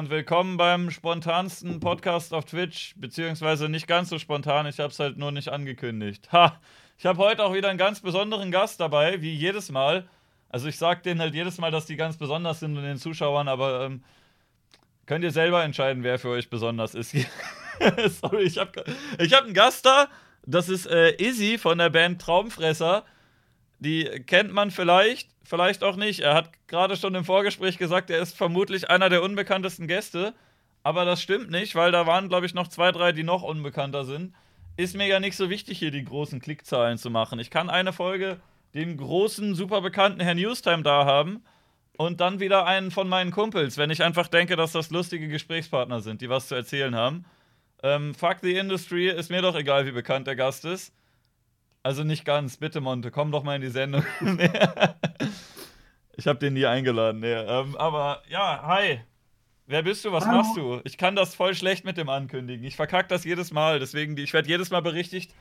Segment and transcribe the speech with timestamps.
[0.00, 4.98] und willkommen beim spontansten Podcast auf Twitch, beziehungsweise nicht ganz so spontan, ich habe es
[4.98, 6.32] halt nur nicht angekündigt.
[6.32, 6.58] Ha!
[6.96, 10.08] Ich habe heute auch wieder einen ganz besonderen Gast dabei, wie jedes Mal.
[10.48, 13.46] Also ich sage denen halt jedes Mal, dass die ganz besonders sind und den Zuschauern,
[13.46, 14.02] aber ähm,
[15.04, 17.14] könnt ihr selber entscheiden, wer für euch besonders ist.
[18.22, 18.82] Sorry, ich habe
[19.18, 20.08] ich hab einen Gast da,
[20.46, 23.04] das ist äh, Izzy von der Band Traumfresser.
[23.80, 26.20] Die kennt man vielleicht, vielleicht auch nicht.
[26.20, 30.34] Er hat gerade schon im Vorgespräch gesagt, er ist vermutlich einer der unbekanntesten Gäste.
[30.82, 34.04] Aber das stimmt nicht, weil da waren, glaube ich, noch zwei, drei, die noch unbekannter
[34.04, 34.34] sind.
[34.76, 37.38] Ist mir ja nicht so wichtig, hier die großen Klickzahlen zu machen.
[37.38, 38.40] Ich kann eine Folge
[38.74, 41.42] den großen, super bekannten Herrn Newstime da haben
[41.96, 46.00] und dann wieder einen von meinen Kumpels, wenn ich einfach denke, dass das lustige Gesprächspartner
[46.00, 47.24] sind, die was zu erzählen haben.
[47.82, 50.94] Ähm, fuck the Industry, ist mir doch egal, wie bekannt der Gast ist.
[51.82, 54.04] Also nicht ganz, bitte Monte, komm doch mal in die Sendung.
[56.16, 57.20] ich habe den nie eingeladen.
[57.20, 57.32] Nee.
[57.32, 59.00] Ähm, aber ja, hi.
[59.66, 60.12] Wer bist du?
[60.12, 60.38] Was Hallo.
[60.38, 60.80] machst du?
[60.84, 62.66] Ich kann das voll schlecht mit dem ankündigen.
[62.66, 63.78] Ich verkacke das jedes Mal.
[63.78, 65.32] Deswegen, ich werde jedes Mal berichtigt.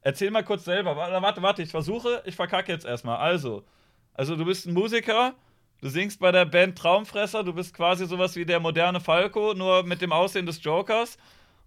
[0.00, 0.96] Erzähl mal kurz selber.
[0.96, 2.22] Warte, warte, ich versuche.
[2.24, 3.18] Ich verkacke jetzt erstmal.
[3.18, 3.64] Also,
[4.14, 5.34] also du bist ein Musiker.
[5.80, 7.44] Du singst bei der Band Traumfresser.
[7.44, 11.18] Du bist quasi sowas wie der moderne Falco, nur mit dem Aussehen des Jokers.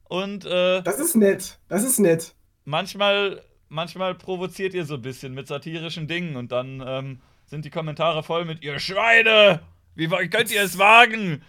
[0.06, 1.60] Und äh, das ist nett.
[1.68, 2.34] Das ist nett.
[2.64, 7.70] Manchmal manchmal provoziert ihr so ein bisschen mit satirischen Dingen und dann ähm, sind die
[7.70, 9.62] Kommentare voll mit ihr Schweine!
[9.96, 11.42] Wie könnt ihr es wagen?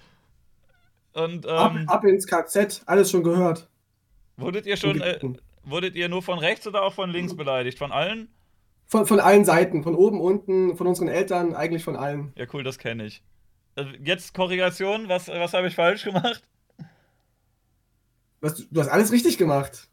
[1.13, 3.69] Und, ähm, ab, ab, ins KZ, alles schon gehört.
[4.37, 5.19] Wurdet ihr schon, äh,
[5.65, 7.79] wurdet ihr nur von rechts oder auch von links beleidigt?
[7.79, 8.29] Von allen?
[8.87, 12.33] Von, von allen Seiten, von oben, unten, von unseren Eltern, eigentlich von allen.
[12.37, 13.23] Ja, cool, das kenne ich.
[13.75, 16.43] Also jetzt Korrigation, was, was habe ich falsch gemacht?
[18.41, 19.89] Was, du hast alles richtig gemacht.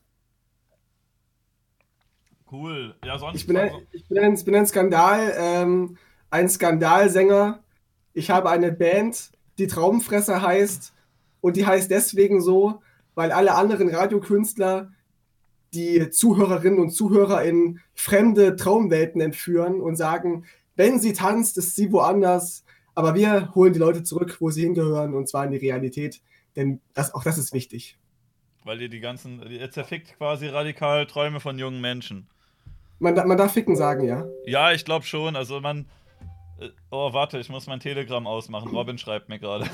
[2.54, 2.94] Cool.
[3.04, 3.38] Ja, sonst.
[3.38, 5.98] Ich bin ein, ich bin ein, ich bin ein Skandal, ähm,
[6.30, 7.64] ein Skandalsänger.
[8.14, 10.94] Ich habe eine Band, die Traumfresser heißt.
[11.42, 12.82] Und die heißt deswegen so,
[13.16, 14.92] weil alle anderen Radiokünstler
[15.74, 21.92] die Zuhörerinnen und Zuhörer in fremde Traumwelten entführen und sagen, wenn sie tanzt, ist sie
[21.92, 22.64] woanders.
[22.94, 26.22] Aber wir holen die Leute zurück, wo sie hingehören, und zwar in die Realität.
[26.56, 27.98] Denn das, auch das ist wichtig.
[28.64, 32.28] Weil ihr die ganzen, ihr zerfickt quasi radikal Träume von jungen Menschen.
[33.00, 34.26] Man, man darf ficken sagen, ja?
[34.46, 35.36] Ja, ich glaube schon.
[35.36, 35.86] Also man.
[36.60, 38.70] Äh, oh, warte, ich muss mein Telegram ausmachen.
[38.70, 39.66] Robin schreibt mir gerade.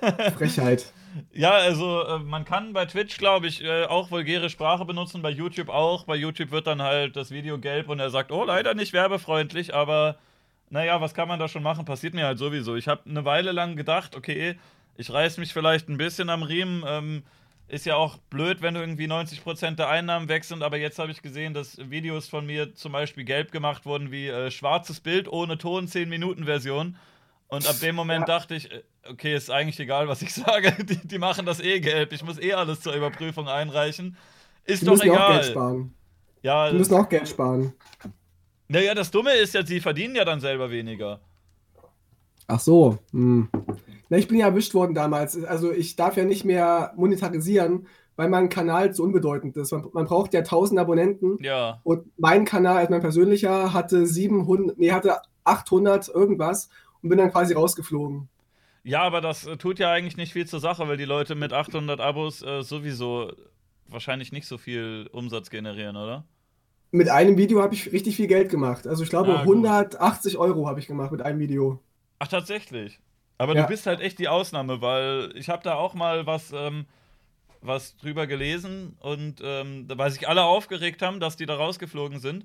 [0.36, 0.92] Frechheit.
[1.32, 5.30] Ja, also äh, man kann bei Twitch, glaube ich, äh, auch vulgäre Sprache benutzen, bei
[5.30, 6.04] YouTube auch.
[6.04, 9.74] Bei YouTube wird dann halt das Video gelb und er sagt, oh, leider nicht werbefreundlich,
[9.74, 10.16] aber
[10.70, 11.84] naja, was kann man da schon machen?
[11.84, 12.76] Passiert mir halt sowieso.
[12.76, 14.56] Ich habe eine Weile lang gedacht, okay,
[14.96, 16.84] ich reiß mich vielleicht ein bisschen am Riemen.
[16.86, 17.22] Ähm,
[17.68, 21.12] ist ja auch blöd, wenn du irgendwie 90% der Einnahmen weg sind, aber jetzt habe
[21.12, 25.28] ich gesehen, dass Videos von mir zum Beispiel gelb gemacht wurden, wie äh, schwarzes Bild
[25.28, 26.96] ohne Ton, 10-Minuten-Version.
[27.48, 28.38] Und ab dem Moment ja.
[28.38, 30.72] dachte ich, äh, okay, ist eigentlich egal, was ich sage.
[30.82, 32.12] Die, die, machen das eh gelb.
[32.12, 34.16] Ich muss eh alles zur Überprüfung einreichen.
[34.64, 35.18] Ist die doch egal.
[35.18, 35.94] Auch Geld sparen.
[36.42, 37.74] Ja, die müssen auch Geld sparen.
[38.68, 41.20] Naja, das Dumme ist ja, sie verdienen ja dann selber weniger.
[42.48, 42.98] Ach so.
[43.12, 43.48] Hm.
[44.08, 45.42] Na, ich bin ja erwischt worden damals.
[45.44, 47.86] Also ich darf ja nicht mehr monetarisieren,
[48.16, 49.70] weil mein Kanal zu unbedeutend ist.
[49.70, 51.36] Man, man braucht ja 1000 Abonnenten.
[51.40, 51.80] Ja.
[51.84, 56.70] Und mein Kanal, also mein persönlicher, hatte 700, nee, hatte 800 irgendwas
[57.02, 58.28] und bin dann quasi rausgeflogen.
[58.82, 61.52] Ja, aber das äh, tut ja eigentlich nicht viel zur Sache, weil die Leute mit
[61.52, 63.30] 800 Abos äh, sowieso
[63.86, 66.24] wahrscheinlich nicht so viel Umsatz generieren, oder?
[66.90, 68.86] Mit einem Video habe ich richtig viel Geld gemacht.
[68.86, 71.80] Also ich glaube, ah, 180 Euro habe ich gemacht mit einem Video.
[72.18, 72.98] Ach, tatsächlich?
[73.38, 73.62] Aber ja.
[73.62, 76.86] du bist halt echt die Ausnahme, weil ich habe da auch mal was, ähm,
[77.62, 82.44] was drüber gelesen und ähm, weil sich alle aufgeregt haben, dass die da rausgeflogen sind.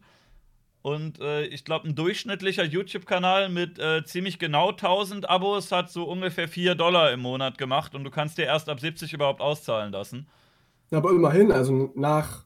[0.84, 6.04] Und äh, ich glaube, ein durchschnittlicher YouTube-Kanal mit äh, ziemlich genau 1000 Abos hat so
[6.04, 9.94] ungefähr 4 Dollar im Monat gemacht und du kannst dir erst ab 70 überhaupt auszahlen
[9.94, 10.28] lassen.
[10.92, 12.44] Aber immerhin, also nach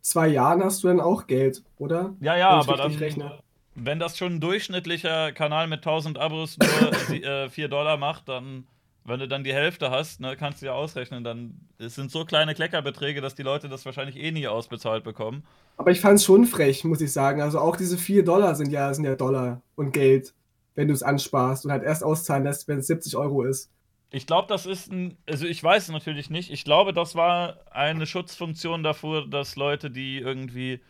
[0.00, 2.14] zwei Jahren hast du dann auch Geld, oder?
[2.20, 3.38] Ja, ja, aber dann, rechne
[3.74, 8.66] wenn das schon ein durchschnittlicher Kanal mit 1000 Abos nur äh, 4 Dollar macht, dann,
[9.04, 12.24] wenn du dann die Hälfte hast, ne, kannst du ja ausrechnen, dann es sind so
[12.24, 15.44] kleine Kleckerbeträge, dass die Leute das wahrscheinlich eh nie ausbezahlt bekommen.
[15.76, 17.40] Aber ich fand es schon frech, muss ich sagen.
[17.40, 20.34] Also auch diese 4 Dollar sind ja, sind ja Dollar und Geld,
[20.74, 23.70] wenn du es ansparst und halt erst auszahlen lässt, wenn es 70 Euro ist.
[24.12, 26.50] Ich glaube, das ist ein, also ich weiß es natürlich nicht.
[26.50, 30.80] Ich glaube, das war eine Schutzfunktion davor, dass Leute, die irgendwie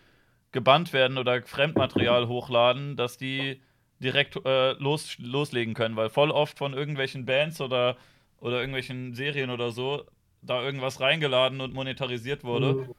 [0.53, 3.61] gebannt werden oder Fremdmaterial hochladen, dass die
[4.01, 7.97] direkt äh, los, loslegen können, weil voll oft von irgendwelchen Bands oder,
[8.39, 10.05] oder irgendwelchen Serien oder so
[10.43, 12.75] da irgendwas reingeladen und monetarisiert wurde.
[12.75, 12.95] Mhm.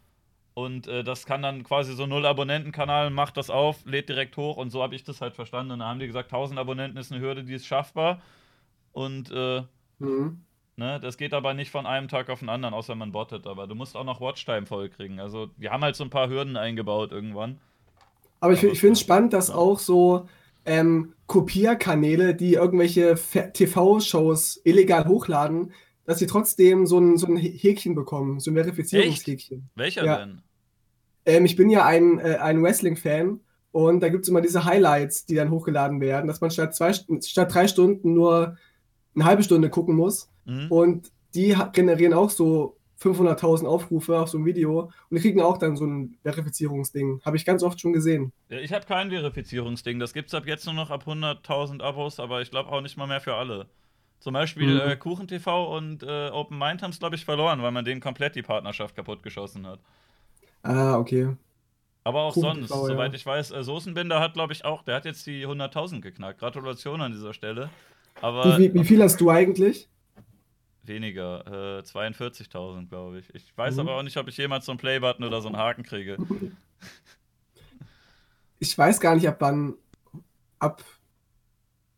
[0.53, 4.57] Und äh, das kann dann quasi so null Abonnentenkanal, macht das auf, lädt direkt hoch
[4.57, 5.71] und so habe ich das halt verstanden.
[5.71, 8.21] Und dann haben die gesagt, 1000 Abonnenten ist eine Hürde, die ist schaffbar.
[8.91, 9.63] Und äh,
[9.99, 10.43] mhm.
[10.81, 10.99] Ne?
[10.99, 13.45] Das geht aber nicht von einem Tag auf den anderen, außer man bottet.
[13.45, 15.19] Aber du musst auch noch Watchtime vollkriegen.
[15.19, 17.59] Also, wir haben halt so ein paar Hürden eingebaut irgendwann.
[18.39, 19.53] Aber ich, ich finde es spannend, dass ja.
[19.53, 20.27] auch so
[20.65, 25.71] ähm, Kopierkanäle, die irgendwelche TV-Shows illegal hochladen,
[26.05, 29.69] dass sie trotzdem so ein, so ein Häkchen bekommen, so ein Verifizierungshäkchen.
[29.75, 30.17] Welcher ja.
[30.17, 30.41] denn?
[31.27, 33.39] Ähm, ich bin ja ein, äh, ein Wrestling-Fan
[33.71, 36.91] und da gibt es immer diese Highlights, die dann hochgeladen werden, dass man statt, zwei,
[36.91, 38.57] statt drei Stunden nur
[39.13, 40.30] eine halbe Stunde gucken muss.
[40.51, 40.71] Mhm.
[40.71, 45.57] Und die generieren auch so 500.000 Aufrufe auf so ein Video und die kriegen auch
[45.57, 47.21] dann so ein Verifizierungsding.
[47.25, 48.31] Habe ich ganz oft schon gesehen.
[48.49, 49.99] Ich habe kein Verifizierungsding.
[49.99, 52.97] Das gibt es ab jetzt nur noch ab 100.000 Abos, aber ich glaube auch nicht
[52.97, 53.67] mal mehr für alle.
[54.19, 54.91] Zum Beispiel mhm.
[54.91, 58.35] äh, KuchenTV und äh, Open Mind haben es, glaube ich, verloren, weil man denen komplett
[58.35, 59.79] die Partnerschaft kaputt geschossen hat.
[60.61, 61.35] Ah, okay.
[62.03, 63.15] Aber auch Kuchen sonst, TV, soweit ja.
[63.15, 66.39] ich weiß, äh, Soßenbinder hat, glaube ich, auch, der hat jetzt die 100.000 geknackt.
[66.39, 67.69] Gratulation an dieser Stelle.
[68.21, 69.89] Aber wie, wie, viel hast du eigentlich?
[70.83, 73.35] Weniger, äh, 42.000, glaube ich.
[73.35, 73.81] Ich weiß mhm.
[73.81, 76.17] aber auch nicht, ob ich jemals so einen Playbutton oder so einen Haken kriege.
[78.63, 79.73] Ich weiß gar nicht, ab wann.
[80.59, 80.83] Ab.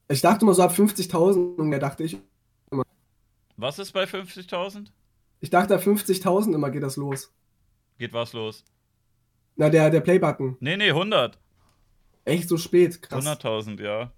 [0.07, 2.17] Ich dachte immer so ab 50.000 und da dachte ich
[2.71, 2.83] immer.
[3.57, 4.87] Was ist bei 50.000?
[5.41, 7.33] Ich dachte, ab 50.000 immer geht das los.
[7.97, 8.63] Geht was los?
[9.57, 10.55] Na, der, der Playbutton.
[10.61, 11.37] Nee, nee, 100.
[12.23, 13.25] Echt so spät, krass.
[13.25, 14.13] 100.000, ja.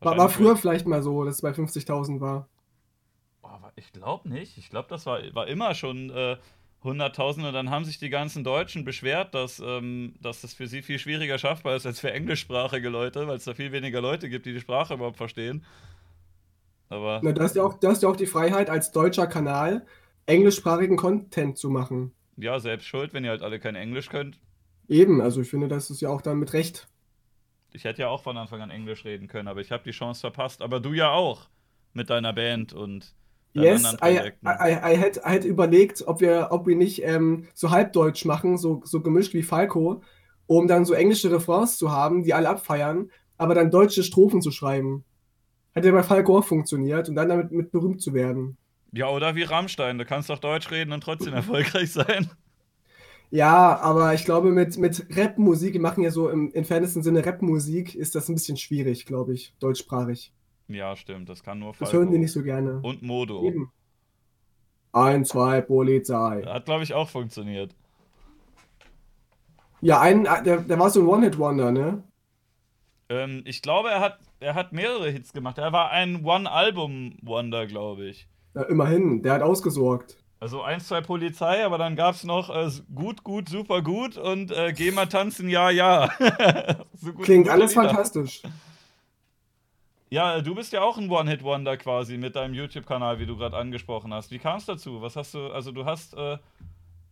[0.00, 2.48] War, war früher vielleicht mal so, dass es bei 50.000 war.
[3.76, 4.58] Ich glaube nicht.
[4.58, 6.36] Ich glaube, das war, war immer schon äh,
[6.82, 10.82] 100.000 und dann haben sich die ganzen Deutschen beschwert, dass, ähm, dass das für sie
[10.82, 14.46] viel schwieriger schaffbar ist als für englischsprachige Leute, weil es da viel weniger Leute gibt,
[14.46, 15.64] die die Sprache überhaupt verstehen.
[16.88, 17.20] Aber.
[17.22, 19.86] Na, du, hast ja auch, du hast ja auch die Freiheit, als deutscher Kanal
[20.26, 22.12] englischsprachigen Content zu machen.
[22.36, 24.40] Ja, selbst schuld, wenn ihr halt alle kein Englisch könnt.
[24.88, 26.88] Eben, also ich finde, das ist ja auch dann mit Recht.
[27.72, 30.20] Ich hätte ja auch von Anfang an Englisch reden können, aber ich habe die Chance
[30.20, 30.62] verpasst.
[30.62, 31.48] Aber du ja auch
[31.92, 33.14] mit deiner Band und
[33.52, 37.70] Yes, I, I, I, had, I had überlegt, ob wir, ob wir nicht ähm, so
[37.70, 40.02] halbdeutsch machen, so, so gemischt wie Falco,
[40.46, 44.52] um dann so englische Refrains zu haben, die alle abfeiern, aber dann deutsche Strophen zu
[44.52, 45.04] schreiben.
[45.74, 48.56] Hat ja bei Falco auch funktioniert und dann damit mit berühmt zu werden.
[48.92, 52.30] Ja, oder wie Rammstein, du kannst doch Deutsch reden und trotzdem erfolgreich sein.
[53.30, 57.94] Ja, aber ich glaube, mit, mit Rap-Musik, wir machen ja so im entferntesten Sinne Rap-Musik,
[57.94, 60.32] ist das ein bisschen schwierig, glaube ich, deutschsprachig.
[60.74, 61.28] Ja, stimmt.
[61.28, 61.84] Das kann nur Falco.
[61.84, 62.80] Das hören die nicht so gerne.
[62.82, 63.42] Und Modo.
[63.44, 63.72] Eben.
[64.92, 66.42] Ein, zwei, Polizei.
[66.46, 67.74] Hat, glaube ich, auch funktioniert.
[69.80, 72.02] Ja, ein, äh, der, der war so ein One-Hit-Wonder, ne?
[73.08, 75.58] Ähm, ich glaube, er hat, er hat mehrere Hits gemacht.
[75.58, 78.28] Er war ein One-Album-Wonder, glaube ich.
[78.54, 79.22] Ja, immerhin.
[79.22, 80.16] Der hat ausgesorgt.
[80.38, 84.50] Also eins, zwei Polizei, aber dann gab es noch äh, gut, gut, super gut und
[84.50, 86.10] äh, Geh mal tanzen, ja, ja.
[86.94, 87.88] so gut, Klingt alles Lieder.
[87.88, 88.42] fantastisch.
[90.12, 94.12] Ja, du bist ja auch ein One-Hit-Wonder quasi mit deinem YouTube-Kanal, wie du gerade angesprochen
[94.12, 94.32] hast.
[94.32, 95.00] Wie kam es dazu?
[95.00, 96.36] Was hast du, also du hast, äh,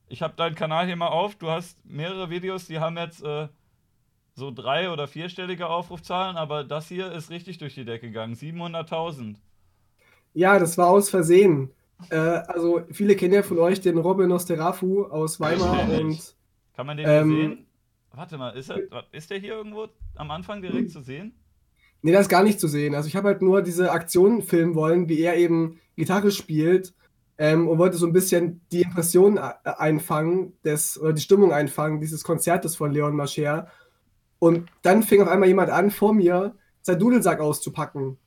[0.08, 3.46] ich habe deinen Kanal hier mal auf, du hast mehrere Videos, die haben jetzt äh,
[4.34, 9.36] so drei- oder vierstellige Aufrufzahlen, aber das hier ist richtig durch die Decke gegangen, 700.000.
[10.34, 11.70] Ja, das war aus Versehen.
[12.10, 16.34] Äh, also viele kennen ja von euch den Robin Osterafu aus Weimar und...
[16.74, 17.66] Kann man den ähm, sehen?
[18.12, 18.80] Warte mal, ist, er,
[19.12, 19.86] ist der hier irgendwo
[20.16, 21.32] am Anfang direkt zu sehen?
[22.02, 22.94] Nee, das ist gar nicht zu sehen.
[22.94, 26.94] Also ich habe halt nur diese Aktion filmen wollen, wie er eben Gitarre spielt
[27.38, 32.00] ähm, und wollte so ein bisschen die Impression äh, einfangen, des, oder die Stimmung einfangen,
[32.00, 33.68] dieses Konzertes von Leon Mascher.
[34.38, 38.18] Und dann fing auf einmal jemand an, vor mir seinen Dudelsack auszupacken.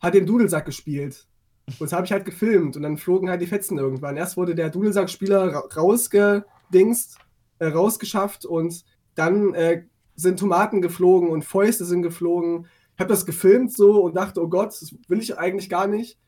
[0.00, 1.26] Hat den Dudelsack gespielt.
[1.66, 4.16] Und das habe ich halt gefilmt und dann flogen halt die Fetzen irgendwann.
[4.16, 7.18] Erst wurde der Dudelsackspieler ra rausgedingst,
[7.58, 8.84] äh, rausgeschafft und
[9.14, 9.84] dann äh,
[10.14, 12.66] sind Tomaten geflogen und Fäuste sind geflogen
[12.98, 16.18] habe das gefilmt so und dachte, oh Gott, das will ich eigentlich gar nicht.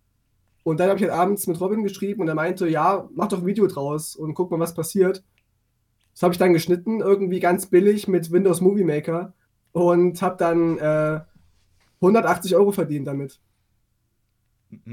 [0.62, 3.38] Und dann habe ich halt abends mit Robin geschrieben und er meinte, ja, mach doch
[3.38, 5.24] ein Video draus und guck mal, was passiert.
[6.12, 9.32] Das habe ich dann geschnitten, irgendwie ganz billig mit Windows Movie Maker
[9.72, 11.20] und habe dann äh,
[12.00, 13.40] 180 Euro verdient damit.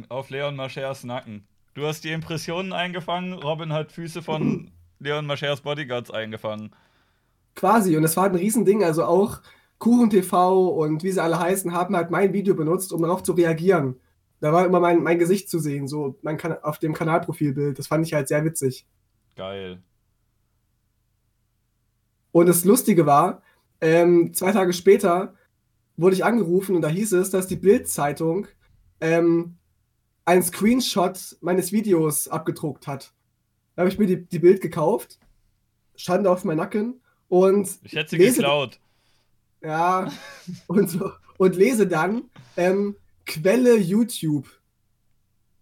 [0.10, 1.48] Auf Leon Maschers Nacken.
[1.74, 6.72] Du hast die Impressionen eingefangen, Robin hat Füße von Leon Maschers Bodyguards eingefangen.
[7.56, 9.42] Quasi, und das war ein Riesending, also auch
[9.80, 13.34] Kuchen TV und wie sie alle heißen, haben halt mein Video benutzt, um darauf zu
[13.34, 14.00] reagieren.
[14.40, 17.78] Da war immer mein, mein Gesicht zu sehen, so mein kan auf dem Kanalprofilbild.
[17.78, 18.86] Das fand ich halt sehr witzig.
[19.36, 19.82] Geil.
[22.32, 23.42] Und das Lustige war,
[23.82, 25.34] ähm, zwei Tage später
[25.96, 28.48] wurde ich angerufen und da hieß es, dass die Bild-Zeitung
[29.02, 29.58] ähm,
[30.26, 33.14] einen Screenshot meines Videos abgedruckt hat.
[33.76, 35.20] Da habe ich mir die, die Bild gekauft,
[35.96, 37.70] stand auf meinem Nacken und.
[37.84, 38.80] Ich hätte sie geklaut.
[39.62, 40.12] Ja,
[40.68, 42.24] und, so, und lese dann
[42.56, 42.96] ähm,
[43.26, 44.48] Quelle YouTube.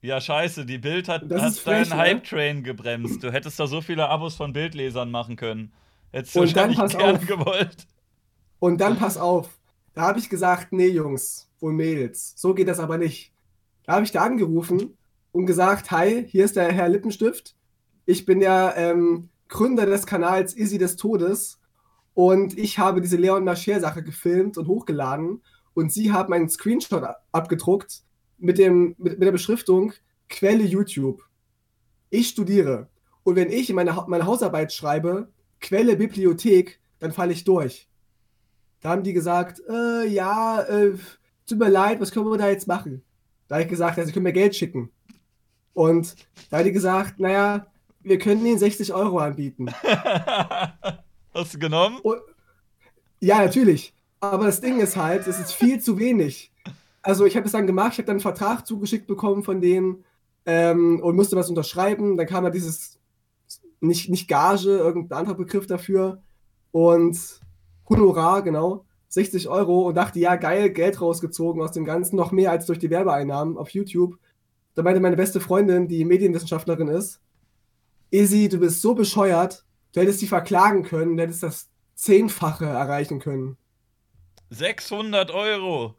[0.01, 2.03] Ja, scheiße, die Bild hat, Das hat frech, deinen ne?
[2.03, 3.23] Hype-Train gebremst.
[3.23, 5.73] Du hättest da so viele Abos von Bildlesern machen können.
[6.11, 7.25] Hättest du Und dann pass gerne auf.
[7.25, 7.87] gewollt.
[8.59, 9.49] Und dann pass auf.
[9.95, 13.31] Da habe ich gesagt, nee, Jungs und Mädels, so geht das aber nicht.
[13.85, 14.95] Da habe ich da angerufen
[15.31, 17.55] und gesagt, hi, hier ist der Herr Lippenstift.
[18.05, 21.59] Ich bin der ähm, Gründer des Kanals Izzy des Todes
[22.15, 25.43] und ich habe diese Leon Mascher-Sache gefilmt und hochgeladen
[25.75, 28.01] und Sie haben einen Screenshot abgedruckt
[28.39, 29.93] mit, dem, mit, mit der Beschriftung
[30.29, 31.21] Quelle YouTube.
[32.09, 32.87] Ich studiere
[33.23, 35.29] und wenn ich meine, meine Hausarbeit schreibe,
[35.59, 37.87] Quelle Bibliothek, dann falle ich durch.
[38.81, 40.93] Da haben die gesagt, äh, ja, äh,
[41.47, 43.03] tut mir leid, was können wir da jetzt machen?
[43.47, 44.91] Da habe ich gesagt, ja, sie können mir Geld schicken.
[45.73, 46.15] Und
[46.49, 47.67] da hat die gesagt, naja,
[48.01, 49.67] wir können ihnen 60 Euro anbieten.
[51.35, 51.99] Hast du genommen?
[52.01, 52.21] Und,
[53.19, 53.93] ja, natürlich.
[54.21, 56.51] Aber das Ding ist halt, es ist viel zu wenig.
[57.01, 60.05] Also ich habe es dann gemacht, ich habe dann einen Vertrag zugeschickt bekommen von denen
[60.45, 62.17] ähm, und musste was unterschreiben.
[62.17, 62.97] Dann kam da dieses,
[63.81, 66.23] nicht, nicht Gage, irgendein anderer Begriff dafür.
[66.71, 67.19] Und
[67.89, 72.51] Honorar, genau, 60 Euro und dachte, ja, geil, Geld rausgezogen aus dem Ganzen, noch mehr
[72.51, 74.17] als durch die Werbeeinnahmen auf YouTube.
[74.73, 77.21] Da meinte meine beste Freundin, die Medienwissenschaftlerin ist,
[78.09, 79.64] Izzy, du bist so bescheuert,
[79.95, 83.57] du hättest die verklagen können, du hättest das Zehnfache erreichen können.
[84.49, 85.95] 600 Euro.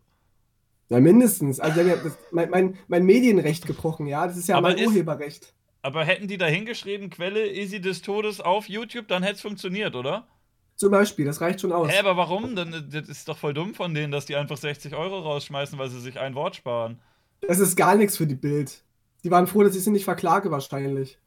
[0.88, 1.58] Ja, mindestens.
[1.58, 4.26] Also, ja das, mein, mein, mein Medienrecht gebrochen, ja.
[4.26, 5.52] Das ist ja Aber mein ist- Urheberrecht.
[5.82, 9.94] Aber hätten die da hingeschrieben, Quelle Easy des Todes auf YouTube, dann hätte es funktioniert,
[9.94, 10.26] oder?
[10.74, 11.88] Zum Beispiel, das reicht schon aus.
[11.90, 12.54] Hä, aber warum?
[12.56, 15.88] Dann, das ist doch voll dumm von denen, dass die einfach 60 Euro rausschmeißen, weil
[15.88, 17.00] sie sich ein Wort sparen.
[17.40, 18.82] Das ist gar nichts für die Bild.
[19.24, 21.18] Die waren froh, dass ich sie nicht verklage, wahrscheinlich.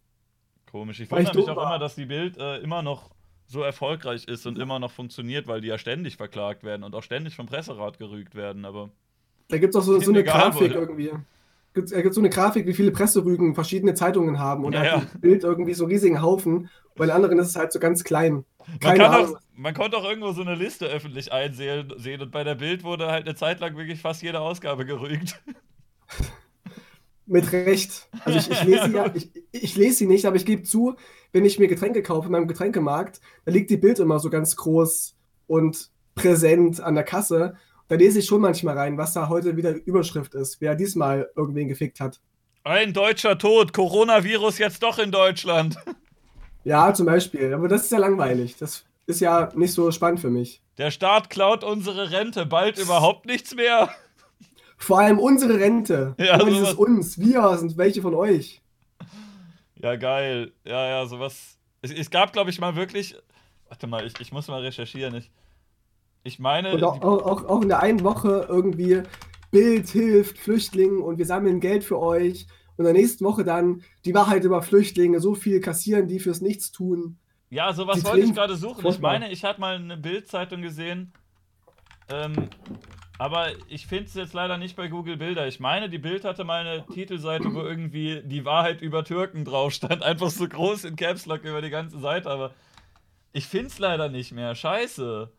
[0.72, 1.00] Komisch.
[1.00, 1.66] Ich wundere mich auch war.
[1.68, 3.10] immer, dass die Bild äh, immer noch
[3.48, 7.02] so erfolgreich ist und immer noch funktioniert, weil die ja ständig verklagt werden und auch
[7.04, 8.90] ständig vom Presserat gerügt werden, aber.
[9.48, 10.78] Da gibt es auch so, so eine Grafik wohl.
[10.78, 11.12] irgendwie.
[11.74, 14.64] Gibt's- Da gibt so eine Grafik, wie viele Presserügen verschiedene Zeitungen haben.
[14.66, 16.70] Und da Ja, hat die Bild irgendwie so riesigen Haufen.
[16.96, 18.44] Bei den anderen ist es halt so ganz klein.
[18.68, 19.36] Man, Keine kann Ahnung.
[19.36, 22.84] auch, man konnte auch irgendwo so eine Liste öffentlich einsehen sehen und bei der Bild
[22.84, 25.42] wurde halt eine Zeit lang wirklich fast jede Ausgabe gerügt.
[27.30, 28.10] Mit Recht.
[28.26, 30.96] Also ich, ich, lese sie ja, ich, ich lese sie nicht, aber ich gebe zu,
[31.32, 34.56] wenn ich mir Getränke kaufe in meinem Getränkemarkt, da liegt die Bild immer so ganz
[34.56, 35.16] groß
[35.48, 37.56] und präsent an der Kasse.
[37.88, 41.68] Da lese ich schon manchmal rein, was da heute wieder Überschrift ist, wer diesmal irgendwen
[41.68, 42.20] gefickt hat.
[42.64, 45.78] Ein deutscher Tod, Coronavirus jetzt doch in Deutschland.
[46.66, 47.54] Ja, zum Beispiel.
[47.54, 48.58] Aber das ist ja langweilig.
[48.58, 50.62] Das ist ja nicht so spannend für mich.
[50.78, 53.90] Der Staat klaut unsere Rente, bald überhaupt nichts mehr.
[54.80, 56.16] Vor allem unsere Rente.
[56.18, 57.20] Ja, Immer dieses uns.
[57.20, 58.62] Wir sind welche von euch.
[59.76, 60.54] Ja, geil.
[60.64, 61.58] Ja, ja, sowas.
[61.82, 63.16] Es, es gab, glaube ich, mal wirklich.
[63.68, 65.16] Warte mal, ich, ich muss mal recherchieren.
[65.16, 65.32] Ich,
[66.24, 66.74] ich meine.
[66.74, 69.04] Und auch, auch, auch, in der einen Woche irgendwie
[69.52, 72.48] Bild hilft Flüchtlingen und wir sammeln Geld für euch.
[72.78, 76.40] Und in der nächsten Woche dann die Wahrheit über Flüchtlinge, so viel kassieren die fürs
[76.40, 77.18] Nichtstun.
[77.50, 78.86] Ja, sowas Die wollte ich gerade suchen.
[78.88, 81.12] Ich meine, ich hatte mal eine Bildzeitung gesehen.
[82.10, 82.50] Ähm,
[83.20, 85.48] aber ich finde es jetzt leider nicht bei Google Bilder.
[85.48, 89.74] Ich meine, die Bild hatte mal eine Titelseite, wo irgendwie die Wahrheit über Türken drauf
[89.74, 90.04] stand.
[90.04, 92.32] Einfach so groß in Caps Lock über die ganze Seite.
[92.32, 92.56] Aber
[93.34, 94.56] ich finde es leider nicht mehr.
[94.56, 95.32] Scheiße.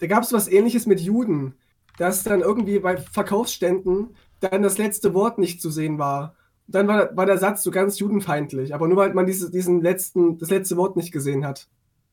[0.00, 1.56] Da gab es was ähnliches mit Juden,
[1.98, 6.36] dass dann irgendwie bei Verkaufsständen dann das letzte Wort nicht zu sehen war.
[6.68, 10.38] Dann war, war der Satz so ganz judenfeindlich, aber nur weil man diese, diesen letzten,
[10.38, 11.68] das letzte Wort nicht gesehen hat.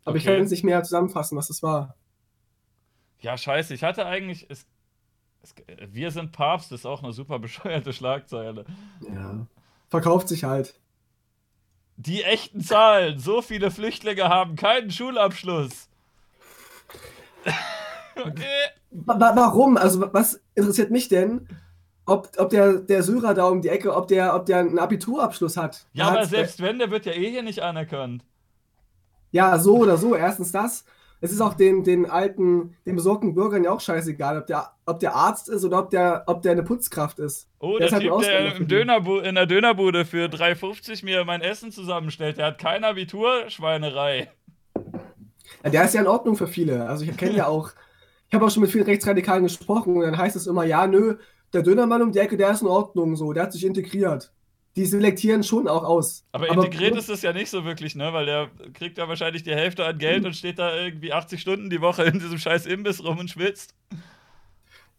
[0.06, 0.34] Aber ich Okay.
[0.34, 1.96] kann jetzt nicht mehr zusammenfassen, was das war.
[3.20, 3.74] Ja, scheiße.
[3.74, 4.46] Ich hatte eigentlich.
[4.50, 4.68] Es, es,
[5.92, 8.66] wir sind Papst ist auch eine super bescheuerte Schlagzeile.
[9.14, 9.46] Ja.
[9.90, 10.80] Verkauft sich halt.
[11.98, 13.20] Die echten Zahlen.
[13.20, 15.88] So viele Flüchtlinge haben keinen Schulabschluss.
[18.16, 18.44] okay.
[18.92, 19.78] Wa- wa- Warum?
[19.78, 21.48] Also, wa- was interessiert mich denn,
[22.06, 25.58] ob, ob der, der Syrer da um die Ecke, ob der, ob der einen Abiturabschluss
[25.58, 25.86] hat?
[25.94, 28.26] Ja, aber selbst wenn, der wird ja eh hier nicht anerkannt.
[29.32, 30.16] Ja, so oder so.
[30.16, 30.86] Erstens das.
[31.26, 35.00] Es ist auch den, den alten, den besorgten Bürgern ja auch scheißegal, ob der, ob
[35.00, 37.50] der Arzt ist oder ob der, ob der eine Putzkraft ist.
[37.60, 38.68] Oh, Der der halt Typ, der im.
[38.68, 44.30] Dönerbu in der Dönerbude für 3,50 mir mein Essen zusammenstellt, der hat kein Abitur, Schweinerei.
[45.64, 46.86] Ja, der ist ja in Ordnung für viele.
[46.88, 47.72] Also ich kenne ja auch,
[48.28, 51.18] ich habe auch schon mit vielen Rechtsradikalen gesprochen und dann heißt es immer, ja, nö,
[51.54, 54.32] der Dönermann um die Ecke, der ist in Ordnung, so, der hat sich integriert.
[54.76, 56.26] Die selektieren schon auch aus.
[56.34, 58.12] Aber integriert ist es ja nicht so wirklich, ne?
[58.12, 61.70] Weil der kriegt ja wahrscheinlich die Hälfte an Geld und steht da irgendwie 80 Stunden
[61.70, 63.74] die Woche in diesem scheiß Imbiss rum und schwitzt.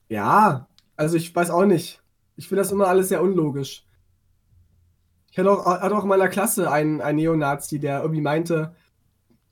[0.09, 0.67] Ja,
[0.97, 2.01] also ich weiß auch nicht.
[2.37, 3.85] Ich finde das immer alles sehr unlogisch.
[5.31, 8.75] Ich hatte auch, hatte auch in meiner Klasse einen, einen Neonazi, der irgendwie meinte,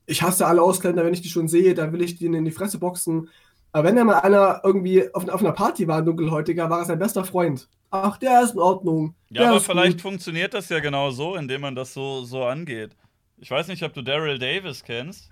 [0.07, 2.51] ich hasse alle Ausländer, wenn ich die schon sehe, dann will ich denen in die
[2.51, 3.29] Fresse boxen.
[3.71, 6.85] Aber wenn da mal einer irgendwie auf, auf einer Party war, ein Dunkelhäutiger, war er
[6.85, 7.67] sein bester Freund.
[8.03, 9.15] Ach, der ist in Ordnung.
[9.29, 10.01] Ja, aber vielleicht gut.
[10.01, 12.95] funktioniert das ja genau so, indem man das so, so angeht.
[13.37, 15.29] Ich weiß nicht, ob du Daryl Davis kennst.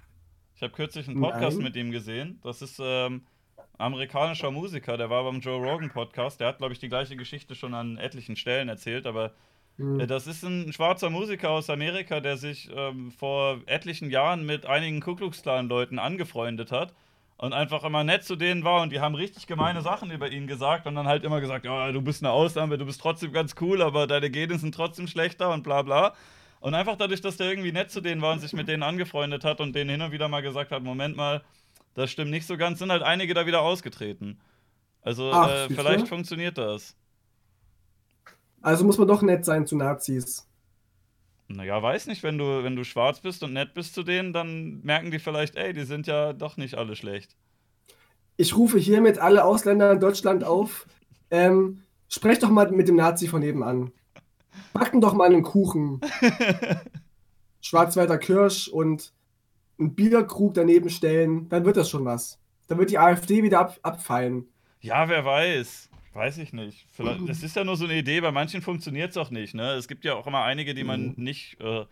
[0.55, 1.63] Ich habe kürzlich einen Podcast Nein.
[1.65, 2.39] mit ihm gesehen.
[2.43, 3.25] Das ist ähm,
[3.77, 6.39] amerikanischer Musiker, der war beim Joe Rogan Podcast.
[6.39, 9.31] Der hat, glaube ich, die gleiche Geschichte schon an etlichen Stellen erzählt, aber
[9.77, 9.99] Hm.
[9.99, 14.65] äh, das ist ein schwarzer Musiker aus Amerika, der sich ähm, vor etlichen Jahren mit
[14.65, 16.93] einigen Ku Klux Klan-Leuten angefreundet hat
[17.43, 20.47] und einfach immer nett zu denen war und die haben richtig gemeine Sachen über ihn
[20.47, 23.55] gesagt und dann halt immer gesagt, ja, du bist eine Ausnahme, du bist trotzdem ganz
[23.59, 26.13] cool, aber deine Gene sind trotzdem schlechter und bla bla.
[26.61, 29.43] Und einfach dadurch, dass der irgendwie nett zu denen war und sich mit denen angefreundet
[29.43, 31.43] hat und denen hin und wieder mal gesagt hat, Moment mal,
[31.95, 34.39] das stimmt nicht so ganz, sind halt einige da wieder ausgetreten.
[35.01, 36.95] Also Ach, äh, vielleicht funktioniert das.
[38.61, 40.47] Also muss man doch nett sein zu Nazis.
[41.55, 44.81] Naja, weiß nicht, wenn du, wenn du schwarz bist und nett bist zu denen, dann
[44.83, 47.35] merken die vielleicht, ey, die sind ja doch nicht alle schlecht.
[48.37, 50.87] Ich rufe hiermit alle Ausländer in Deutschland auf.
[51.29, 53.91] Ähm, sprecht doch mal mit dem Nazi von nebenan.
[54.73, 56.01] Backen doch mal einen Kuchen.
[57.61, 59.13] Schwarzwälder Kirsch und
[59.79, 61.47] einen Bierkrug daneben stellen.
[61.49, 62.39] Dann wird das schon was.
[62.67, 64.47] Dann wird die AfD wieder ab, abfallen.
[64.81, 65.89] Ja, wer weiß.
[66.13, 66.85] Weiß ich nicht.
[66.91, 69.71] Vielleicht, das ist ja nur so eine Idee, bei manchen funktioniert es auch nicht, ne?
[69.71, 71.85] Es gibt ja auch immer einige, die man nicht, äh,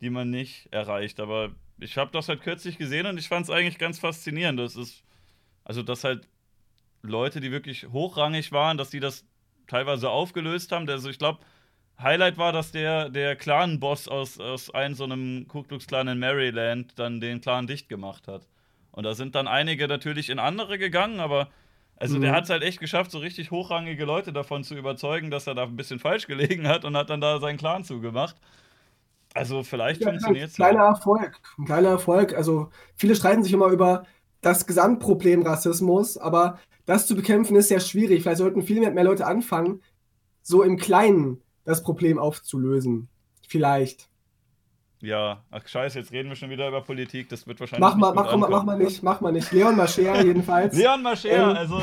[0.00, 1.20] die man nicht erreicht.
[1.20, 4.58] Aber ich habe das halt kürzlich gesehen und ich fand es eigentlich ganz faszinierend.
[4.58, 5.04] Das ist,
[5.64, 6.28] also dass halt
[7.02, 9.24] Leute, die wirklich hochrangig waren, dass die das
[9.68, 10.88] teilweise aufgelöst haben.
[10.88, 11.40] Also ich glaube,
[12.00, 16.18] Highlight war, dass der, der Clan-Boss aus, aus einem so einem Ku Klux Klan in
[16.18, 18.48] Maryland dann den Clan dicht gemacht hat.
[18.90, 21.48] Und da sind dann einige natürlich in andere gegangen, aber
[22.02, 22.36] also der Mhm.
[22.36, 25.64] hat es halt echt geschafft, so richtig hochrangige Leute davon zu überzeugen, dass er da
[25.64, 28.36] ein bisschen falsch gelegen hat und hat dann da seinen Clan zugemacht.
[29.34, 31.40] Also vielleicht Ja, funktioniert ein es kleiner Erfolg.
[31.58, 32.34] Ein kleiner Erfolg.
[32.34, 34.06] Also viele streiten sich immer über
[34.40, 38.22] das Gesamtproblem Rassismus, aber das zu bekämpfen ist sehr schwierig.
[38.22, 39.82] Vielleicht sollten viel mehr Leute anfangen,
[40.42, 43.10] so im Kleinen das Problem aufzulösen.
[43.48, 44.08] Vielleicht.
[45.02, 47.28] Ja, ach scheiße, jetzt reden wir schon wieder über Politik.
[47.28, 49.50] Das wird wahrscheinlich Mach mal, mach, mal, mach mal nicht, mach mal nicht.
[49.52, 50.76] Leon Mascher jedenfalls.
[50.76, 51.56] Leon Mascher, Ähm.
[51.56, 51.82] also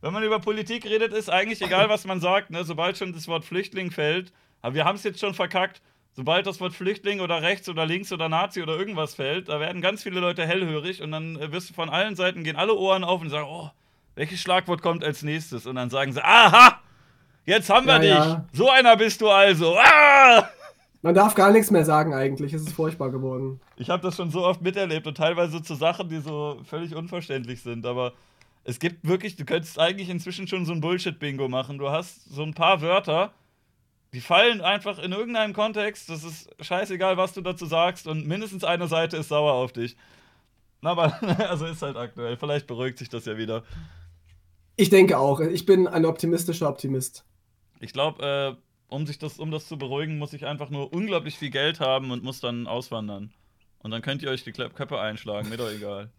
[0.00, 2.64] wenn man über Politik redet, ist eigentlich egal, was man sagt, ne?
[2.64, 5.82] sobald schon das Wort Flüchtling fällt, aber wir haben es jetzt schon verkackt,
[6.14, 9.82] sobald das Wort Flüchtling oder rechts oder links oder Nazi oder irgendwas fällt, da werden
[9.82, 13.04] ganz viele Leute hellhörig und dann äh, wirst du von allen Seiten, gehen alle Ohren
[13.04, 13.70] auf und sagen, oh,
[14.14, 15.66] welches Schlagwort kommt als nächstes?
[15.66, 16.80] Und dann sagen sie, aha,
[17.44, 18.44] jetzt haben wir Ja, dich, ja.
[18.52, 20.48] so einer bist du also, ah!
[21.02, 22.52] Man darf gar nichts mehr sagen eigentlich.
[22.52, 23.60] Es ist furchtbar geworden.
[23.76, 27.62] Ich habe das schon so oft miterlebt und teilweise zu Sachen, die so völlig unverständlich
[27.62, 27.86] sind.
[27.86, 28.12] Aber
[28.64, 31.78] es gibt wirklich, du könntest eigentlich inzwischen schon so ein Bullshit-Bingo machen.
[31.78, 33.32] Du hast so ein paar Wörter,
[34.12, 36.10] die fallen einfach in irgendeinem Kontext.
[36.10, 38.08] Das ist scheißegal, was du dazu sagst.
[38.08, 39.96] Und mindestens eine Seite ist sauer auf dich.
[40.80, 41.16] Na, Aber,
[41.48, 42.36] also ist halt aktuell.
[42.36, 43.62] Vielleicht beruhigt sich das ja wieder.
[44.74, 45.40] Ich denke auch.
[45.40, 47.24] Ich bin ein optimistischer Optimist.
[47.80, 51.38] Ich glaube, äh, um sich das, um das zu beruhigen, muss ich einfach nur unglaublich
[51.38, 53.32] viel Geld haben und muss dann auswandern.
[53.78, 56.10] Und dann könnt ihr euch die Köpfe einschlagen, mir doch egal.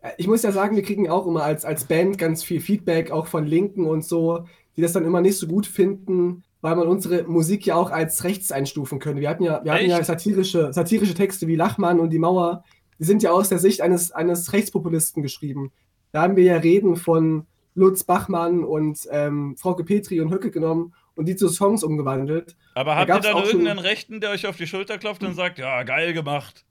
[0.00, 3.10] Äh, Ich muss ja sagen, wir kriegen auch immer als, als Band ganz viel Feedback,
[3.10, 6.88] auch von Linken und so, die das dann immer nicht so gut finden, weil man
[6.88, 9.20] unsere Musik ja auch als rechts einstufen könnte.
[9.20, 12.64] Wir hatten ja, wir hatten ja satirische, satirische Texte wie Lachmann und die Mauer,
[12.98, 15.72] die sind ja aus der Sicht eines, eines Rechtspopulisten geschrieben.
[16.12, 20.94] Da haben wir ja Reden von Lutz Bachmann und ähm, Frauke Petri und Höcke genommen
[21.14, 22.56] und die zu Songs umgewandelt.
[22.74, 25.58] Aber Da habt ihr dann irgendeinen Rechten, der euch auf die Schulter klopft und sagt,
[25.58, 26.64] ja, geil gemacht?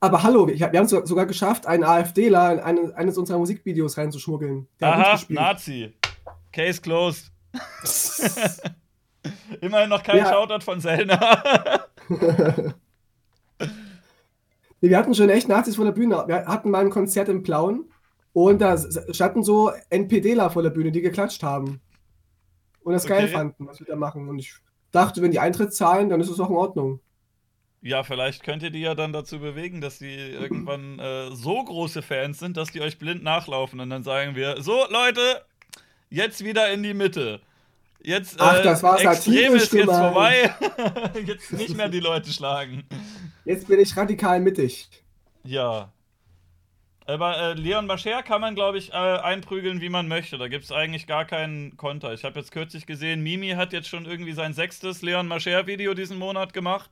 [0.00, 3.96] Aber hallo, wir, wir haben es sogar geschafft, einen AfDler in eine, eines unserer Musikvideos
[3.96, 4.66] reinzuschmuggeln.
[4.80, 5.20] Der Aha.
[5.28, 5.94] Nazi.
[6.52, 7.30] Case closed.
[9.60, 10.26] Immerhin noch kein Ja.
[10.26, 11.84] Shoutout von Sellner.
[14.80, 16.24] Nee, wir hatten schon echt Nazis vor der Bühne.
[16.26, 17.86] Wir hatten mal ein Konzert im Plauen
[18.34, 18.76] und da
[19.12, 21.80] standen so NPDler vor der Bühne, die geklatscht haben.
[22.82, 23.32] Und das geil Okay.
[23.32, 24.28] fanden, was wir da machen.
[24.28, 24.52] Und ich
[24.92, 27.00] dachte, wenn die Eintritt zahlen, dann ist es auch in Ordnung.
[27.80, 32.02] ja, vielleicht könnt ihr die ja dann dazu bewegen, dass die irgendwann äh, so große
[32.02, 33.78] Fans sind, dass die euch blind nachlaufen.
[33.80, 35.42] Und dann sagen wir, so Leute,
[36.10, 37.40] jetzt wieder in die Mitte.
[38.02, 40.54] Jetzt, Ach, das war Extrem ist jetzt vorbei.
[41.26, 42.84] jetzt nicht mehr die Leute schlagen.
[43.44, 44.88] Jetzt bin ich radikal mittig.
[45.44, 45.92] Ja.
[47.06, 50.38] Aber äh, Leon Mascher kann man, glaube ich, äh, einprügeln, wie man möchte.
[50.38, 52.14] Da gibt es eigentlich gar keinen Konter.
[52.14, 56.18] Ich habe jetzt kürzlich gesehen, Mimi hat jetzt schon irgendwie sein sechstes Leon Mascher-Video diesen
[56.18, 56.90] Monat gemacht.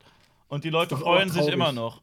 [0.49, 2.03] Und die Leute freuen sich immer noch.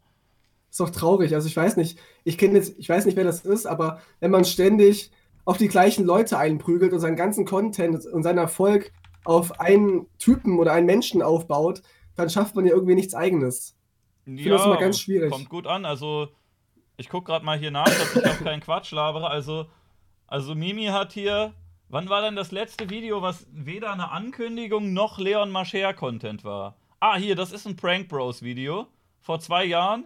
[0.72, 1.36] Ist doch traurig.
[1.36, 4.32] Also ich weiß nicht, ich kenne jetzt, ich weiß nicht, wer das ist, aber wenn
[4.32, 5.12] man ständig
[5.46, 8.92] auf die gleichen Leute einprügelt und seinen ganzen Content und seinen Erfolg
[9.24, 11.82] auf einen Typen oder einen Menschen aufbaut,
[12.16, 13.76] dann schafft man ja irgendwie nichts Eigenes.
[14.26, 15.32] finde das immer ganz schwierig.
[15.32, 15.86] Kommt gut an.
[15.86, 16.30] Also,
[17.00, 19.30] ich gucke gerade mal hier nach, dass ich auch keinen Quatsch labere.
[19.30, 19.68] Also,
[20.28, 21.54] also Mimi hat hier
[21.92, 26.76] Wann war denn das letzte Video, was weder eine Ankündigung noch Leon Mascher Content war?
[27.00, 28.88] Ah, hier, das ist ein Prank Bros Video.
[29.22, 30.06] Vor zwei Jahren.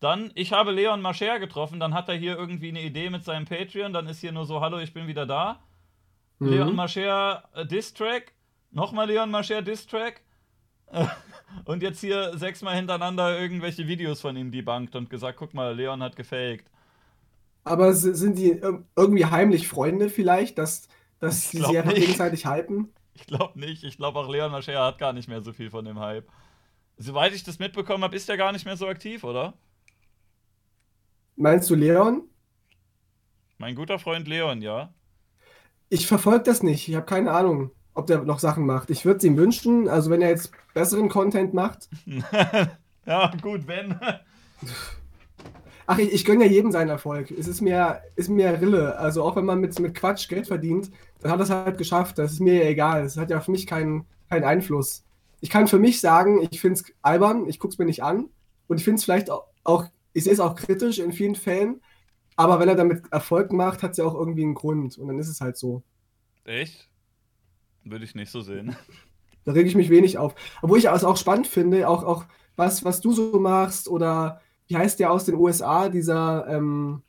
[0.00, 3.46] Dann, ich habe Leon Mascher getroffen, dann hat er hier irgendwie eine Idee mit seinem
[3.46, 5.60] Patreon, dann ist hier nur so, hallo, ich bin wieder da.
[6.40, 6.48] Mhm.
[6.48, 8.32] Leon Mascher äh, Distrack,
[8.72, 10.22] nochmal Leon Mascher Distrack.
[11.64, 16.02] und jetzt hier sechsmal hintereinander irgendwelche Videos von ihm debunked und gesagt, guck mal, Leon
[16.02, 16.70] hat gefaked.
[17.64, 22.02] Aber sind die ir- irgendwie heimlich Freunde vielleicht, dass, dass die sich einfach nicht.
[22.02, 22.92] gegenseitig hypen?
[23.14, 23.82] Ich glaube nicht.
[23.84, 26.28] Ich glaube auch Leon Mascher hat gar nicht mehr so viel von dem Hype.
[26.98, 29.54] Soweit ich das mitbekommen habe, ist er gar nicht mehr so aktiv, oder?
[31.36, 32.28] Meinst du Leon?
[33.58, 34.94] Mein guter Freund Leon, ja.
[35.88, 36.88] Ich verfolge das nicht.
[36.88, 38.90] Ich habe keine Ahnung, ob der noch Sachen macht.
[38.90, 41.88] Ich würde es ihm wünschen, also wenn er jetzt besseren Content macht.
[43.06, 43.98] ja, gut, wenn.
[45.86, 47.30] Ach, ich, ich gönne ja jedem seinen Erfolg.
[47.30, 48.98] Es ist mir, ist mir Rille.
[48.98, 52.18] Also auch wenn man mit, mit Quatsch Geld verdient, dann hat er es halt geschafft.
[52.18, 53.02] Das ist mir ja egal.
[53.02, 55.04] Das hat ja für mich keinen, keinen Einfluss.
[55.40, 58.28] Ich kann für mich sagen, ich finde es albern, ich gucke es mir nicht an.
[58.68, 61.80] Und ich finde es vielleicht auch, auch ich sehe es auch kritisch in vielen Fällen.
[62.36, 64.98] Aber wenn er damit Erfolg macht, hat es ja auch irgendwie einen Grund.
[64.98, 65.82] Und dann ist es halt so.
[66.44, 66.90] Echt?
[67.86, 68.76] Würde ich nicht so sehen.
[69.44, 70.34] Da rege ich mich wenig auf.
[70.60, 72.24] Obwohl ich es auch spannend finde, auch, auch
[72.56, 77.02] was, was du so machst oder wie heißt der aus den USA, dieser ähm,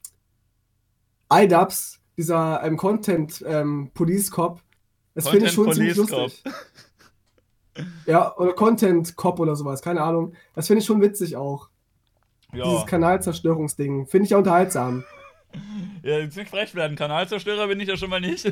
[1.33, 4.61] IDubbbz, dieser ähm, Content ähm, Police Cop.
[5.15, 6.43] Das finde ich schon ziemlich lustig.
[8.05, 10.33] Ja, oder Content Cop oder sowas, keine Ahnung.
[10.53, 11.69] Das finde ich schon witzig auch.
[12.53, 12.85] Dieses Ja.
[12.85, 14.07] Kanalzerstörungsding.
[14.07, 15.03] Finde ich ja unterhaltsam.
[16.03, 16.95] ja, jetzt nicht frech werden.
[16.95, 18.51] Kanalzerstörer bin ich ja schon mal nicht.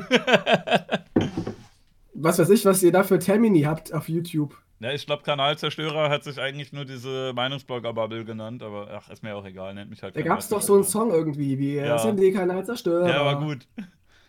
[2.18, 4.56] Was weiß ich, was ihr da für Termini habt auf YouTube.
[4.80, 9.36] ja, ich glaube, Kanalzerstörer hat sich eigentlich nur diese Meinungsblogger-Bubble genannt, aber ach, ist mir
[9.36, 9.74] auch egal.
[9.74, 10.84] Nennt mich halt Da gab es doch so einen.
[10.84, 11.86] Song irgendwie, wie Ja.
[11.86, 11.98] ja.
[11.98, 13.08] sind die Kanalzerstörer.
[13.08, 13.66] Ja, aber gut.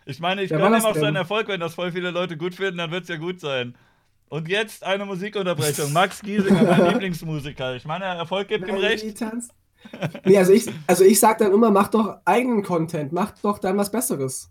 [0.05, 1.17] Ich meine, ich Wer gönne ihm auch seinen?
[1.17, 3.75] Erfolg, wenn das voll viele Leute gut finden, dann wird es ja gut sein.
[4.29, 5.93] Und jetzt eine Musikunterbrechung.
[5.93, 7.75] Max Giesinger, mein Lieblingsmusiker.
[7.75, 9.05] Ich meine, Erfolg gibt ihm recht.
[10.25, 13.77] Nee, also ich, also ich sag dann immer, mach doch eigenen Content, mach doch dann
[13.77, 14.49] was Besseres.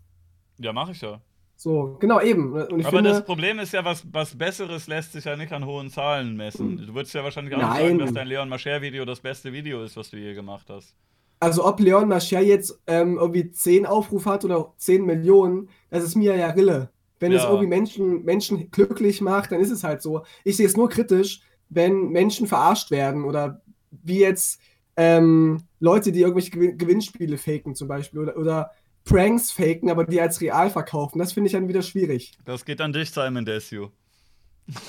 [0.57, 1.21] Ja, mache ich ja.
[1.59, 2.55] So, genau, eben.
[2.55, 5.89] Aber das finde, Problem ist ja, was, was Besseres lässt sich ja nicht an hohen
[5.89, 6.77] Zahlen messen.
[6.77, 7.83] Du würdest ja wahrscheinlich auch Nein.
[7.83, 10.95] sagen, dass dein Leon Mascher-Video das beste Video ist, was du je gemacht hast.
[11.39, 16.15] also ob Leon Mascher jetzt ähm, irgendwie 10 Aufrufe hat oder 10 Millionen, das ist
[16.15, 16.89] mir ja Rille.
[17.19, 17.49] Wenn es Ja.
[17.49, 20.21] irgendwie Menschen, Menschen glücklich macht, dann ist es halt so.
[20.43, 23.61] Ich sehe es nur kritisch, wenn Menschen verarscht werden oder
[24.03, 24.61] wie jetzt
[24.95, 28.71] ähm, Leute, die irgendwelche Gewin Gewinnspiele faken zum Beispiel oder, oder
[29.07, 31.19] Pranks faken, aber die als real verkaufen.
[31.19, 32.33] Das finde ich dann wieder schwierig.
[32.45, 33.91] Das geht an dich, Simon Desue.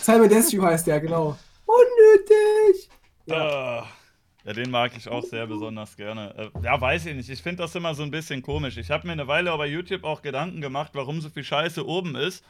[0.01, 1.37] Simon Desue heißt der, genau.
[1.67, 2.89] Unnötig!
[3.27, 3.87] Ja.
[4.45, 6.35] ja, den mag ich auch sehr besonders gerne.
[6.55, 7.29] Äh, ja, weiß ich nicht.
[7.29, 8.77] Ich finde das immer so ein bisschen komisch.
[8.77, 12.15] Ich habe mir eine Weile bei YouTube auch Gedanken gemacht, warum so viel Scheiße oben
[12.17, 12.45] ist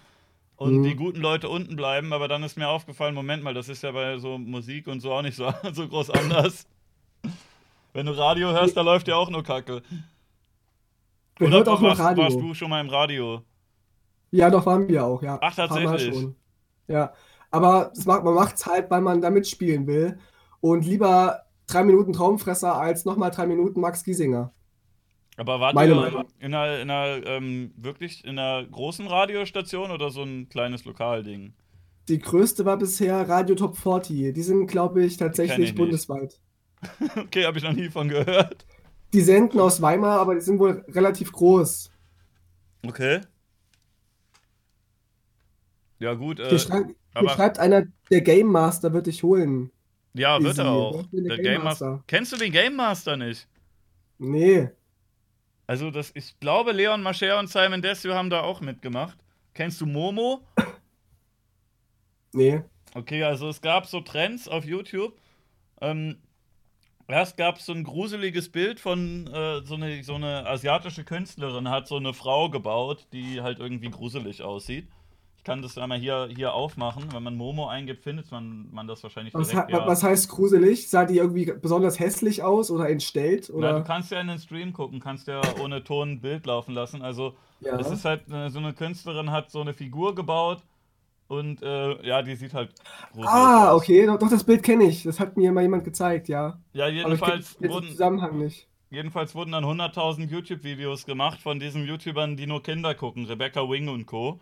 [0.57, 0.83] und Mhm.
[0.85, 2.13] die guten Leute unten bleiben.
[2.13, 5.13] Aber dann ist mir aufgefallen, Moment mal, das ist ja bei so Musik und so
[5.13, 6.67] auch nicht so, so groß anders.
[7.93, 9.83] Wenn du Radio hörst, da läuft ja auch nur Kacke.
[11.41, 12.25] Oder hört auch noch warst, Radio?
[12.25, 13.43] warst du schon mal im Radio?
[14.31, 15.39] Ja, doch, waren wir auch, ja.
[15.41, 16.15] Ach, tatsächlich?
[16.15, 16.37] schon.
[16.87, 17.13] Ja,
[17.51, 20.19] aber macht, man macht es halt, weil man da mitspielen will.
[20.61, 24.53] Und lieber drei Minuten Traumfresser als nochmal drei Minuten Max Giesinger.
[25.37, 30.11] Aber wart Meine ihr in einer, in einer ähm, wirklich in einer großen Radiostation oder
[30.11, 31.55] so ein kleines Lokalding?
[32.09, 34.35] Die größte war bisher Radio Top 40.
[34.35, 36.41] Die sind, glaube ich, tatsächlich ich bundesweit.
[37.17, 38.65] Okay, habe ich noch nie von gehört.
[39.13, 41.91] Die senden aus Weimar, aber die sind wohl relativ groß.
[42.87, 43.21] Okay.
[45.99, 46.39] Ja, gut.
[46.39, 49.71] Hier, Äh, hier aber- schreibt einer, der Game Master wird dich holen.
[50.15, 51.05] ja, wird er auch.
[51.13, 51.91] Der Der Game Game Master.
[51.91, 52.05] Master.
[52.07, 53.49] Kennst du den Game Master nicht?
[54.19, 54.69] Nee.
[55.67, 59.19] Also, das, ich glaube, Leon Mascher und Simon Desue haben da auch mitgemacht.
[59.55, 60.41] Kennst du Momo?
[62.35, 62.63] Nee.
[62.95, 65.19] Okay, also es gab so Trends auf YouTube.
[65.81, 66.19] Ähm,
[67.09, 71.69] erst gab es so ein gruseliges Bild von äh, so, eine, so eine asiatische Künstlerin,
[71.71, 74.87] hat so eine Frau gebaut, die halt irgendwie gruselig aussieht.
[75.39, 77.05] Ich kann das einmal hier, hier aufmachen.
[77.13, 79.71] Wenn man Momo eingibt, findet man, man das wahrscheinlich Was, direkt.
[79.71, 79.87] ja.
[79.87, 80.91] was heißt gruselig?
[80.91, 83.49] Sah die irgendwie besonders hässlich aus oder entstellt?
[83.51, 83.79] Na, Oder?
[83.79, 87.01] du kannst ja in den Stream gucken, kannst ja ohne Ton ein Bild laufen lassen.
[87.01, 87.79] Also Ja.
[87.79, 90.63] es ist halt, äh, so eine Künstlerin hat so eine Figur gebaut
[91.29, 92.75] und äh, ja, die sieht halt
[93.23, 93.83] Ah, aus.
[93.83, 95.03] okay, doch, doch das Bild kenne ich.
[95.05, 96.59] Das hat mir mal jemand gezeigt, ja.
[96.73, 98.67] Ja, Aber ich jedenfalls jetzt den wurden, Zusammenhang nicht.
[98.91, 103.89] Jedenfalls wurden dann 100.000 YouTube-Videos gemacht von diesen YouTubern, die nur Kinder gucken, Rebecca Wing
[103.89, 104.41] und Co.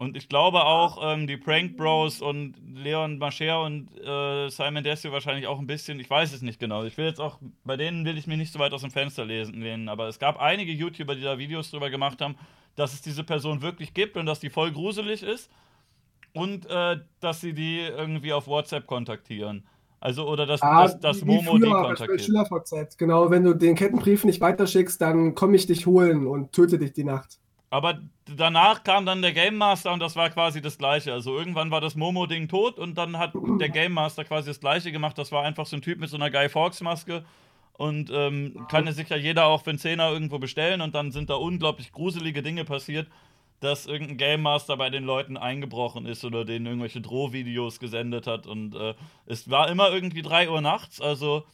[0.00, 5.12] Und ich glaube auch, ähm, die Prank Bros und Leon Mascher und äh, Simon Desue
[5.12, 6.82] wahrscheinlich auch ein bisschen, ich weiß es nicht genau.
[6.82, 9.24] Ich will jetzt auch, bei denen will ich mich nicht so weit aus dem Fenster
[9.24, 12.34] lesen, lehnen, aber es gab einige YouTuber, die da Videos drüber gemacht haben,
[12.74, 15.48] dass es diese Person wirklich gibt und dass die voll gruselig ist
[16.34, 19.66] und äh, dass sie die irgendwie auf WhatsApp kontaktieren.
[20.00, 22.98] Also, oder dass, Ah, dass, dass Momo die kontaktiert.
[22.98, 26.92] Genau, wenn du den Kettenbrief nicht weiterschickst, dann komme ich dich holen und töte dich
[26.92, 27.38] die Nacht.
[27.70, 27.98] Aber
[28.36, 31.12] danach kam dann der Game Master und das war quasi das gleiche.
[31.12, 34.92] Also irgendwann war das Momo-Ding tot und dann hat der Game Master quasi das gleiche
[34.92, 35.16] gemacht.
[35.16, 37.24] Das war einfach so ein Typ mit so einer Guy Fawkes-Maske.
[37.76, 41.30] Und ähm, kann sich ja jeder auch für einen Zehner irgendwo bestellen und dann sind
[41.30, 43.08] da unglaublich gruselige Dinge passiert,
[43.64, 48.46] dass irgendein Game Master bei den Leuten eingebrochen ist oder denen irgendwelche Drohvideos gesendet hat.
[48.46, 48.94] Und äh,
[49.26, 51.44] es war immer irgendwie 3 Uhr nachts, also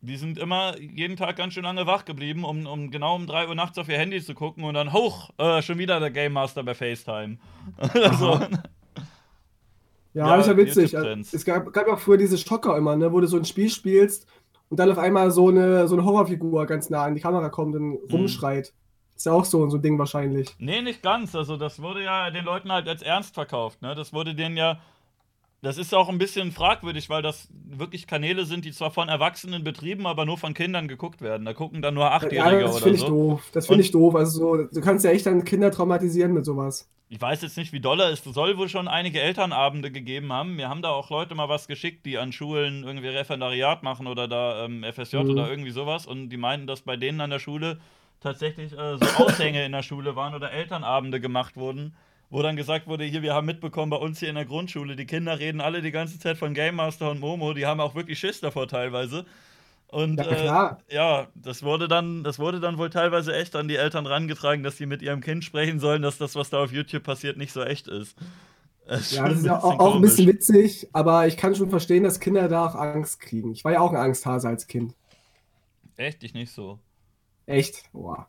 [0.00, 3.48] die sind immer jeden Tag ganz schön lange wach geblieben, um, um genau um 3
[3.48, 6.32] Uhr nachts auf ihr Handy zu gucken und dann, hoch, äh, schon wieder der Game
[6.32, 7.38] Master bei FaceTime.
[7.78, 8.40] also,
[10.14, 10.94] Ja, Ja, ist ja witzig.
[11.32, 13.70] Es gab, gab ja auch früher diese Schocker immer, ne, wo du so ein Spiel
[13.70, 14.26] spielst
[14.68, 17.76] und dann auf einmal so eine, so eine Horrorfigur ganz nah an die Kamera kommt
[17.76, 18.72] und rumschreit.
[19.22, 20.48] Ist ja auch so, so ein Ding wahrscheinlich.
[20.58, 21.36] nee, nicht ganz.
[21.36, 23.80] Also, das wurde ja den Leuten halt als ernst verkauft.
[23.80, 23.94] Ne?
[23.94, 24.80] Das wurde denen ja.
[25.60, 29.62] Das ist auch ein bisschen fragwürdig, weil das wirklich Kanäle sind, die zwar von Erwachsenen
[29.62, 31.44] betrieben, aber nur von Kindern geguckt werden.
[31.46, 33.06] Da gucken dann nur Ja, Achtjährige das oder finde ich so.
[33.08, 33.48] doof.
[33.52, 34.16] Das finde ich doof.
[34.16, 36.90] Also so, du kannst ja echt dann Kinder traumatisieren mit sowas.
[37.10, 38.26] Ich weiß jetzt nicht, wie doll er ist.
[38.26, 40.56] Es soll wohl schon einige Elternabende gegeben haben.
[40.56, 44.26] Mir haben da auch Leute mal was geschickt, die an Schulen irgendwie Referendariat machen oder
[44.26, 45.30] da ähm, FSJ Mhm.
[45.30, 46.06] oder irgendwie sowas.
[46.08, 47.78] Und die meinten, dass bei denen an der Schule
[48.22, 51.94] tatsächlich äh, so Aushänge in der Schule waren oder Elternabende gemacht wurden,
[52.30, 55.06] wo dann gesagt wurde, hier, wir haben mitbekommen, bei uns hier in der Grundschule, die
[55.06, 58.18] Kinder reden alle die ganze Zeit von Game Master und Momo, die haben auch wirklich
[58.18, 59.26] Schiss davor teilweise.
[59.88, 63.76] Und Ja, äh, ja, das wurde dann, das wurde dann wohl teilweise echt an die
[63.76, 67.02] Eltern rangetragen, dass sie mit ihrem Kind sprechen sollen, dass das, was da auf YouTube
[67.02, 68.16] passiert, nicht so echt ist.
[68.86, 71.68] Das Ja, schon das ist ja auch, auch ein bisschen witzig, aber ich kann schon
[71.70, 73.52] verstehen, dass Kinder da auch Angst kriegen.
[73.52, 74.94] Ich war ja auch ein Angsthase als Kind.
[75.96, 76.78] Echt, ich nicht so.
[77.46, 77.84] Echt?
[77.92, 78.28] Boah.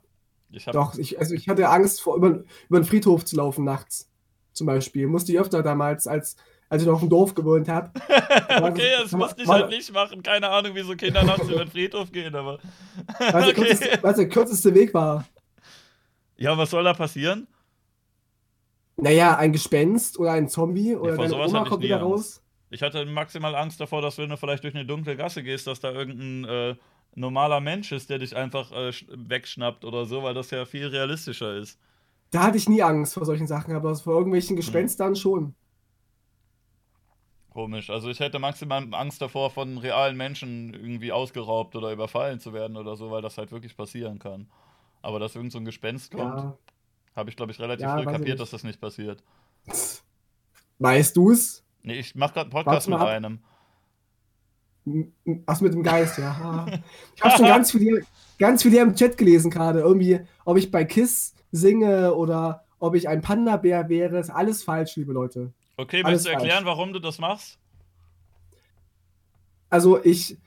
[0.52, 3.66] Ich hab, Doch, ich, also ich hatte Angst, vor, über, über den Friedhof zu laufen
[3.66, 4.10] nachts.
[4.54, 5.08] Zum Beispiel.
[5.08, 6.38] Musste ich öfter damals, als,
[6.70, 7.92] als ich noch auf dem Dorf gewohnt habe.
[8.62, 10.22] okay, das musste ich halt nicht machen.
[10.22, 12.60] Keine Ahnung, wieso Kinder nachts über den Friedhof gehen, aber.
[13.18, 13.54] Weil der okay.
[13.54, 15.26] kürzeste, weil's der kürzeste Weg war.
[16.38, 17.48] Ja, was soll da passieren?
[18.96, 22.06] Naja, ein Gespenst oder ein Zombie oder vor deine sowas Oma kommt wieder Angst.
[22.06, 22.44] raus.
[22.70, 25.80] Ich hatte maximal Angst davor, dass wenn du vielleicht durch eine dunkle Gasse gehst, dass
[25.80, 26.76] da irgendein äh,
[27.16, 30.88] normaler Mensch ist, der dich einfach äh, sch- wegschnappt oder so, weil das ja viel
[30.88, 31.80] realistischer ist.
[32.32, 34.20] Da hatte ich nie Angst vor solchen Sachen, aber vor Hm.
[34.20, 35.54] irgendwelchen Gespenstern schon.
[37.52, 37.92] Komisch.
[37.92, 42.78] Also ich hätte maximal Angst davor, von realen Menschen irgendwie ausgeraubt oder überfallen zu werden
[42.78, 44.48] oder so, weil das halt wirklich passieren kann.
[45.04, 46.58] Aber dass irgend so ein Gespenst kommt, Ja.
[47.16, 49.22] habe ich, glaube ich, relativ Ja, früh kapiert, dass das nicht passiert.
[50.80, 51.64] Weißt du's?
[51.84, 53.44] Nee, ich mache gerade einen Podcast mit einem.
[55.46, 56.66] Ach, mit dem Geist, ja.
[57.16, 58.02] Ich habe schon ganz viel, hier-
[58.38, 59.80] ganz viel hier im Chat gelesen gerade.
[59.80, 64.20] Irgendwie, ob ich bei Kiss singe oder ob ich ein Panda-Bär wäre.
[64.20, 65.54] Ist alles falsch, liebe Leute.
[65.78, 67.58] Okay, Alles willst du erklären, warum du das machst?
[69.70, 70.38] Also ich,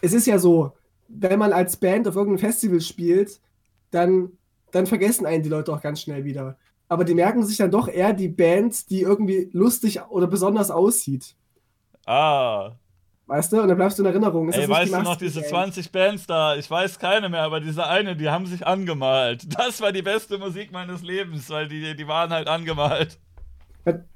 [0.00, 0.72] es ist ja so,
[1.08, 3.40] wenn man als Band auf irgendeinem Festival spielt,
[3.90, 4.32] dann,
[4.72, 6.58] dann vergessen einen die Leute auch ganz schnell wieder.
[6.88, 11.34] Aber die merken sich dann doch eher die Band, die irgendwie lustig oder besonders aussieht.
[12.06, 12.72] Ah,
[13.26, 13.62] Weißt du?
[13.62, 14.48] Und dann bleibst du in Erinnerung.
[14.48, 15.50] Ey, das nicht weißt du noch diese Band?
[15.50, 16.56] 20 Bands da?
[16.56, 19.46] Ich weiß keine mehr, aber diese eine, die haben sich angemalt.
[19.56, 23.18] Das war die beste Musik meines Lebens, weil die, die waren halt angemalt.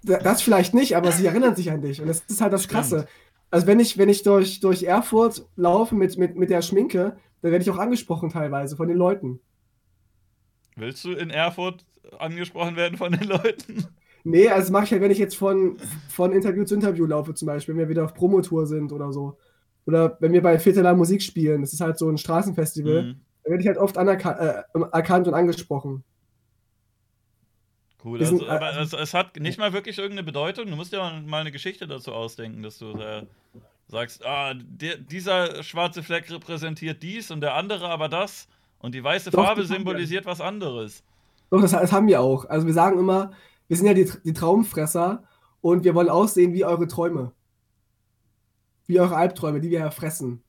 [0.03, 2.01] Das vielleicht nicht, aber sie erinnern sich an dich.
[2.01, 3.07] Und das ist halt das Krasse.
[3.51, 7.53] Also wenn ich, wenn ich durch, durch Erfurt laufe mit, mit, mit der Schminke, dann
[7.53, 9.41] werde ich auch angesprochen teilweise von den Leuten.
[10.77, 11.85] Willst du in Erfurt
[12.19, 13.87] angesprochen werden von den Leuten?
[14.31, 15.77] Nee, also das mache ich halt, wenn ich jetzt von,
[16.09, 19.39] von Interview zu Interview laufe, zum Beispiel, wenn wir wieder auf Promotour sind oder so.
[19.87, 23.21] Oder wenn wir bei Vierteler Musik spielen, das ist halt so ein Straßenfestival, Mhm.
[23.43, 24.63] dann werde ich halt oft äh,
[24.93, 26.05] erkannt und angesprochen.
[28.05, 30.67] Cool, also, sind, äh, aber es, es hat nicht mal wirklich irgendeine Bedeutung.
[30.67, 33.23] Du musst dir mal eine Geschichte dazu ausdenken, dass du äh,
[33.89, 38.47] sagst, ah, der, dieser schwarze Fleck repräsentiert dies und der andere aber das.
[38.79, 41.03] Und die weiße Doch, Farbe symbolisiert was anderes.
[41.51, 42.45] Doch, das, das haben wir auch.
[42.45, 43.33] Also wir sagen immer,
[43.69, 45.23] wir sind ja die, die Traumfresser
[45.61, 47.33] und wir wollen aussehen wie eure Träume.
[48.87, 50.43] Wie eure Albträume, die wir ja fressen.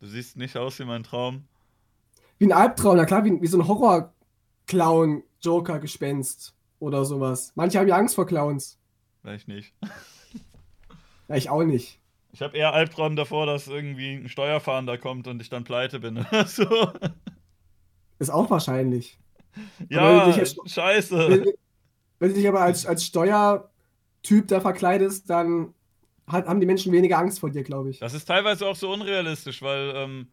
[0.00, 1.44] Du siehst nicht aus wie mein Traum.
[2.38, 7.52] Wie ein Albtraum, na klar, wie, wie so ein Horror-Clown, Joker, Gespenst oder sowas.
[7.54, 8.78] Manche haben ja Angst vor Clowns.
[9.20, 9.74] Vielleicht nicht.
[11.28, 12.00] Ja, ich auch nicht.
[12.32, 16.18] Ich habe eher Albtraum davor, dass irgendwie ein Steuerfahnder kommt und ich dann pleite bin
[16.18, 16.90] oder so.
[18.18, 19.16] Ist auch wahrscheinlich.
[19.88, 21.28] Ja, jetzt- scheiße.
[21.28, 21.44] Wenn,
[22.18, 25.74] wenn du dich aber als, als Steuertyp da verkleidest, dann
[26.26, 27.98] hat, haben die Menschen weniger Angst vor dir, glaube ich.
[27.98, 30.28] Das ist teilweise auch so unrealistisch, weil, ähm,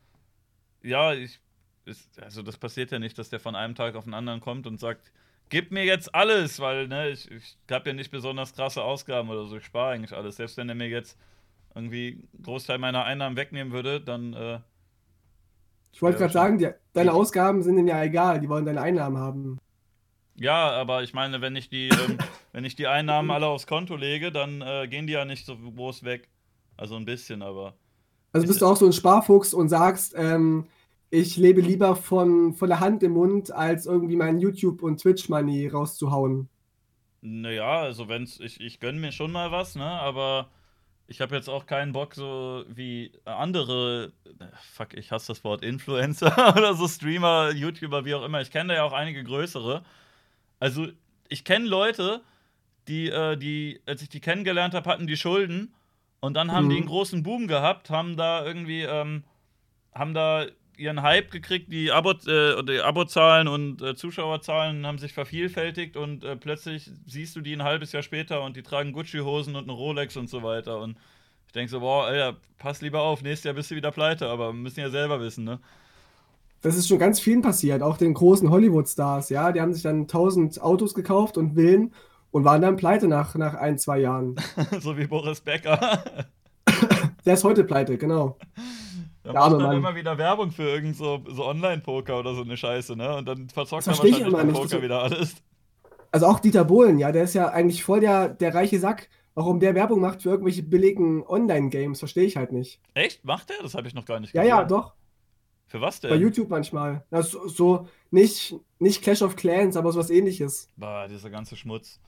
[0.83, 1.39] ja, ich,
[1.85, 4.67] ist, also das passiert ja nicht, dass der von einem Tag auf den anderen kommt
[4.67, 5.11] und sagt,
[5.49, 9.45] gib mir jetzt alles, weil ne, ich, ich habe ja nicht besonders krasse Ausgaben oder
[9.45, 10.35] so, ich spare eigentlich alles.
[10.35, 11.17] Selbst wenn er mir jetzt
[11.73, 14.33] irgendwie einen Großteil meiner Einnahmen wegnehmen würde, dann.
[14.33, 14.59] Äh,
[15.97, 19.17] ich wollte gerade sagen, die, deine Ausgaben sind ihnen ja egal, die wollen deine Einnahmen
[19.17, 19.57] haben.
[20.35, 22.19] Ja, aber ich meine, wenn ich die, ähm,
[22.51, 25.57] wenn ich die Einnahmen alle aufs Konto lege, dann äh, gehen die ja nicht so
[25.57, 26.29] groß weg.
[26.77, 27.73] Also ein bisschen, aber.
[28.31, 30.67] Also bist du auch so ein Sparfuchs und sagst, ähm,
[31.09, 35.69] ich lebe lieber von, von der Hand im Mund, als irgendwie mein YouTube- und Twitch-Money
[35.69, 36.47] rauszuhauen.
[37.21, 39.83] Naja, also wenn's, ich, ich gönne mir schon mal was, ne?
[39.83, 40.51] Aber
[41.07, 44.11] ich habe jetzt auch keinen Bock, so wie andere,
[44.73, 48.41] fuck, ich hasse das Wort, Influencer oder so Streamer, YouTuber, wie auch immer.
[48.41, 49.83] Ich kenne da ja auch einige größere.
[50.59, 50.87] Also,
[51.29, 52.21] ich kenne Leute,
[52.87, 55.73] die, äh, die, als ich die kennengelernt habe, hatten die Schulden
[56.19, 56.69] und dann haben mhm.
[56.71, 59.23] die einen großen Boom gehabt, haben da irgendwie, ähm,
[59.93, 60.45] haben da
[60.79, 66.91] ihren Hype gekriegt, die, äh, Abozahlen und äh, Zuschauerzahlen haben sich vervielfältigt und äh, plötzlich
[67.05, 70.29] siehst du die ein halbes Jahr später und die tragen Gucci-Hosen und eine Rolex und
[70.29, 70.79] so weiter.
[70.79, 70.97] Und
[71.47, 74.49] ich denke so, boah, Alter, pass lieber auf, nächstes Jahr bist du wieder pleite, aber
[74.49, 75.59] wir müssen ja selber wissen, ne?
[76.61, 79.51] Das ist schon ganz vielen passiert, auch den großen Hollywood-Stars, ja.
[79.51, 81.93] Die haben sich dann tausend Autos gekauft und Villen
[82.31, 84.35] und waren dann pleite nach, nach ein, zwei Jahren.
[84.81, 86.03] so wie Boris Becker.
[87.25, 88.37] Der ist heute pleite, genau.
[89.33, 89.77] Da macht Mann.
[89.77, 93.17] immer wieder Werbung für irgend so, so Online-Poker oder so eine Scheiße, ne?
[93.17, 95.35] Und dann verzockt er wahrscheinlich beim Poker wieder alles.
[96.11, 99.09] Also auch Dieter Bohlen, ja, der ist ja eigentlich voll der, der reiche Sack.
[99.35, 102.79] Warum der Werbung macht für irgendwelche billigen Online-Games, verstehe ich halt nicht.
[102.95, 103.23] Echt?
[103.23, 103.57] Macht der?
[103.61, 104.47] Das habe ich noch gar nicht gesehen.
[104.47, 104.93] Ja, ja, doch.
[105.67, 106.09] Für was denn?
[106.09, 107.05] Bei YouTube manchmal.
[107.11, 110.69] Also, so nicht, nicht Clash of Clans, aber sowas ähnliches.
[110.75, 111.99] Bah, dieser ganze Schmutz.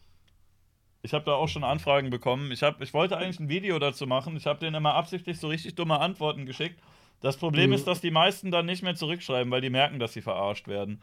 [1.02, 2.52] Ich habe da auch schon Anfragen bekommen.
[2.52, 4.36] Ich, hab, ich wollte eigentlich ein Video dazu machen.
[4.36, 6.82] Ich habe denen immer absichtlich so richtig dumme Antworten geschickt.
[7.22, 7.76] Das Problem mhm.
[7.76, 11.02] ist, dass die meisten dann nicht mehr zurückschreiben, weil die merken, dass sie verarscht werden.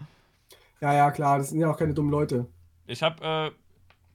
[0.81, 2.47] Ja, ja, klar, das sind ja auch keine dummen Leute.
[2.87, 3.53] Ich habe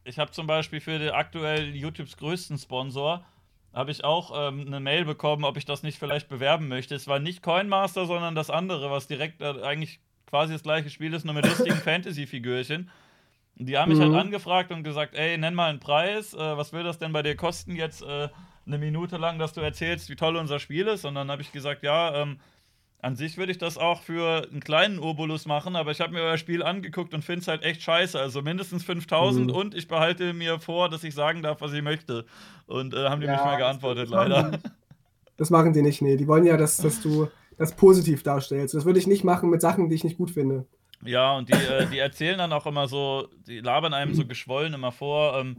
[0.05, 3.25] äh, hab zum Beispiel für den aktuell YouTubes größten Sponsor
[3.73, 6.93] habe ich auch ähm, eine Mail bekommen, ob ich das nicht vielleicht bewerben möchte.
[6.93, 11.13] Es war nicht Coinmaster, sondern das andere, was direkt äh, eigentlich quasi das gleiche Spiel
[11.13, 12.89] ist, nur mit lustigen Fantasy-Figürchen.
[13.55, 14.15] Die haben mich halt mhm.
[14.15, 17.21] halt angefragt und gesagt, ey, nenn mal einen Preis, äh, was will das denn bei
[17.21, 18.01] dir kosten jetzt?
[18.01, 18.29] Äh,
[18.73, 21.05] eine Minute lang, dass du erzählst, wie toll unser Spiel ist.
[21.05, 22.39] Und dann habe ich gesagt, ja, ähm,
[23.01, 26.21] an sich würde ich das auch für einen kleinen Obolus machen, aber ich habe mir
[26.21, 28.19] euer Spiel angeguckt und finde es halt echt scheiße.
[28.19, 29.55] Also mindestens 5000 mhm.
[29.55, 32.25] und ich behalte mir vor, dass ich sagen darf, was ich möchte.
[32.67, 34.43] Und äh, haben die ja, nicht mehr geantwortet, das leider.
[34.43, 34.61] Machen
[35.41, 36.17] das machen die nicht, nee.
[36.17, 38.75] Die wollen ja, dass, dass du das positiv darstellst.
[38.75, 40.67] Das würde ich nicht machen mit Sachen, die ich nicht gut finde.
[41.03, 44.75] Ja, und die, äh, die erzählen dann auch immer so, die labern einem so geschwollen
[44.75, 45.39] immer vor.
[45.39, 45.57] Ähm,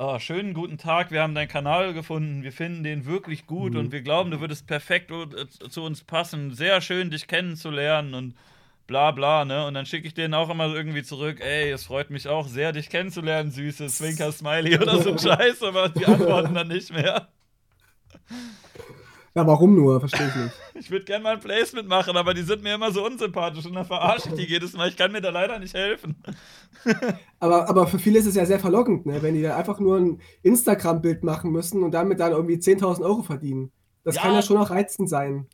[0.00, 3.78] oh, schönen guten Tag, wir haben deinen Kanal gefunden, wir finden den wirklich gut mhm.
[3.78, 6.54] und wir glauben, du würdest perfekt äh, zu uns passen.
[6.54, 8.34] Sehr schön, dich kennenzulernen und
[8.86, 9.66] bla bla, ne?
[9.66, 12.72] Und dann schicke ich denen auch immer irgendwie zurück, ey, es freut mich auch sehr,
[12.72, 17.28] dich kennenzulernen, süße Zwinker-Smiley oder so Scheiß, aber die antworten dann nicht mehr.
[19.34, 20.00] Ja, warum nur?
[20.00, 20.54] Verstehe ich nicht.
[20.80, 23.74] Ich würde gerne mal ein Placement machen, aber die sind mir immer so unsympathisch und
[23.74, 24.88] dann verarsche ich die jedes Mal.
[24.88, 26.16] Ich kann mir da leider nicht helfen.
[27.38, 29.20] aber, aber für viele ist es ja sehr verlockend, ne?
[29.20, 33.22] wenn die da einfach nur ein Instagram-Bild machen müssen und damit dann irgendwie 10.000 Euro
[33.22, 33.70] verdienen.
[34.04, 35.46] Das ja, kann ja schon auch reizend sein.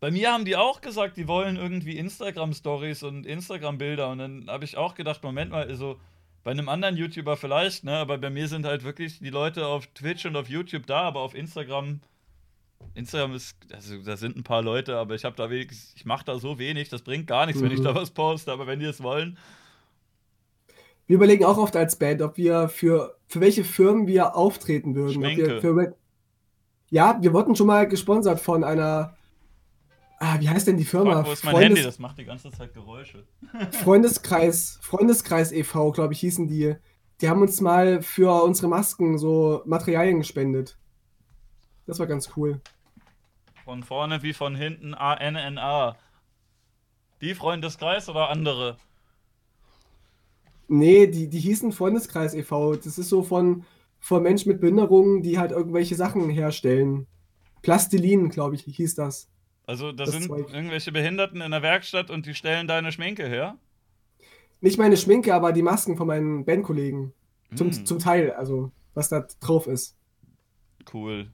[0.00, 4.10] Bei mir haben die auch gesagt, die wollen irgendwie Instagram-Stories und Instagram-Bilder.
[4.10, 5.96] Und dann habe ich auch gedacht, Moment mal, also
[6.42, 7.98] bei einem anderen YouTuber vielleicht, ne?
[7.98, 11.20] Aber bei mir sind halt wirklich die Leute auf Twitch und auf YouTube da, aber
[11.20, 12.00] auf Instagram
[12.94, 16.24] Instagram ist, also da sind ein paar Leute, aber ich habe da wenig, ich mache
[16.24, 17.66] da so wenig, das bringt gar nichts, mhm.
[17.66, 17.84] wenn ich mhm.
[17.84, 19.38] da was poste, aber wenn die es wollen.
[21.06, 25.22] Wir überlegen auch oft als Band, ob wir für, für welche Firmen wir auftreten würden.
[25.22, 25.96] Wir für,
[26.90, 29.16] ja, wir wurden schon mal gesponsert von einer,
[30.18, 31.16] ah, wie heißt denn die Firma?
[31.16, 31.82] Fuck, wo ist mein Freundes Handy?
[31.82, 33.26] Das macht die ganze Zeit Geräusche.
[33.82, 36.76] Freundeskreis, Freundeskreis e.V., glaube ich, hießen die.
[37.20, 40.78] Die haben uns mal für unsere Masken so Materialien gespendet.
[41.86, 42.60] Das war ganz cool.
[43.64, 45.96] Von vorne wie von hinten A-N-N-A.
[47.20, 48.76] Die Freundeskreis oder andere?
[50.68, 52.76] Nee, die, die hießen Freundeskreis e.V.
[52.76, 53.64] Das ist so von,
[54.00, 57.06] von Menschen mit Behinderungen, die halt irgendwelche Sachen herstellen.
[57.62, 59.28] Plastilin, glaube ich, hieß das.
[59.66, 60.52] Also da das sind Zeug.
[60.52, 63.56] irgendwelche Behinderten in der Werkstatt und die stellen deine Schminke her?
[64.60, 67.12] Nicht meine Schminke, aber die Masken von meinen Bandkollegen.
[67.54, 67.84] Zum, mm.
[67.84, 69.96] zum Teil, also was da drauf ist.
[70.92, 71.30] Cool.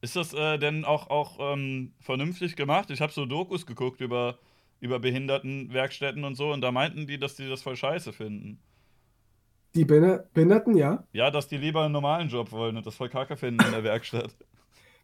[0.00, 2.90] Ist das äh, denn auch, auch ähm, vernünftig gemacht?
[2.90, 4.38] Ich habe so Dokus geguckt über,
[4.80, 8.60] über Behindertenwerkstätten und so und da meinten die, dass die das voll scheiße finden.
[9.74, 11.04] Die Behinderten, ja?
[11.12, 13.84] Ja, dass die lieber einen normalen Job wollen und das voll kacke finden in der
[13.84, 14.34] Werkstatt.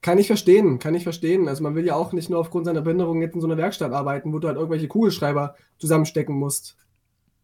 [0.00, 1.48] Kann ich verstehen, kann ich verstehen.
[1.48, 3.92] Also man will ja auch nicht nur aufgrund seiner Behinderung jetzt in so einer Werkstatt
[3.92, 6.76] arbeiten, wo du halt irgendwelche Kugelschreiber zusammenstecken musst.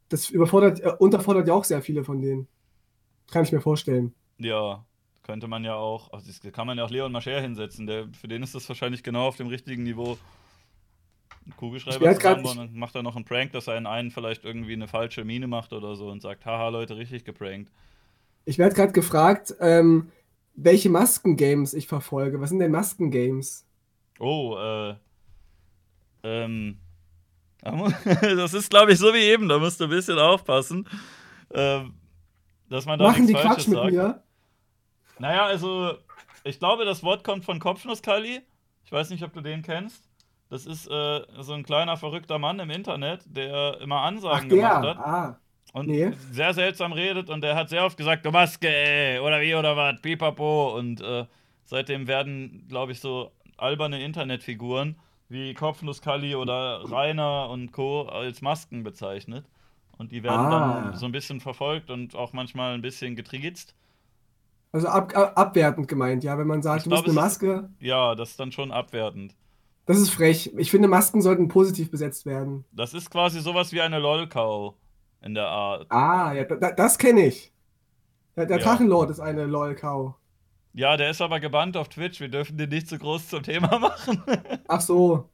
[0.08, 2.48] Das überfordert, äh, unterfordert ja auch sehr viele von denen.
[3.30, 4.14] Kann ich mir vorstellen.
[4.38, 4.84] Ja,
[5.30, 8.26] könnte man ja auch, also das kann man ja auch Leon Mascher hinsetzen, der, für
[8.26, 10.18] den ist das wahrscheinlich genau auf dem richtigen Niveau.
[11.46, 14.72] Ein Kugelschreiber zusammenbauen und macht dann noch einen Prank, dass er in einen vielleicht irgendwie
[14.72, 17.70] eine falsche Mine macht oder so und sagt, haha Leute, richtig geprankt.
[18.44, 20.10] Ich werde gerade gefragt, ähm,
[20.56, 22.40] welche Maskengames ich verfolge.
[22.40, 23.64] Was sind denn Maskengames?
[24.18, 24.94] Oh, äh.
[26.24, 26.76] Ähm.
[28.20, 30.88] Das ist, glaube ich, so wie eben, da musst du ein bisschen aufpassen.
[31.52, 31.94] Ähm,
[32.68, 33.92] dass man da Machen die nichts Quatsch Falsches mit sagt.
[33.92, 34.22] mir?
[35.20, 35.92] Naja, also,
[36.44, 38.40] ich glaube, das Wort kommt von Kopfnuss-Kali.
[38.84, 40.08] Ich weiß nicht, ob du den kennst.
[40.48, 44.58] Das ist äh, so ein kleiner verrückter Mann im Internet, der immer Ach, Ansagen der.
[44.58, 45.38] gemacht hat Ah.
[45.74, 46.10] und nee.
[46.32, 49.76] sehr seltsam redet und der hat sehr oft gesagt, du Maske, ey, oder wie oder
[49.76, 50.76] was, pipapo.
[50.76, 51.24] Und äh,
[51.64, 54.96] seitdem werden, glaube ich, so alberne Internetfiguren
[55.28, 58.02] wie Kopfnuss-Kali oder Rainer und Co.
[58.08, 59.44] als Masken bezeichnet.
[59.98, 60.80] Und die werden Ah.
[60.90, 63.76] dann so ein bisschen verfolgt und auch manchmal ein bisschen getriezt.
[64.72, 66.38] Also ab, ab, abwertend gemeint, ja.
[66.38, 68.52] Wenn man sagt, Ich du bist glaub, eine es ist- Maske, Ja, das ist dann
[68.52, 69.34] schon abwertend.
[69.86, 70.52] das ist frech.
[70.56, 72.64] Ich finde, Masken sollten positiv besetzt werden.
[72.72, 74.76] Das ist quasi sowas wie eine Lolkau
[75.22, 75.86] in der Art.
[75.90, 77.52] Ah, ja, da, das kenne ich.
[78.36, 78.62] Der, der Ja.
[78.64, 80.14] Drachenlord ist eine LOL-Cow.
[80.72, 82.20] Ja, der ist aber gebannt auf Twitch.
[82.20, 84.22] Wir dürfen den nicht zu groß zum Thema machen.
[84.68, 85.28] Ach so.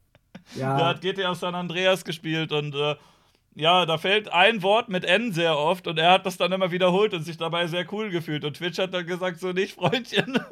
[0.57, 0.87] Der Ja.
[0.87, 2.97] hat GTA San Andreas gespielt und äh,
[3.57, 6.71] ja, da fällt ein Wort mit N sehr oft und er hat das dann immer
[6.71, 8.45] wiederholt und sich dabei sehr cool gefühlt.
[8.45, 10.39] Und Twitch hat dann gesagt, so nicht, Freundchen.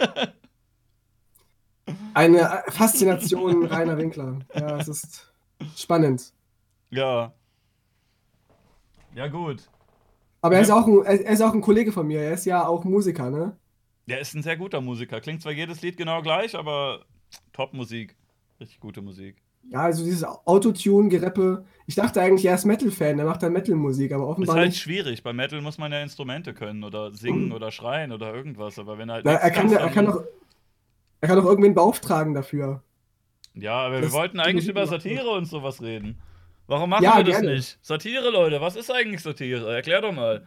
[2.14, 4.38] Eine Faszination Rainer Winkler.
[4.54, 5.32] Ja, es ist
[5.76, 6.32] spannend.
[6.90, 7.32] ja.
[9.14, 9.62] Ja, gut.
[10.40, 12.20] Aber er ist, auch ein, er ist auch ein Kollege von mir.
[12.20, 13.56] Er ist ja auch Musiker, ne?
[14.06, 15.20] Der ist ein sehr guter Musiker.
[15.20, 17.04] Klingt zwar jedes Lied genau gleich, aber
[17.52, 18.16] Top-Musik.
[18.58, 19.43] Richtig gute Musik.
[19.70, 21.64] Ja, also dieses Autotune-Gereppe.
[21.86, 24.80] Ich dachte eigentlich, er ist Metal-Fan, der macht dann Metal-Musik, aber Ist offenbar halt nicht.
[24.80, 25.22] schwierig.
[25.22, 28.78] Bei Metal muss man ja Instrumente können oder singen oder schreien oder irgendwas.
[28.78, 30.22] Aber wenn er halt Na, er, kann, er, kann doch,
[31.20, 32.82] er kann doch irgendwen beauftragen dafür.
[33.54, 36.20] Ja, aber wir Das- wollten die eigentlich über Satire und sowas reden.
[36.66, 37.54] Warum machen Ja, wir das gerne.
[37.56, 37.78] nicht?
[37.82, 39.74] Satire, Leute, was ist eigentlich Satire?
[39.74, 40.46] Erklär doch mal.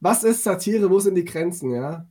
[0.00, 0.90] Was ist Satire?
[0.90, 2.06] Wo sind die Grenzen, ja?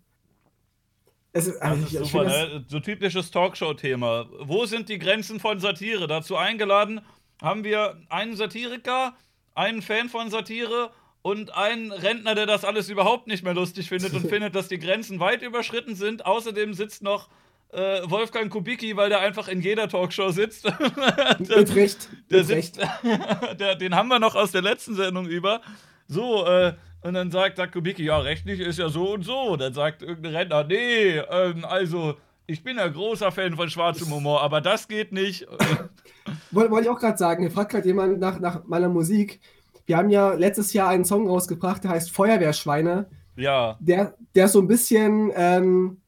[1.37, 2.65] Es ist, Das ist super, ne?
[2.67, 4.27] So typisches Talkshow-Thema.
[4.41, 6.07] Wo sind die Grenzen von Satire?
[6.07, 7.01] Dazu eingeladen
[7.41, 9.13] haben wir einen Satiriker,
[9.53, 10.89] einen Fan von Satire
[11.21, 14.79] und einen Rentner, der das alles überhaupt nicht mehr lustig findet und findet, dass die
[14.79, 16.25] Grenzen weit überschritten sind.
[16.25, 17.29] Außerdem sitzt noch
[17.69, 20.65] äh, Wolfgang Kubicki, weil der einfach in jeder Talkshow sitzt.
[21.37, 22.09] mit Recht.
[22.31, 22.89] Der Mit sitzt, Recht.
[23.59, 25.61] der, den haben wir noch aus der letzten Sendung über.
[26.07, 29.55] So, äh, und dann sagt, sagt Kubicki, ja, rechtlich ist ja so und so.
[29.55, 32.15] Dann sagt irgendein Rentner, nee, ähm, also,
[32.47, 35.47] ich bin ja großer Fan von schwarzem Humor, aber das geht nicht.
[36.51, 39.39] Wollte wollte ich auch gerade sagen, hier fragt gerade jemand nach, nach meiner Musik.
[39.85, 43.07] Wir haben ja letztes Jahr einen Song rausgebracht, der heißt Feuerwehrschweine.
[43.37, 46.01] ja, Der, der so ein bisschen ähm,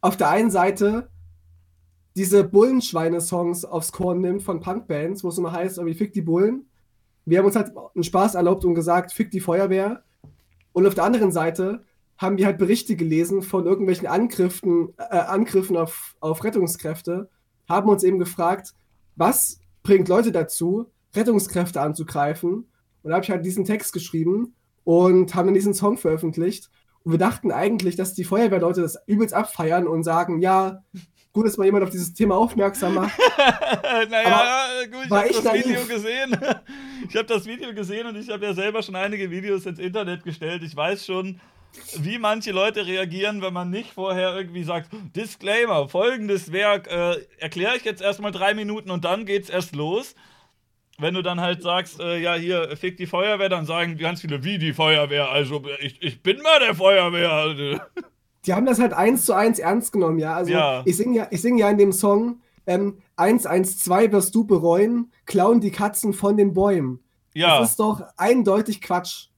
[0.00, 1.08] auf der einen Seite
[2.14, 6.66] diese Bullenschweine-Songs aufs Korn nimmt von Punkbands, wo es immer heißt, irgendwie fick die Bullen.
[7.24, 10.02] Wir haben uns halt einen Spaß erlaubt und gesagt, fick die Feuerwehr.
[10.72, 11.84] Und auf der anderen Seite
[12.16, 17.30] haben wir halt Berichte gelesen von irgendwelchen Angriffen, äh, Angriffen auf, auf Rettungskräfte,
[17.68, 18.74] haben uns eben gefragt,
[19.16, 22.68] was bringt Leute dazu, Rettungskräfte anzugreifen?
[23.02, 24.54] Und da habe ich halt diesen Text geschrieben
[24.84, 26.70] und haben dann diesen Song veröffentlicht.
[27.04, 30.82] Und wir dachten eigentlich, dass die Feuerwehrleute das übelst abfeiern und sagen, ja,
[31.38, 33.16] gut, dass mal jemand auf dieses Thema aufmerksam macht.
[34.10, 35.66] naja, gut, ich habe das naiv?
[35.66, 36.36] Video gesehen.
[37.08, 40.24] Ich habe das Video gesehen und ich habe ja selber schon einige Videos ins Internet
[40.24, 40.64] gestellt.
[40.64, 41.40] Ich weiß schon,
[41.96, 47.76] wie manche Leute reagieren, wenn man nicht vorher irgendwie sagt, Disclaimer, folgendes Werk äh, erkläre
[47.76, 50.16] ich jetzt erstmal drei Minuten und dann geht's erst los.
[50.98, 54.42] Wenn du dann halt sagst, äh, ja, hier, fick die Feuerwehr, dann sagen ganz viele,
[54.42, 57.86] wie die Feuerwehr, also ich, ich bin mal der Feuerwehr.
[58.48, 60.34] Die haben das halt eins zu eins ernst genommen, ja.
[60.34, 60.82] Also Ja.
[60.86, 65.60] ich singe ja, ich sing ja in dem Song ähm, 112 wirst du bereuen, klauen
[65.60, 67.00] die Katzen von den Bäumen.
[67.34, 69.28] Ja, Das ist doch eindeutig Quatsch.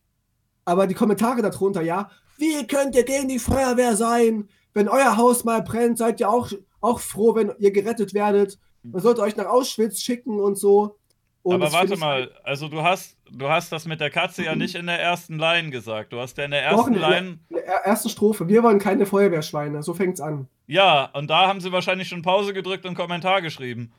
[0.65, 4.49] Aber die Kommentare darunter, ja, wie könnt ihr gegen die Feuerwehr sein?
[4.75, 6.51] Wenn euer Haus mal brennt, seid ihr auch,
[6.81, 8.59] auch froh, wenn ihr gerettet werdet.
[8.83, 10.97] Man sollte euch nach Auschwitz schicken und so.
[11.43, 14.75] Und aber warte mal, also du hast, du hast das mit der Katze ja nicht
[14.75, 16.13] in der ersten Line gesagt.
[16.13, 17.39] Du hast ja in der Doch, ersten in der, Line.
[17.49, 18.49] in der ersten Strophe.
[18.49, 19.83] Wir wollen keine Feuerwehrschweine.
[19.83, 20.49] So fängt's an.
[20.67, 23.93] Ja, und da haben sie wahrscheinlich schon Pause gedrückt und einen Kommentar geschrieben.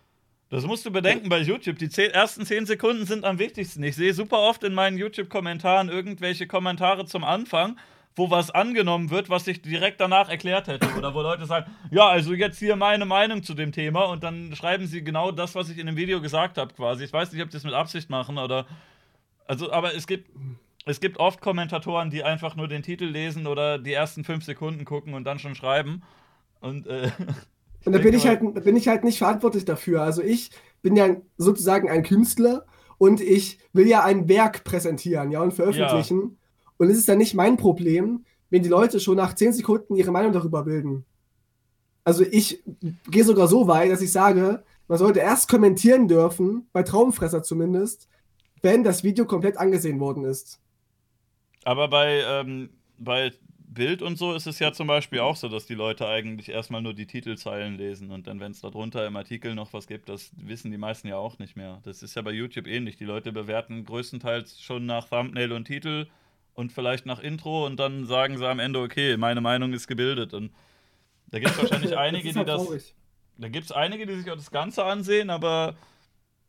[0.49, 1.77] Das musst du bedenken bei YouTube.
[1.79, 3.81] Die zehn, ersten 10 Sekunden sind am wichtigsten.
[3.83, 7.77] Ich sehe super oft in meinen YouTube-Kommentaren irgendwelche Kommentare zum Anfang,
[8.17, 10.87] wo was angenommen wird, was ich direkt danach erklärt hätte.
[10.97, 14.53] Oder wo Leute sagen, ja, also jetzt hier meine Meinung zu dem Thema und dann
[14.53, 17.05] schreiben sie genau das, was ich in dem Video gesagt habe, quasi.
[17.05, 18.65] Ich weiß nicht, ob die das mit Absicht machen oder.
[19.51, 20.31] Also, aber es gibt.
[20.83, 24.83] Es gibt oft Kommentatoren, die einfach nur den Titel lesen oder die ersten fünf Sekunden
[24.83, 26.01] gucken und dann schon schreiben.
[26.59, 27.11] Und, äh,
[27.85, 30.01] und da bin ich, halt, bin ich halt nicht verantwortlich dafür.
[30.01, 30.49] Also ich
[30.81, 32.65] bin ja sozusagen ein Künstler
[32.97, 36.19] und ich will ja ein Werk präsentieren, ja, und veröffentlichen.
[36.19, 36.29] Ja.
[36.77, 40.11] Und es ist dann nicht mein Problem, wenn die Leute schon nach zehn Sekunden ihre
[40.11, 41.05] Meinung darüber bilden.
[42.03, 42.63] Also ich
[43.11, 48.07] gehe sogar so weit, dass ich sage, man sollte erst kommentieren dürfen, bei Traumfresser zumindest,
[48.61, 50.59] wenn das Video komplett angesehen worden ist.
[51.63, 53.31] Aber bei, ähm, bei
[53.73, 56.81] Bild und so ist es ja zum Beispiel auch so, dass die Leute eigentlich erstmal
[56.81, 60.31] nur die Titelzeilen lesen und dann, wenn es darunter im Artikel noch was gibt, das
[60.35, 61.79] wissen die meisten ja auch nicht mehr.
[61.83, 62.97] Das ist ja bei YouTube ähnlich.
[62.97, 66.07] Die Leute bewerten größtenteils schon nach Thumbnail und Titel
[66.53, 70.33] und vielleicht nach Intro und dann sagen sie am Ende, okay, meine Meinung ist gebildet.
[70.33, 70.51] Und
[71.29, 72.65] da gibt es wahrscheinlich einige, das halt die das.
[72.65, 72.95] Traurig.
[73.37, 75.75] Da gibt es einige, die sich auch das Ganze ansehen, aber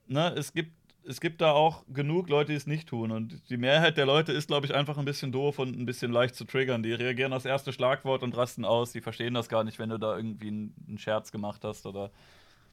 [0.09, 0.73] ne, es gibt
[1.07, 3.11] es gibt da auch genug Leute, die es nicht tun.
[3.11, 6.13] Und die Mehrheit der Leute ist, glaube ich, einfach ein bisschen doof und ein bisschen
[6.13, 6.83] leicht zu triggern.
[6.83, 8.93] Die reagieren aufs erste Schlagwort und rasten aus.
[8.93, 12.11] Die verstehen das gar nicht, wenn du da irgendwie einen Scherz gemacht hast oder.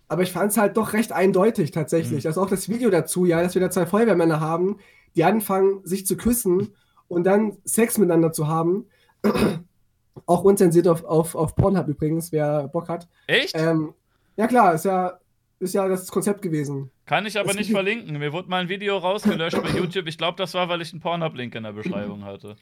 [0.07, 2.23] Aber ich fand es halt doch recht eindeutig tatsächlich.
[2.23, 2.27] Mhm.
[2.27, 4.77] Also auch das Video dazu, ja, dass wir da zwei Feuerwehrmänner haben,
[5.15, 6.73] die anfangen, sich zu küssen
[7.07, 8.85] und dann Sex miteinander zu haben.
[10.25, 13.07] auch unzensiert auf, auf, auf Pornhub übrigens, wer Bock hat.
[13.27, 13.55] Echt?
[13.55, 13.93] Ähm,
[14.37, 15.19] ja klar, ist ja
[15.59, 16.89] ist ja das Konzept gewesen.
[17.09, 18.19] Kann ich aber nicht verlinken.
[18.19, 20.05] Mir wurde mal ein Video rausgelöscht bei YouTube.
[20.05, 22.55] Ich glaube, das war, weil ich einen Pornhub-Link in der Beschreibung hatte.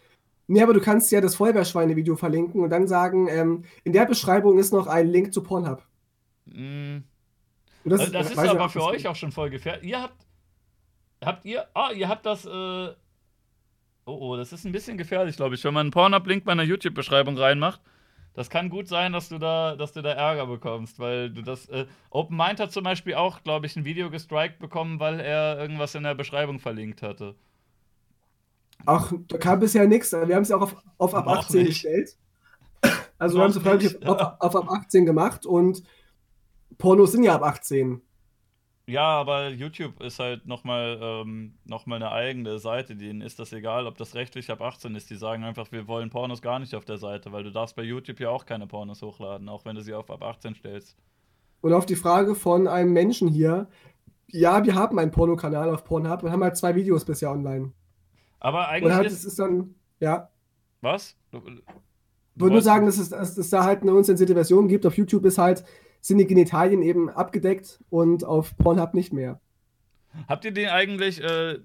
[0.47, 4.57] Nee, aber du kannst ja das Feuerwehrschweine-Video verlinken und dann sagen, ähm, in der Beschreibung
[4.57, 5.83] ist noch ein Link zu Pornhub.
[6.45, 6.99] Mm.
[7.83, 9.89] Das, also das ist aber auch, für euch auch schon voll gefährlich.
[9.89, 10.25] Ihr habt.
[11.21, 11.67] Habt ihr.
[11.73, 12.45] Ah, ihr habt das.
[12.45, 12.93] Äh, oh,
[14.05, 15.63] oh, das ist ein bisschen gefährlich, glaube ich.
[15.65, 17.81] Wenn man einen Pornhub-Link bei einer YouTube-Beschreibung reinmacht,
[18.37, 21.67] das kann gut sein, dass du da, dass du da Ärger bekommst, weil du das.
[21.69, 25.57] Äh, Open Mind hat zum Beispiel auch, glaube ich, ein Video gestrikt bekommen, weil er
[25.57, 27.33] irgendwas in der Beschreibung verlinkt hatte.
[28.85, 30.11] Ach, da kam bisher nichts.
[30.11, 31.69] Wir haben es ja auch auf, auf ab 18 nicht.
[31.69, 32.15] gestellt.
[33.17, 35.81] Also wir haben es auf, auf ab 18 gemacht und
[36.77, 38.03] Pornos sind ja ab 18.
[38.89, 42.95] Ja, aber YouTube ist halt nochmal ähm, noch eine eigene Seite.
[42.95, 45.09] Denen ist das egal, ob das rechtlich ab 18 ist.
[45.09, 47.83] Die sagen einfach, wir wollen Pornos gar nicht auf der Seite, weil du darfst bei
[47.83, 50.95] YouTube ja auch keine Pornos hochladen, auch wenn du sie auf ab 18 stellst.
[51.59, 53.67] Und auf die Frage von einem Menschen hier,
[54.27, 57.73] ja, wir haben einen Pornokanal auf Pornhub und haben halt zwei Videos bisher online.
[58.39, 58.91] Aber eigentlich.
[58.91, 60.29] Und halt, ist, es ist dann, ja.
[60.79, 61.17] Was?
[61.33, 61.41] Ich
[62.35, 64.85] würde nur sagen, dass es, dass es da halt eine unzensierte Version gibt.
[64.85, 65.65] Auf YouTube ist halt
[66.07, 69.39] sind die Genitalien eben abgedeckt und auf Pornhub nicht mehr.
[70.27, 71.59] Habt ihr den eigentlich, äh,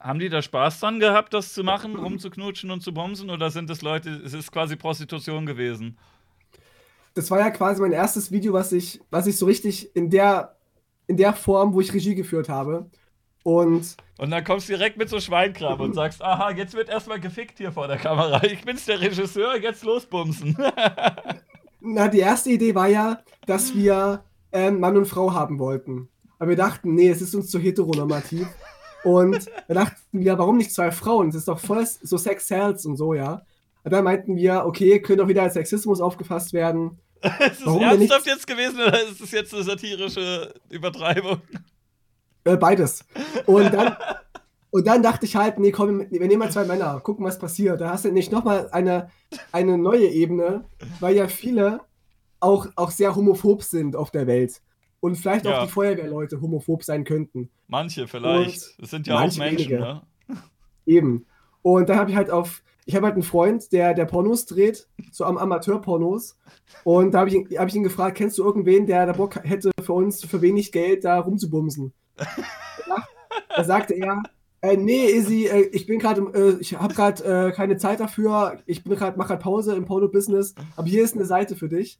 [0.00, 3.30] haben die da Spaß dran gehabt, das zu machen, rumzuknutschen und zu bomsen?
[3.30, 5.98] Oder sind das Leute, es ist quasi Prostitution gewesen?
[7.14, 10.56] Das war ja quasi mein erstes Video, was ich, was ich so richtig in der,
[11.06, 12.90] in der Form, wo ich Regie geführt habe.
[13.44, 17.20] Und, und dann kommst du direkt mit so Schweinkram und sagst, aha, jetzt wird erstmal
[17.20, 18.42] gefickt hier vor der Kamera.
[18.44, 20.56] Ich bin's der Regisseur, jetzt losbumsen.
[21.86, 26.08] Na, die erste Idee war ja, dass wir ähm, Mann und Frau haben wollten.
[26.38, 28.48] Aber wir dachten, nee, es ist uns zu heteronormativ.
[29.04, 31.28] Und wir dachten wir, warum nicht zwei Frauen?
[31.28, 33.42] Das ist doch voll so Sex Sales und so, ja.
[33.82, 36.98] Und dann meinten wir, okay, könnte doch wieder als Sexismus aufgefasst werden.
[37.22, 41.42] ist es warum ernsthaft jetzt gewesen oder ist es jetzt eine satirische Übertreibung?
[42.44, 43.04] Äh, beides.
[43.44, 43.96] Und dann,
[44.74, 47.80] und dann dachte ich halt, nee, komm, wir nehmen mal zwei Männer, gucken, was passiert.
[47.80, 49.08] Da hast du nicht nochmal eine,
[49.52, 50.64] eine neue Ebene,
[50.98, 51.82] weil ja viele
[52.40, 54.62] auch, auch sehr homophob sind auf der Welt.
[54.98, 55.60] Und vielleicht ja.
[55.60, 57.50] auch die Feuerwehrleute homophob sein könnten.
[57.68, 58.74] Manche vielleicht.
[58.80, 59.78] das sind ja auch Menschen, wenige.
[59.78, 60.02] ne?
[60.86, 61.26] Eben.
[61.62, 64.88] Und dann habe ich halt auf, ich habe halt einen Freund, der, der Pornos dreht,
[65.12, 66.36] so am Amateur-Pornos.
[66.82, 69.70] Und da habe ich, hab ich ihn gefragt, kennst du irgendwen, der da Bock hätte
[69.80, 71.92] für uns für wenig Geld da rumzubumsen?
[73.56, 74.20] da sagte er,
[74.64, 78.58] äh, nee, Izzy, äh, ich bin gerade, äh, ich habe gerade äh, keine Zeit dafür.
[78.64, 80.54] Ich bin gerade, mache gerade Pause im Porno-Business.
[80.76, 81.98] Aber hier ist eine Seite für dich.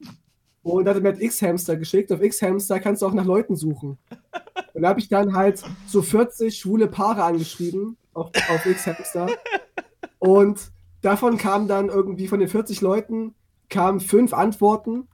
[0.63, 2.11] Und da hat er mir halt X-Hamster geschickt.
[2.11, 3.99] Auf X-Hamster kannst du auch nach Leuten suchen.
[4.73, 9.27] Und da habe ich dann halt so 40 schwule Paare angeschrieben auf, auf X-Hamster.
[10.17, 13.35] Und davon kamen dann irgendwie von den 40 Leuten
[13.69, 15.07] kamen fünf Antworten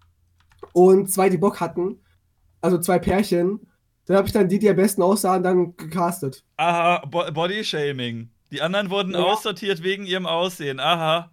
[0.74, 2.00] und zwei, die Bock hatten.
[2.62, 3.71] Also zwei Pärchen.
[4.12, 6.44] Dann habe ich dann die, die am besten aussahen, dann gecastet.
[6.58, 8.30] Aha, Bo Bodyshaming.
[8.52, 9.24] Die anderen wurden ja.
[9.24, 10.82] aussortiert wegen ihrem Aussehen.
[10.82, 11.32] Aha.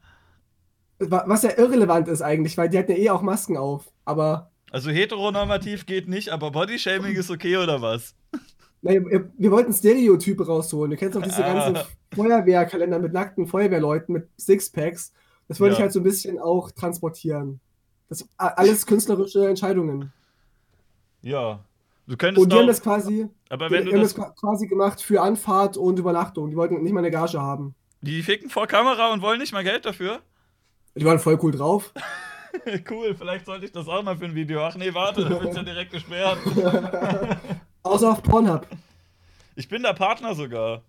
[1.00, 3.90] Was ja irrelevant ist eigentlich, weil die hatten ja eh auch Masken auf.
[4.04, 4.52] Aber.
[4.70, 8.14] Also heteronormativ geht nicht, aber Bodyshaming ist okay oder was?
[8.82, 10.92] Nee, wir wollten Stereotype rausholen.
[10.92, 11.52] Du kennst doch diese ah.
[11.52, 15.12] ganzen Feuerwehrkalender mit nackten Feuerwehrleuten mit Sixpacks.
[15.48, 15.78] Das wollte Ja.
[15.78, 17.58] ich halt so ein bisschen auch transportieren.
[18.08, 20.12] Das alles künstlerische Entscheidungen.
[21.22, 21.64] Ja.
[22.08, 24.24] Du könntest Und die haben auch, das quasi, aber wenn die du haben das, das
[24.24, 26.50] qua- quasi gemacht für Anfahrt und Übernachtung.
[26.50, 27.74] Die wollten nicht mal eine Gage haben.
[28.00, 30.20] die ficken vor Kamera und wollen nicht mal Geld dafür?
[30.94, 31.92] Die waren voll cool drauf.
[32.90, 34.62] cool, vielleicht sollte ich das auch mal für ein Video.
[34.64, 36.38] Ach nee, warte, dann wird's ja direkt gesperrt.
[37.82, 38.66] Außer auf Pornhub.
[39.54, 40.82] Ich bin der Partner sogar.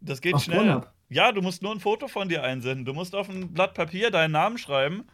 [0.00, 0.58] Das geht Auf schnell.
[0.58, 0.90] Pornhub?
[1.08, 2.84] Ja, du musst nur ein Foto von dir einsenden.
[2.84, 5.04] Du musst auf ein Blatt Papier deinen Namen schreiben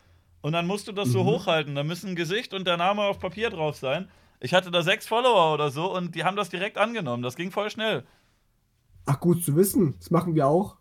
[0.43, 1.27] und dann musst du das so Mhm.
[1.29, 1.75] hochhalten.
[1.75, 4.09] Da müssen ein Gesicht und der Name auf Papier drauf sein.
[4.41, 7.23] Ich hatte da sechs Follower oder so und die haben das direkt angenommen.
[7.23, 8.05] Das ging voll schnell.
[9.07, 9.95] Ach, gut zu wissen.
[9.99, 10.77] Das machen wir auch.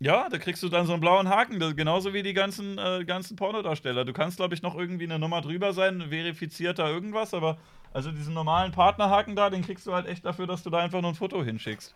[0.00, 3.36] Ja, da kriegst du dann so einen blauen Haken, genauso wie die ganzen, äh, ganzen
[3.36, 4.04] Pornodarsteller.
[4.04, 7.58] Du kannst, glaube ich, noch irgendwie eine Nummer drüber sein, verifizierter irgendwas, aber
[7.92, 11.00] also diesen normalen Partnerhaken da, den kriegst du halt echt dafür, dass du da einfach
[11.00, 11.94] nur ein Foto hinschickst.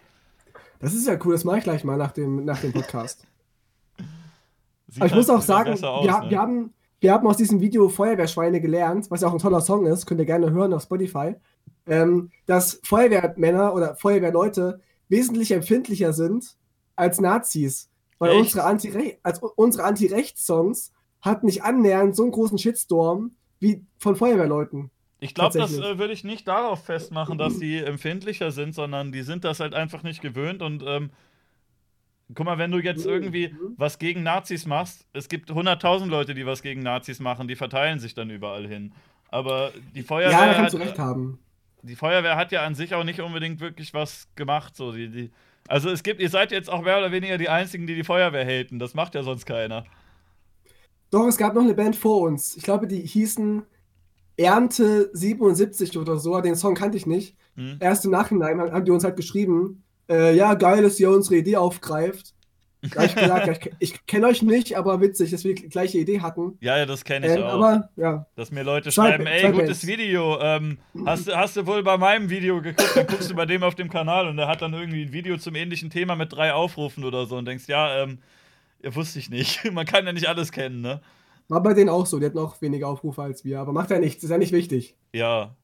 [0.78, 1.32] Das ist ja cool.
[1.32, 3.26] Das mache ich gleich mal nach dem, nach dem Podcast.
[4.90, 6.30] Ich halt muss auch sagen, aus, wir, ne?
[6.30, 9.86] wir, haben, wir haben aus diesem Video Feuerwehrschweine gelernt, was ja auch ein toller Song
[9.86, 11.34] ist, könnt ihr gerne hören auf Spotify,
[11.86, 16.56] ähm, dass Feuerwehrmänner oder Feuerwehrleute wesentlich empfindlicher sind
[16.96, 17.88] als Nazis.
[18.18, 18.40] Weil Echt?
[18.40, 24.90] unsere Anti als unsere Anti-Rechts-Songs hatten nicht annähernd so einen großen Shitstorm wie von Feuerwehrleuten.
[25.20, 29.22] Ich glaube, das äh, würde ich nicht darauf festmachen, dass die empfindlicher sind, sondern die
[29.22, 30.62] sind das halt einfach nicht gewöhnt.
[30.62, 31.10] Und ähm,
[32.34, 33.12] guck mal, wenn du jetzt Mhm.
[33.12, 37.56] irgendwie was gegen Nazis machst, es gibt 100.000 Leute, die was gegen Nazis machen, die
[37.56, 38.92] verteilen sich dann überall hin.
[39.30, 41.38] Aber die Feuerwehr, Ja, da kannst du hat, recht haben.
[41.82, 44.76] die Feuerwehr hat ja an sich auch nicht unbedingt wirklich was gemacht.
[44.76, 44.92] So.
[44.92, 45.30] Die, die,
[45.68, 48.44] also es gibt, ihr seid jetzt auch mehr oder weniger die Einzigen, die die Feuerwehr
[48.46, 48.78] haten.
[48.78, 49.84] Das macht ja sonst keiner.
[51.10, 52.56] Doch, es gab noch eine Band vor uns.
[52.56, 53.62] Ich glaube, die hießen
[54.36, 56.40] Ernte 77 oder so.
[56.40, 57.36] Den Song kannte ich nicht.
[57.56, 57.76] Hm?
[57.80, 61.56] Erst im Nachhinein haben die uns halt geschrieben, äh, ja, geil, dass ihr unsere Idee
[61.56, 62.34] aufgreift.
[62.80, 65.98] Da hab ich gesagt, ich, ich kenne euch nicht, aber witzig, dass wir die gleiche
[65.98, 66.56] Idee hatten.
[66.60, 67.54] Ja, ja, das kenne ich Ähm, auch.
[67.54, 69.86] aber ja, Dass mir Leute Zwei- schreiben, ey, zwei gutes.
[69.86, 70.38] Video.
[70.40, 72.92] Ähm, hast, du- hast du wohl bei meinem Video geguckt?
[72.94, 75.36] Dann guckst du bei dem auf dem Kanal und der hat dann irgendwie ein Video
[75.38, 78.18] zum ähnlichen Thema mit drei Aufrufen oder so und denkst, ja, ähm,
[78.80, 79.64] ja, wusste ich nicht.
[79.72, 81.00] Man kann ja nicht alles kennen, ne?
[81.50, 82.18] war bei denen auch so.
[82.20, 84.96] Die hatten auch weniger Aufrufe als wir, aber macht ja nichts, ist ja nicht wichtig.
[85.12, 85.56] Ja.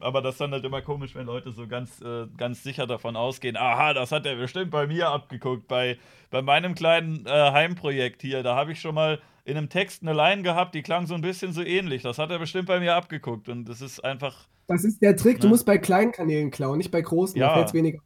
[0.00, 3.16] Aber das ist dann halt immer komisch, wenn Leute so ganz, äh, ganz sicher davon
[3.16, 5.68] ausgehen, aha, das hat er bestimmt bei mir abgeguckt.
[5.68, 5.98] Bei,
[6.30, 10.12] bei meinem kleinen äh, Heimprojekt hier, da habe ich schon mal in einem Text eine
[10.12, 12.02] Line gehabt, die klang so ein bisschen so ähnlich.
[12.02, 13.48] Das hat er bestimmt bei mir abgeguckt.
[13.48, 15.50] Und das ist einfach Das ist der Trick, du Ne?
[15.50, 17.38] musst bei kleinen Kanälen klauen, nicht bei großen.
[17.38, 17.48] Ja.
[17.48, 17.98] Da fällt's weniger.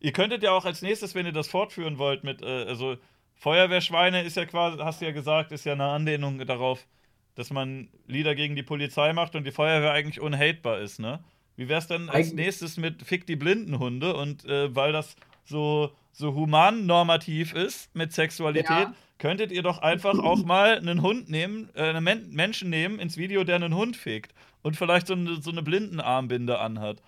[0.00, 2.96] Ihr könntet ja auch als nächstes, wenn ihr das fortführen wollt, mit, äh, also
[3.36, 6.86] Feuerwehrschweine ist ja quasi, hast du ja gesagt, ist ja eine Anlehnung darauf,
[7.34, 11.22] dass man Lieder gegen die Polizei macht und die Feuerwehr eigentlich unhatebar ist, ne?
[11.56, 15.14] Wie wär's denn als Eigentlich- nächstes mit Fick die Blindenhunde und äh, weil das
[15.44, 18.94] so, so human normativ ist mit Sexualität, Ja.
[19.18, 23.16] könntet ihr doch einfach auch mal einen Hund nehmen, äh, einen Men Menschen nehmen ins
[23.16, 24.32] Video, der einen Hund fickt
[24.62, 27.02] und vielleicht so eine, so eine Blindenarmbinde anhat.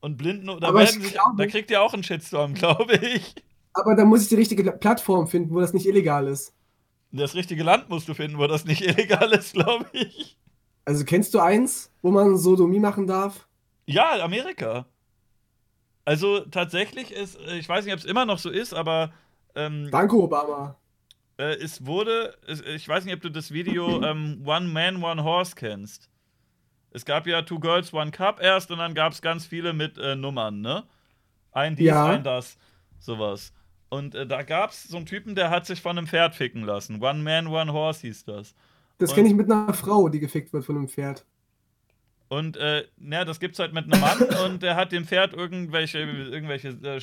[0.00, 3.34] Und Blinden, da, werden glaube- da kriegt ihr auch einen Shitstorm, glaube ich.
[3.72, 6.52] Aber da muss ich die richtige Pla- Plattform finden, wo das nicht illegal ist.
[7.10, 10.36] Das richtige Land musst du finden, wo das nicht illegal ist, glaube ich.
[10.84, 13.46] Also kennst du eins, wo man Sodomie machen darf?
[13.86, 14.86] Ja, Amerika.
[16.04, 19.12] Also tatsächlich ist, äh, ich weiß nicht, ob es immer noch so ist, aber
[19.54, 20.76] ähm, Danke, Obama.
[21.38, 22.34] äh, es wurde,
[22.74, 26.08] ich weiß nicht, ob du das Video ähm, One Man, One Horse kennst.
[26.90, 29.98] Es gab ja Two Girls, One Cup erst und dann gab es ganz viele mit
[29.98, 30.84] äh, Nummern, ne?
[31.52, 32.06] Ein dies, Ja.
[32.06, 32.56] ein das,
[32.98, 33.52] sowas.
[33.90, 36.62] Und äh, da gab es so einen Typen, der hat sich von einem Pferd ficken
[36.62, 37.02] lassen.
[37.02, 38.54] One Man, One Horse hieß das.
[38.98, 41.24] Das kenne ich mit einer Frau, die gefickt wird von einem Pferd.
[42.28, 46.00] Und äh, ja, das gibt's halt mit einem Mann und der hat dem Pferd irgendwelche,
[46.00, 47.00] irgendwelche äh,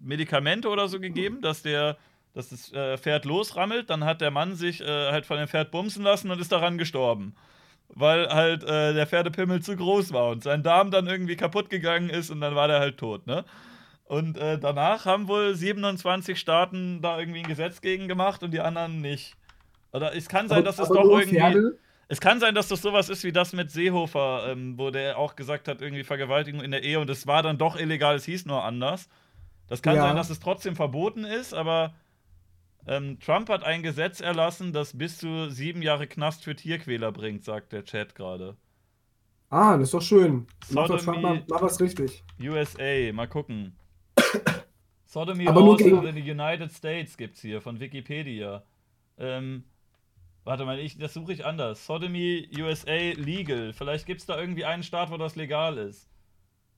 [0.00, 1.96] Medikamente oder so gegeben, dass der,
[2.32, 3.90] dass das äh, Pferd losrammelt.
[3.90, 6.78] Dann hat der Mann sich äh, halt von dem Pferd bumsen lassen und ist daran
[6.78, 7.34] gestorben.
[7.88, 12.10] Weil halt äh, der Pferdepimmel zu groß war und sein Darm dann irgendwie kaputt gegangen
[12.10, 13.44] ist und dann war der halt tot, ne?
[14.06, 18.60] Und äh, danach haben wohl 27 Staaten da irgendwie ein Gesetz gegen gemacht und die
[18.60, 19.34] anderen nicht.
[19.92, 21.36] Oder es kann sein, Aber- dass es doch irgendwie.
[21.36, 21.78] Pferde?
[22.08, 25.34] Es kann sein, dass das sowas ist wie das mit Seehofer, ähm, wo der auch
[25.34, 28.46] gesagt hat, irgendwie Vergewaltigung in der Ehe und es war dann doch illegal, es hieß
[28.46, 29.08] nur anders.
[29.66, 30.02] Das kann Ja.
[30.02, 31.94] sein, dass es trotzdem verboten ist, aber
[32.86, 37.42] ähm, Trump hat ein Gesetz erlassen, das bis zu sieben Jahre Knast für Tierquäler bringt,
[37.42, 38.56] sagt der Chat gerade.
[39.50, 40.46] Ah, das ist doch schön.
[40.70, 42.22] Mach doch Trump mal, mach was richtig.
[42.40, 43.74] USA, mal gucken.
[45.06, 48.64] Sodomy Aber Laws in the United States gibt's hier von Wikipedia.
[49.18, 49.64] Ähm,
[50.44, 51.86] warte mal, ich, das suche ich anders.
[51.86, 53.72] Sodomy USA legal.
[53.72, 56.08] Vielleicht gibt's da irgendwie einen Staat, wo das legal ist.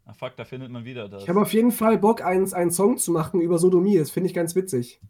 [0.05, 1.23] Ah fuck, da findet man wieder das.
[1.23, 3.99] Ich habe auf jeden Fall Bock, einen, einen Song zu machen über Sodomie.
[3.99, 5.01] Das finde ich ganz witzig.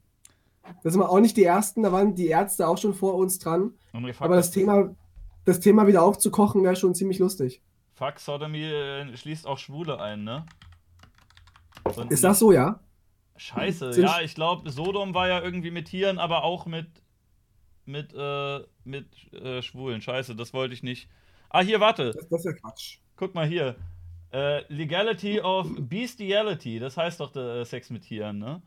[0.83, 3.39] Das sind wir auch nicht die Ersten, da waren die Ärzte auch schon vor uns
[3.39, 3.73] dran.
[4.19, 4.95] Aber das Thema,
[5.45, 7.63] das Thema wieder aufzukochen wäre schon ziemlich lustig.
[7.95, 10.47] Fuck Sodomy äh, schließt auch Schwule ein, ne?
[11.97, 12.81] Und Ist das so, ja?
[13.37, 16.89] Scheiße, Sind- ja, ich glaube, Sodom war ja irgendwie mit Tieren, aber auch mit
[17.85, 20.01] mit äh, mit äh, Schwulen.
[20.03, 21.09] Scheiße, das wollte ich nicht.
[21.49, 22.11] Ah, hier, warte.
[22.13, 22.99] Das, das ist ja Quatsch.
[23.17, 23.77] Guck mal hier.
[24.31, 28.61] Äh, Legality of Bestiality, das heißt doch äh, Sex mit Tieren, ne?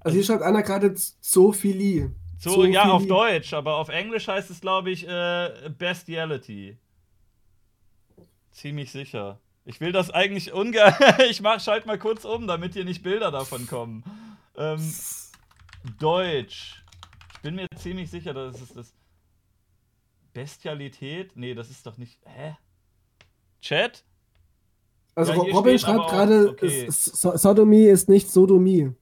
[0.00, 2.14] Also hier schreibt einer gerade Zoophilie.
[2.38, 3.08] So, ja, auf Zoophilie.
[3.08, 6.78] Deutsch, aber auf Englisch heißt es, glaube ich, äh, Bestiality.
[8.52, 9.38] Ziemlich sicher.
[9.66, 10.94] Ich will das eigentlich ungern.
[11.28, 14.04] ich mach, schalt mal kurz um, damit hier nicht Bilder davon kommen.
[14.56, 14.94] Ähm,
[15.98, 16.82] Deutsch.
[17.34, 18.94] Ich bin mir ziemlich sicher, dass es das.
[20.32, 21.32] Bestialität?
[21.34, 22.18] Nee, das ist doch nicht.
[22.24, 22.56] Hä?
[23.60, 24.04] Chat?
[25.14, 26.86] Also Ja, Robin schreibt gerade, okay.
[26.90, 28.92] Sodomie ist nicht Sodomie.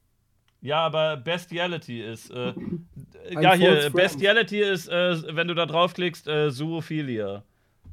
[0.61, 2.31] Ja, aber Bestiality ist.
[2.31, 2.55] Äh,
[3.31, 3.97] ja, hier, friend.
[3.97, 7.45] Bestiality ist, äh, wenn du da draufklickst, äh, Zoophilia.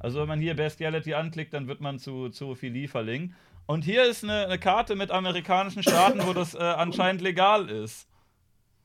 [0.02, 3.36] Also, wenn man hier Bestiality anklickt, dann wird man zu Zoophilie verlinkt.
[3.68, 8.08] Und hier ist eine, eine Karte mit amerikanischen Staaten, wo das äh, anscheinend legal ist.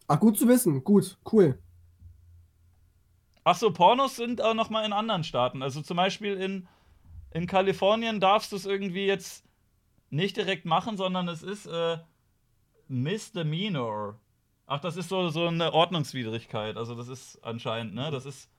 [0.08, 0.84] Ach, gut zu wissen.
[0.84, 1.58] Gut, cool.
[3.44, 5.62] Achso, Pornos sind auch nochmal in anderen Staaten.
[5.62, 6.68] Also zum Beispiel in,
[7.32, 9.44] in Kalifornien darfst du es irgendwie jetzt
[10.10, 11.96] nicht direkt machen, sondern es ist äh,
[12.88, 14.20] Misdemeanor.
[14.66, 16.76] Ach, das ist so, so eine Ordnungswidrigkeit.
[16.76, 18.10] Also das ist anscheinend, ne?
[18.10, 18.50] Das ist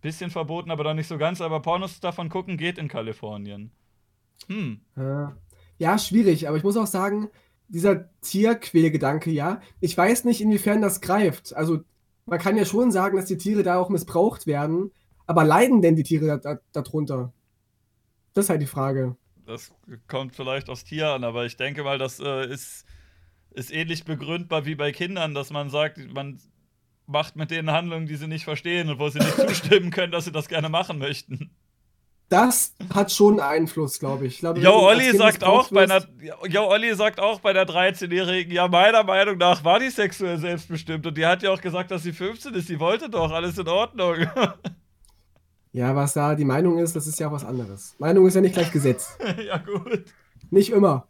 [0.00, 1.40] bisschen verboten, aber doch nicht so ganz.
[1.40, 3.70] Aber Pornos davon gucken geht in Kalifornien.
[4.48, 4.80] Hm.
[4.96, 5.36] Ja.
[5.78, 7.28] ja, schwierig, aber ich muss auch sagen,
[7.68, 11.54] dieser Tierquälgedanke, ja, ich weiß nicht, inwiefern das greift.
[11.54, 11.80] Also,
[12.26, 14.90] man kann ja schon sagen, dass die Tiere da auch missbraucht werden,
[15.26, 17.32] aber leiden denn die Tiere da- da- darunter?
[18.34, 19.16] Das ist halt die Frage.
[19.46, 19.72] Das
[20.06, 22.84] kommt vielleicht aufs Tier an, aber ich denke mal, das äh, ist,
[23.50, 26.38] ist ähnlich begründbar wie bei Kindern, dass man sagt, man
[27.10, 30.24] macht mit denen Handlungen, die sie nicht verstehen und wo sie nicht zustimmen können, dass
[30.24, 31.50] sie das gerne machen möchten.
[32.30, 34.40] Das hat schon Einfluss, glaube ich.
[34.40, 36.06] Jo, Olli sagt auch bei einer,
[36.48, 41.04] Jo, Olli sagt auch bei der 13-Jährigen, ja, meiner Meinung nach war die sexuell selbstbestimmt
[41.06, 43.68] und die hat ja auch gesagt, dass sie 15 ist, sie wollte doch, alles in
[43.68, 44.16] Ordnung.
[45.72, 47.94] Ja, was da die Meinung ist, das ist ja was anderes.
[47.98, 49.16] Meinung ist ja nicht gleich Gesetz.
[49.46, 50.04] ja, gut.
[50.50, 51.06] Nicht immer.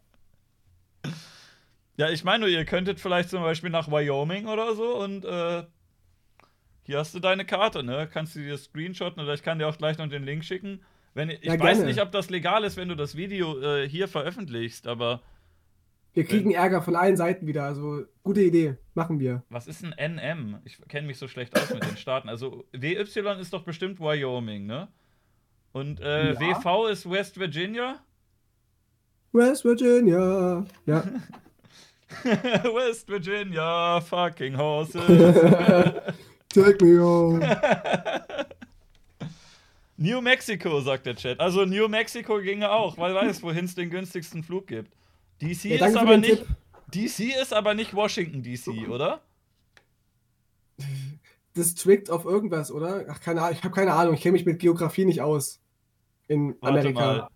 [1.97, 5.63] Ja, ich meine, ihr könntet vielleicht zum Beispiel nach Wyoming oder so und äh,
[6.91, 8.09] hier hast du deine Karte, ne?
[8.11, 10.81] Kannst du dir screenshotten oder ich kann dir auch gleich noch den Link schicken.
[11.13, 14.09] Wenn, ich Ja, weiß nicht, ob das legal ist, wenn du das Video äh, hier
[14.09, 15.21] veröffentlichst, aber
[16.13, 17.63] Wir kriegen Ärger von allen Seiten wieder.
[17.63, 18.75] Also, gute Idee.
[18.93, 19.43] Machen wir.
[19.47, 20.57] was ist ein NM?
[20.65, 22.27] Ich kenne mich so schlecht aus mit den Staaten.
[22.27, 24.89] Also WY ist doch bestimmt Wyoming, ne?
[25.71, 26.39] Und äh, Ja.
[26.41, 28.03] WV ist West Virginia?
[29.31, 30.65] West Virginia.
[30.85, 31.03] Ja.
[32.25, 35.01] West Virginia, fucking horses.
[36.53, 37.39] Take me home.
[39.97, 41.39] New Mexico, sagt der Chat.
[41.39, 44.91] Also New Mexico ginge auch, weil weiß, wohin es den günstigsten Flug gibt.
[45.41, 46.45] DC Ja, ist aber nicht.
[46.45, 46.47] Tipp.
[46.93, 49.21] DC ist aber nicht Washington DC, oder?
[51.55, 53.05] District of irgendwas, oder?
[53.09, 53.53] Ach, keine Ahnung.
[53.53, 54.15] Ich habe keine Ahnung.
[54.15, 55.59] Ich kenne mich mit Geografie nicht aus.
[56.27, 56.99] In Warte Amerika.
[56.99, 57.27] mal.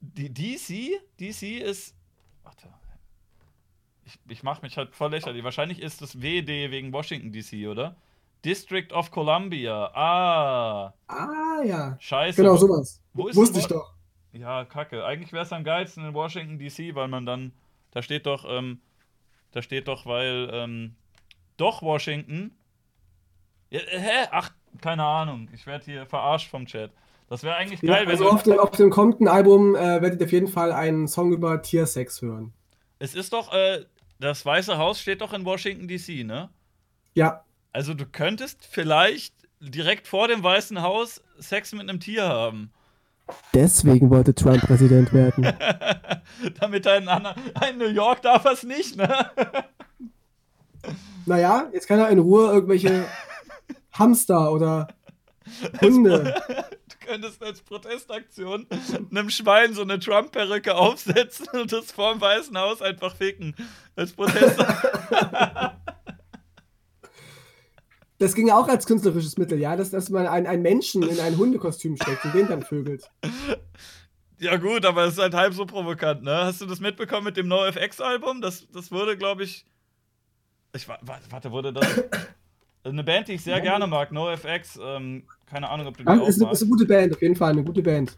[0.00, 1.00] Die DC?
[1.18, 1.94] DC ist.
[4.08, 5.44] Ich, ich mache mich halt voll lächerlich.
[5.44, 7.94] Wahrscheinlich ist das WD wegen Washington DC, oder?
[8.42, 9.90] District of Columbia.
[9.94, 10.94] Ah.
[11.08, 11.96] Ah, ja.
[12.00, 12.40] Scheiße.
[12.40, 13.02] Genau, sowas.
[13.12, 13.92] Wo ist Wusste ich doch.
[14.32, 15.04] Ja, kacke.
[15.04, 17.52] Eigentlich wäre es am geilsten in Washington DC, weil man dann.
[17.90, 18.80] Da steht doch, ähm,
[19.52, 20.94] da steht doch, weil, ähm,
[21.58, 22.56] doch Washington.
[23.70, 24.28] Ja, äh, hä?
[24.30, 24.50] Ach,
[24.80, 25.48] keine Ahnung.
[25.52, 26.92] Ich werde hier verarscht vom Chat.
[27.28, 28.30] Das wäre eigentlich Ja, geil, wenn also du.
[28.30, 31.60] auf dem, auf dem kommenden Album äh, werdet ihr auf jeden Fall einen Song über
[31.60, 32.54] Tiersex hören.
[33.00, 33.84] Es ist doch, äh,
[34.18, 36.48] das Weiße Haus steht doch in Washington DC, ne?
[37.14, 42.72] Ja, Also du könntest vielleicht direkt vor dem Weißen Haus Sex mit einem Tier haben.
[43.54, 45.44] deswegen wollte Trump Präsident werden.
[46.60, 47.34] Damit er in, Anna-
[47.70, 49.30] in New York darf er es nicht, ne?
[51.26, 53.04] naja, jetzt kann er in Ruhe irgendwelche
[53.92, 54.88] Hamster oder
[55.80, 56.34] Hunde.
[56.88, 58.66] Du könntest als Protestaktion
[59.10, 63.54] einem Schwein so eine Trump-Perücke aufsetzen und das vorm Weißen Haus einfach ficken.
[63.96, 64.58] Als Protest.
[68.20, 71.36] Das ging auch als künstlerisches Mittel, ja, dass, dass man einen, einen Menschen in ein
[71.36, 73.08] Hundekostüm steckt und den dann vögelt.
[74.40, 76.34] ja, gut, aber es ist halt halb so provokant, ne?
[76.36, 78.40] Hast du das mitbekommen mit dem NoFX-Album?
[78.40, 79.64] Das, das wurde, glaube ich.
[80.74, 81.86] Ich wa- wa- warte, wurde das.
[82.82, 84.80] Eine Band, die ich sehr gerne mag, NoFX.
[84.82, 86.62] Ähm, keine Ahnung, ob du die Ja, auch ist, eine, magst.
[86.62, 88.14] ist eine gute Band, auf jeden Fall, eine gute Band.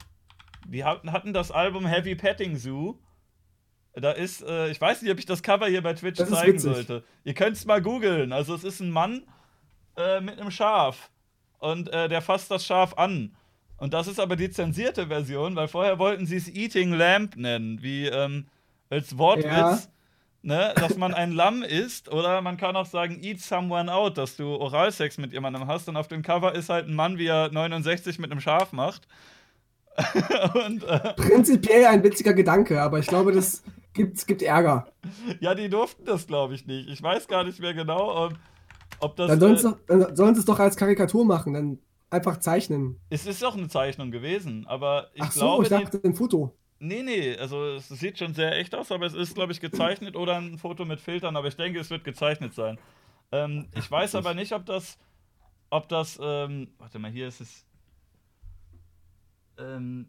[0.68, 2.96] Die hatten, hatten das Album Heavy Petting Zoo.
[3.94, 6.58] Da ist, äh, ich weiß nicht, ob ich das Cover hier bei Twitch Das zeigen
[6.58, 7.02] sollte.
[7.24, 8.32] Ihr könnt es mal googeln.
[8.32, 9.22] Also es ist ein Mann
[9.96, 11.10] äh, mit einem Schaf.
[11.58, 13.34] Und äh, der fasst das Schaf an.
[13.78, 17.82] Und das ist aber die zensierte Version, weil vorher wollten sie es Eating Lamb nennen,
[17.82, 18.46] wie ähm,
[18.90, 19.78] als Wortwitz, Ja.
[20.42, 22.10] Ne, dass man ein Lamm isst.
[22.12, 25.88] Oder man kann auch sagen, eat someone out, dass du Oralsex mit jemandem hast.
[25.88, 29.06] Und auf dem Cover ist halt ein Mann, wie er 69 mit einem Schaf macht.
[30.66, 33.62] Und äh, Prinzipiell ein witziger Gedanke, aber ich glaube, das
[33.92, 34.86] gibt, gibt Ärger.
[35.40, 36.88] ja, die durften das, glaube ich, nicht.
[36.88, 38.34] Ich weiß gar nicht mehr genau, ob,
[39.00, 39.28] ob das.
[39.28, 41.78] Dann sollen sie äh, doch- dann sollen sie es doch als Karikatur machen, dann
[42.08, 42.98] einfach zeichnen.
[43.10, 45.62] es ist doch eine Zeichnung gewesen, aber ich Ach so, glaube.
[45.64, 46.54] ich die- dachte, ein Foto.
[46.82, 50.16] Nee, nee, also es sieht schon sehr echt aus, aber es ist, glaube ich, gezeichnet
[50.16, 52.78] oder ein Foto mit Filtern, aber ich denke, es wird gezeichnet sein.
[53.32, 54.98] Ähm, ich weiß aber nicht, ob das,
[55.68, 57.66] ob das, ähm, warte mal, hier ist es.
[59.58, 60.08] Ähm,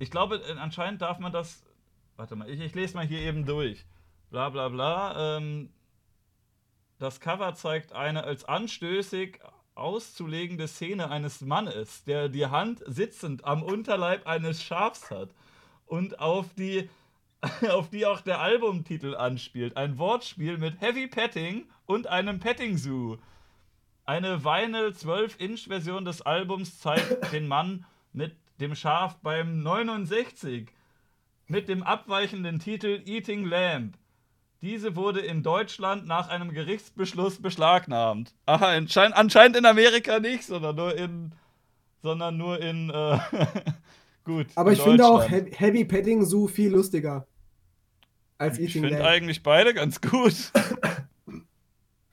[0.00, 1.64] ich glaube, äh, anscheinend darf man das,
[2.16, 3.86] warte mal, ich, ich lese mal hier eben durch.
[4.30, 5.36] Bla bla bla.
[5.36, 5.72] Ähm,
[6.98, 9.38] das Cover zeigt eine als anstößig
[9.76, 15.30] auszulegende Szene eines Mannes, der die Hand sitzend am Unterleib eines Schafs hat
[15.90, 16.88] und auf die,
[17.68, 19.76] auf die auch der Albumtitel anspielt.
[19.76, 23.16] Ein Wortspiel mit Heavy Petting und einem Petting Zoo.
[24.06, 30.68] Eine Vinyl 12-Inch-Version des Albums zeigt den Mann mit dem Schaf beim 69
[31.46, 33.96] mit dem abweichenden Titel Eating Lamb.
[34.62, 38.34] Diese wurde in Deutschland nach einem Gerichtsbeschluss beschlagnahmt.
[38.46, 41.34] Aha, anschein anscheinend in Amerika nicht, sondern nur in.
[42.02, 42.90] Sondern nur in.
[42.90, 43.18] Äh,
[44.24, 44.46] gut.
[44.54, 45.24] Aber ich finde auch.
[45.28, 47.26] He- Heavy Petting Zoo viel lustiger.
[48.38, 49.08] Als Ich Eating finde Lamb.
[49.08, 50.34] eigentlich beide ganz gut.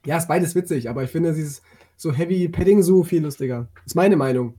[0.06, 1.62] Ja, ist beides witzig, aber ich finde dieses
[1.96, 3.68] so Heavy Petting Zoo viel lustiger.
[3.86, 4.58] Ist meine Meinung.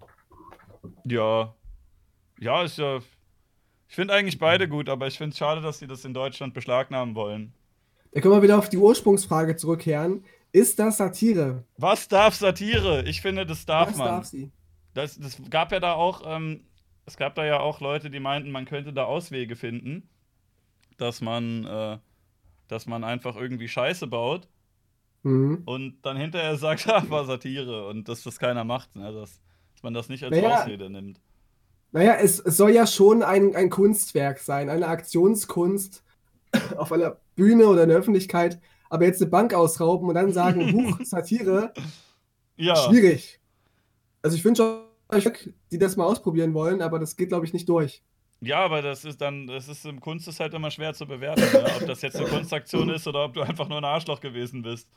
[1.04, 1.54] ja.
[2.40, 2.98] Ja, ist ja.
[3.88, 6.54] Ich finde eigentlich beide gut, aber ich finde es schade, dass sie das in Deutschland
[6.54, 7.52] beschlagnahmen wollen.
[8.12, 10.24] Da können wir wieder auf die Ursprungsfrage zurückkehren.
[10.52, 11.64] Ist das Satire?
[11.78, 13.02] Was darf Satire?
[13.06, 14.06] Ich finde, das darf Was man.
[14.08, 14.50] darf sie?
[14.94, 16.60] Das, das gab ja da auch, ähm,
[17.08, 20.08] es gab da ja auch Leute, die meinten, man könnte da Auswege finden,
[20.98, 21.98] dass man, äh,
[22.68, 24.48] dass man einfach irgendwie Scheiße baut
[25.24, 25.62] Mhm.
[25.64, 29.12] und dann hinterher sagt, ah, war Satire und dass das keiner macht, ne?
[29.12, 29.40] dass,
[29.74, 30.62] dass man das nicht als Naja.
[30.62, 31.20] Ausrede nimmt.
[31.92, 36.04] Naja, es, es soll ja schon ein, ein Kunstwerk sein, eine Aktionskunst
[36.76, 40.72] auf einer Bühne oder in der Öffentlichkeit, aber jetzt eine Bank ausrauben und dann sagen,
[40.72, 41.72] Huch, Satire,
[42.56, 43.40] Ja, schwierig.
[44.22, 44.80] Also ich wünsche euch,
[45.70, 48.02] die das mal ausprobieren wollen, aber das geht, glaube ich, nicht durch.
[48.40, 51.40] ja, aber das ist dann, das ist im Kunst ist halt immer schwer zu bewerten,
[51.40, 51.66] ne?
[51.80, 54.88] ob das jetzt eine Kunstaktion ist oder ob du einfach nur ein Arschloch gewesen bist.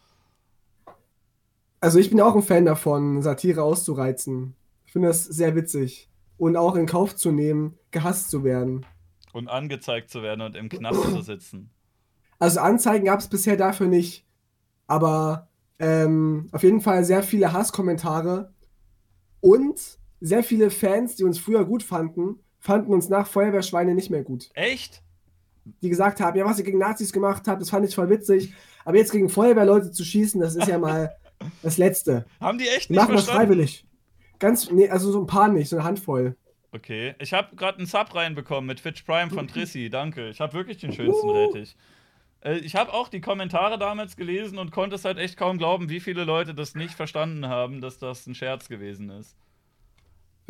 [1.80, 4.56] Also ich bin auch ein Fan davon, Satire auszureizen.
[4.86, 6.10] Ich finde das sehr witzig.
[6.38, 8.86] Und auch in Kauf zu nehmen, gehasst zu werden.
[9.34, 11.72] Und angezeigt zu werden und im Knast zu sitzen.
[12.38, 14.26] Also Anzeigen gab es bisher dafür nicht.
[14.88, 15.48] Aber
[15.80, 18.54] ähm, auf jeden Fall sehr viele Hasskommentare
[19.40, 24.24] und sehr viele Fans, die uns früher gut fanden, fanden uns nach Feuerwehrschweine nicht mehr
[24.24, 24.50] gut.
[24.54, 25.02] Echt?
[25.82, 28.54] Die gesagt haben, ja, was ihr gegen Nazis gemacht habt, das fand ich voll witzig.
[28.86, 31.16] Aber jetzt gegen Feuerwehrleute zu schießen, das ist ja mal
[31.64, 32.26] das Letzte.
[32.40, 33.86] Haben die echt nicht machen das freiwillig.
[34.40, 36.36] Ganz, nee, also so ein paar nicht, so eine Handvoll.
[36.72, 40.30] Okay, ich habe gerade einen Sub reinbekommen mit Twitch Prime von Trissi, danke.
[40.30, 41.34] Ich habe wirklich den schönsten Uh.
[41.34, 41.76] Rettich.
[42.42, 45.90] Äh, ich habe auch die Kommentare damals gelesen und konnte es halt echt kaum glauben,
[45.90, 49.36] wie viele Leute das nicht verstanden haben, dass das ein Scherz gewesen ist.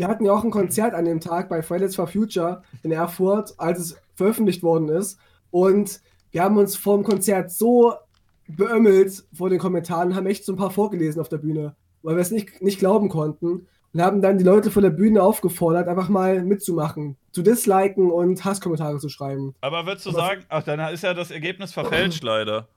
[0.01, 3.53] Wir hatten ja auch ein Konzert an dem Tag bei Fridays for Future in Erfurt,
[3.59, 5.19] als es veröffentlicht worden ist.
[5.51, 7.93] Und wir haben uns vor dem Konzert so
[8.47, 12.21] beömmelt vor den Kommentaren, haben echt so ein paar vorgelesen auf der Bühne, weil wir
[12.21, 13.67] es nicht, nicht glauben konnten.
[13.93, 18.43] Und haben dann die Leute vor der Bühne aufgefordert, einfach mal mitzumachen, zu disliken und
[18.43, 19.53] Hasskommentare zu schreiben.
[19.61, 22.67] Aber würdest du Aber- sagen, ach, dann ist ja das Ergebnis verfälscht leider.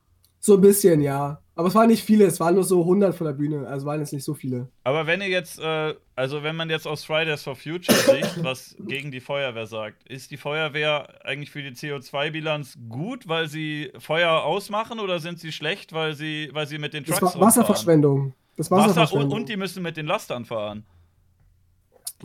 [0.44, 1.40] So ein bisschen, ja.
[1.54, 4.02] Aber es waren nicht viele, es waren nur so 100 vor der Bühne, also waren
[4.02, 4.68] es nicht so viele.
[4.82, 8.76] Aber wenn ihr jetzt, äh, also wenn man jetzt aus Fridays for Future Sicht was
[8.86, 14.42] gegen die Feuerwehr sagt, ist die Feuerwehr eigentlich für die CO2-Bilanz gut, weil sie Feuer
[14.42, 18.34] ausmachen oder sind sie schlecht, weil sie, weil sie mit den Das Trucks war Wasserverschwendung.
[18.58, 18.90] Das rumfahren?
[18.90, 19.40] Wasser und, Wasserverschwendung.
[19.40, 20.84] und die müssen mit den Lastern fahren.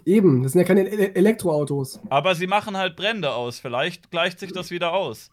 [0.04, 2.02] Eben, das sind ja keine Ele Elektroautos.
[2.10, 3.60] Aber sie machen halt Brände aus.
[3.60, 5.32] Vielleicht gleicht sich das wieder aus.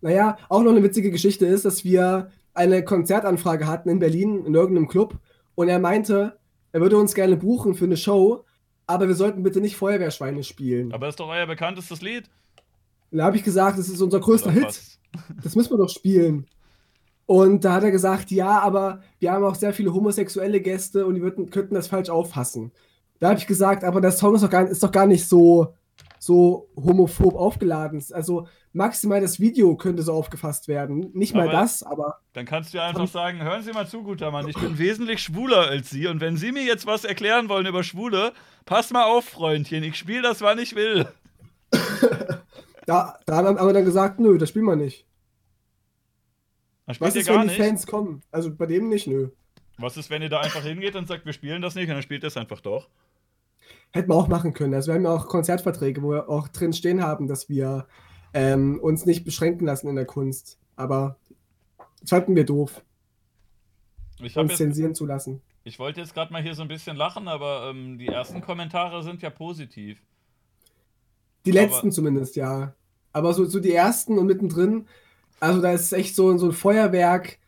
[0.00, 4.54] Naja, auch noch eine witzige Geschichte ist, dass wir eine Konzertanfrage hatten in Berlin in
[4.54, 5.18] irgendeinem Club
[5.54, 6.38] und er meinte,
[6.72, 8.44] er würde uns gerne buchen für eine Show,
[8.86, 10.92] aber wir sollten bitte nicht Feuerwehrschweine spielen.
[10.92, 12.30] Aber ist doch euer bekanntestes Lied.
[13.10, 14.82] Und da habe ich gesagt, das ist unser größter Hit,
[15.42, 16.46] das müssen wir doch spielen.
[17.26, 21.14] Und da hat er gesagt, ja, aber wir haben auch sehr viele homosexuelle Gäste und
[21.14, 22.72] die würden, könnten das falsch auffassen.
[23.20, 25.74] Da habe ich gesagt, aber der Song ist doch, gar, ist doch gar nicht so
[26.22, 28.12] so homophob aufgeladen ist.
[28.12, 31.10] Also maximal das Video könnte so aufgefasst werden.
[31.14, 34.02] Nicht mal Aber- das, aber Dann kannst du ja einfach sagen, hören Sie mal zu,
[34.02, 37.48] guter Mann, ich bin wesentlich schwuler als Sie und wenn Sie mir jetzt was erklären
[37.48, 38.34] wollen über Schwule,
[38.66, 41.08] pass mal auf, Freundchen, ich spiele das, wann ich will.
[42.86, 45.06] da, da haben wir dann gesagt, nö, das spielen wir nicht.
[46.98, 47.56] Was ist, wenn die nicht.
[47.56, 48.22] Fans kommen?
[48.30, 49.30] Also bei dem nicht, nö.
[49.78, 52.02] Was ist, wenn ihr da einfach hingeht und sagt, wir spielen das nicht und dann
[52.02, 52.90] spielt ihr es einfach doch?
[53.92, 54.74] Hätten wir auch machen können.
[54.74, 57.86] Also wir haben ja auch Konzertverträge, wo wir auch drin stehen haben, dass wir
[58.34, 60.58] ähm, uns nicht beschränken lassen in der Kunst.
[60.76, 61.16] Aber
[62.00, 62.82] das fanden wir doof,
[64.20, 65.42] Ich, uns jetzt, zensieren zu lassen.
[65.64, 69.02] ich wollte jetzt gerade mal hier so ein bisschen lachen, aber ähm, die ersten Kommentare
[69.02, 70.00] sind ja positiv.
[71.44, 72.74] Die Aber- letzten zumindest, ja.
[73.12, 74.86] Aber so, so die ersten und mittendrin,
[75.40, 77.38] also da ist echt so, so ein Feuerwerk,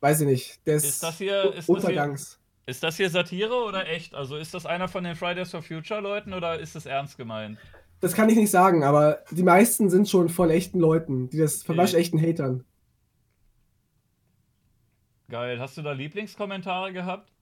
[0.00, 2.38] weiß ich nicht, des Ist das hier- ist das hier- Untergangs.
[2.66, 4.14] Ist das hier Satire oder echt?
[4.14, 7.58] Also ist das einer von den Fridays for Future Leuten oder ist das ernst gemeint?
[8.00, 11.62] Das kann ich nicht sagen, aber die meisten sind schon von echten Leuten, die das
[11.62, 12.64] von waschechten Hatern.
[15.28, 15.58] Geil.
[15.60, 17.32] Hast du da Lieblingskommentare gehabt?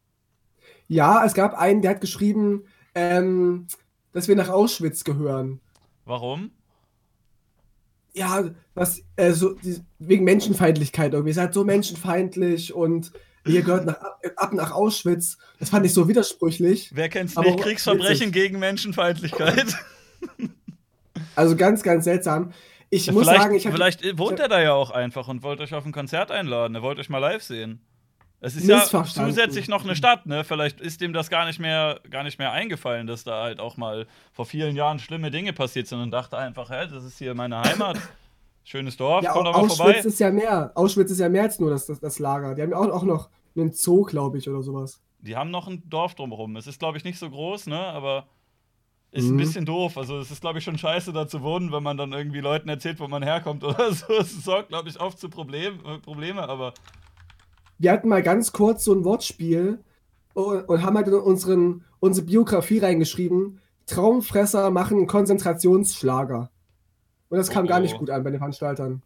[0.87, 2.65] Ja, es gab einen, der hat geschrieben,
[2.95, 3.67] ähm,
[4.13, 5.61] dass wir nach Auschwitz gehören.
[6.05, 6.51] Warum?
[8.13, 9.03] Ja, was,
[9.33, 11.31] so, die, wegen Menschenfeindlichkeit irgendwie.
[11.31, 13.13] Ihr seid so menschenfeindlich und
[13.47, 13.99] ihr gehört nach,
[14.37, 15.39] ab nach Auschwitz.
[15.59, 16.91] Das fand ich so widersprüchlich.
[16.95, 17.63] Wer kennt's Aber nicht?
[17.63, 18.33] Kriegsverbrechen witzig.
[18.33, 19.75] gegen Menschenfeindlichkeit.
[21.35, 22.53] Also ganz, ganz seltsam.
[22.91, 25.75] Ich muss vielleicht sagen, ich vielleicht wohnt er da ja auch einfach und wollt euch
[25.75, 26.75] auf ein Konzert einladen.
[26.75, 27.81] Er wollt euch mal live sehen.
[28.43, 30.45] Es ist ja zusätzlich noch eine Stadt, ne?
[30.45, 33.77] Vielleicht ist dem das gar nicht mehr, gar nicht mehr eingefallen, dass da halt auch
[33.77, 37.35] mal vor vielen Jahren schlimme Dinge passiert sind und dachte einfach, hä, das ist hier
[37.35, 37.99] meine Heimat.
[38.65, 39.99] Schönes Dorf, ja, komm doch mal Auschwitz vorbei.
[39.99, 40.73] ist ja mehr.
[40.75, 42.55] Auschwitz ist ja mehr als nur das, das, das Lager.
[42.55, 45.01] Die haben ja auch, auch noch einen Zoo, glaube ich, oder sowas.
[45.21, 46.57] Die haben noch ein Dorf drumherum.
[46.57, 47.79] Es ist, glaube ich, nicht so groß, ne?
[47.79, 48.27] Aber
[49.13, 49.39] ist ein Mhm.
[49.39, 49.99] bisschen doof.
[49.99, 52.69] Also es ist, glaube ich, schon scheiße, da zu wohnen, wenn man dann irgendwie Leuten
[52.69, 54.07] erzählt, wo man herkommt oder so.
[54.21, 56.75] Es sorgt, glaube ich, oft zu Problem, äh, Probleme, aber
[57.79, 59.83] Wir hatten mal ganz kurz so ein Wortspiel
[60.35, 66.51] und, und haben halt in unseren, unsere Biografie reingeschrieben, Traumfresser machen Konzentrationsschlager.
[67.31, 69.03] Und das kam Oh, gar nicht gut an bei den Veranstaltern.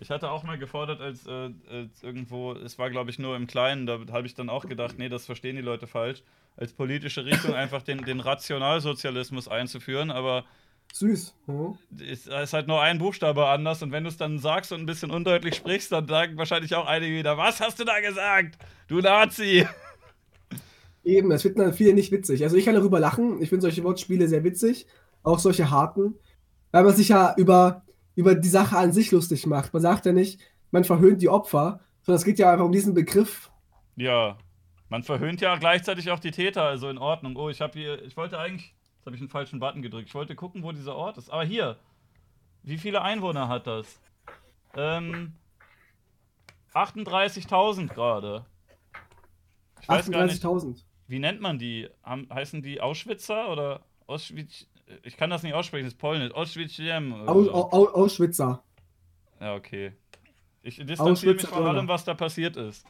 [0.00, 3.46] Ich hatte auch mal gefordert, als, äh, als irgendwo, es war glaube ich nur im
[3.46, 6.22] Kleinen, da habe ich dann auch gedacht, nee, das verstehen die Leute falsch,
[6.56, 10.44] als politische Richtung einfach den, den Rationalsozialismus einzuführen, aber
[10.92, 11.34] Süß.
[11.46, 11.78] Hm?
[11.98, 14.86] es ist halt nur ein Buchstabe anders und wenn du es dann sagst und ein
[14.86, 18.58] bisschen undeutlich sprichst, dann sagen wahrscheinlich auch einige wieder, was hast du da gesagt?
[18.88, 19.66] Du Nazi!
[21.04, 22.42] Eben, das finden dann viele nicht witzig.
[22.44, 23.42] Also ich kann darüber lachen.
[23.42, 24.86] Ich finde solche Wortspiele sehr witzig.
[25.22, 26.14] Auch solche harten.
[26.74, 27.84] Weil man sich ja über,
[28.16, 29.72] über die Sache an sich lustig macht.
[29.72, 30.40] Man sagt ja nicht,
[30.72, 33.52] man verhöhnt die Opfer, sondern es geht ja einfach um diesen Begriff.
[33.94, 34.38] Ja,
[34.88, 37.36] man verhöhnt ja gleichzeitig auch die Täter, also in Ordnung.
[37.36, 40.08] Oh, ich habe hier, ich wollte eigentlich, jetzt habe ich einen falschen Button gedrückt.
[40.08, 41.30] Ich wollte gucken, wo dieser Ort ist.
[41.30, 41.78] Aber hier,
[42.64, 44.00] wie viele Einwohner hat das?
[44.76, 45.34] Ähm,
[46.74, 48.46] 38.000 gerade.
[49.80, 50.82] Ich weiß gar nicht, 38.000.
[51.06, 51.88] wie nennt man die?
[52.02, 54.66] Haben, heißen die Auschwitzer oder Auschwitz?
[55.02, 56.32] Ich kann das nicht aussprechen, das ist polnisch.
[56.32, 56.78] Auschwitz.
[56.78, 58.62] Au, Au, Au, Auschwitzer.
[59.40, 59.92] Ja, okay.
[60.62, 62.86] Ich distanziere mich von allem, was da passiert ist.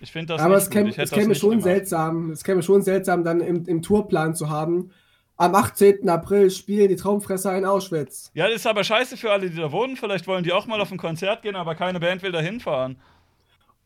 [0.00, 1.64] Ich finde das Aber es käme, es schon gemacht.
[1.64, 4.90] seltsam, es käme schon seltsam, dann im, im Tourplan zu haben.
[5.38, 6.08] Am 18.
[6.08, 8.30] April spielen die Traumfresser in Auschwitz.
[8.34, 9.96] Ja, das ist aber scheiße für alle, die da wohnen.
[9.96, 12.98] Vielleicht wollen die auch mal auf ein Konzert gehen, aber keine Band will da hinfahren.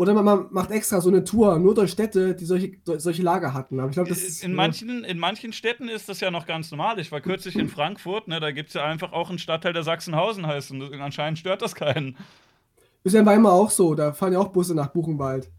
[0.01, 3.79] Oder man, macht extra so eine Tour, nur durch Städte, die solche, solche Lager hatten.
[3.79, 4.43] Aber ich glaube, das ist.
[4.43, 6.99] In manchen, in manchen Städten ist das ja noch ganz normal.
[6.99, 9.83] Ich war kürzlich in Frankfurt, ne, da gibt es ja einfach auch einen Stadtteil, der
[9.83, 10.71] Sachsenhausen heißt.
[10.71, 12.17] Und anscheinend stört das keinen.
[13.05, 15.51] Ist ja in Weimar auch so, da fahren ja auch Busse nach Buchenwald.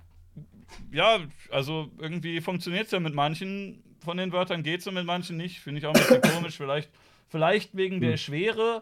[0.92, 1.20] Ja,
[1.52, 5.60] also irgendwie funktioniert es ja mit manchen von den Wörtern geht's und mit manchen nicht.
[5.60, 6.58] Finde ich auch ein bisschen komisch.
[6.58, 6.90] Vielleicht,
[7.28, 8.82] vielleicht wegen der Schwere.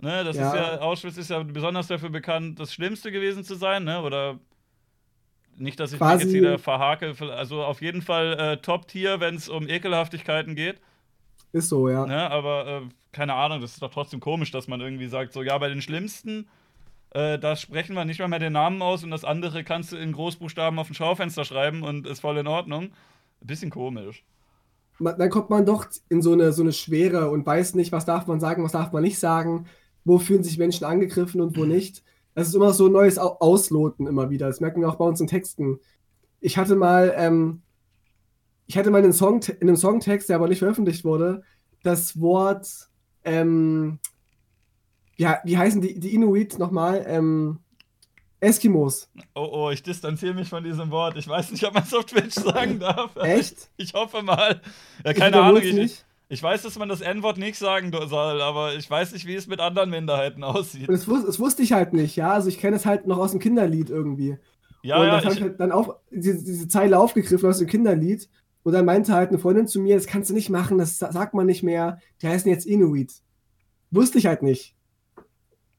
[0.00, 0.50] Ne, das Ja.
[0.50, 4.02] ist ja, Auschwitz ist ja besonders dafür bekannt, das Schlimmste gewesen zu sein, ne?
[4.02, 4.38] Oder
[5.60, 7.14] nicht, dass ich mich jetzt wieder verhake.
[7.36, 10.80] Also auf jeden Fall äh, Top-Tier, wenn es um Ekelhaftigkeiten geht.
[11.52, 12.06] Ist so, ja.
[12.06, 12.30] Ne?
[12.30, 12.80] Aber äh,
[13.12, 15.82] keine Ahnung, das ist doch trotzdem komisch, dass man irgendwie sagt, so ja, bei den
[15.82, 16.48] Schlimmsten,
[17.10, 19.96] äh, da sprechen wir nicht mal mehr den Namen aus und das andere kannst du
[19.96, 22.84] in Großbuchstaben auf ein Schaufenster schreiben und ist voll in Ordnung.
[23.42, 24.24] Ein bisschen komisch.
[24.98, 28.04] Man, dann kommt man doch in so eine, so eine Schwere und weiß nicht, was
[28.04, 29.66] darf man sagen, was darf man nicht sagen,
[30.04, 32.02] wo fühlen sich Menschen angegriffen und wo nicht.
[32.34, 34.46] Das ist immer so ein neues Au- Ausloten immer wieder.
[34.46, 35.78] Das merken wir auch bei uns in Texten.
[36.40, 37.62] Ich hatte mal, ähm,
[38.66, 41.42] ich hatte mal einen Song, in einem Songtext, der aber nicht veröffentlicht wurde,
[41.82, 42.88] das Wort,
[43.24, 43.98] ähm,
[45.16, 47.04] ja, wie heißen die, die Inuit nochmal?
[47.06, 47.58] Ähm,
[48.42, 49.10] Eskimos.
[49.34, 51.16] Oh, oh, ich distanziere mich von diesem Wort.
[51.18, 53.14] Ich weiß nicht, ob man es auf Twitch sagen darf.
[53.16, 53.70] Echt?
[53.76, 54.62] Ich hoffe mal.
[55.04, 55.60] Ja, keine Ahnung.
[55.62, 56.06] Ich, nicht.
[56.32, 59.48] Ich weiß, dass man das N-Wort nicht sagen soll, aber ich weiß nicht, wie es
[59.48, 60.88] mit anderen Minderheiten aussieht.
[60.88, 62.32] Und das, wus das wusste ich halt nicht, ja.
[62.32, 64.38] Also ich kenne es halt noch aus dem Kinderlied irgendwie.
[64.84, 67.66] Ja, und ja, das habe ich halt dann auch diese, diese Zeile aufgegriffen aus dem
[67.66, 68.28] Kinderlied.
[68.62, 71.34] Und dann meinte halt eine Freundin zu mir, das kannst du nicht machen, das sagt
[71.34, 71.98] man nicht mehr.
[72.22, 73.12] Die heißen jetzt Inuit.
[73.90, 74.76] Wusste ich halt nicht.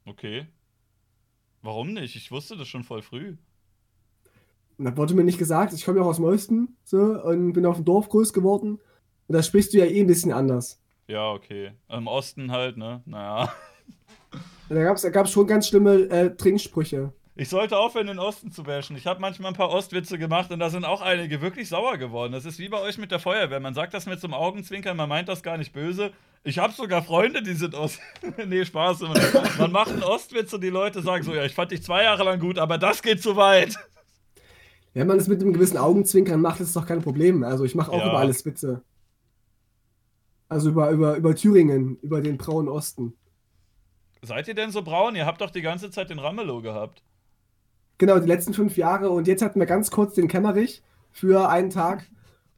[0.06, 0.48] Okay.
[1.62, 2.18] Warum nicht?
[2.18, 3.38] Ich wusste das schon voll früh.
[4.78, 5.72] Und das wurde mir nicht gesagt.
[5.72, 8.80] Ich komme ja auch aus dem Osten so, und bin auf dem Dorf groß geworden.
[9.32, 10.78] Und da sprichst du ja eh ein bisschen anders.
[11.08, 11.72] Ja, okay.
[11.88, 13.02] Im Osten halt, ne?
[13.06, 13.54] Naja.
[14.68, 17.14] Da gab es da gab's schon ganz schlimme äh, Trinksprüche.
[17.38, 18.98] Ich sollte aufhören, den Osten zu bashen.
[18.98, 22.34] Ich habe manchmal ein paar Ostwitze gemacht und da sind auch einige wirklich sauer geworden.
[22.34, 23.62] Das ist wie bei euch mit der Feuerwehr.
[23.62, 26.12] Man sagt das mit so einem Augenzwinkern, man meint das gar nicht böse.
[26.44, 28.02] Ich habe sogar Freunde, die sind Ost.
[28.48, 29.00] nee, Spaß.
[29.00, 29.18] Man,
[29.60, 32.26] man macht einen Ostwitz und die Leute sagen so: Ja, ich fand dich zwei Jahre
[32.26, 33.78] lang gut, aber das geht zu weit.
[34.94, 37.46] Wenn man es mit einem gewissen Augenzwinkern macht, ist es doch kein Problem.
[37.46, 38.10] Also, ich mache auch Ja.
[38.10, 38.82] über alles Witze.
[40.52, 43.14] Also über, über, über Thüringen, über den braunen Osten.
[44.22, 45.16] Seid ihr denn so braun?
[45.16, 47.02] Ihr habt doch die ganze Zeit den Ramelow gehabt.
[47.98, 49.12] Genau, die letzten fünf Jahre.
[49.12, 52.06] Und jetzt hatten wir ganz kurz den Kämmerich für einen Tag.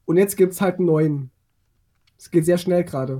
[0.05, 1.29] Und jetzt gibt es halt einen neuen.
[2.17, 3.19] Es geht sehr schnell gerade.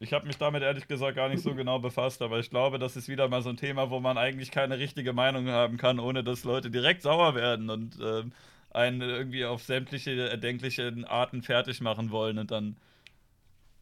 [0.00, 2.96] Ich habe mich damit ehrlich gesagt gar nicht so genau befasst, aber ich glaube, das
[2.96, 6.24] ist wieder mal so ein Thema, wo man eigentlich keine richtige Meinung haben kann, ohne
[6.24, 8.32] dass Leute direkt sauer werden und ähm,
[8.70, 12.78] einen irgendwie auf sämtliche erdenklichen Arten fertig machen wollen und dann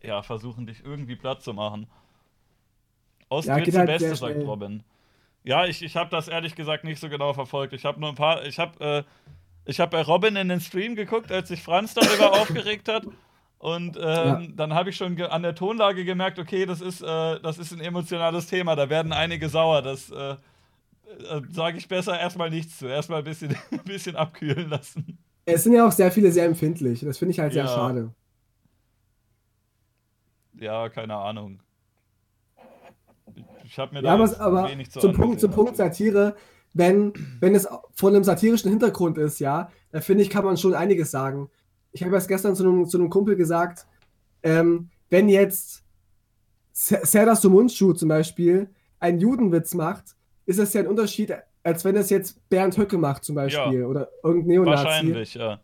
[0.02, 1.86] ja versuchen, dich irgendwie platt zu machen.
[3.28, 4.36] Ostwitze geht halt Beste, sagt.
[4.36, 4.82] Robin.
[5.44, 7.72] Ja, ich, ich habe das ehrlich gesagt nicht so genau verfolgt.
[7.72, 9.02] Ich habe nur ein paar, ich habe äh,
[9.64, 13.04] ich habe bei Robin in den Stream geguckt, als sich Franz darüber aufgeregt hat.
[13.58, 14.42] Und ähm, Ja.
[14.54, 17.80] dann habe ich schon an der Tonlage gemerkt, okay, das ist, äh, das ist ein
[17.80, 19.82] emotionales Thema, da werden einige sauer.
[19.82, 20.36] Das äh, äh,
[21.50, 22.86] sage ich besser erstmal nichts zu.
[22.86, 25.18] Erstmal ein bisschen, ein bisschen abkühlen lassen.
[25.46, 27.00] Es sind ja auch sehr viele sehr empfindlich.
[27.00, 27.74] Das finde ich halt sehr Ja.
[27.74, 28.12] schade.
[30.58, 31.60] Ja, keine Ahnung.
[33.64, 36.36] Ich habe mir Ja, aber, jetzt aber wenig zu zum, Punkt, zum Punkt Satire,
[36.72, 40.74] wenn, wenn es von einem satirischen Hintergrund ist, ja, da finde ich, kann man schon
[40.74, 41.50] einiges sagen.
[41.92, 43.86] Ich habe erst gestern zu einem, zu einem Kumpel gesagt,
[44.42, 45.82] ähm, wenn jetzt
[46.72, 48.68] Se- Serdar Sumuncu zum Beispiel
[49.00, 53.24] einen Judenwitz macht, ist das ja ein Unterschied, als wenn es jetzt Bernd Höcke macht
[53.24, 55.58] zum Beispiel oder irgendein Neonazi, Wahrscheinlich, ja.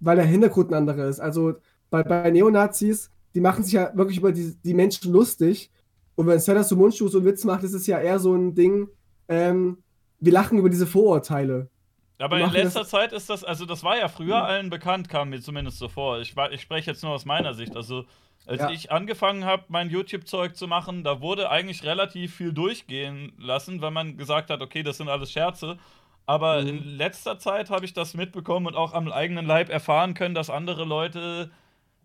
[0.00, 1.20] weil der Hintergrund ein anderer ist.
[1.20, 1.54] Also
[1.90, 5.70] bei, bei Neonazis, die machen sich ja wirklich über die, die Menschen lustig.
[6.16, 8.88] Und wenn Serdar Sumuncu so einen Witz macht, ist es ja eher so ein Ding,
[9.28, 9.78] ähm,
[10.20, 11.68] wir lachen über diese Vorurteile.
[12.18, 15.40] Aber in letzter Zeit ist das, also das war ja früher allen bekannt, kam mir
[15.40, 16.20] zumindest so vor.
[16.20, 17.74] Ich, ich spreche jetzt nur aus meiner Sicht.
[17.76, 18.04] Also,
[18.46, 18.70] als Ja.
[18.70, 23.90] ich angefangen habe, mein YouTube-Zeug zu machen, da wurde eigentlich relativ viel durchgehen lassen, weil
[23.90, 25.76] man gesagt hat, okay, das sind alles Scherze.
[26.24, 26.68] Aber Mhm.
[26.68, 30.48] in letzter Zeit habe ich das mitbekommen und auch am eigenen Leib erfahren können, dass
[30.50, 31.50] andere Leute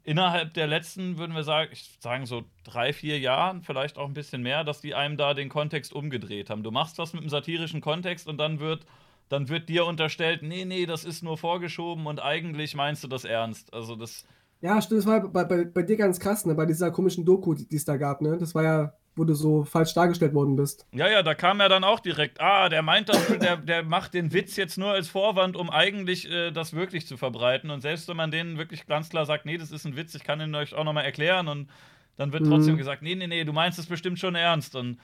[0.09, 4.15] innerhalb der letzten, würden wir sagen, ich sagen so drei, vier Jahren, vielleicht auch ein
[4.15, 6.63] bisschen mehr, dass die einem da den Kontext umgedreht haben.
[6.63, 8.87] Du machst was mit einem satirischen Kontext und dann wird,
[9.29, 13.23] dann wird dir unterstellt, nee, nee, das ist nur vorgeschoben und eigentlich meinst du das
[13.23, 13.71] ernst.
[13.71, 14.25] Also das,
[14.61, 16.53] Ja, stimmt, das war bei, bei, bei dir ganz krass, ne?
[16.55, 18.37] Bei dieser komischen Doku, die es da gab, ne?
[18.37, 20.85] Das war ja, wo du so falsch dargestellt worden bist.
[20.93, 24.13] ja, ja, da kam ja dann auch direkt, ah, der meint das, der, der macht
[24.13, 27.69] den Witz jetzt nur als Vorwand, um eigentlich äh, das wirklich zu verbreiten.
[27.69, 30.23] Und selbst wenn man denen wirklich ganz klar sagt, nee, das ist ein Witz, ich
[30.23, 31.69] kann ihn euch auch nochmal erklären und
[32.17, 32.79] dann wird trotzdem Mhm.
[32.79, 34.75] gesagt, nee, nee, nee, du meinst es bestimmt schon ernst.
[34.75, 34.99] Und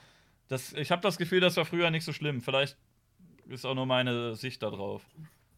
[0.48, 2.42] das, ich habe das Gefühl, das war früher nicht so schlimm.
[2.42, 2.76] Vielleicht
[3.48, 5.02] ist auch nur meine Sicht da drauf.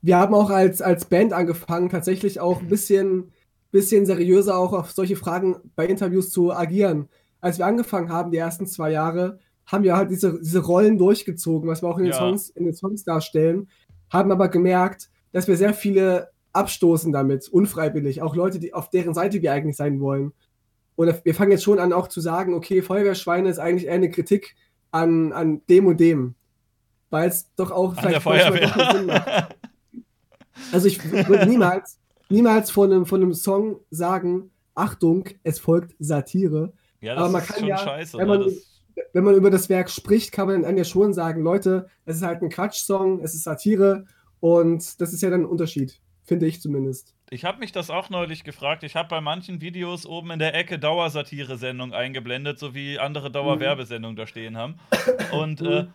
[0.03, 3.33] Wir haben auch als, als Band angefangen, tatsächlich auch ein bisschen,
[3.71, 7.09] bisschen seriöser auch auf solche Fragen bei Interviews zu agieren.
[7.41, 11.69] Als wir angefangen haben, die ersten zwei Jahre, haben wir halt diese, diese Rollen durchgezogen,
[11.69, 12.19] was wir auch in den, Ja.
[12.19, 13.69] Songs, in den Songs darstellen,
[14.11, 18.23] haben aber gemerkt, dass wir sehr viele abstoßen damit, unfreiwillig.
[18.23, 20.33] Auch Leute, die, auf deren Seite wir eigentlich sein wollen.
[20.97, 24.11] Und wir fangen jetzt schon an, auch zu sagen, okay, Feuerwehrschweine ist eigentlich eher eine
[24.11, 24.57] Kritik
[24.91, 26.35] an, an dem und dem.
[27.11, 28.23] Weil es doch auch An vielleicht
[28.93, 29.57] Sinn macht.
[30.73, 31.99] Also ich würde niemals,
[32.31, 36.73] niemals von einem, von einem Song sagen, Achtung, es folgt Satire.
[37.01, 38.19] ja, Aber das man ist kann schon ja, scheiße.
[38.19, 38.39] wenn ne?
[38.39, 38.55] man- das,
[39.13, 42.23] Wenn man über das Werk spricht, kann man dann ja schon sagen, Leute, es ist
[42.23, 44.07] halt ein Quatsch-Song, es ist Satire
[44.41, 47.15] und das ist ja dann ein Unterschied, finde ich zumindest.
[47.31, 48.83] Ich habe mich das auch neulich gefragt.
[48.83, 54.17] Ich habe bei manchen Videos oben in der Ecke Dauersatire-Sendung eingeblendet, so wie andere Dauerwerbesendungen
[54.17, 54.77] da stehen haben.
[55.33, 55.89] Und äh, Mhm.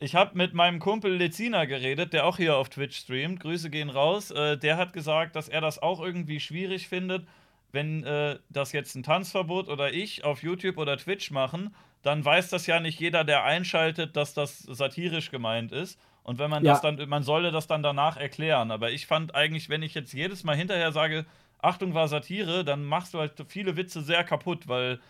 [0.00, 3.40] Ich habe mit meinem Kumpel Lezina geredet, der auch hier auf Twitch streamt.
[3.40, 4.30] Grüße gehen raus.
[4.30, 7.26] Äh, der hat gesagt, dass er das auch irgendwie schwierig findet,
[7.72, 12.48] wenn äh, das jetzt ein Tanzverbot oder ich auf YouTube oder Twitch machen, dann weiß
[12.48, 15.98] das ja nicht jeder, der einschaltet, dass das satirisch gemeint ist.
[16.22, 16.72] Und wenn man Ja.
[16.72, 18.70] das dann, man solle das dann danach erklären.
[18.70, 21.26] Aber ich fand eigentlich, wenn ich jetzt jedes Mal hinterher sage,
[21.60, 25.00] Achtung war Satire, dann machst du halt viele Witze sehr kaputt, weil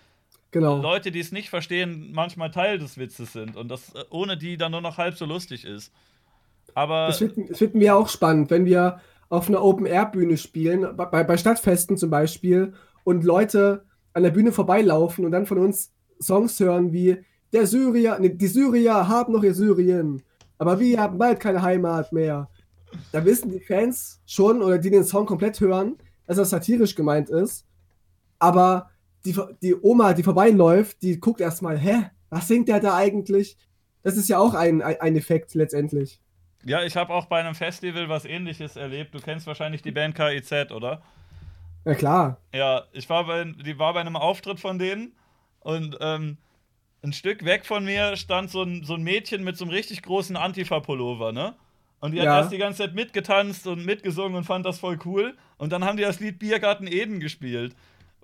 [0.50, 0.80] Genau.
[0.80, 4.56] Leute, die es nicht verstehen, manchmal Teil des Witzes sind und das äh, ohne die
[4.56, 5.92] dann nur noch halb so lustig ist.
[6.74, 11.36] Aber Das finden, finden wir auch spannend, wenn wir auf einer Open-Air-Bühne spielen, bei, bei
[11.36, 12.72] Stadtfesten zum Beispiel,
[13.04, 17.18] und Leute an der Bühne vorbeilaufen und dann von uns Songs hören wie
[17.52, 20.22] Der Syrier, nee, die Syrier haben noch ihr Syrien,
[20.58, 22.48] aber wir haben bald keine Heimat mehr.
[23.12, 25.96] Da wissen die Fans schon oder die den Song komplett hören,
[26.26, 27.66] dass das satirisch gemeint ist.
[28.38, 28.90] Aber
[29.24, 33.56] die, die Oma, die vorbeiläuft, die guckt erstmal, hä, was singt der da eigentlich?
[34.02, 36.20] Das ist ja auch ein, ein, Effekt letztendlich.
[36.64, 39.14] ja, ich habe auch bei einem Festival was ähnliches erlebt.
[39.14, 41.02] Du kennst wahrscheinlich die Band KIZ, oder?
[41.84, 42.38] Na klar.
[42.54, 45.12] Ja, ich war bei, die war bei einem Auftritt von denen
[45.60, 46.36] und ähm,
[47.02, 50.02] ein Stück weg von mir stand so ein, so ein Mädchen mit so einem richtig
[50.02, 51.54] großen Antifa-Pullover, ne?
[52.00, 52.38] Und die hat Ja.
[52.38, 55.36] erst die ganze Zeit mitgetanzt und mitgesungen und fand das voll cool.
[55.56, 57.74] Und dann haben die das Lied Biergarten Eden gespielt.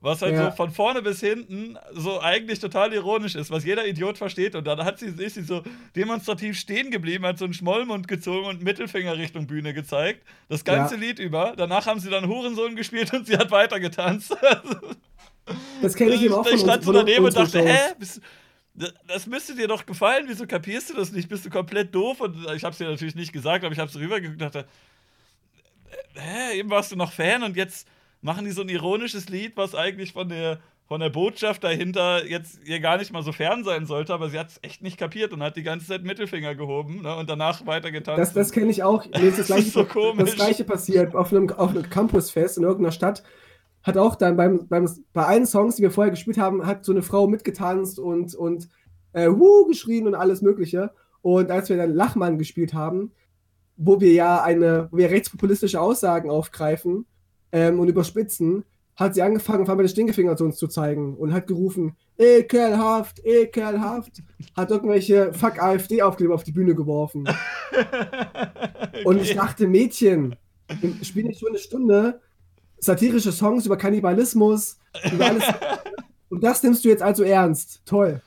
[0.04, 0.50] Was halt Ja.
[0.50, 4.54] so von vorne bis hinten so eigentlich total ironisch ist, was jeder Idiot versteht.
[4.54, 5.62] Und dann hat sie, ist sie so
[5.96, 10.22] demonstrativ stehen geblieben, hat so einen Schmollmund gezogen und Mittelfinger Richtung Bühne gezeigt.
[10.48, 11.00] Das ganze Ja.
[11.00, 11.54] Lied über.
[11.56, 14.36] Danach haben sie dann Hurensohn gespielt und sie hat weiter getanzt.
[15.82, 17.78] Das kenne ich eben auch ich stand so daneben und dachte, hä?
[17.98, 18.20] Bist,
[19.06, 20.24] das müsste dir doch gefallen.
[20.26, 21.28] Wieso kapierst du das nicht?
[21.28, 22.20] Bist du komplett doof?
[22.22, 24.66] Und ich hab's dir natürlich nicht gesagt, aber ich hab's rübergeguckt und dachte,
[26.14, 27.86] hä, eben warst du noch Fan und jetzt
[28.24, 32.58] machen die so ein ironisches Lied, was eigentlich von der, von der Botschaft dahinter jetzt
[32.66, 35.42] ihr gar nicht mal so fern sein sollte, aber sie hat's echt nicht kapiert und
[35.42, 38.18] hat die ganze Zeit Mittelfinger gehoben ne, und danach weiter getanzt.
[38.18, 39.04] Das, das kenne ich auch.
[39.10, 40.24] Mir ist das, Das gleiche, ist so komisch.
[40.24, 43.22] das gleiche passiert auf einem, auf einem Campusfest in irgendeiner Stadt.
[43.82, 46.92] Hat auch dann beim, beim, bei allen Songs, die wir vorher gespielt haben, hat so
[46.92, 48.70] eine Frau mitgetanzt und, und
[49.12, 50.92] äh, Wuh geschrien und alles Mögliche.
[51.20, 53.12] Und als wir dann Lachmann gespielt haben,
[53.76, 57.04] wo wir ja eine, wo wir rechtspopulistische Aussagen aufgreifen
[57.54, 58.64] ähm, und überspitzen,
[58.96, 63.24] hat sie angefangen, auf einmal den Stinkefinger zu uns zu zeigen und hat gerufen, ekelhaft,
[63.24, 64.22] ekelhaft,
[64.56, 67.28] hat irgendwelche Fuck AfD-Aufkleber auf die Bühne geworfen.
[69.04, 70.36] Und ich dachte, Mädchen,
[70.80, 72.20] wir spielen nicht schon eine Stunde
[72.78, 74.78] satirische Songs über Kannibalismus,
[75.12, 75.44] über alles.
[76.28, 77.82] Und das nimmst du jetzt also ernst.
[77.86, 78.20] Toll.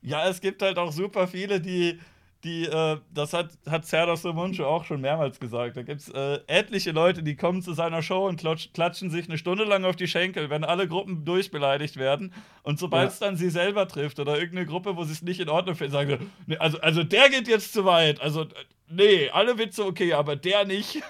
[0.00, 1.98] Ja, es gibt halt auch super viele, die,
[2.44, 5.76] die, äh, das hat, hat Serdar Somuncu auch schon mehrmals gesagt.
[5.76, 9.28] Da gibt es äh, etliche Leute, die kommen zu seiner Show und klotsch, klatschen sich
[9.28, 12.32] eine Stunde lang auf die Schenkel, wenn alle Gruppen durchbeleidigt werden.
[12.62, 13.08] Und sobald Ja.
[13.08, 15.92] es dann sie selber trifft oder irgendeine Gruppe, wo sie es nicht in Ordnung finden,
[15.94, 18.20] sagen sie, nee, also, also der geht jetzt zu weit.
[18.20, 18.46] Also, äh,
[18.88, 21.02] nee, alle Witze okay, aber der nicht.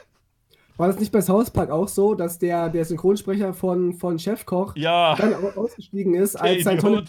[0.78, 4.76] War das nicht bei South Park auch so, dass der, der Synchronsprecher von, von Chefkoch
[4.76, 7.04] Ja, dann au- ausgestiegen ist, als sein Idiot.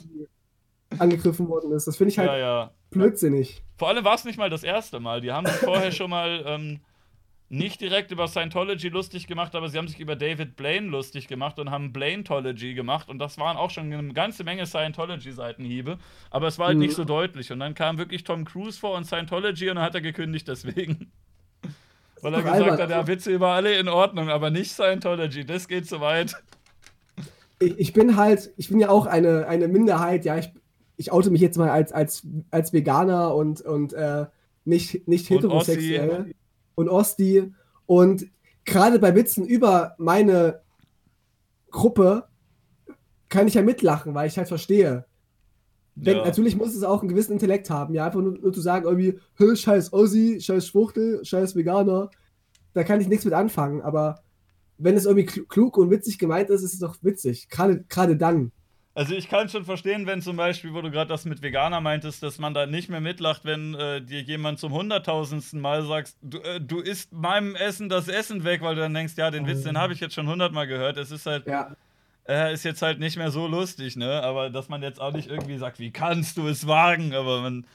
[0.98, 1.88] angegriffen worden ist?
[1.88, 2.72] Das finde ich halt ja, ja.
[2.90, 3.64] blödsinnig.
[3.80, 5.22] Vor allem war es nicht mal das erste Mal.
[5.22, 6.80] Die haben sich vorher schon mal ähm,
[7.48, 11.58] nicht direkt über Scientology lustig gemacht, aber sie haben sich über David Blaine lustig gemacht
[11.58, 13.10] und haben Blaintology gemacht.
[13.10, 15.98] Und das waren auch schon eine ganze Menge Scientology-Seitenhiebe.
[16.30, 16.84] Aber es war halt Mhm.
[16.84, 17.52] nicht so deutlich.
[17.52, 21.12] Und dann kam wirklich Tom Cruise vor und Scientology und dann hat er gekündigt deswegen.
[22.22, 22.82] Weil er gesagt albern.
[22.82, 25.46] hat, ja, Witze über alle in Ordnung, aber nicht Scientology.
[25.46, 26.36] Das geht zu weit.
[27.60, 30.50] Ich, ich bin halt, ich bin ja auch eine, eine Minderheit, ja, ich,
[31.00, 34.26] ich oute mich jetzt mal als, als, als Veganer und, und äh,
[34.66, 36.34] nicht, nicht Und heterosexuell
[36.76, 37.54] und Osti.
[37.86, 38.28] Und
[38.66, 40.60] gerade bei Witzen über meine
[41.72, 42.26] Gruppe
[43.30, 45.06] kann ich ja mitlachen, weil ich halt verstehe.
[45.96, 46.26] Wenn, Ja.
[46.26, 49.20] Natürlich muss es auch einen gewissen Intellekt haben, ja, einfach nur, nur zu sagen, irgendwie,
[49.38, 52.10] "Hö, scheiß Ossi, scheiß Schwuchtel, scheiß Veganer,
[52.74, 54.22] da kann ich nichts mit anfangen, aber
[54.78, 58.18] wenn es irgendwie kl- klug und witzig gemeint ist, ist es doch witzig, gerade gerade
[58.18, 58.52] dann.
[59.00, 62.22] Also ich kann schon verstehen, wenn zum Beispiel, wo du gerade das mit Veganer meintest,
[62.22, 66.40] dass man da nicht mehr mitlacht, wenn äh, dir jemand zum hunderttausendsten Mal sagst, du,
[66.40, 69.62] äh, du isst meinem Essen das Essen weg, weil du dann denkst, ja, den Witz,
[69.64, 70.98] den habe ich jetzt schon hundertmal gehört.
[70.98, 71.76] Es ist halt, Ja,
[72.28, 74.24] äh, ist jetzt halt nicht mehr so lustig, ne?
[74.24, 77.14] Aber dass man jetzt auch nicht irgendwie sagt, wie kannst du es wagen?
[77.16, 77.66] Aber man,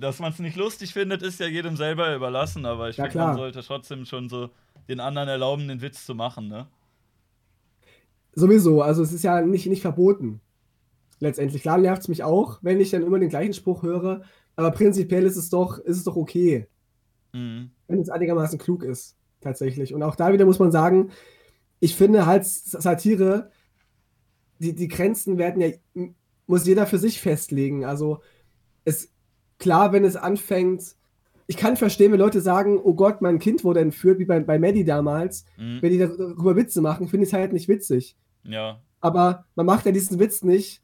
[0.00, 2.66] dass man es nicht lustig findet, ist ja jedem selber überlassen.
[2.66, 4.50] Aber ich Ja, finde, man sollte trotzdem schon so
[4.88, 6.66] den anderen erlauben, den Witz zu machen, ne?
[8.34, 10.40] sowieso, also es ist ja nicht, nicht verboten.
[11.24, 11.62] Letztendlich.
[11.62, 14.20] Klar nervt es mich auch, wenn ich dann immer den gleichen Spruch höre,
[14.56, 16.68] aber prinzipiell ist es doch, ist es doch okay.
[17.32, 17.70] Mhm.
[17.88, 19.92] wenn es einigermaßen klug ist, tatsächlich.
[19.94, 21.10] Und auch da wieder muss man sagen,
[21.80, 23.50] ich finde halt Satire,
[24.58, 25.70] die, die Grenzen werden ja,
[26.46, 27.84] muss jeder für sich festlegen.
[27.84, 28.20] Also
[28.84, 29.10] es,
[29.58, 30.94] klar, wenn es anfängt,
[31.46, 34.58] ich kann verstehen, wenn Leute sagen, oh Gott, mein Kind wurde entführt, wie bei, bei
[34.58, 35.78] Maddie damals, Mhm.
[35.80, 38.16] wenn die darüber Witze machen, finde ich es halt nicht witzig.
[38.44, 38.80] Ja.
[39.00, 40.83] Aber man macht ja diesen Witz nicht,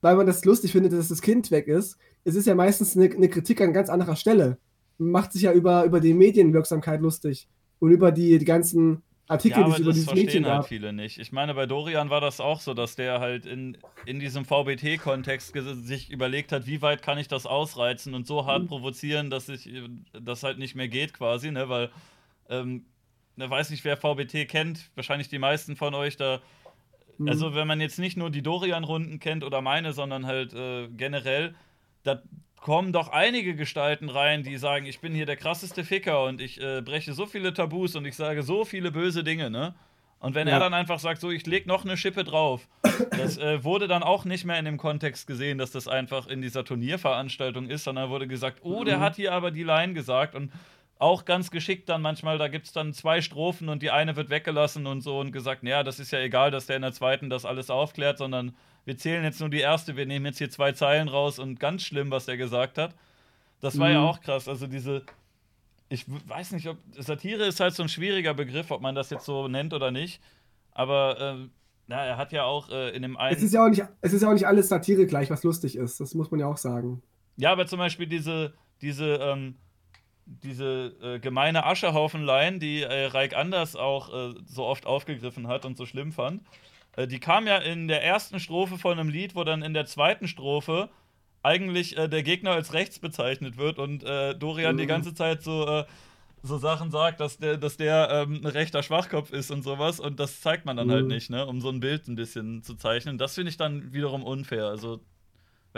[0.00, 1.96] weil man das lustig findet, dass das Kind weg ist.
[2.24, 4.58] Es ist ja meistens eine, eine Kritik an ganz anderer Stelle.
[4.98, 7.48] Man macht sich ja über, über die Medienwirksamkeit lustig
[7.78, 10.62] und über die, die ganzen Artikel, ja, die aber es über das verstehen Mädchen halt
[10.62, 10.68] gab.
[10.68, 11.18] viele nicht.
[11.18, 13.76] Ich meine, bei Dorian war das auch so, dass der halt in,
[14.06, 15.54] in diesem VBT-Kontext
[15.84, 18.68] sich überlegt hat, wie weit kann ich das ausreizen und so hart Mhm.
[18.68, 19.70] provozieren, dass ich
[20.12, 21.68] das halt nicht mehr geht quasi, ne?
[21.68, 21.90] Weil,
[22.48, 22.86] ähm,
[23.36, 26.40] ne, weiß nicht, wer VBT kennt, wahrscheinlich die meisten von euch da.
[27.18, 27.28] Mhm.
[27.28, 31.54] Also, wenn man jetzt nicht nur die Dorian-Runden kennt oder meine, sondern halt äh, generell,
[32.04, 32.22] da
[32.60, 36.60] kommen doch einige Gestalten rein, die sagen, ich bin hier der krasseste Ficker und ich
[36.60, 39.74] äh, breche so viele Tabus und ich sage so viele böse Dinge, ne?
[40.20, 40.58] Und wenn er Ja.
[40.58, 42.66] dann einfach sagt, so, ich leg noch eine Schippe drauf,
[43.16, 46.42] das äh, wurde dann auch nicht mehr in dem Kontext gesehen, dass das einfach in
[46.42, 49.02] dieser Turnierveranstaltung ist, sondern wurde gesagt, oh, der Mhm.
[49.02, 50.50] hat hier aber die Line gesagt und
[50.98, 54.30] auch ganz geschickt dann manchmal, da gibt es dann zwei Strophen und die eine wird
[54.30, 57.30] weggelassen und so und gesagt, naja, das ist ja egal, dass der in der zweiten
[57.30, 60.72] das alles aufklärt, sondern wir zählen jetzt nur die erste, wir nehmen jetzt hier zwei
[60.72, 62.94] Zeilen raus und ganz schlimm, was der gesagt hat.
[63.60, 64.06] Das war ja Mhm.
[64.06, 65.04] auch krass, also diese,
[65.88, 69.24] ich weiß nicht, ob Satire ist halt so ein schwieriger Begriff, ob man das jetzt
[69.24, 70.20] so nennt oder nicht,
[70.72, 71.50] aber ähm,
[71.86, 73.36] na, er hat ja auch äh, in dem einen.
[73.36, 75.76] Es ist ja auch nicht, es ist ja auch nicht alles Satire gleich, was lustig
[75.76, 76.00] ist.
[76.00, 77.02] Das muss man ja auch sagen.
[77.36, 78.52] Ja, aber zum Beispiel diese,
[78.82, 79.54] diese, ähm,
[80.42, 85.76] diese äh, gemeine Aschehaufen-Line, die äh, Reik Anders auch äh, so oft aufgegriffen hat und
[85.76, 86.42] so schlimm fand,
[86.96, 89.86] äh, die kam ja in der ersten Strophe von einem Lied, wo dann in der
[89.86, 90.90] zweiten Strophe
[91.42, 94.88] eigentlich äh, der Gegner als rechts bezeichnet wird und äh, Dorian die Mhm.
[94.88, 95.84] ganze Zeit so,
[96.42, 100.20] so Sachen sagt, dass der, dass der ähm, ein rechter Schwachkopf ist und sowas und
[100.20, 101.08] das zeigt man dann halt Mhm.
[101.08, 103.16] nicht, ne, um so ein Bild ein bisschen zu zeichnen.
[103.18, 104.66] Das finde ich dann wiederum unfair.
[104.66, 105.00] Also,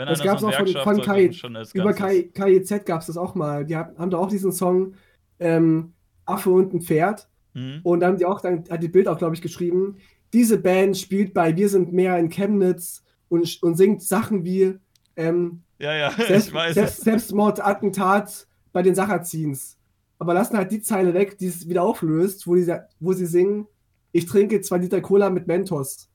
[0.01, 1.31] wenn Das gab es so auch von, von Kai,
[1.73, 3.65] über Kai, KIZ gab es das auch mal.
[3.65, 4.93] Die haben, haben da auch diesen Song
[5.39, 5.93] ähm,
[6.25, 7.27] Affe und ein Pferd.
[7.53, 7.79] Mhm.
[7.83, 9.97] Und da haben die auch, dann hat die Bild auch, glaube ich, geschrieben,
[10.33, 14.75] diese Band spielt bei Wir sind mehr in Chemnitz und, und singt Sachen wie
[15.15, 16.51] ähm, Ja, ja, Selbst.
[16.73, 19.77] Selbst, Selbstmordattentat bei den Sacherzins.
[20.19, 23.67] Aber lassen halt die Zeile weg, die es wieder auflöst, wo, die, wo sie singen,
[24.11, 26.10] ich trinke zwei Liter Cola mit Mentos.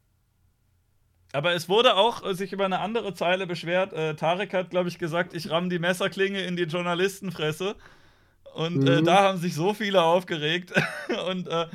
[1.33, 3.93] Aber es wurde auch äh, sich über eine andere Zeile beschwert.
[3.93, 7.77] Äh, Tarek hat, glaube ich, gesagt, ich ramm die Messerklinge in die Journalistenfresse.
[8.55, 9.05] Und äh, Mhm.
[9.05, 10.73] da haben sich so viele aufgeregt.
[11.29, 11.67] Und äh,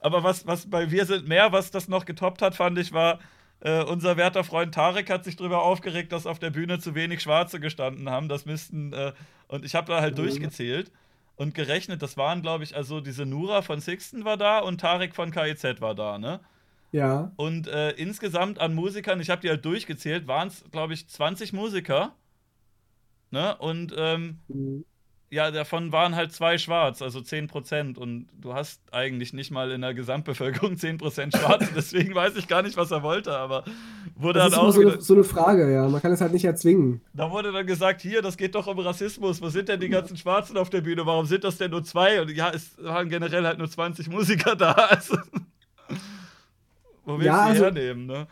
[0.00, 3.18] aber was, was bei Wir sind mehr, was das noch getoppt hat, fand ich, war,
[3.60, 7.20] äh, unser werter Freund Tarek hat sich darüber aufgeregt, dass auf der Bühne zu wenig
[7.22, 8.28] Schwarze gestanden haben.
[8.28, 9.12] Das müssten, äh,
[9.48, 10.22] und ich habe da halt Mhm.
[10.22, 10.92] durchgezählt
[11.34, 15.16] und gerechnet, das waren, glaube ich, also diese Nura von Sixten war da und Tarek
[15.16, 16.38] von KIZ war da, ne?
[16.92, 17.32] Ja.
[17.36, 21.52] Und äh, insgesamt an Musikern, ich habe die halt durchgezählt, waren es, glaube ich, 20
[21.52, 22.14] Musiker.
[23.30, 23.54] Ne?
[23.58, 24.84] Und ähm, Mhm.
[25.30, 27.98] ja, davon waren halt zwei schwarz, also 10%.
[27.98, 31.66] Und du hast eigentlich nicht mal in der Gesamtbevölkerung 10% schwarz.
[31.76, 33.64] deswegen weiß ich gar nicht, was er wollte, aber
[34.16, 35.86] wurde Das dann immer auch so eine, so eine Frage, ja.
[35.88, 37.02] Man kann es halt nicht erzwingen.
[37.12, 39.42] da wurde dann gesagt, hier, das geht doch um Rassismus.
[39.42, 41.04] Wo sind denn die ganzen Schwarzen auf der Bühne?
[41.04, 42.22] Warum sind das denn nur zwei?
[42.22, 44.72] Und ja, es waren generell halt nur 20 Musiker da.
[44.72, 45.18] Also,
[47.08, 48.26] wo willst Ja, also- hernehmen, ne?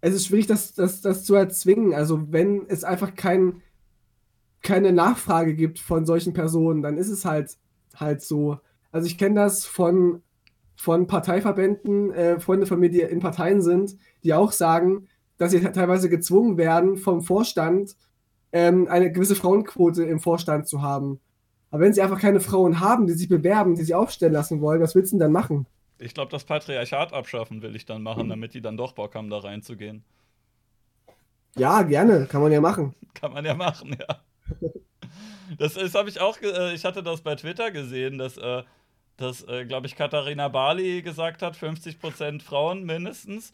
[0.00, 1.94] Es ist schwierig, das, das, das zu erzwingen.
[1.94, 3.62] Also, wenn es einfach kein,
[4.62, 7.56] keine Nachfrage gibt von solchen Personen, dann ist es halt,
[7.96, 8.58] halt so.
[8.92, 10.22] Also, ich kenne das von,
[10.76, 15.60] von Parteiverbänden, äh, Freunde von mir, die in Parteien sind, die auch sagen, dass sie
[15.60, 17.96] teilweise gezwungen werden, vom Vorstand
[18.52, 21.20] ähm, eine gewisse Frauenquote im Vorstand zu haben.
[21.70, 24.80] Aber wenn sie einfach keine Frauen haben, die sich bewerben, die sich aufstellen lassen wollen,
[24.80, 25.66] was willst du denn dann machen?
[25.98, 29.30] Ich glaube, das Patriarchat abschaffen will ich dann machen, damit die dann doch Bock haben,
[29.30, 30.04] da reinzugehen.
[31.56, 32.94] Ja, gerne, kann man ja machen.
[33.14, 34.20] Kann man ja machen, ja.
[35.58, 38.62] Das, das habe ich auch, äh, ich hatte das bei Twitter gesehen, dass, äh,
[39.18, 43.52] dass äh, glaube ich, Katharina Barley gesagt hat, 50% Frauen mindestens.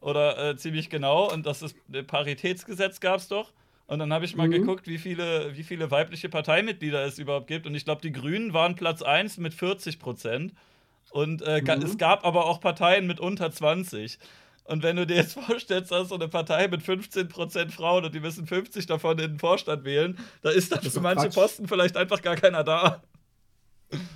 [0.00, 1.30] Oder äh, ziemlich genau.
[1.30, 1.76] Und das ist
[2.06, 3.52] Paritätsgesetz gab es doch.
[3.86, 4.52] Und dann habe ich mal Mhm.
[4.52, 7.66] geguckt, wie viele, wie viele weibliche Parteimitglieder es überhaupt gibt.
[7.66, 10.54] Und ich glaube, die Grünen waren Platz 1 mit 40 Prozent.
[11.10, 11.82] Und äh, Mhm.
[11.82, 14.18] es gab aber auch Parteien mit unter 20.
[14.64, 18.20] Und wenn du dir jetzt vorstellst, hast so eine Partei mit 15% Frauen und die
[18.20, 21.34] müssen 50 davon in den Vorstand wählen, da ist dann Das ist für manche Quatsch.
[21.34, 23.02] Posten vielleicht einfach gar keiner da.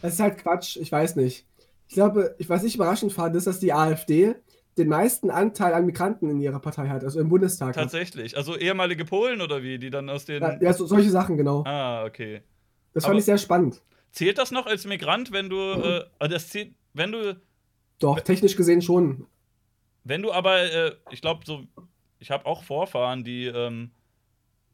[0.03, 1.47] Das ist halt Quatsch, ich weiß nicht.
[1.89, 4.37] Ich glaube, ich, was ich überraschend fand, ist, dass die AfD
[4.79, 7.69] den meisten Anteil an Migranten in ihrer Partei hat, also im Bundestag.
[7.69, 7.75] hat.
[7.75, 8.37] Tatsächlich.
[8.37, 10.43] Also ehemalige Polen oder wie, die dann aus den.
[10.43, 11.63] Ja, ja so, solche Sachen, genau.
[11.67, 12.43] Ah, okay.
[12.93, 13.83] Das aber- fand ich sehr spannend.
[14.15, 15.57] Zählt das noch als Migrant, wenn du.
[15.57, 17.37] Äh, ah, das zählt, wenn du.
[17.99, 19.27] Doch, technisch gesehen schon.
[20.05, 21.65] Wenn du aber, äh, ich glaube, so,
[22.21, 23.91] ich habe auch Vorfahren, die, ähm,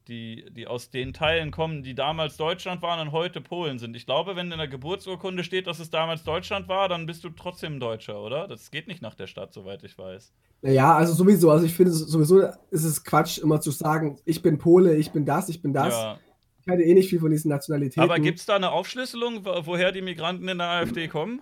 [0.07, 3.95] die, die aus den Teilen kommen, die damals Deutschland waren und heute Polen sind.
[3.95, 7.29] Ich glaube, wenn in der Geburtsurkunde steht, dass es damals Deutschland war, dann bist du
[7.29, 8.47] trotzdem Deutscher, oder?
[8.47, 10.33] Das geht nicht nach der Stadt, soweit ich weiß.
[10.61, 14.59] Naja, also sowieso, also ich finde sowieso ist es Quatsch, immer zu sagen, ich bin
[14.59, 15.93] Pole, ich bin das, ich bin das.
[15.93, 16.19] Ja.
[16.61, 18.01] Ich halte eh nicht viel von diesen Nationalitäten.
[18.03, 21.41] Aber gibt es da eine Aufschlüsselung, wo- woher die Migranten in der AfD kommen?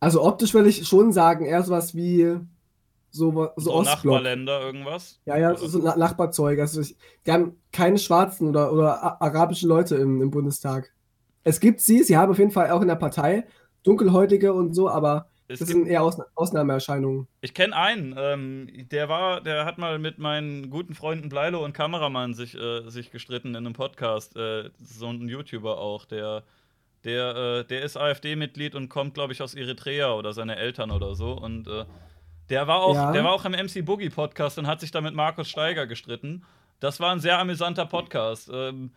[0.00, 2.38] Also optisch würde ich schon sagen, eher sowas wie
[3.10, 4.14] so, so, So Ostblock.
[4.14, 5.20] Nachbarländer, irgendwas.
[5.24, 6.58] Ja, ja, so Na- Nachbarzeug.
[6.60, 6.96] Also ich,
[7.26, 10.92] die haben keine schwarzen oder, oder arabischen Leute im, im Bundestag.
[11.44, 13.46] Es gibt sie, sie haben auf jeden Fall auch in der Partei
[13.82, 17.26] dunkelhäutige und so, aber Es das gibt- sind eher Ausna Ausnahmeerscheinungen.
[17.40, 21.72] Ich kenne einen, ähm, der war, der hat mal mit meinen guten Freunden Bleilo und
[21.72, 24.36] Kameramann sich, äh, sich gestritten in einem Podcast.
[24.36, 26.42] Äh, so ein YouTuber auch, der,
[27.04, 31.14] der, äh, der ist AfD-Mitglied und kommt, glaube ich, aus Eritrea oder seine Eltern oder
[31.14, 31.32] so.
[31.32, 31.84] Und äh,
[32.50, 33.12] der war auch, Ja.
[33.12, 36.44] der war auch im MC Boogie Podcast und hat sich da mit Markus Steiger gestritten.
[36.80, 38.50] Das war ein sehr amüsanter Podcast.
[38.52, 38.90] Ähm,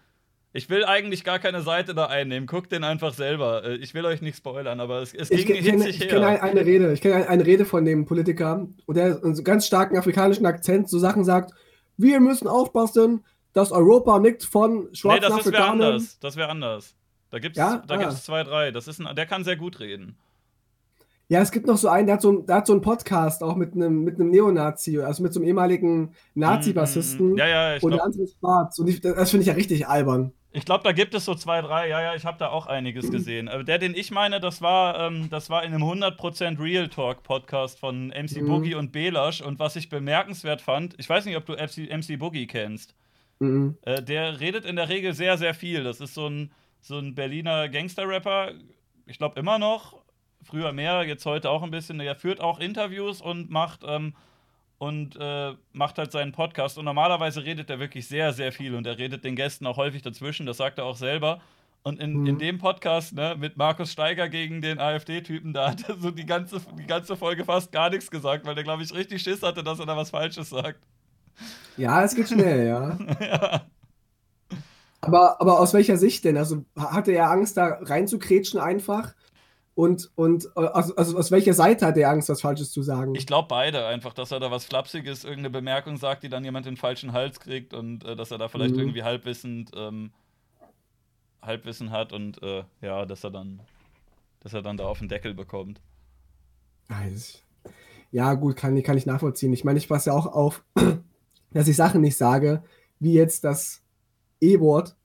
[0.53, 2.45] ich will eigentlich gar keine Seite da einnehmen.
[2.47, 3.63] Guckt den einfach selber.
[3.63, 6.09] Äh, ich will euch nicht spoilern, aber es, es Ich ging ke- kenne hitzig ich
[6.09, 9.65] kenne eine Rede, ich kenne ein- eine Rede von dem Politiker, und der einen ganz
[9.67, 11.53] starken afrikanischen Akzent so Sachen sagt,
[11.97, 13.23] wir müssen aufpassen,
[13.53, 16.19] dass Europa nicht von Nee, schwarzen das ist wer Afrikanern anders.
[16.19, 16.95] Das wäre anders.
[17.29, 17.81] Da gibt's, Ja?
[17.87, 17.97] da Ah.
[17.97, 18.71] gibt's zwei, drei.
[18.71, 20.17] Das ist ein, der kann sehr gut reden.
[21.29, 23.55] Ja, es gibt noch so einen, der hat so, der hat so einen Podcast auch
[23.55, 27.33] mit einem, mit einem Neonazi, also mit so einem ehemaligen Nazi-Bassisten.
[27.33, 28.79] Mm, Ja, ja, ich und der glaube, andere ist schwarz.
[28.79, 30.33] Und ich, das finde ich ja richtig albern.
[30.53, 31.87] Ich glaub, da gibt es so zwei, drei.
[31.87, 33.47] Ja, ja, ich habe da auch einiges gesehen.
[33.47, 37.23] Aber der, den ich meine, das war, ähm, das war in einem 100% Real Talk
[37.23, 38.47] Podcast von MC Mhm.
[38.47, 39.41] Boogie und Belasch.
[39.41, 42.95] Und was ich bemerkenswert fand, ich weiß nicht, ob du MC, MC Boogie kennst.
[43.39, 43.77] Mhm.
[43.83, 45.83] Äh, der redet in der Regel sehr, sehr viel.
[45.83, 46.51] Das ist so ein,
[46.81, 48.51] so ein Berliner Gangster-Rapper.
[49.05, 50.01] Ich glaube immer noch.
[50.43, 51.99] Früher mehr, jetzt heute auch ein bisschen.
[51.99, 54.15] Der führt auch Interviews und macht, ähm,
[54.81, 56.79] und, äh, macht halt seinen Podcast.
[56.79, 58.73] Und normalerweise redet er wirklich sehr, sehr viel.
[58.73, 60.47] Und er redet den Gästen auch häufig dazwischen.
[60.47, 61.39] Das sagt er auch selber.
[61.83, 62.25] Und in, Mhm.
[62.25, 66.25] in dem Podcast, ne, mit Markus Steiger gegen den AfD-Typen, da hat er so die
[66.25, 69.61] ganze, die ganze Folge fast gar nichts gesagt, weil der, glaube ich, richtig Schiss hatte,
[69.63, 70.79] dass er da was Falsches sagt.
[71.77, 72.97] Ja, es geht schnell, ja.
[73.21, 73.61] ja.
[74.99, 76.37] Aber, aber aus welcher Sicht denn?
[76.37, 79.13] Also hatte er Angst, da reinzukretschen einfach?
[79.73, 83.15] Und, und also, also aus welcher Seite hat er Angst, was Falsches zu sagen?
[83.15, 86.67] Ich glaube beide einfach, dass er da was Flapsiges, irgendeine Bemerkung sagt, die dann jemand
[86.67, 88.79] in den falschen Hals kriegt und äh, dass er da vielleicht Mhm.
[88.81, 90.11] irgendwie halbwissend, ähm,
[91.41, 93.61] Halbwissen hat und äh, ja, dass er dann,
[94.41, 95.81] dass er dann da auf den Deckel bekommt.
[98.11, 99.53] Ja, gut, kann, kann ich nachvollziehen.
[99.53, 100.63] Ich meine, ich passe ja auch auf,
[101.53, 102.61] dass ich Sachen nicht sage,
[102.99, 103.81] wie jetzt das
[104.41, 104.95] E-Wort.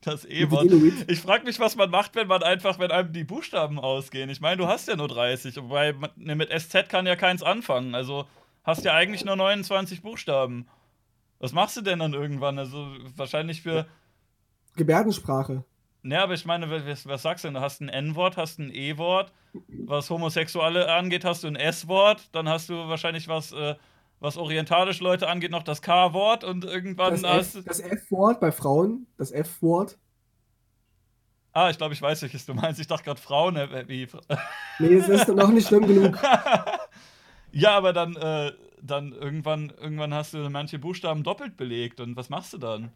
[0.00, 0.70] Das E-Wort.
[1.08, 4.28] Ich frage mich, was man macht, wenn man einfach, wenn einem die Buchstaben ausgehen.
[4.28, 7.94] Ich meine, du hast ja nur 30, wobei ne, mit SZ kann ja keins anfangen.
[7.94, 8.26] Also
[8.64, 10.68] hast ja eigentlich nur 29 Buchstaben.
[11.38, 12.58] Was machst du denn dann irgendwann?
[12.58, 12.86] Also
[13.16, 13.86] wahrscheinlich für.
[14.76, 15.64] Gebärdensprache.
[16.02, 17.54] Ne, aber ich meine, was, was sagst du denn?
[17.54, 19.32] Du hast ein N-Wort, hast ein E-Wort.
[19.86, 22.28] Was Homosexuelle angeht, hast du ein S-Wort.
[22.32, 23.74] Dann hast du wahrscheinlich was, äh,
[24.24, 26.42] was orientalische Leute angeht, noch das K-Wort.
[26.42, 29.98] Und irgendwann Das F- das F-Wort bei Frauen, das F-Wort.
[31.52, 32.80] Ah, ich glaube, ich weiß, welches du meinst.
[32.80, 33.54] Ich dachte gerade Frauen.
[33.86, 34.08] Wie,
[34.80, 36.18] Nee, es ist noch nicht schlimm genug.
[37.52, 38.50] ja, aber dann, äh,
[38.82, 42.00] dann irgendwann, irgendwann hast du manche Buchstaben doppelt belegt.
[42.00, 42.90] Und was machst du dann?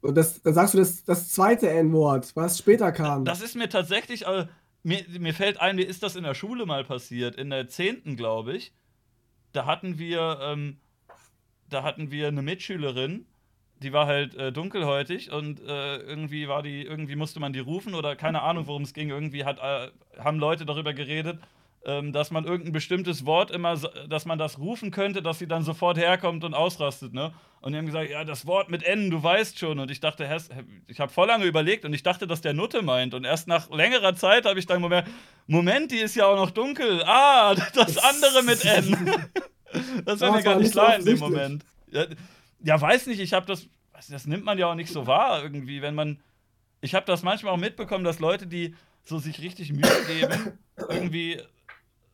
[0.00, 3.24] Und das, dann sagst du das, das zweite N-Wort, was später kam.
[3.24, 4.46] Das ist mir tatsächlich, äh,
[4.82, 8.16] mir, mir fällt ein, mir ist das in der Schule mal passiert, in der 10.
[8.16, 8.72] glaube ich.
[9.54, 10.76] Da hatten wir, ähm,
[11.70, 13.24] da hatten wir eine Mitschülerin,
[13.82, 17.94] die war halt äh, dunkelhäutig und äh, irgendwie war die, irgendwie musste man die rufen
[17.94, 19.10] oder keine Ahnung, worum es ging.
[19.10, 21.38] Irgendwie hat, äh, haben Leute darüber geredet,
[21.86, 23.76] ähm, dass man irgendein bestimmtes Wort immer,
[24.08, 27.32] dass man das rufen könnte, dass sie dann sofort herkommt und ausrastet, ne?
[27.60, 29.78] Und die haben gesagt, ja, das Wort mit N, du weißt schon.
[29.78, 30.28] Und ich dachte,
[30.86, 33.14] ich habe voll lange überlegt und ich dachte, dass der Nutte meint.
[33.14, 35.08] Und erst nach längerer Zeit habe ich dann Moment,
[35.46, 37.02] Moment, die ist ja auch noch dunkel.
[37.04, 39.08] Ah, das andere mit N.
[40.04, 41.18] das war mir gar nicht klar in dem.
[41.18, 41.64] Moment.
[41.90, 42.04] Ja,
[42.60, 43.66] ja, weiß nicht, ich habe das,
[44.10, 46.20] das nimmt man ja auch nicht so wahr irgendwie, wenn man,
[46.82, 48.74] ich habe das manchmal auch mitbekommen, dass Leute, die
[49.04, 50.58] so sich richtig Mühe geben,
[50.90, 51.40] irgendwie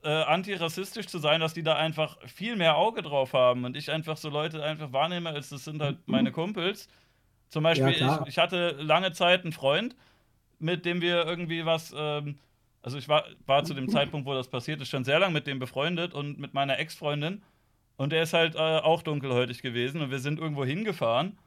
[0.03, 3.91] äh, antirassistisch zu sein, dass die da einfach viel mehr Auge drauf haben und ich
[3.91, 6.89] einfach so Leute einfach wahrnehme, als das sind halt meine Kumpels.
[7.49, 9.97] Zum Beispiel, Ja, ich, ich hatte lange Zeit einen Freund,
[10.59, 12.39] mit dem wir irgendwie was, ähm,
[12.83, 15.47] also ich war, war zu dem Zeitpunkt, wo das passiert ist, schon sehr lange mit
[15.47, 17.43] dem befreundet und mit meiner Ex-Freundin.
[17.97, 21.39] Und der ist halt äh, auch dunkelhäutig gewesen und wir sind irgendwo hingefahren.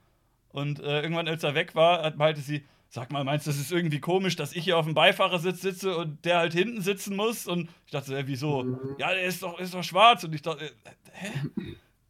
[0.50, 2.64] Und äh, irgendwann, als er weg war, meinte sie,
[2.94, 5.98] sag mal, meinst du, das ist irgendwie komisch, dass ich hier auf dem Beifahrersitz sitze
[5.98, 7.48] und der halt hinten sitzen muss?
[7.48, 8.64] Und ich dachte, so, äh, wieso?
[8.64, 8.78] Mhm.
[9.00, 10.24] Ja, der ist doch, ist doch schwarz.
[10.24, 10.70] Und ich dachte, äh,
[11.12, 11.32] hä?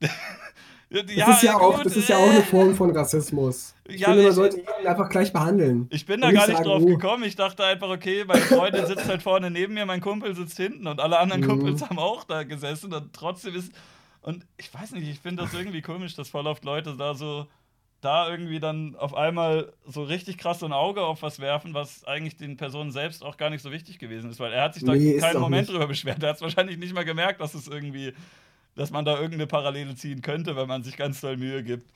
[0.89, 2.43] Das, ist ja auch, gut, das ist ja auch eine äh.
[2.43, 3.73] Form von Rassismus.
[3.87, 5.87] Ich Ja, finde, man ich- sollte jeden einfach gleich behandeln.
[5.89, 6.85] Ich bin da gar nicht nicht sagen, drauf oh.
[6.85, 7.23] gekommen.
[7.23, 10.85] Ich dachte einfach, okay, meine Freundin sitzt halt vorne neben mir, mein Kumpel sitzt hinten
[10.85, 11.47] und alle anderen Mhm.
[11.47, 13.71] Kumpels haben auch da gesessen und trotzdem ist.
[14.21, 17.47] Und ich weiß nicht, ich finde das irgendwie komisch, dass voll oft Leute da so
[18.03, 22.03] da irgendwie dann auf einmal so richtig krass so ein Auge auf was werfen, was
[22.05, 24.83] eigentlich den Personen selbst auch gar nicht so wichtig gewesen ist, weil er hat sich
[24.83, 25.73] da Nee, keinen Moment nicht.
[25.73, 26.21] drüber beschwert.
[26.21, 28.13] Er hat es wahrscheinlich nicht mal gemerkt, dass es irgendwie,
[28.75, 31.89] dass man da irgendeine Parallele ziehen könnte, wenn man sich ganz doll Mühe gibt.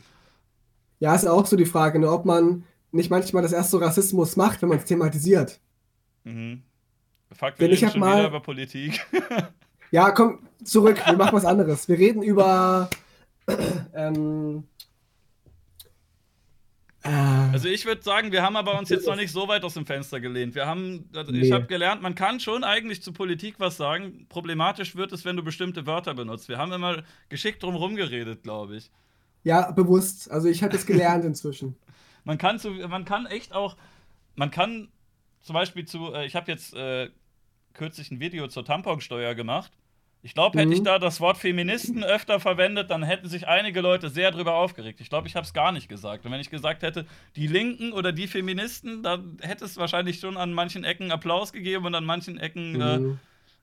[0.99, 4.35] Ja, ist auch so die Frage, ne, ob man nicht manchmal das erst so Rassismus
[4.35, 5.59] macht, wenn man es thematisiert.
[6.23, 6.63] Mhm.
[7.33, 9.05] Fuck, wir ich reden hab schon mal- wieder über Politik.
[9.89, 11.87] Ja, komm, zurück, wir machen was anderes.
[11.87, 12.89] Wir reden über.
[13.95, 14.76] Ähm, äh,
[17.53, 19.85] Also ich würde sagen, wir haben aber uns jetzt noch nicht so weit aus dem
[19.85, 20.55] Fenster gelehnt.
[20.55, 21.51] Wir haben, also ich Nee.
[21.53, 24.25] habe gelernt, man kann schon eigentlich zu Politik was sagen.
[24.29, 26.49] Problematisch wird es, wenn du bestimmte Wörter benutzt.
[26.49, 28.91] Wir haben immer geschickt drum rumgeredet, glaube ich.
[29.43, 30.29] ja, bewusst.
[30.29, 31.75] Also ich habe das gelernt inzwischen.
[32.25, 33.77] Man kann zu, man kann echt auch,
[34.35, 34.89] man kann
[35.41, 37.09] zum Beispiel zu, äh, ich habe jetzt äh,
[37.73, 39.71] kürzlich ein Video zur Tamponsteuer gemacht.
[40.27, 40.73] Ich glaube, hätte Mhm.
[40.73, 44.99] ich da das Wort Feministen öfter verwendet, dann hätten sich einige Leute sehr drüber aufgeregt.
[44.99, 46.25] Ich glaube, ich habe es gar nicht gesagt.
[46.25, 47.05] Und wenn ich gesagt hätte,
[47.37, 51.85] die Linken oder die Feministen, dann hätte es wahrscheinlich schon an manchen Ecken Applaus gegeben
[51.85, 53.19] und an manchen Ecken Mhm.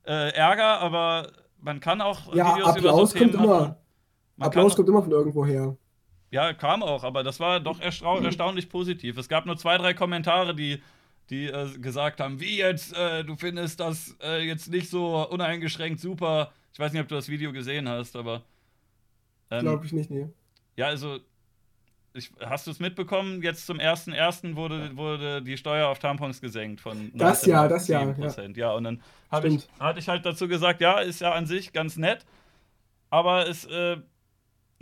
[0.07, 3.77] äh, äh, Ärger, aber man kann auch Ja, Videos über Applaus so Themen kommt immer.
[4.41, 5.77] Applaus kommt immer von irgendwo her.
[6.31, 9.19] ja, kam auch, aber das war doch erstau erstaunlich positiv.
[9.19, 10.81] Es gab nur zwei, drei Kommentare, die,
[11.31, 16.01] die äh, gesagt haben, wie jetzt, äh, du findest das äh, jetzt nicht so uneingeschränkt
[16.01, 16.53] super.
[16.73, 18.43] Ich weiß nicht, ob du das Video gesehen hast, aber.
[19.51, 20.29] Ähm, Glaube ich nicht, nee.
[20.77, 21.19] ja, also.
[22.17, 23.43] Ich, hast du es mitbekommen?
[23.43, 24.55] Jetzt zum 1.1.
[24.55, 28.57] Wurde, wurde die Steuer auf Tampons gesenkt von Das 19 ja, das ja, 7%.
[28.57, 29.03] Ja, und dann
[29.43, 32.25] ich, hatte ich halt dazu gesagt, ja, ist ja an sich ganz nett,
[33.11, 33.97] aber es, äh,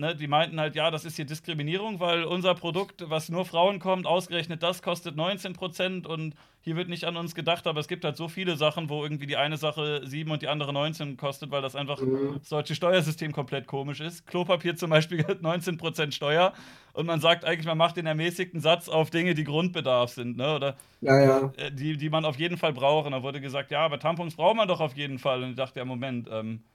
[0.03, 3.79] ne, die meinten halt, ja, das ist hier Diskriminierung, weil unser Produkt, was nur Frauen
[3.79, 8.05] kommt, ausgerechnet das kostet 19% und hier wird nicht an uns gedacht, aber es gibt
[8.05, 11.51] halt so viele Sachen, wo irgendwie die eine Sache 7 und die andere 19 kostet,
[11.51, 12.35] weil das einfach Mhm.
[12.39, 14.27] das deutsche Steuersystem komplett komisch ist.
[14.27, 16.53] Klopapier zum Beispiel hat 19% Steuer
[16.93, 20.55] und man sagt eigentlich, man macht den ermäßigten Satz auf Dinge, die Grundbedarf sind, ne?
[20.55, 21.53] Oder Ja, ja.
[21.57, 23.07] äh, die, die man auf jeden Fall braucht.
[23.07, 25.43] Und da wurde gesagt, ja, aber Tampons braucht man doch auf jeden Fall.
[25.43, 26.72] Und ich dachte, ja, Moment, ähm, äh,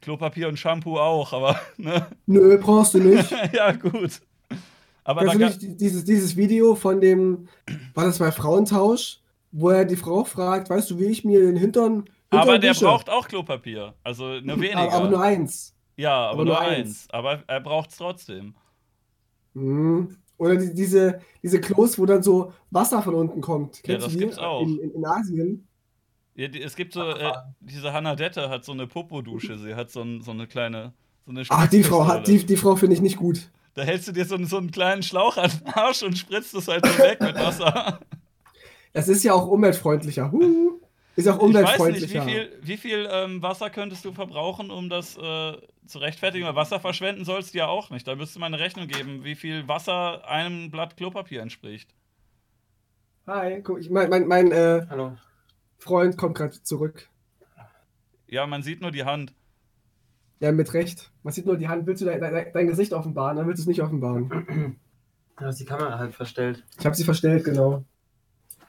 [0.00, 2.06] Klopapier und Shampoo auch, aber, ne?
[2.26, 3.30] Nö, brauchst du nicht.
[3.52, 4.20] ja, gut.
[5.02, 7.48] Aber du ga- nicht die- dieses, dieses Video von dem,
[7.94, 9.20] war das bei Frauentausch,
[9.52, 12.70] wo er die Frau fragt, weißt du, wie ich mir den Hintern, Hintern aber der
[12.70, 12.84] wische?
[12.86, 13.94] braucht auch Klopapier.
[14.02, 14.78] Also nur weniger.
[14.78, 15.74] aber, aber nur eins.
[15.96, 16.78] ja, aber, aber nur nur eins.
[16.78, 17.06] eins.
[17.10, 18.54] Aber er braucht es trotzdem.
[19.54, 20.16] Mhm.
[20.36, 23.76] Oder die, diese, diese Klos, wo dann so Wasser von unten kommt.
[23.78, 24.24] Ja, Kennst das du die?
[24.24, 24.62] gibt's auch.
[24.62, 25.68] In, in, in Asien.
[26.36, 29.56] Ja, die, es gibt so, äh, diese Hannah-Dette hat so eine Popodusche.
[29.58, 30.92] Sie hat so, ein, so eine kleine.
[31.26, 33.50] So eine Ach, die Frau hat, die, die Frau finde ich nicht gut.
[33.74, 36.54] Da hältst du dir so, einen- so einen kleinen Schlauch an den Arsch und spritzt
[36.54, 37.98] es halt so weg mit Wasser.
[38.92, 40.30] Das ist ja auch umweltfreundlicher.
[40.30, 40.80] Huh.
[41.16, 42.24] Ist auch Ich weiß nicht, wie umweltfreundlicher.
[42.24, 45.56] viel, wie viel ähm, Wasser könntest du verbrauchen, um das äh,
[45.86, 46.44] zu rechtfertigen?
[46.46, 48.06] Weil Wasser verschwenden sollst du ja auch nicht.
[48.06, 51.88] Da müsste man eine Rechnung geben, wie viel Wasser einem Blatt Klopapier entspricht.
[53.26, 55.16] Hi, guck, ich, mein, mein, mein äh, Hallo.
[55.84, 57.10] Freund kommt gerade zurück.
[58.26, 59.34] Ja, man sieht nur die Hand.
[60.40, 61.12] Ja, mit Recht.
[61.22, 61.86] Man sieht nur die Hand.
[61.86, 63.36] Willst du dein, dein, dein Gesicht offenbaren?
[63.36, 64.78] Dann willst du es nicht offenbaren.
[65.38, 66.64] Da ist die Kamera halt verstellt.
[66.78, 67.84] Ich habe sie verstellt, genau.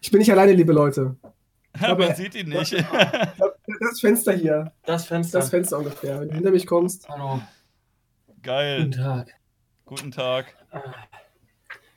[0.02, 1.16] Ich bin nicht alleine, liebe Leute.
[1.80, 2.74] man Aber- sieht ihn nicht.
[3.80, 5.40] Das Fenster hier, Das Fenster.
[5.40, 6.20] das Fenster ungefähr.
[6.22, 7.10] Wenn du hinter mich kommst.
[7.10, 7.42] Hallo.
[8.28, 8.90] Guten Geil.
[8.92, 9.34] Tag.
[9.86, 10.56] Guten Tag.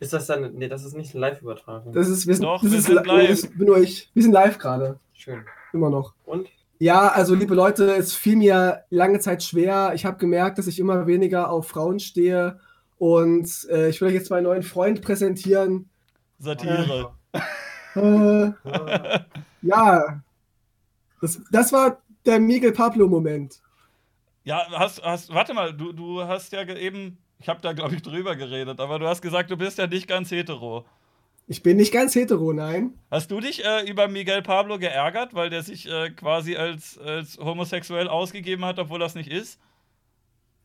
[0.00, 0.54] Ist das dann.
[0.54, 1.92] Nee, das ist nicht eine Live-Übertragung.
[1.92, 3.50] Das ist, wir sind, Doch, das wir ist, sind live.
[3.56, 4.10] Bin nur ich.
[4.14, 4.98] Wir sind live gerade.
[5.18, 5.44] Schön.
[5.72, 6.14] Immer noch.
[6.24, 6.48] Und?
[6.78, 9.90] Ja, also liebe Leute, es fiel mir lange Zeit schwer.
[9.94, 12.60] Ich habe gemerkt, dass ich immer weniger auf Frauen stehe.
[12.98, 15.90] Und äh, ich will euch jetzt meinen neuen Freund präsentieren.
[16.38, 17.12] Satire.
[17.96, 18.52] Äh,
[19.62, 20.22] ja,
[21.20, 23.60] das, das war der Miguel Pablo-Moment.
[24.44, 28.02] Ja, hast, hast, warte mal, du, du hast ja eben, ich habe da glaube ich
[28.02, 30.86] drüber geredet, aber du hast gesagt, du bist ja nicht ganz hetero.
[31.50, 32.92] Ich bin nicht ganz hetero, nein.
[33.10, 37.38] Hast du dich äh, über Miguel Pablo geärgert, weil der sich äh, quasi als, als
[37.38, 39.58] homosexuell ausgegeben hat, obwohl das nicht ist?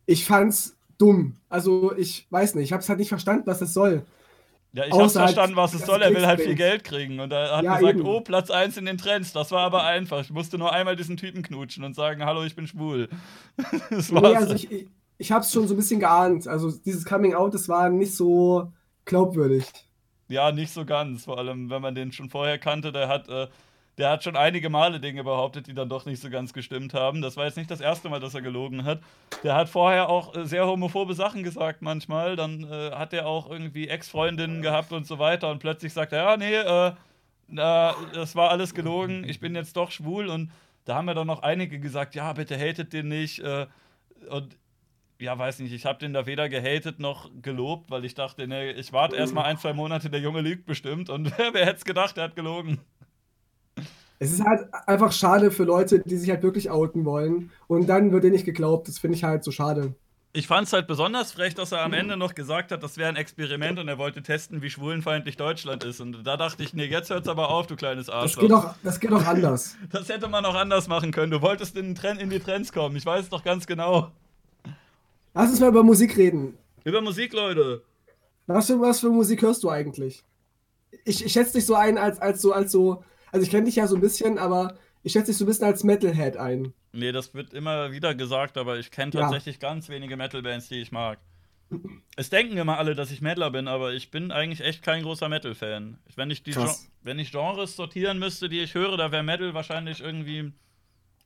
[0.06, 1.36] Ich fand's dumm.
[1.48, 4.06] Also ich weiß nicht, ich habe es halt nicht verstanden, was es soll.
[4.74, 6.02] Ja, ich hab's Außer halt, verstanden, was es soll.
[6.02, 6.56] Er will halt viel.
[6.56, 7.20] Geld kriegen.
[7.22, 8.08] Und er hat Ja, gesagt, eben.
[8.08, 9.32] oh, Platz 1 in den Trends.
[9.32, 10.20] Das war aber einfach.
[10.22, 13.08] Ich musste nur einmal diesen Typen knutschen und sagen, hallo, ich bin schwul.
[13.90, 14.32] das war's.
[14.32, 14.88] Nee, also ich, ich,
[15.18, 16.48] ich habe es schon so ein bisschen geahnt.
[16.48, 18.74] Also dieses Coming Out, das war nicht so
[19.06, 19.66] glaubwürdig.
[20.28, 21.26] Ja, nicht so ganz.
[21.26, 23.48] Vor allem, wenn man den schon vorher kannte, der hat, äh,
[23.98, 27.22] der hat schon einige Male Dinge behauptet, die dann doch nicht so ganz gestimmt haben.
[27.22, 29.02] Das war jetzt nicht das erste Mal, dass er gelogen hat.
[29.44, 32.36] Der hat vorher auch äh, sehr homophobe Sachen gesagt manchmal.
[32.36, 35.52] Dann äh, hat er auch irgendwie Ex-Freundinnen gehabt und so weiter.
[35.52, 36.94] Und plötzlich sagt er, ja, nee, äh,
[37.48, 39.24] na, das war alles gelogen.
[39.26, 40.28] Ich bin jetzt doch schwul.
[40.28, 40.52] Und
[40.86, 43.40] da haben ja dann noch einige gesagt, ja, bitte hatet den nicht.
[43.40, 43.68] Äh,
[44.30, 44.56] und
[45.20, 48.72] ja, weiß nicht, ich habe den da weder gehatet noch gelobt, weil ich dachte, nee,
[48.72, 51.10] ich warte erstmal ein, zwei Monate, der Junge lügt bestimmt.
[51.10, 52.80] Und wer hätte es gedacht, der hat gelogen.
[54.20, 57.52] Es ist halt einfach schade für Leute, die sich halt wirklich outen wollen.
[57.68, 58.88] Und dann wird dir nicht geglaubt.
[58.88, 59.96] Das finde ich halt so schade.
[60.36, 63.08] Ich fand es halt besonders frech, dass er am Ende noch gesagt hat, das wäre
[63.10, 66.02] ein Experiment und er wollte testen, wie schwulenfeindlich Deutschland ist.
[66.02, 68.42] Und da dachte ich, nee, jetzt hört's aber auf, du kleines Das Arschloch.
[68.42, 69.78] geht doch, das geht doch anders.
[69.92, 71.32] Das hätte man auch anders machen können.
[71.32, 72.96] Du wolltest in, den Trend, in die Trends kommen.
[72.96, 74.12] Ich weiß es doch ganz genau.
[75.34, 76.58] Lass uns mal über Musik reden.
[76.84, 77.84] Über Musik, Leute.
[78.46, 80.24] Was für, was für Musik hörst du eigentlich?
[81.06, 83.04] Ich, ich schätze dich so ein als, als so, als so.
[83.32, 85.66] Also ich kenne dich ja so ein bisschen, aber ich schätze dich so ein bisschen
[85.66, 86.74] als Metalhead ein.
[86.92, 89.22] Nee, das wird immer wieder gesagt, aber ich kenne Ja.
[89.22, 91.20] tatsächlich ganz wenige Metal-Bands, die ich mag.
[92.16, 95.28] Es denken immer alle, dass ich Metaler bin, aber ich bin eigentlich echt kein großer
[95.30, 95.98] Metal-Fan.
[96.16, 96.56] Wenn, ich die
[97.02, 100.52] wenn ich Genres sortieren müsste, die ich höre, da wäre Metal wahrscheinlich irgendwie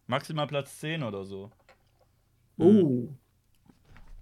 [0.05, 1.51] maximal Platz 10 oder so.
[2.57, 3.09] Oh.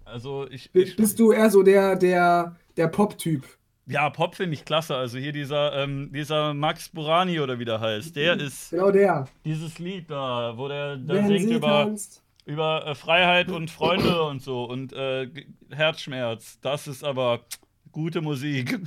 [0.06, 3.44] Also ich, ich Bist du eher so der, der, der Pop-Typ?
[3.88, 4.96] ja, Pop finde ich klasse.
[4.96, 9.28] Also hier dieser, ähm, dieser Max Burani oder wie der heißt, der ist Genau der.
[9.44, 12.24] dieses Lied da, wo der, der Wenn singt über, tanzt.
[12.44, 15.28] über äh, Freiheit und Freunde und so und äh,
[15.70, 16.58] Herzschmerz.
[16.60, 17.46] Das ist aber
[17.92, 18.78] gute Musik.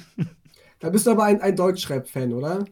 [0.80, 2.66] Da bist du aber ein, ein Deutschrap-Fan, oder?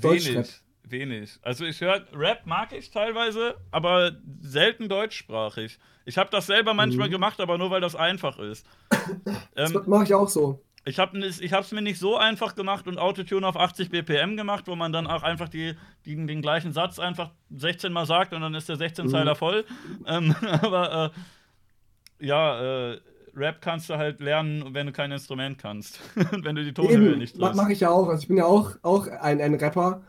[0.00, 0.46] Deutschrap.
[0.46, 1.38] wenig, wenig.
[1.42, 5.78] Also ich höre Rap mag ich teilweise, aber selten deutschsprachig.
[6.06, 7.12] Ich habe das selber manchmal Mhm.
[7.12, 8.66] gemacht, aber nur weil das einfach ist.
[9.54, 10.62] Das ähm, mache ich auch so.
[10.84, 14.76] ich habe es mir nicht so einfach gemacht und Autotune auf 80 BPM gemacht, wo
[14.76, 15.74] man dann auch einfach die,
[16.04, 19.36] die, den gleichen Satz einfach 16 Mal sagt und dann ist der 16-Zeiler Mhm.
[19.36, 19.64] voll.
[20.06, 21.12] Ähm, aber
[22.20, 23.00] äh, ja, äh,
[23.34, 26.00] Rap kannst du halt lernen, wenn du kein Instrument kannst.
[26.32, 27.54] und wenn du die Tonhöhe nicht triffst.
[27.56, 28.08] mache ich ja auch.
[28.08, 30.02] Also ich bin ja auch, auch ein, ein Rapper,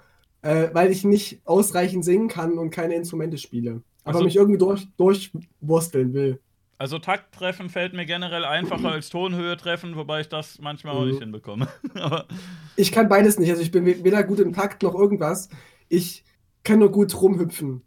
[0.44, 3.82] äh, weil ich nicht ausreichend singen kann und keine Instrumente spiele.
[4.07, 6.39] Aber Also- mich irgendwie durch, durchwursteln will.
[6.79, 11.01] Also Takt treffen fällt mir generell einfacher als Tonhöhe treffen, wobei ich das manchmal auch
[11.01, 11.07] Mhm.
[11.09, 11.67] nicht hinbekomme.
[11.95, 12.27] Aber
[12.75, 13.49] Ich kann beides nicht.
[13.49, 15.49] Also ich bin we- weder gut im Takt noch irgendwas.
[15.89, 16.23] Ich
[16.63, 17.81] kann nur gut rumhüpfen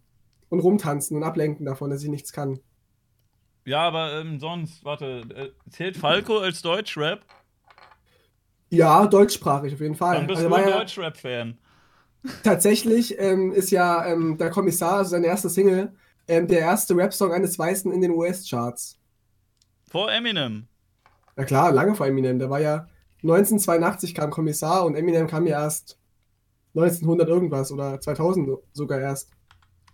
[0.49, 2.59] und rumtanzen und ablenken davon, dass ich nichts kann.
[3.65, 7.25] ja, aber ähm, sonst, warte, äh, zählt Falco als Deutschrap?
[8.71, 10.17] Ja, deutschsprachig auf jeden Fall.
[10.17, 11.59] Dann bist Also du ein Deutschrap-Fan.
[12.43, 15.93] tatsächlich ähm, ist ja ähm, der Kommissar, also seine erste Single,
[16.31, 18.99] ähm, der erste Rap-Song eines Weißen in den US-Charts.
[19.91, 20.69] Vor Eminem.
[21.37, 22.39] Na klar, lange vor Eminem.
[22.39, 22.87] Der war ja
[23.23, 25.99] 1982 kam Kommissar und Eminem kam ja erst
[26.75, 29.31] 1900 irgendwas oder 2000 sogar erst.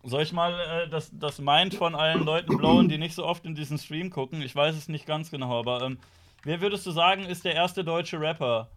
[0.04, 3.44] Soll ich mal äh, das, das Mind von allen Leuten blowen, die nicht so oft
[3.46, 4.42] in diesen Stream gucken?
[4.42, 5.98] Ich weiß es nicht ganz genau, aber ähm,
[6.44, 8.68] wer würdest du sagen, ist der erste deutsche Rapper?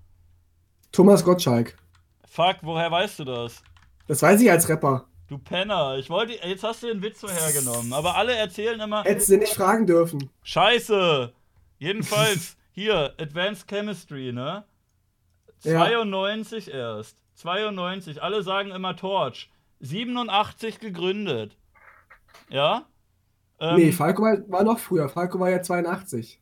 [0.91, 1.77] Thomas Gottschalk.
[2.26, 3.61] Fuck, woher weißt du das?
[4.07, 5.06] Das weiß ich als Rapper.
[5.30, 9.30] Du Penner, ich wollte, jetzt hast du den Witz vorhergenommen, aber alle erzählen immer, Hättest
[9.30, 10.31] du nicht fragen dürfen.
[10.41, 11.31] Scheiße!
[11.77, 14.64] Jedenfalls, hier, Advanced Chemistry, ne?
[15.61, 15.85] Ja.
[15.85, 17.18] 92 erst.
[17.35, 18.23] 92.
[18.23, 19.51] Alle sagen immer Torch.
[19.81, 21.56] 87 gegründet.
[22.49, 22.88] Ja?
[23.60, 25.10] Ähm, nee, Falco war, war noch früher.
[25.10, 26.41] Falco war ja 82.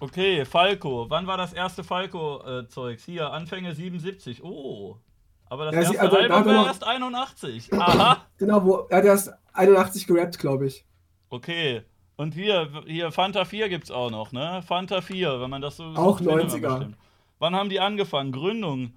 [0.00, 1.10] Okay, Falco.
[1.10, 3.04] Wann war das erste Falco-Zeugs?
[3.04, 4.42] Hier, Anfänge 77.
[4.42, 4.98] Oh.
[5.54, 7.72] Aber das Ja, erste also, Album war erst 81.
[7.78, 8.26] Aha.
[8.38, 10.84] Genau, wo, er hat erst 81 gerappt, glaube ich.
[11.30, 11.82] Okay.
[12.16, 14.64] Und hier, hier, Fanta 4 gibt's auch noch, ne?
[14.66, 15.84] Fanta 4, wenn man das so.
[15.94, 16.60] Auch so findet, 90er.
[16.60, 16.96] bestimmt.
[17.38, 18.32] Wann haben die angefangen?
[18.32, 18.94] Gründung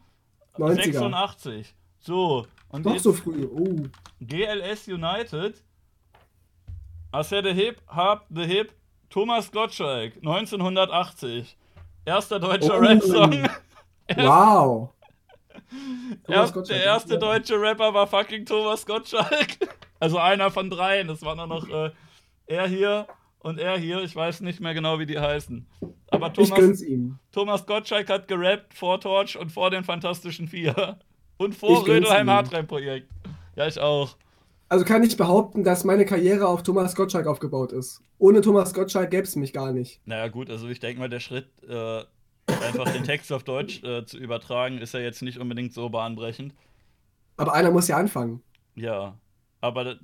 [0.58, 0.74] 90er.
[0.94, 1.76] 86.
[2.00, 2.48] So.
[2.70, 3.46] Und Doch so früh.
[3.46, 3.84] Oh.
[4.20, 5.64] GLS United.
[7.22, 8.74] Said the hip, hop, the hip.
[9.12, 11.56] Thomas Gottschalk, 1980.
[12.04, 12.80] Erster deutscher Oh.
[12.80, 13.48] Rap-Song.
[14.16, 14.90] Wow.
[16.26, 17.20] Thomas Gottschalk, der erste ja.
[17.20, 19.58] deutsche Rapper war fucking Thomas Gottschalk.
[20.00, 21.08] Also einer von dreien.
[21.08, 21.90] Das war nur noch äh,
[22.46, 23.08] er hier
[23.40, 24.04] und er hier.
[24.04, 25.66] Ich weiß nicht mehr genau, wie die heißen.
[26.12, 27.18] Aber Ich Thomas, gönn's ihm.
[27.32, 31.00] Thomas Gottschalk hat gerappt vor Torch und vor den Fantastischen Vier.
[31.40, 32.32] Und vor Rödelheim ihm.
[32.32, 33.12] Hardtime-Projekt.
[33.56, 34.18] Ja, ich auch.
[34.70, 38.02] Also kann ich behaupten, dass meine Karriere auf Thomas Gottschalk aufgebaut ist.
[38.18, 40.02] Ohne Thomas Gottschalk gäbe es mich gar nicht.
[40.06, 42.04] Naja, gut, also ich denke mal, der Schritt, äh,
[42.48, 46.54] einfach den Text auf Deutsch äh, zu übertragen, ist ja jetzt nicht unbedingt so bahnbrechend.
[47.38, 48.42] Aber einer muss ja anfangen.
[48.76, 49.18] Ja,
[49.62, 49.96] aber da-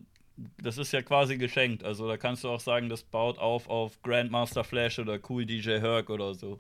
[0.62, 1.84] das ist ja quasi geschenkt.
[1.84, 5.80] Also da kannst du auch sagen, das baut auf auf Grandmaster Flash oder Cool DJ
[5.80, 6.60] Herc oder so.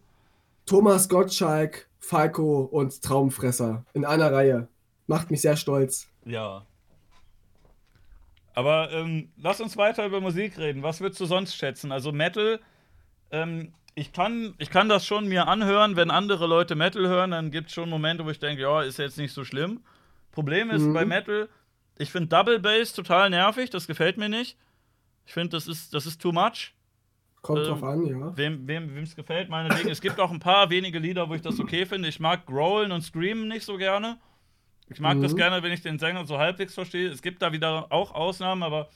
[0.65, 4.67] Thomas Gottschalk, Falco und Traumfresser in einer Reihe.
[5.07, 6.07] Macht mich sehr stolz.
[6.23, 6.65] Ja.
[8.53, 10.83] Aber ähm, lass uns weiter über Musik reden.
[10.83, 11.91] Was würdest du sonst schätzen?
[11.91, 12.59] Also Metal,
[13.31, 17.51] ähm, ich, kann, ich kann das schon mir anhören, wenn andere Leute Metal hören, dann
[17.51, 19.81] gibt es schon Momente, wo ich denke, ja, ist jetzt nicht so schlimm.
[20.31, 20.93] Problem ist Mhm.
[20.93, 21.47] bei Metal,
[21.97, 24.57] ich finde Double Bass total nervig, das gefällt mir nicht.
[25.25, 26.73] Ich finde, das ist, das ist too much.
[27.41, 28.35] Kommt Ähm, drauf an, ja.
[28.37, 29.89] Wem wem es gefällt, meinetwegen.
[29.89, 32.07] es gibt auch ein paar wenige Lieder, wo ich das okay finde.
[32.09, 34.17] Ich mag Growlen und Screamen nicht so gerne.
[34.89, 35.37] Ich mag das Mhm.
[35.37, 37.09] gerne, wenn ich den Sänger so halbwegs verstehe.
[37.09, 38.89] Es gibt da wieder auch Ausnahmen, aber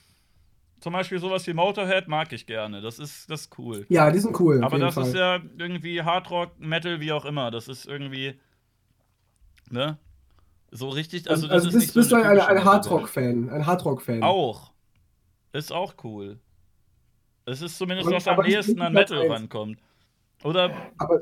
[0.79, 2.81] zum Beispiel sowas wie Motorhead mag ich gerne.
[2.81, 3.85] Das ist, das ist cool.
[3.89, 4.63] Ja, die sind cool.
[4.63, 5.07] Aber das Fall.
[5.07, 7.51] ist ja irgendwie Hardrock, Metal, wie auch immer.
[7.51, 8.39] Das ist irgendwie.
[9.69, 9.97] Ne?
[10.71, 11.29] So richtig.
[11.29, 12.63] Also, Also, das also ist bist, nicht so bist du ein, ein.
[12.63, 13.49] Hardrock-Fan.
[13.49, 14.23] Ein Hardrock-Fan.
[14.23, 14.71] Auch.
[15.53, 16.39] Ist auch cool.
[17.45, 19.31] Es ist zumindest, was am nächsten an Metal eins.
[19.31, 19.79] rankommt.
[20.43, 21.21] Oder Aber.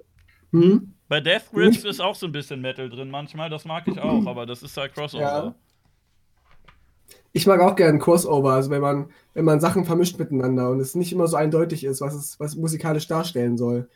[0.51, 0.93] Hm?
[1.07, 3.49] bei Death Grips ist auch so ein bisschen Metal drin manchmal.
[3.49, 5.21] Das mag ich auch, aber das ist halt Crossover.
[5.23, 5.55] Ja.
[7.35, 10.95] Ich mag auch gerne Crossover, also wenn man, wenn man Sachen vermischt miteinander und es
[10.95, 13.89] nicht immer so eindeutig ist, was es was musikalisch darstellen soll.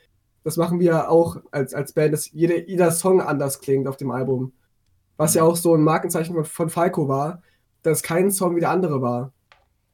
[0.44, 4.12] Das machen wir auch als, als Band, dass jede, jeder Song anders klingt auf dem
[4.12, 4.52] Album.
[5.16, 7.42] Was ja auch so ein Markenzeichen von, von Falco war,
[7.82, 9.32] dass kein Song wie der andere war.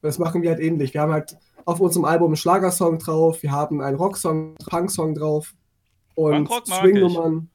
[0.02, 0.92] Das machen wir halt ähnlich.
[0.92, 5.54] Wir haben halt auf unserem Album einen Schlagersong drauf, wir haben einen Rocksong, Punksong drauf
[6.16, 7.48] und Swingnummern.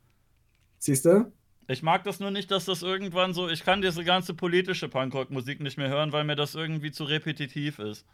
[0.79, 1.33] Siehst du?
[1.67, 3.49] Ich mag das nur nicht, dass das irgendwann so.
[3.49, 7.79] Ich kann diese ganze politische Punkrock-Musik nicht mehr hören, weil mir das irgendwie zu repetitiv
[7.79, 8.05] ist.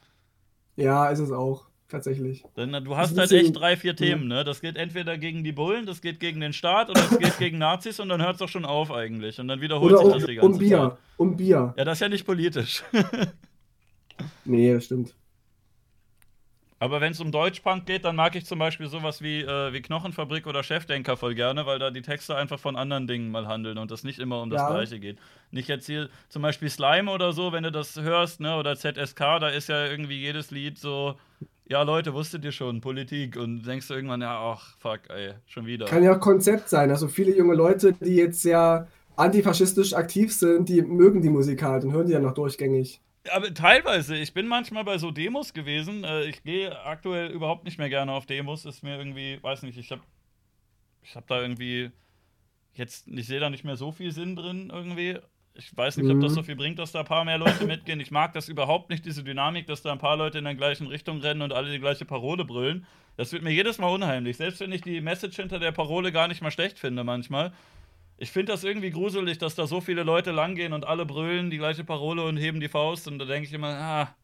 [0.75, 2.43] Ja, ist es auch, tatsächlich.
[2.55, 4.43] Denn äh, du hast halt echt drei, vier Themen, ne?
[4.43, 7.57] Das geht entweder gegen die Bullen, das geht gegen den Staat oder es geht gegen
[7.57, 9.39] Nazis und dann hört es doch schon auf eigentlich.
[9.39, 10.77] Und dann wiederholt Oder sich um, das die ganze um Bier.
[10.77, 10.97] Zeit.
[11.17, 11.73] Um Bier.
[11.77, 12.83] Ja, das ist ja nicht politisch.
[14.45, 15.13] Nee, das stimmt.
[16.79, 19.81] Aber wenn es um Deutschpunk geht, dann mag ich zum Beispiel sowas wie, äh, wie
[19.81, 23.79] Knochenfabrik oder Chefdenker voll gerne, weil da die Texte einfach von anderen Dingen mal handeln
[23.79, 24.69] und das nicht immer um das Ja.
[24.69, 25.17] Gleiche geht.
[25.49, 29.39] Nicht jetzt hier zum Beispiel Slime oder so, wenn du das hörst, ne, oder ZSK,
[29.39, 31.15] da ist ja irgendwie jedes Lied so,
[31.67, 35.65] ja Leute, wusstet ihr schon, Politik und denkst du irgendwann, ja, ach, fuck, ey, schon
[35.65, 35.85] wieder.
[35.85, 36.91] Kann ja auch Konzept sein.
[36.91, 41.83] Also viele junge Leute, die jetzt sehr antifaschistisch aktiv sind, die mögen die Musik halt
[41.83, 43.01] und hören die ja noch durchgängig.
[43.31, 46.03] Aber teilweise, ich bin manchmal bei so Demos gewesen.
[46.03, 48.65] Äh, ich gehe aktuell überhaupt nicht mehr gerne auf Demos.
[48.65, 49.99] Ist mir irgendwie, weiß nicht, ich hab,
[51.03, 51.91] ich hab da irgendwie
[52.73, 55.17] jetzt, ich sehe da nicht mehr so viel Sinn drin irgendwie.
[55.55, 56.35] Ich weiß nicht, ob das Mhm.
[56.35, 57.99] so viel bringt, dass da ein paar mehr Leute mitgehen.
[57.99, 60.85] Ich mag das überhaupt nicht, diese Dynamik, dass da ein paar Leute in der gleichen
[60.85, 62.85] Richtung rennen und alle die gleiche Parole brüllen.
[63.15, 64.37] Das wird mir jedes Mal unheimlich.
[64.37, 67.53] Selbst wenn ich die Message hinter der Parole gar nicht mal schlecht finde manchmal.
[68.17, 71.57] Ich finde das irgendwie gruselig, dass da so viele Leute langgehen und alle brüllen die
[71.57, 73.07] gleiche Parole und heben die Faust.
[73.07, 74.15] Und da denke ich immer, ah,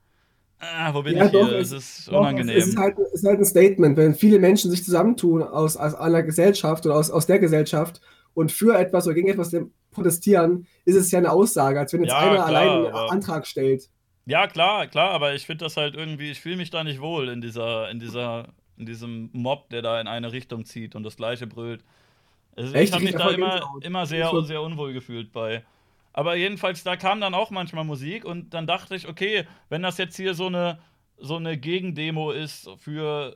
[0.59, 1.57] ah, wo bin Ja, ich doch, hier?
[1.59, 2.57] es- Es ist Doch, unangenehm.
[2.57, 5.93] Es ist, halt, es ist halt ein Statement, wenn viele Menschen sich zusammentun aus, aus
[5.93, 8.01] einer Gesellschaft oder aus, aus der Gesellschaft
[8.33, 9.55] und für etwas oder gegen etwas
[9.91, 13.11] protestieren, ist es ja eine Aussage, als wenn jetzt Ja, einer klar, allein einen aber-
[13.11, 13.89] Antrag stellt.
[14.25, 17.27] Ja, klar, klar, aber ich finde das halt irgendwie, ich fühle mich da nicht wohl
[17.29, 18.47] in dieser, in dieser,
[18.77, 21.83] in diesem Mob, der da in eine Richtung zieht und das gleiche brüllt.
[22.55, 22.89] Also Echt?
[22.89, 25.63] ich habe Ich mich da immer, immer sehr, sehr unwohl gefühlt bei.
[26.13, 29.97] Aber jedenfalls, da kam dann auch manchmal Musik und dann dachte ich, okay, wenn das
[29.97, 30.79] jetzt hier so eine,
[31.17, 33.35] so eine Gegendemo ist für,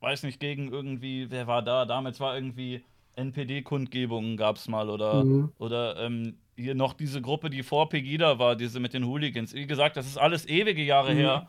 [0.00, 1.84] weiß nicht, gegen irgendwie, wer war da?
[1.84, 2.82] Damals war irgendwie
[3.16, 5.52] NPD-Kundgebungen gab es mal oder, Mhm.
[5.58, 9.54] oder ähm, hier noch diese Gruppe, die vor Pegida war, diese mit den Hooligans.
[9.54, 11.18] Wie gesagt, das ist alles ewige Jahre Mhm.
[11.18, 11.46] her.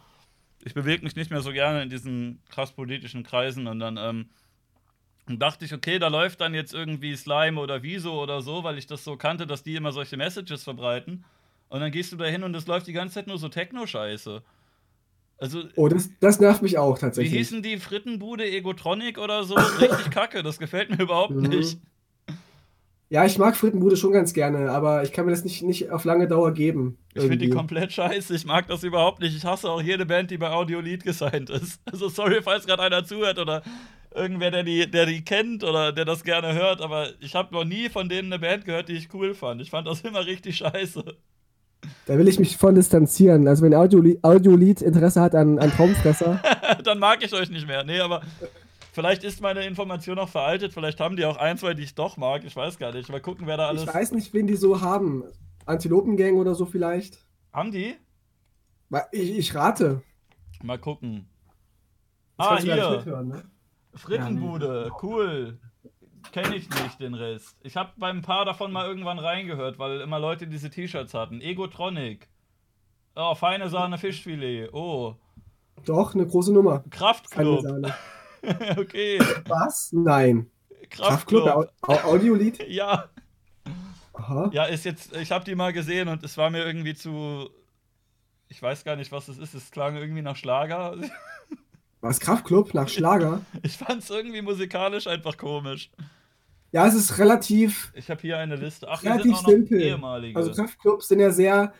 [0.64, 4.30] Ich bewege mich nicht mehr so gerne in diesen krass politischen Kreisen und dann ähm,
[5.27, 8.88] dachte ich, okay, da läuft dann jetzt irgendwie Slime oder Wieso oder so, weil ich
[8.88, 11.26] das so kannte, dass die immer solche Messages verbreiten.
[11.69, 14.43] Und dann gehst du da hin und es läuft die ganze Zeit nur so Techno-Scheiße.
[15.38, 17.34] Also, Oh, das, das nervt mich auch wie tatsächlich.
[17.34, 19.56] hießen die Frittenbude Egotronic oder so?
[19.56, 21.49] Richtig kacke, das gefällt mir überhaupt Mhm.
[21.49, 21.80] nicht.
[23.10, 26.06] Ja, ich mag Frittenbude schon ganz gerne, aber ich kann mir das nicht, nicht auf
[26.06, 26.98] lange Dauer geben.
[27.14, 28.36] Ich finde die komplett scheiße.
[28.36, 29.38] Ich mag das überhaupt nicht.
[29.38, 31.80] Ich hasse auch jede Band, die bei Audiolied gesigned ist.
[31.91, 33.61] Also sorry, falls gerade einer zuhört oder
[34.14, 37.64] irgendwer, der die, der die kennt oder der das gerne hört, aber ich habe noch
[37.64, 39.61] nie von denen eine Band gehört, die ich cool fand.
[39.61, 41.03] Ich fand das immer richtig scheiße.
[42.07, 43.48] Da will ich mich voll distanzieren.
[43.48, 46.41] Also wenn Audiolied, Audiolied Interesse hat an, an Traumfresser,
[46.84, 47.84] Dann mag ich euch nicht mehr.
[47.84, 48.22] Nee, aber
[48.96, 50.74] vielleicht ist meine Information auch veraltet.
[50.74, 52.44] Vielleicht haben die auch ein, zwei, die ich doch mag.
[52.46, 53.10] Ich weiß gar nicht.
[53.10, 53.84] Mal gucken, wer da alles.
[53.84, 55.24] ich weiß nicht, wen die so haben.
[55.66, 57.20] Antilopengang oder so vielleicht.
[57.54, 57.96] Haben die?
[59.12, 60.02] Ich, ich rate.
[60.64, 61.30] Mal gucken.
[62.38, 62.90] Das Ah, hier.
[62.92, 63.44] mithören, ne?
[63.94, 65.60] Frittenbude, cool.
[66.32, 67.56] Kenne ich nicht den Rest.
[67.64, 71.40] Ich habe beim paar davon mal irgendwann reingehört, weil immer Leute diese T-Shirts hatten.
[71.40, 72.28] Egotronic.
[73.16, 74.70] Oh, feine Sahne Fischfilet.
[74.74, 75.16] Oh,
[75.86, 76.84] Doch, eine große Nummer.
[76.90, 77.64] Kraftclub.
[78.78, 79.92] Okay, Was?
[79.92, 80.50] Nein.
[80.90, 81.46] Kraftclub.
[81.46, 82.60] Kraftclub, Au- Au- Audiolied?
[82.68, 83.10] Ja,
[84.14, 84.50] Aha.
[84.54, 85.16] ja, ist jetzt.
[85.18, 87.50] Ich habe die mal gesehen und es war mir irgendwie zu.
[88.48, 89.54] Ich weiß gar nicht, was es ist.
[89.54, 90.96] Es klang irgendwie nach Schlager.
[92.02, 92.20] Was?
[92.20, 93.42] Kraftclub nach Schlager?
[93.64, 95.90] Ich fand es irgendwie musikalisch einfach komisch.
[96.72, 98.88] Ja, es ist relativ, Ich habe hier eine Liste.
[98.88, 99.82] Ach, relativ auch noch simpel.
[99.82, 100.38] ehemalige.
[100.38, 101.74] Also Kraftclubs sind ja sehr,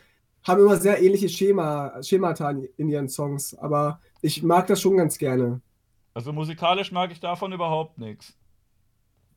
[0.44, 5.18] haben immer sehr ähnliche Schema, Schemata in ihren Songs, aber ich mag das schon ganz
[5.20, 5.62] gerne.
[6.16, 8.36] Also musikalisch mag ich davon überhaupt nichts.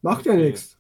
[0.01, 0.43] Macht ja Okay.
[0.45, 0.79] nichts.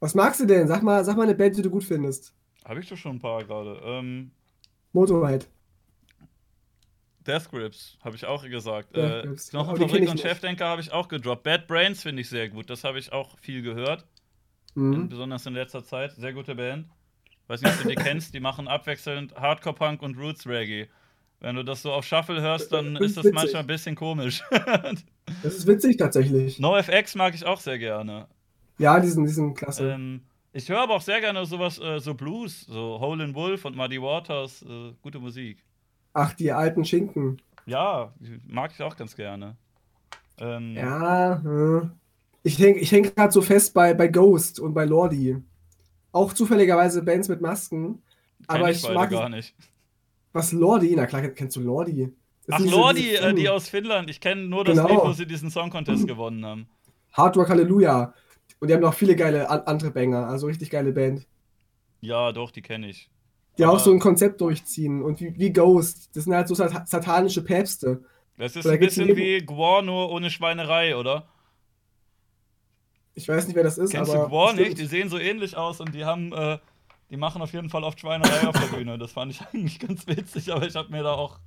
[0.00, 0.66] Was magst du denn?
[0.66, 2.34] Sag mal, sag mal eine Band, die du gut findest.
[2.64, 3.80] Habe ich doch schon ein paar gerade.
[3.84, 4.30] Ähm,
[4.92, 5.46] Motorhead.
[7.26, 8.94] Death Grips habe ich auch gesagt.
[8.96, 10.20] Äh, die kenn Knochenfabrik und.
[10.20, 11.42] Chefdenker habe ich auch gedroppt.
[11.42, 12.68] Bad Brains finde ich sehr gut.
[12.68, 14.06] Das habe ich auch viel gehört.
[14.74, 15.08] Mhm.
[15.08, 16.12] Besonders in letzter Zeit.
[16.12, 16.88] Sehr gute Band.
[17.46, 18.34] Weiß nicht, ob du die kennst.
[18.34, 20.88] Die machen abwechselnd Hardcore-Punk und Roots-Reggae.
[21.40, 23.34] Wenn du das so auf Shuffle hörst, dann Das ist ist das witzig.
[23.34, 24.42] manchmal ein bisschen komisch.
[25.42, 26.58] Das ist witzig tatsächlich.
[26.58, 28.28] NoFX mag ich auch sehr gerne.
[28.78, 29.92] Ja, diesen, diesen klasse.
[29.92, 33.64] Ähm, ich höre aber auch sehr gerne sowas, äh, so Blues, so Hole in Wolf
[33.64, 35.64] und Muddy Waters, äh, gute Musik.
[36.12, 37.40] Ach, die alten Schinken.
[37.66, 38.12] Ja,
[38.46, 39.56] mag ich auch ganz gerne.
[40.38, 41.88] Ähm, Ja, äh.
[42.42, 45.36] ich häng, ich häng gerade so fest bei, bei Ghost und bei Lordi.
[46.12, 48.02] Auch zufälligerweise Bands mit Masken.
[48.46, 49.54] Aber ich ich mag gar nicht.
[50.34, 50.94] Was Lordi?
[50.96, 52.12] Na klar, kennst du Lordi.
[52.50, 54.10] Ach, Lordi, äh, die aus Finnland.
[54.10, 54.88] Ich kenne nur das Genau.
[54.88, 56.66] Lied, wo sie diesen Song Contest gewonnen haben.
[57.12, 58.12] Hard Rock Hallelujah.
[58.60, 61.26] Und die haben noch viele geile an andere Banger, also richtig geile Band.
[62.00, 63.08] Ja, doch, die kenne ich.
[63.56, 66.10] Die Aber auch so ein Konzept durchziehen und wie, wie Ghost.
[66.14, 68.04] Das sind halt so sat satanische Päpste.
[68.36, 71.28] Das ist Oder ein bisschen wie Gwar, nur ohne Schweinerei, oder?
[73.14, 74.24] Ich weiß nicht, wer das ist, Kennst aber.
[74.24, 74.76] du Gwar nicht?
[74.78, 76.58] Die sehen so ähnlich aus und die haben, äh,
[77.14, 78.98] die machen auf jeden Fall oft Schweinerei auf der Bühne.
[78.98, 81.38] Das fand ich eigentlich ganz witzig, aber ich habe mir da auch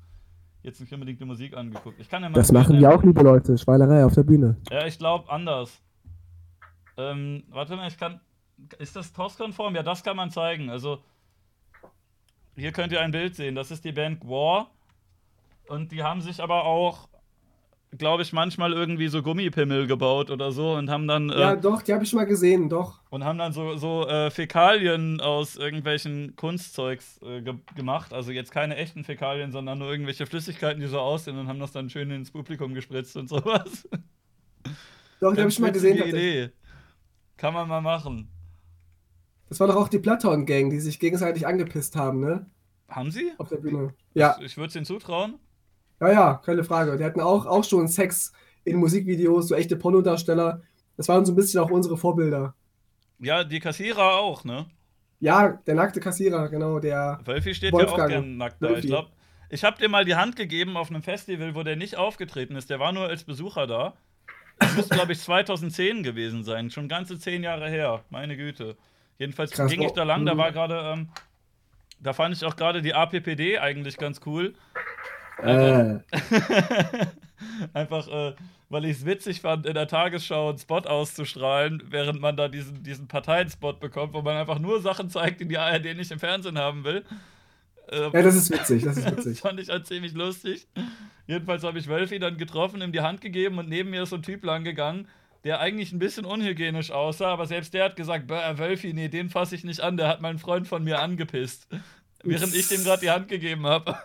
[0.63, 1.99] jetzt nicht unbedingt die Musik angeguckt.
[1.99, 3.57] Ich kann ja mal Das machen die auch, liebe Leute.
[3.57, 4.55] Schweinerei auf der Bühne.
[4.71, 5.81] Ja, ich glaube anders.
[6.95, 8.21] Ähm, warte mal, ich kann.
[8.79, 9.75] Ist das TOS-konform?
[9.75, 10.69] Ja, das kann man zeigen.
[10.69, 10.99] Also,
[12.55, 13.53] hier könnt ihr ein Bild sehen.
[13.53, 14.71] Das ist die Band War.
[15.67, 17.09] Und die haben sich aber auch,
[17.97, 21.81] glaube ich, manchmal irgendwie so Gummipimmel gebaut oder so und haben dann, äh, Ja, doch,
[21.81, 22.99] die habe ich mal gesehen, doch.
[23.09, 28.13] und haben dann so, so äh, Fäkalien aus irgendwelchen Kunstzeugs äh, ge gemacht.
[28.13, 31.71] Also jetzt keine echten Fäkalien, sondern nur irgendwelche Flüssigkeiten, die so aussehen und haben das
[31.71, 33.87] dann schön ins Publikum gespritzt und sowas.
[35.19, 35.97] Doch, die habe ich mal gesehen.
[35.97, 36.49] Idee.
[37.37, 38.29] Kann man mal machen.
[39.49, 42.45] Das war doch auch die Bloodhound Gang, die sich gegenseitig angepisst haben, ne?
[42.89, 43.31] Haben sie?
[43.37, 43.93] Auf der Bühne.
[44.13, 45.35] Ja, Ich, ich würde es ihnen zutrauen.
[45.99, 46.97] Ja, ja, keine Frage.
[46.97, 48.31] Die hatten auch, auch schon Sex
[48.63, 50.61] in Musikvideos, so echte Pornodarsteller.
[50.95, 52.53] Das waren so ein bisschen auch unsere Vorbilder.
[53.19, 54.67] Ja, die Kassierer auch, ne?
[55.19, 57.19] Ja, der nackte Kassierer, genau, der.
[57.25, 58.09] Wölfi steht ja auch Wolfgang.
[58.09, 58.71] gern nackt da.
[58.71, 59.09] Ich glaube,
[59.49, 62.69] ich habe dir mal die Hand gegeben auf einem Festival, wo der nicht aufgetreten ist.
[62.69, 63.93] Der war nur als Besucher da.
[64.59, 66.69] Das müsste, glaube ich, 2010 gewesen sein.
[66.69, 68.03] Schon ganze zehn Jahre her.
[68.09, 68.75] Meine Güte.
[69.17, 70.25] Jedenfalls Krass, ging ich da lang.
[70.25, 70.37] Da mhm.
[70.37, 71.09] war gerade, ähm,
[71.99, 74.53] da fand ich auch gerade die APPD eigentlich ganz cool.
[75.43, 75.99] Äh,
[77.73, 78.33] Einfach, äh,
[78.69, 82.83] weil ich es witzig fand, in der Tagesschau einen Spot auszustrahlen, während man da diesen,
[82.83, 86.57] diesen Parteienspot bekommt, wo man einfach nur Sachen zeigt, die die ARD nicht im Fernsehen
[86.57, 87.05] haben will.
[87.89, 89.39] Äh, ja, das ist witzig, das ist das witzig.
[89.39, 90.67] fand ich halt ziemlich lustig.
[91.27, 94.17] Jedenfalls habe ich Wölfi dann getroffen, ihm die Hand gegeben und neben mir ist so
[94.17, 95.07] ein Typ lang gegangen,
[95.43, 99.29] der eigentlich ein bisschen unhygienisch aussah, aber selbst der hat gesagt, "Bäh, Wölfi, nee, den
[99.29, 101.67] fasse ich nicht an, der hat meinen Freund von mir angepisst.
[102.23, 103.95] Während ich dem gerade die Hand gegeben habe.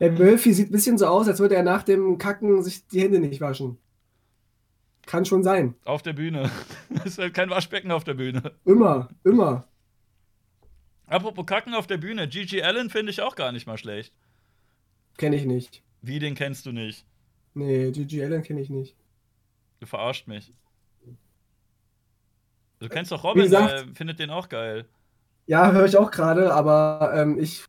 [0.00, 3.00] Der Murphy sieht ein bisschen so aus, als würde er nach dem Kacken sich die
[3.00, 3.78] Hände nicht waschen.
[5.06, 5.74] Kann schon sein.
[5.84, 6.50] Auf der Bühne.
[6.98, 8.52] Es ist halt kein Waschbecken auf der Bühne.
[8.64, 9.66] Immer, immer.
[11.06, 14.12] Apropos Kacken auf der Bühne, Gigi Allen finde ich auch gar nicht mal schlecht.
[15.18, 15.82] Kenne ich nicht.
[16.02, 17.06] Wie, den kennst du nicht?
[17.54, 18.96] Nee, Gigi Allen kenne ich nicht.
[19.80, 20.52] Du verarscht mich.
[22.80, 24.84] Du kennst doch Robin, gesagt- der findet den auch geil.
[25.46, 27.64] Ja, höre ich auch gerade, aber ähm, ich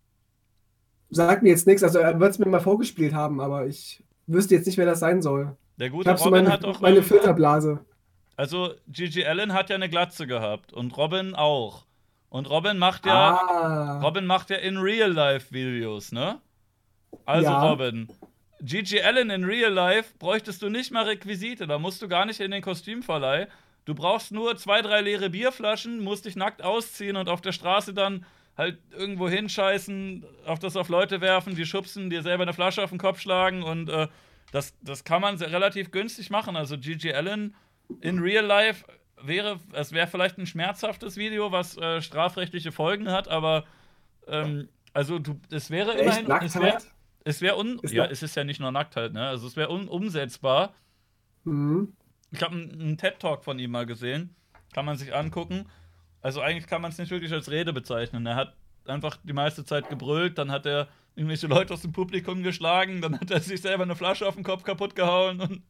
[1.09, 1.83] sag mir jetzt nichts.
[1.83, 4.99] Also er wird es mir mal vorgespielt haben, aber ich wüsste jetzt nicht, wer das
[4.99, 5.55] sein soll.
[5.77, 6.81] Der gute habe so Robin meine, hat auch.
[6.81, 7.79] meine ähm, Filterblase.
[8.35, 11.85] Also, Gigi Allen hat ja eine Glatze gehabt und Robin auch.
[12.29, 16.39] Und Robin macht ja, ah, Robin macht ja in Real Life Videos, ne?
[17.25, 17.67] Also Ja.
[17.67, 18.09] Robin,
[18.61, 22.39] Gigi Allen in Real Life bräuchtest du nicht mal Requisite, da musst du gar nicht
[22.39, 23.47] in den Kostümverleih.
[23.85, 27.93] Du brauchst nur zwei, drei leere Bierflaschen, musst dich nackt ausziehen und auf der Straße
[27.93, 28.25] dann
[28.57, 32.89] halt irgendwo hinscheißen, auf das auf Leute werfen, die schubsen, dir selber eine Flasche auf
[32.89, 34.07] den Kopf schlagen und äh,
[34.51, 36.55] das, das kann man relativ günstig machen.
[36.55, 37.55] Also Gigi Allen
[38.01, 38.85] in Real Life
[39.21, 43.65] wäre, es wäre vielleicht ein schmerzhaftes Video, was äh, strafrechtliche Folgen hat, aber
[44.27, 46.77] ähm, also du, es wäre immerhin, echt nackt es wäre,
[47.23, 49.27] es wäre un, Ist ja, es ist ja nicht nur nackt halt, ne?
[49.27, 50.73] Also es wäre un, umsetzbar.
[51.43, 51.93] Mhm.
[52.31, 54.35] Ich habe einen, einen TED Talk von ihm mal gesehen,
[54.73, 55.67] kann man sich angucken.
[56.27, 58.25] Also eigentlich kann man es nicht wirklich als Rede bezeichnen.
[58.25, 62.43] Er hat einfach die meiste Zeit gebrüllt, dann hat er irgendwelche Leute aus dem Publikum
[62.43, 65.61] geschlagen, dann hat er sich selber eine Flasche auf den Kopf kaputt gehauen und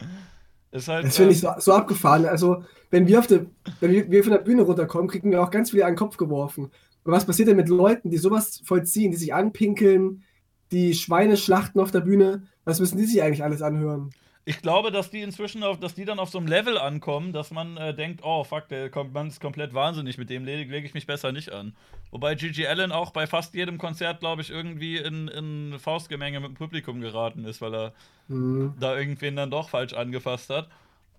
[0.72, 1.06] ist halt.
[1.06, 2.26] Das finde ich äh, so, so abgefahren.
[2.26, 3.46] Also, wenn wir, auf der,
[3.80, 6.64] wenn wir, von der Bühne runterkommen, kriegen wir auch ganz viel an den Kopf geworfen.
[6.64, 10.22] Und was passiert denn mit Leuten, die sowas vollziehen, die sich anpinkeln,
[10.70, 14.10] die Schweineschlachten auf der Bühne, was müssen die sich eigentlich alles anhören?
[14.46, 17.50] Ich glaube, dass die inzwischen auf, dass die dann auf so einem Level ankommen, dass
[17.50, 20.84] man äh, denkt, oh fuck, der kommt, man ist komplett wahnsinnig, mit dem lege leg
[20.84, 21.74] ich mich besser nicht an.
[22.10, 26.50] Wobei Gigi Allen auch bei fast jedem Konzert, glaube ich, irgendwie in, in Faustgemenge mit
[26.50, 27.92] dem Publikum geraten ist, weil er
[28.28, 28.74] Hm.
[28.78, 30.68] da irgendwen dann doch falsch angefasst hat.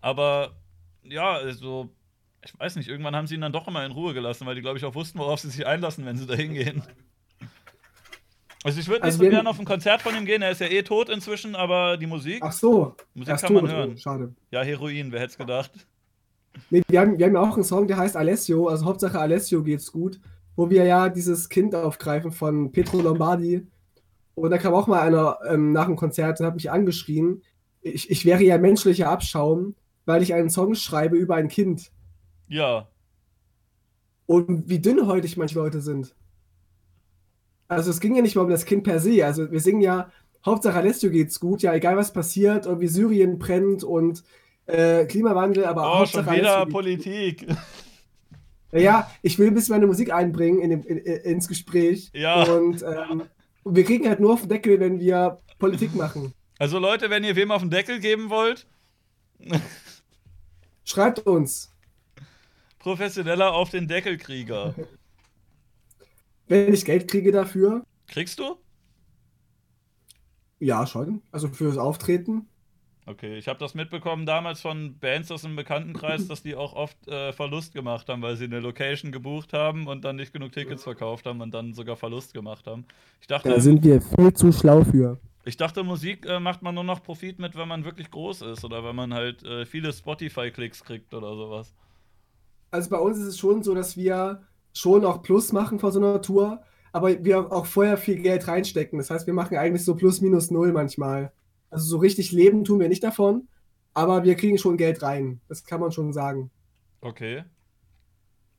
[0.02, 0.52] Aber
[1.04, 1.90] ja, also,
[2.44, 4.62] ich weiß nicht, irgendwann haben sie ihn dann doch immer in Ruhe gelassen, weil die,
[4.62, 6.84] glaube ich, auch wussten, worauf sie sich einlassen, wenn sie da hingehen.
[8.66, 10.60] Also ich würde nicht Also so gerne auf ein Konzert von ihm gehen, er ist
[10.60, 12.96] ja eh tot inzwischen, aber die Musik, Ach so.
[13.14, 13.74] Musik Erst kann man tot.
[13.76, 13.92] hören.
[13.94, 14.36] Oh, schade.
[14.50, 15.88] ja, Heroin, wer hätte es gedacht?
[16.72, 19.62] Nee, wir, haben, wir haben ja auch einen Song, der heißt Alessio, also Hauptsache Alessio
[19.64, 20.20] geht's gut,
[20.56, 23.68] wo wir ja dieses Kind aufgreifen von Pietro Lombardi.
[24.36, 27.44] Und da kam auch mal einer ähm, nach dem Konzert und hat mich angeschrien,
[27.82, 29.76] ich, ich wäre ja menschlicher Abschaum,
[30.06, 31.92] weil ich einen Song schreibe über ein Kind.
[32.48, 32.88] Ja,
[34.26, 36.16] Und wie dünnhäutig manche Leute sind.
[37.68, 39.26] Also es ging ja nicht mal um das Kind per se.
[39.26, 40.12] Also wir singen ja,
[40.46, 44.24] Hauptsache Alessio geht's gut, ja, egal was passiert, irgendwie Syrien brennt und
[44.68, 47.46] äh, Klimawandel, aber oh, Hauptsache schon wieder Politik.
[48.72, 52.12] Ja, ich will ein bisschen meine Musik einbringen in dem, in, ins Gespräch.
[52.14, 52.44] Ja.
[52.44, 53.24] Und ähm,
[53.64, 56.34] wir kriegen halt nur auf den Deckel, wenn wir Politik machen.
[56.60, 58.68] Also Leute, wenn ihr wem auf den Deckel geben wollt,
[60.84, 61.72] Schreibt uns,
[62.80, 64.76] professioneller auf den Deckelkrieger.
[66.48, 67.84] Wenn ich Geld kriege dafür.
[68.08, 68.58] Kriegst du?
[70.60, 71.22] Ja, schon.
[71.32, 72.48] Also fürs Auftreten.
[73.08, 77.08] Okay, ich habe das mitbekommen damals von Bands aus dem Bekanntenkreis, dass die auch oft
[77.08, 80.82] äh, Verlust gemacht haben, weil sie eine Location gebucht haben und dann nicht genug Tickets
[80.84, 82.86] verkauft haben und dann sogar Verlust gemacht haben.
[83.22, 85.20] Ich dachte, sind wir viel zu schlau für.
[85.46, 88.66] ich dachte Musik äh, macht man nur noch Profit mit, wenn man wirklich groß ist
[88.66, 91.76] oder wenn man halt äh, viele Spotify-Klicks kriegt oder sowas.
[92.72, 94.42] Also bei uns ist es schon so, dass wir
[94.76, 96.62] schon auch Plus machen vor so einer Tour,
[96.92, 99.00] aber wir auch vorher viel Geld reinstecken.
[99.00, 101.32] Das heißt, wir machen eigentlich so plus minus null manchmal.
[101.70, 103.48] Also so richtig leben tun wir nicht davon,
[103.94, 105.42] aber wir kriegen schon Geld rein.
[105.48, 106.52] Das kann man schon sagen.
[107.02, 107.44] Okay.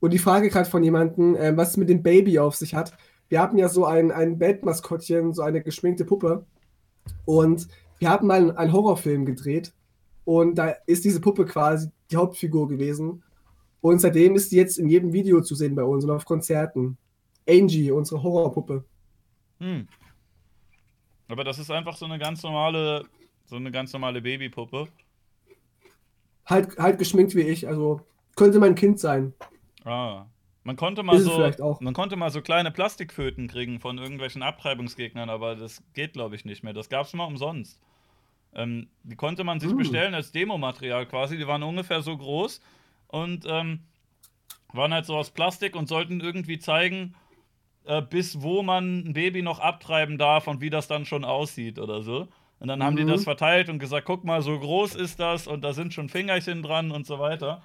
[0.01, 2.97] Und die Frage gerade von jemandem, ähm, was es mit dem Baby auf sich hat.
[3.29, 6.47] Wir haben ja so ein, ein Bandmaskottchen, so eine geschminkte Puppe.
[7.25, 7.69] Und
[7.99, 9.73] wir haben mal einen Horrorfilm gedreht.
[10.25, 13.23] Und da ist diese Puppe quasi die Hauptfigur gewesen.
[13.81, 16.97] Und seitdem ist die jetzt in jedem Video zu sehen bei uns und auf Konzerten.
[17.49, 18.85] Angie, unsere Horrorpuppe.
[19.61, 19.87] Hm.
[21.29, 23.05] Aber das ist einfach so eine ganz normale,
[23.47, 24.89] so eine ganz normale Babypuppe.
[26.45, 28.01] Halt, halt geschminkt wie ich, also
[28.37, 29.33] könnte mein Kind sein.
[29.85, 30.27] Ah.
[30.63, 35.31] Man konnte mal Ist so, man konnte mal so kleine Plastikföten kriegen von irgendwelchen Abtreibungsgegnern,
[35.31, 36.73] aber das geht, glaube ich, nicht mehr.
[36.73, 37.81] Das gab es mal umsonst.
[38.53, 39.77] Ähm, die konnte man sich Hm.
[39.77, 41.37] bestellen als Demomaterial quasi.
[41.37, 42.61] Die waren ungefähr so groß
[43.09, 43.81] und ähm,
[44.73, 47.15] waren halt so aus Plastik und sollten irgendwie zeigen,
[47.85, 51.79] äh, bis wo man ein Baby noch abtreiben darf und wie das dann schon aussieht
[51.79, 52.29] oder so.
[52.59, 53.09] Und dann haben die Mhm.
[53.09, 56.63] das verteilt und gesagt, guck mal, so groß ist das und da sind schon Fingerchen
[56.63, 57.63] dran und so weiter.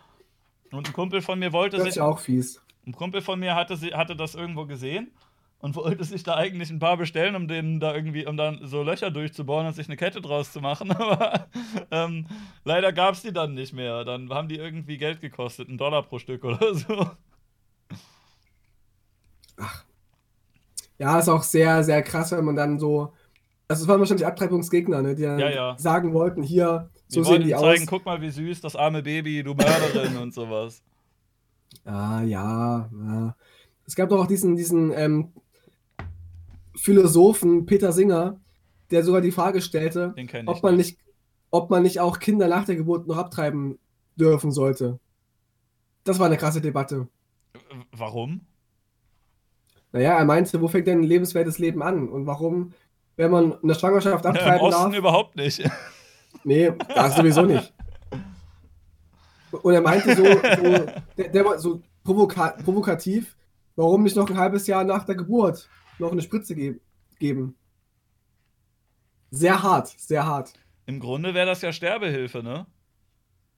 [0.71, 2.61] Und ein Kumpel von mir wollte Das ist ja auch fies.
[2.85, 5.11] ein Kumpel von mir hatte, hatte das irgendwo gesehen
[5.61, 8.81] und wollte sich da eigentlich ein paar bestellen, um denen da irgendwie, um dann so
[8.83, 10.91] Löcher durchzubohren und sich eine Kette draus zu machen.
[10.95, 11.47] Aber
[11.91, 12.25] ähm,
[12.63, 14.03] leider gab es die dann nicht mehr.
[14.03, 17.11] Dann haben die irgendwie Geld gekostet, einen Dollar pro Stück oder so.
[20.97, 23.13] Ja, ist auch sehr, sehr krass, wenn man dann so.
[23.67, 25.77] Also es waren wahrscheinlich Abtreibungsgegner, ne, die Ja, ja.
[25.77, 27.87] sagen wollten, hier, so Die sehen die zeigen, aus.
[27.89, 30.81] guck mal, wie süß, das arme Baby, du Mörderin und sowas.
[31.85, 33.35] Ah, ja, ja.
[33.87, 35.31] Es gab doch auch diesen, diesen ähm,
[36.81, 38.39] Philosophen Peter Singer,
[38.89, 40.15] der sogar die Frage stellte,
[40.47, 40.97] ob man nicht,
[41.51, 43.77] ob man nicht auch Kinder nach der Geburt noch abtreiben
[44.15, 44.99] dürfen sollte.
[46.03, 47.07] Das war eine krasse Debatte.
[47.91, 48.41] Warum?
[49.91, 52.09] Naja, er meinte, wo fängt denn ein lebenswertes Leben an?
[52.09, 52.73] Und warum,
[53.15, 54.97] wenn man eine Schwangerschaft Ja, Im abtreiben Osten darf?
[54.97, 55.63] überhaupt nicht.
[56.43, 57.71] Nee, das sowieso nicht.
[59.51, 60.85] Und er meinte so, so,
[61.17, 63.35] der, der so provoka provokativ,
[63.75, 65.69] warum nicht noch ein halbes Jahr nach der Geburt
[66.01, 66.79] noch eine Spritze ge
[67.19, 67.55] geben?
[69.29, 70.53] Sehr hart, sehr hart.
[70.85, 72.65] Im Grunde wäre das ja Sterbehilfe, ne?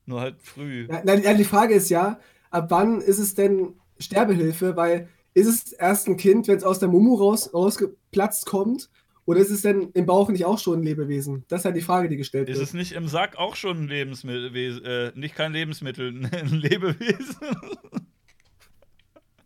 [0.05, 0.87] Nur halt früh.
[0.89, 2.19] Ja, na, die- Frage ist ja,
[2.51, 4.75] ab wann ist es denn Sterbehilfe?
[4.75, 8.89] Weil ist es erst ein Kind, wenn es aus der Mumu raus, rausgeplatzt kommt?
[9.25, 11.45] Oder ist es denn im Bauch nicht auch schon ein Lebewesen?
[11.47, 12.67] Das ist halt die Frage, die gestellt Ist wird.
[12.67, 14.53] es nicht im Sack auch schon ein Lebensmittel,
[14.85, 17.37] äh, nicht kein Lebensmittel, ein Lebewesen?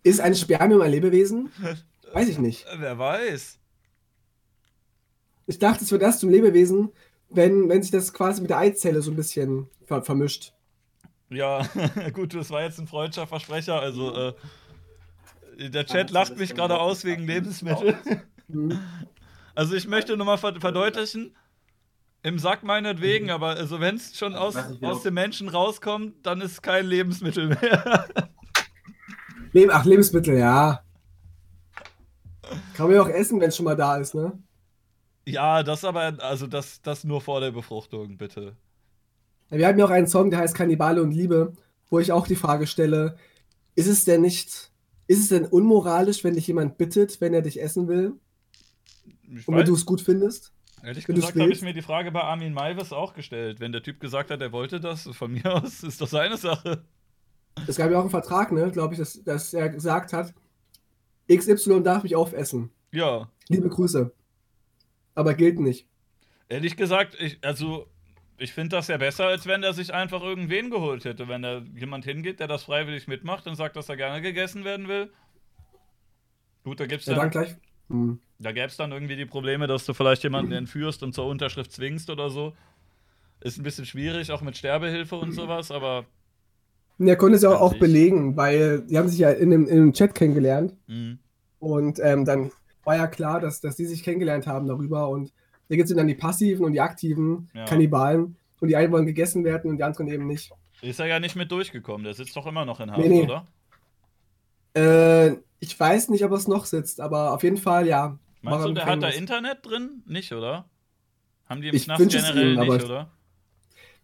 [0.04, 1.50] Ist ein Spermium ein Lebewesen?
[2.18, 2.66] Weiß ich nicht.
[2.78, 3.60] Wer weiß.
[5.48, 6.92] Ich dachte, es wird erst zum Lebewesen,
[7.30, 10.54] wenn, wenn sich das quasi mit der Eizelle so ein bisschen ver vermischt.
[11.30, 11.68] Ja,
[12.14, 13.80] gut, das war jetzt ein freudscher Versprecher.
[13.80, 14.34] Also, äh,
[15.70, 17.24] der Chat lacht mich gerade aus wegen.
[17.26, 17.98] Lebensmittel.
[18.50, 18.80] Hm.
[19.56, 21.36] Also ich möchte nochmal verdeutlichen,
[22.24, 26.52] im Sack meinetwegen, aber also wenn es schon aus, aus dem Menschen rauskommt, dann ist
[26.52, 28.08] es kein Lebensmittel mehr.
[29.52, 30.82] Leb Ach, Lebensmittel, ja.
[32.74, 34.38] Kann man ja auch essen, wenn es schon mal da ist, ne?
[35.26, 38.56] Ja, das aber, also das, das nur vor der Befruchtung, bitte.
[39.50, 41.54] Wir haben ja auch einen Song, der heißt Kannibale und Liebe,
[41.90, 43.18] wo ich auch die Frage stelle,
[43.76, 44.72] ist es denn nicht,
[45.08, 48.14] ist es denn unmoralisch, wenn dich jemand bittet, wenn er dich essen will?
[49.24, 50.54] Ich und wenn du es gut findest?
[50.84, 53.60] Ehrlich gesagt habe ich mir die Frage bei Armin Maivis auch gestellt.
[53.60, 56.84] Wenn der Typ gesagt hat, er wollte das, von mir aus ist das seine Sache.
[57.68, 60.34] Es gab ja auch einen Vertrag, ne, glaube ich, dass, dass er gesagt hat,
[61.32, 62.72] XY darf mich aufessen.
[62.92, 63.30] Ja.
[63.50, 64.12] Liebe Grüße.
[65.16, 65.88] Aber gilt nicht.
[66.50, 67.88] Ehrlich gesagt, ich, also
[68.38, 71.28] ich finde das ja besser, als wenn er sich einfach irgendwen geholt hätte.
[71.28, 74.88] Wenn da jemand hingeht, der das freiwillig mitmacht und sagt, dass er gerne gegessen werden
[74.88, 75.12] will.
[76.64, 77.56] Gut, da gibt es ja, dann, gleich.
[77.90, 78.20] Hm.
[78.40, 81.72] Da gäbe es dann irgendwie die Probleme, dass du vielleicht jemanden entführst und zur Unterschrift
[81.72, 82.56] zwingst oder so.
[83.40, 86.06] Ist ein bisschen schwierig, auch mit Sterbehilfe und sowas, aber.
[87.00, 89.94] Er konnte es ja auch, belegen, weil die haben sich ja in einem, in einem
[89.94, 90.74] Chat kennengelernt.
[90.88, 91.20] Mhm.
[91.60, 92.52] Und ähm, dann
[92.84, 95.10] war ja klar, dass, dass die sich kennengelernt haben darüber.
[95.10, 95.32] Und
[95.70, 97.66] da gibt es dann die passiven und die aktiven ja.
[97.66, 98.38] Kannibalen.
[98.60, 100.52] Und die einen wollen gegessen werden und die anderen eben nicht.
[100.82, 102.04] Ist er ja nicht mit durchgekommen.
[102.04, 103.24] Der sitzt doch immer noch in Haft, nee, nee.
[103.24, 103.46] oder?
[104.74, 108.18] Äh, ich weiß nicht, ob er es noch sitzt, aber auf jeden Fall, ja.
[108.42, 110.04] Meinst du, der hat da Internet drin?
[110.06, 110.70] Nicht, oder?
[111.48, 113.12] Haben die im ich Knast generell ihm, nicht, oder?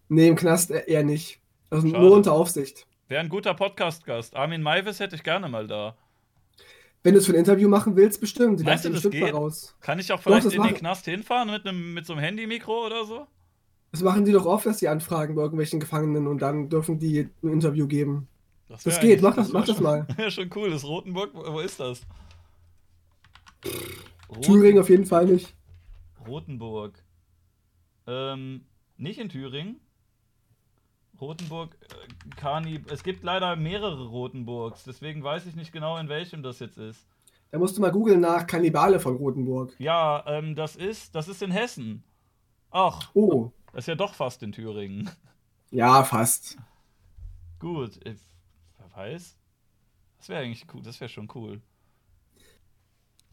[0.09, 1.39] Nee, im Knast eher nicht.
[1.73, 2.03] Also Schade.
[2.03, 2.85] nur unter Aufsicht.
[3.07, 4.35] Wäre ein guter Podcast-Gast.
[4.35, 5.95] Armin Maivis hätte ich gerne mal da.
[7.01, 8.59] Wenn du es für ein Interview machen willst, bestimmt.
[8.59, 9.33] Die Meinst du, das geht?
[9.33, 9.75] Raus.
[9.81, 12.85] Kann ich auch vielleicht doch, in den Knast hinfahren mit, einem, mit so einem Handymikro
[12.85, 13.25] oder so?
[13.91, 17.27] Das machen die doch oft, dass sie anfragen bei irgendwelchen Gefangenen und dann dürfen die
[17.41, 18.27] ein Interview geben.
[18.69, 20.07] Das, das geht, mach das, das mach das mal.
[20.17, 20.69] Ja, schon cool.
[20.69, 22.01] Das Rotenburg, wo ist das?
[24.29, 25.55] Roten Thüringen auf jeden Fall nicht.
[26.27, 27.03] Rotenburg.
[28.05, 28.65] Ähm,
[28.97, 29.79] nicht in Thüringen.
[31.23, 32.83] Rotenburg, äh, Kani.
[32.91, 37.05] Es gibt leider mehrere Rotenburgs, deswegen weiß ich nicht genau, in welchem das jetzt ist.
[37.51, 39.73] Da musst du mal googeln nach Kannibale von Rotenburg.
[39.79, 42.03] Ja, ähm, das ist, das ist in Hessen.
[42.71, 43.11] Ach.
[43.13, 43.51] Oh.
[43.71, 45.09] Das ist ja doch fast in Thüringen.
[45.71, 46.57] Ja, fast.
[47.59, 48.19] Gut, ich,
[48.77, 49.35] wer weiß.
[50.17, 51.61] Das wäre eigentlich cool, das wäre schon cool.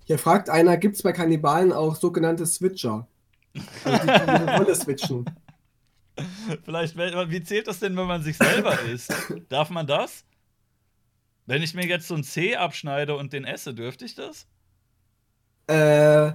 [0.05, 3.07] Hier fragt einer, gibt es bei Kannibalen auch sogenannte Switcher?
[3.85, 5.25] Also die, die Rolle switchen.
[6.65, 9.15] Vielleicht, wie zählt das denn, wenn man sich selber isst?
[9.49, 10.25] Darf man das?
[11.47, 14.47] Wenn ich mir jetzt so ein C abschneide und den esse, dürfte ich das?
[15.67, 16.33] Äh.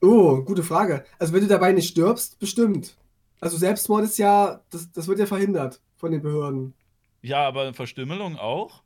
[0.00, 1.04] Oh, gute Frage.
[1.18, 2.96] Also, wenn du dabei nicht stirbst, bestimmt.
[3.40, 6.74] Also, Selbstmord ist ja, das, das wird ja verhindert von den Behörden.
[7.22, 8.82] Ja, aber Verstümmelung auch?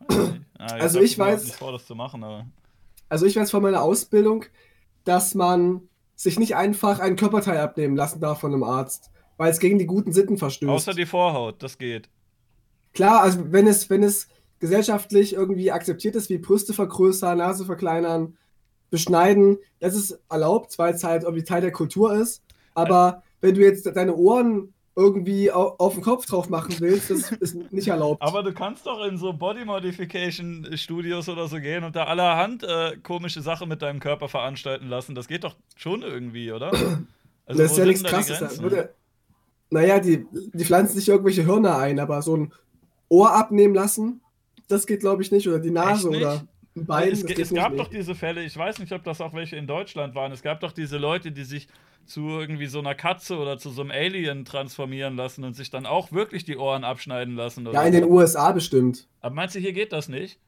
[0.08, 1.44] ah, also, ich weiß.
[1.44, 2.46] Nicht vor, das zu machen, aber.
[3.08, 4.44] Also, ich weiß von meiner Ausbildung,
[5.04, 9.58] dass man sich nicht einfach ein Körperteil abnehmen lassen darf von einem Arzt, weil es
[9.58, 10.70] gegen die guten Sitten verstößt.
[10.70, 12.08] Außer die Vorhaut, das geht.
[12.94, 14.28] Klar, also wenn es, wenn es
[14.60, 18.36] gesellschaftlich irgendwie akzeptiert ist, wie Brüste vergrößern, Nase verkleinern,
[18.90, 22.42] beschneiden, das ist erlaubt, weil es halt irgendwie Teil der Kultur ist.
[22.74, 27.32] Aber wenn du jetzt deine Ohren irgendwie auf, auf den Kopf drauf machen willst, das
[27.40, 28.22] ist nicht erlaubt.
[28.22, 32.62] Aber du kannst doch in so Body Modification Studios oder so gehen und da allerhand
[32.62, 35.14] äh, komische Sachen mit deinem Körper veranstalten lassen.
[35.14, 36.72] Das geht doch schon irgendwie, oder?
[37.44, 38.62] Also, das ist ja nichts krasses.
[38.62, 38.94] Würde,
[39.68, 42.52] naja, die, die pflanzen sich irgendwelche Hörner ein, aber so ein
[43.08, 44.20] Ohr abnehmen lassen,
[44.68, 45.48] das geht, glaube ich, nicht.
[45.48, 46.46] Oder die Nase oder
[46.76, 47.12] ein Bein.
[47.12, 50.14] Es, es gab doch diese Fälle, ich weiß nicht, ob das auch welche in Deutschland
[50.14, 50.32] waren.
[50.32, 51.68] Es gab doch diese Leute, die sich
[52.06, 55.86] zu irgendwie so einer Katze oder zu so einem Alien transformieren lassen und sich dann
[55.86, 57.68] auch wirklich die Ohren abschneiden lassen.
[57.72, 59.06] ja, in den USA bestimmt.
[59.20, 60.40] Aber meinst du, hier geht das nicht?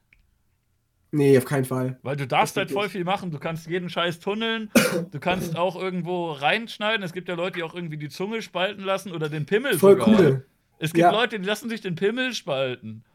[1.11, 1.97] Nee, auf keinen Fall.
[2.03, 2.91] Weil du darfst halt voll nicht.
[2.91, 3.31] viel machen.
[3.31, 4.69] Du kannst jeden Scheiß tunneln.
[5.11, 7.03] Du kannst auch irgendwo reinschneiden.
[7.03, 9.97] Es gibt ja Leute, die auch irgendwie die Zunge spalten lassen oder den Pimmel Voll
[9.97, 10.19] sogar.
[10.19, 10.45] cool.
[10.77, 11.11] Es gibt ja.
[11.11, 13.05] Leute, die lassen sich den Pimmel spalten.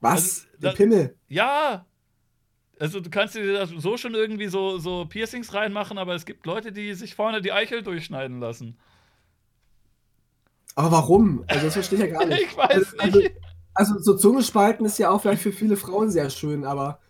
[0.00, 0.22] Was?
[0.22, 1.16] Also, den da, Pimmel?
[1.28, 1.86] Ja,
[2.80, 6.72] also du kannst dir so schon irgendwie so, so Piercings reinmachen, aber es gibt Leute,
[6.72, 8.78] die sich vorne die Eichel durchschneiden lassen.
[10.76, 11.44] Aber warum?
[11.46, 12.40] Also das verstehe ich ja gar nicht.
[12.40, 13.32] ich weiß also, nicht.
[13.74, 17.00] Also, also so Zungespalten ist ja auch vielleicht für viele Frauen sehr schön, aber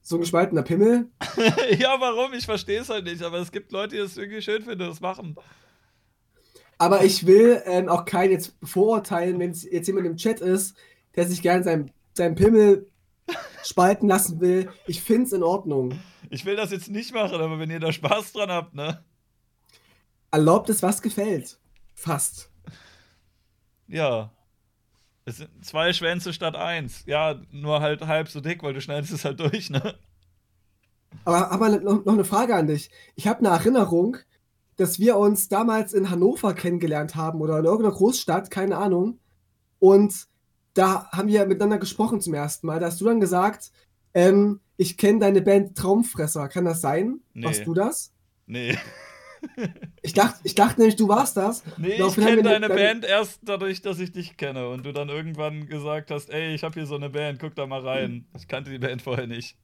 [0.00, 1.10] so ein gespaltener Pimmel?
[1.78, 2.32] ja, warum?
[2.32, 5.02] Ich verstehe es halt nicht, aber es gibt Leute, die es irgendwie schön finden, das
[5.02, 5.36] machen.
[6.78, 10.76] Aber ich will ähm, auch keinen jetzt vorurteilen, wenn es jetzt jemand im Chat ist,
[11.14, 12.89] der sich gerne seinen, seinen Pimmel
[13.62, 14.70] spalten lassen will.
[14.86, 15.98] Ich finde es in Ordnung.
[16.30, 19.04] Ich will das jetzt nicht machen, aber wenn ihr da Spaß dran habt, ne?
[20.30, 21.58] Erlaubt es, was gefällt.
[21.94, 22.50] Fast.
[23.88, 24.30] Ja.
[25.24, 27.04] Es sind zwei Schwänze statt eins.
[27.06, 29.98] Ja, nur halt halb so dick, weil du schneidest es halt durch, ne?
[31.24, 32.90] Aber, aber noch, noch eine Frage an dich.
[33.16, 34.16] Ich habe eine Erinnerung,
[34.76, 39.18] dass wir uns damals in Hannover kennengelernt haben oder in irgendeiner Großstadt, keine Ahnung.
[39.78, 40.26] Und
[40.74, 42.80] da haben wir miteinander gesprochen zum ersten Mal.
[42.80, 43.70] Da hast du dann gesagt,
[44.14, 46.48] ähm, ich kenne deine Band Traumfresser.
[46.48, 47.20] Kann das sein?
[47.34, 47.46] Nee.
[47.46, 48.12] Warst du das?
[48.46, 48.76] Nee.
[50.02, 51.62] Ich dachte, ich dachte nämlich, du warst das.
[51.78, 55.08] Nee, ich kenne deine deine- Band erst dadurch, dass ich dich kenne und du dann
[55.08, 58.26] irgendwann gesagt hast, ey, ich habe hier so eine Band, guck da mal rein.
[58.36, 59.56] Ich kannte die Band vorher nicht.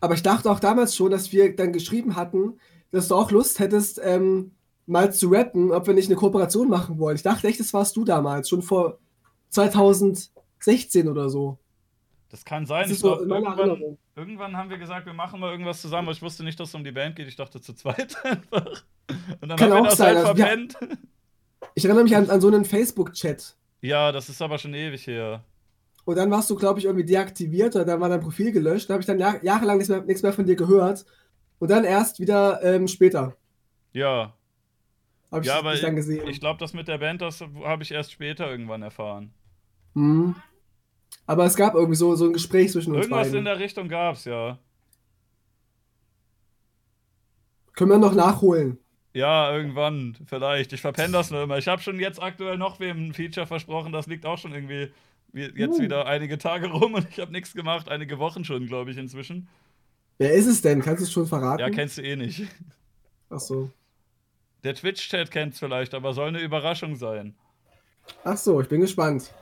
[0.00, 2.58] Aber ich dachte auch damals schon, dass wir dann geschrieben hatten,
[2.90, 4.52] dass du auch Lust hättest, ähm,
[4.84, 7.16] mal zu rappen, ob wir nicht eine Kooperation machen wollen.
[7.16, 8.98] Ich dachte echt, das warst du damals, schon vor
[9.50, 11.58] 2016 oder so.
[12.28, 12.82] Das kann sein.
[12.82, 13.98] Das Ich ist so glaube, in meiner irgendwann, Erinnerung.
[14.16, 16.74] irgendwann haben wir gesagt, wir machen mal irgendwas zusammen, aber ich wusste nicht, dass es
[16.74, 17.28] um die Band geht.
[17.28, 18.84] Ich dachte zu zweit einfach.
[19.40, 20.76] Und dann Kann haben wir auch das sein, halt also verpennt.
[21.74, 23.56] Ich erinnere mich an, an so einen Facebook-Chat.
[23.80, 25.44] Ja, das ist aber schon ewig her.
[26.04, 28.88] Und dann warst du, glaube ich, irgendwie deaktiviert oder dann war dein Profil gelöscht.
[28.88, 31.04] Da habe ich dann jahr jahrelang nichts mehr, nichts mehr von dir gehört.
[31.58, 33.36] Und dann erst wieder ähm, später
[33.92, 34.34] Ja,
[35.30, 36.26] habe ich ja, aber dann gesehen.
[36.26, 39.34] ich glaube, das mit der Band, das habe ich erst später irgendwann erfahren.
[39.94, 40.34] Mhm.
[41.26, 43.38] Aber es gab irgendwie so, so ein Gespräch zwischen uns Irgendwas beiden.
[43.40, 44.58] in der Richtung gab's, ja.
[47.74, 48.78] Können wir noch nachholen.
[49.14, 50.72] Ja, irgendwann, vielleicht.
[50.72, 51.58] Ich verpenne das nur immer.
[51.58, 54.90] Ich habe schon jetzt aktuell noch wem ein Feature versprochen, das liegt auch schon irgendwie
[55.32, 55.82] wie- jetzt Uh.
[55.82, 59.48] wieder einige Tage rum und ich habe nichts gemacht, einige Wochen schon, glaube ich, inzwischen.
[60.18, 60.80] Wer ist es denn?
[60.82, 61.60] Kannst du es schon verraten?
[61.60, 62.42] Ja, kennst du eh nicht.
[63.30, 63.70] Ach so.
[64.64, 67.34] Der Twitch-Chat kennt's vielleicht, aber soll eine Überraschung sein.
[68.24, 69.32] Ach so, ich bin gespannt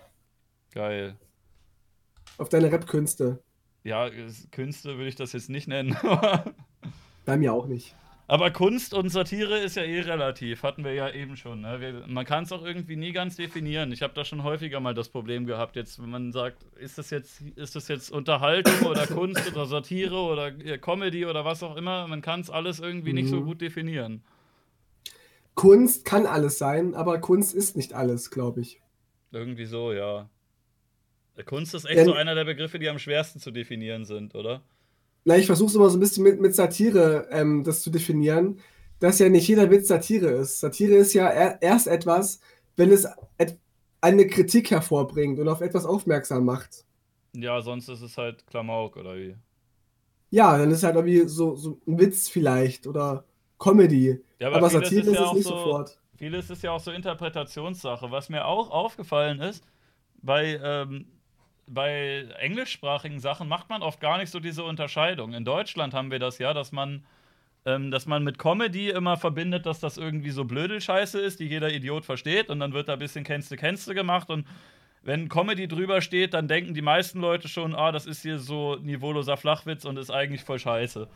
[0.77, 1.17] Geil.
[2.37, 3.43] auf deine Rap-Künste.
[3.83, 4.11] Ja,
[4.53, 5.97] Künste würde ich das jetzt nicht nennen.
[7.25, 7.95] Bei mir auch nicht.
[8.29, 11.63] Aber Kunst und Satire ist ja eh relativ, hatten wir ja eben schon.
[11.63, 11.81] Ne?
[11.81, 13.91] Wir, man kann es auch irgendwie nie ganz definieren.
[13.93, 17.09] Ich habe da schon häufiger mal das Problem gehabt, jetzt, wenn man sagt, ist das
[17.11, 22.07] jetzt, ist das jetzt Unterhaltung oder Kunst oder Satire oder Comedy oder was auch immer,
[22.09, 23.45] man kann es alles irgendwie nicht so Mhm.
[23.47, 24.23] gut definieren.
[25.55, 28.83] Kunst kann alles sein, aber Kunst ist nicht alles, glaube ich.
[29.33, 30.29] Irgendwie so, ja.
[31.45, 34.63] Kunst ist echt Denn- so einer der Begriffe, die am schwersten zu definieren sind, oder?
[35.25, 38.61] Na, ich versuche es immer so ein bisschen mit, mit Satire ähm, das zu definieren,
[39.01, 40.61] dass ja nicht jeder Witz Satire ist.
[40.61, 42.41] Satire ist ja er, erst etwas,
[42.77, 43.07] wenn es
[43.39, 43.59] et
[44.01, 46.85] eine Kritik hervorbringt und auf etwas aufmerksam macht.
[47.35, 49.35] Ja, sonst ist es halt Klamauk, oder wie?
[50.31, 53.25] Ja, dann ist halt irgendwie so, so ein Witz vielleicht oder
[53.59, 54.21] Comedy.
[54.39, 55.99] Ja, aber vieles Satire ist ja es nicht so- sofort.
[56.17, 58.11] Vieles ist ja auch so Interpretationssache.
[58.11, 59.65] Was mir auch aufgefallen ist,
[60.23, 61.07] bei, ähm,
[61.67, 65.33] bei englischsprachigen Sachen macht man oft gar nicht so diese Unterscheidung.
[65.33, 67.05] In Deutschland haben wir das ja, dass man,
[67.65, 71.73] ähm, dass man mit Comedy immer verbindet, dass das irgendwie so Blödelscheiße ist, die jeder
[71.73, 74.47] Idiot versteht und dann wird da ein bisschen Kennste Kennste gemacht und
[75.03, 78.75] wenn Comedy drüber steht, dann denken die meisten Leute schon, ah, das ist hier so
[78.75, 81.07] niveauloser Flachwitz und ist eigentlich voll scheiße.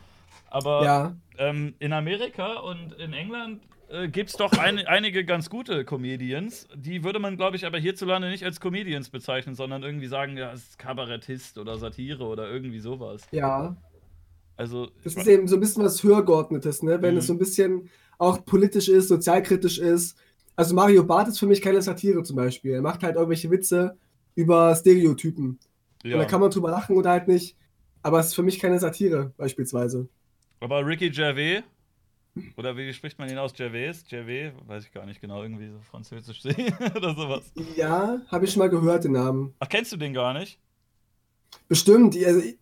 [0.49, 3.61] Aber Ja, ähm, in Amerika und in England
[3.91, 6.67] äh, gibt es doch ein, einige ganz gute Comedians.
[6.75, 10.51] Die würde man, glaube ich, aber hierzulande nicht als Comedians bezeichnen, sondern irgendwie sagen, ja,
[10.53, 13.23] es ist Kabarettist oder Satire oder irgendwie sowas.
[13.31, 13.75] ja.
[14.57, 17.01] Also, Das ist eben so ein bisschen was Höhergeordnetes, ne?
[17.01, 17.19] Wenn Mhm.
[17.19, 17.89] es so ein bisschen
[18.19, 20.15] auch politisch ist, sozialkritisch ist.
[20.55, 22.73] Also Mario Barth ist für mich keine Satire zum Beispiel.
[22.73, 23.97] Er macht halt irgendwelche Witze
[24.35, 25.57] über Stereotypen.
[26.03, 26.13] ja.
[26.15, 27.55] Und da kann man drüber lachen oder halt nicht.
[28.03, 30.07] Aber es ist für mich keine Satire, beispielsweise.
[30.59, 31.63] aber Ricky Gervais,
[32.57, 33.53] oder wie spricht man ihn aus?
[33.53, 34.03] Gervais?
[34.09, 34.53] Gervais?
[34.65, 37.51] Weiß ich gar nicht genau, irgendwie so französisch sehen oder sowas.
[37.75, 39.53] Ja, habe ich schon mal gehört, den Namen.
[39.59, 40.59] Ach, kennst du den gar nicht?
[41.67, 42.15] Bestimmt.
[42.15, 42.57] Also ich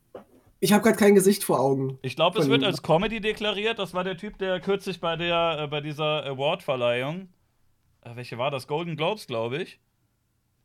[0.61, 1.97] ich habe gerade kein Gesicht vor Augen.
[2.01, 3.79] Ich glaube, es wird als Comedy deklariert.
[3.79, 7.29] Das war der Typ, der kürzlich bei der äh, bei dieser Award-Verleihung,
[8.01, 8.67] äh, welche war das?
[8.67, 9.79] Golden Globes, glaube ich.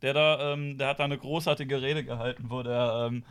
[0.01, 3.23] Der da, ähm, der hat da eine großartige Rede gehalten, wo der ähm,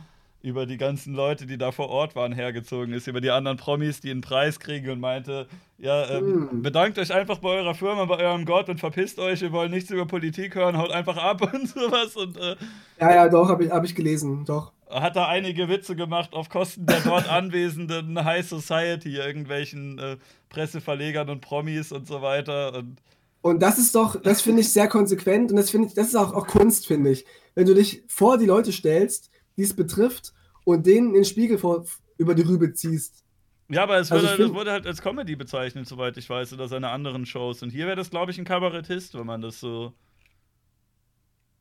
[0.45, 3.99] über die ganzen Leute, die da vor Ort waren, hergezogen ist, über die anderen Promis,
[4.01, 5.47] die einen Preis kriegen und meinte,
[5.77, 6.61] ja, ähm, Hm.
[6.61, 9.89] bedankt euch einfach bei eurer Firma, bei eurem Gott und verpisst euch, wir wollen nichts
[9.91, 12.55] über Politik hören, haut einfach ab und sowas und äh,
[12.99, 14.45] Ja, ja, doch, habe ich, hab ich gelesen.
[14.45, 14.71] Doch.
[14.89, 20.17] hat da einige Witze gemacht auf Kosten der dort anwesenden High Society, irgendwelchen äh,
[20.49, 22.73] Presseverlegern und Promis und so weiter.
[22.75, 22.97] Und
[23.41, 26.15] Und das ist doch, das finde ich sehr konsequent und das finde ich, das ist
[26.15, 27.25] auch, auch Kunst, finde ich.
[27.55, 30.33] Wenn du dich vor die Leute stellst, die es betrifft,
[30.65, 31.85] und denen den Spiegel vor,
[32.17, 33.23] über die Rübe ziehst.
[33.69, 36.51] ja, aber es Also wurde, das find- wurde halt als Comedy bezeichnet, soweit ich weiß,
[36.53, 37.63] oder seine anderen Shows.
[37.63, 39.93] Und hier wäre das, glaube ich, ein Kabarettist, wenn man das so.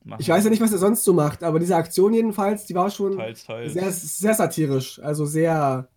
[0.05, 2.75] machen Ich weiß ja nicht, was er sonst so macht, aber diese Aktion jedenfalls, die
[2.75, 3.73] war schon Teils, teils.
[3.73, 5.89] sehr, sehr satirisch, also sehr,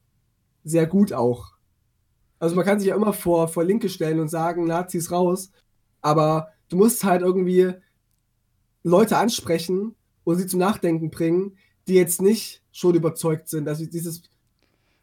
[0.64, 1.54] sehr gut auch.
[2.40, 5.52] Also man kann sich ja immer vor, vor Linke stellen und sagen, Nazis raus,
[6.02, 7.74] aber du musst halt irgendwie
[8.84, 11.58] Leute ansprechen und sie zum Nachdenken bringen,
[11.88, 13.68] die jetzt nicht schon überzeugt sind.
[13.68, 14.22] Also dieses,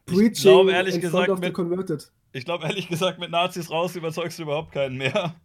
[0.05, 2.09] Preaching glaub, ehrlich gesagt, mit- converted.
[2.31, 5.35] Ich glaube, ehrlich gesagt, mit Nazis raus überzeugst du überhaupt keinen mehr.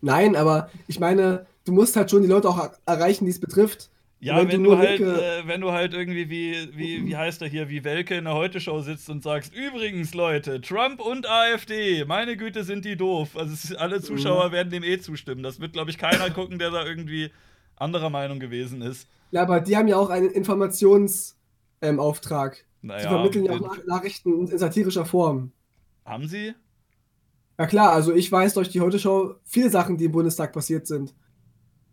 [0.00, 3.40] Nein, aber ich meine, du musst halt schon die Leute auch er erreichen, die es
[3.40, 3.90] betrifft.
[4.20, 7.40] Ja, Wenn wenn, du du, halt, äh, wenn du halt irgendwie wie, wie, wie heißt
[7.40, 12.04] er hier, wie Welke in der Heute-Show sitzt und sagst, übrigens, Leute, Trump und AfD,
[12.04, 13.36] meine Güte, sind die doof.
[13.36, 15.42] Also alle Zuschauer werden dem eh zustimmen.
[15.42, 17.30] Das wird, glaube ich, keiner gucken, der da irgendwie
[17.76, 19.08] anderer Meinung gewesen ist.
[19.30, 21.39] Ja, aber die haben ja auch einen Informationsauftrag.
[21.82, 22.64] Ähm, Auftrag.
[22.82, 25.52] Naja, die vermitteln ja auch Nachrichten in satirischer Form.
[26.04, 26.54] haben sie?
[27.58, 31.14] Ja klar, also ich weiß durch die Heute-Show viele Sachen, die im Bundestag passiert sind.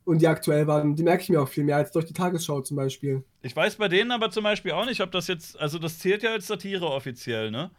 [0.06, 0.96] Und die aktuell waren.
[0.96, 3.26] Die merke ich mir auch viel mehr als durch die Tagesschau zum Beispiel.
[3.42, 6.24] Ich weiß bei denen aber zum Beispiel auch nicht, ob das jetzt, also das zählt
[6.24, 7.72] ja als Satire offiziell, ne?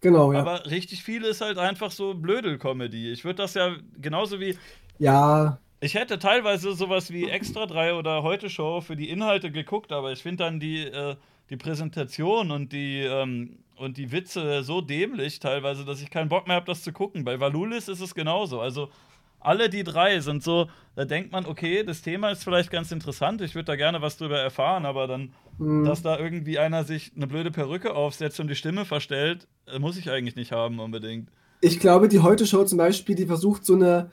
[0.00, 0.38] Genau, ja.
[0.38, 3.10] Aber richtig viel ist halt einfach so Blödel-Comedy.
[3.10, 4.56] Ich würde das ja genauso wie,
[4.98, 9.90] ja, Ich hätte teilweise sowas wie Extra 3 oder Heute Show für die Inhalte geguckt,
[9.90, 11.16] aber ich finde dann die, äh,
[11.52, 16.46] die Präsentation und die, ähm, und die Witze so dämlich teilweise, dass ich keinen Bock
[16.46, 17.24] mehr habe, das zu gucken.
[17.24, 18.60] Bei Valulis ist es genauso.
[18.60, 18.88] Also
[19.38, 23.42] alle die drei sind so, da denkt man, okay, das Thema ist vielleicht ganz interessant,
[23.42, 27.12] ich würde da gerne was drüber erfahren, aber dann, hm, dass da irgendwie einer sich
[27.14, 31.28] eine blöde Perücke aufsetzt und die Stimme verstellt, äh, muss ich eigentlich nicht haben unbedingt.
[31.60, 34.10] ich glaube, die Heute-Show zum Beispiel, die versucht so eine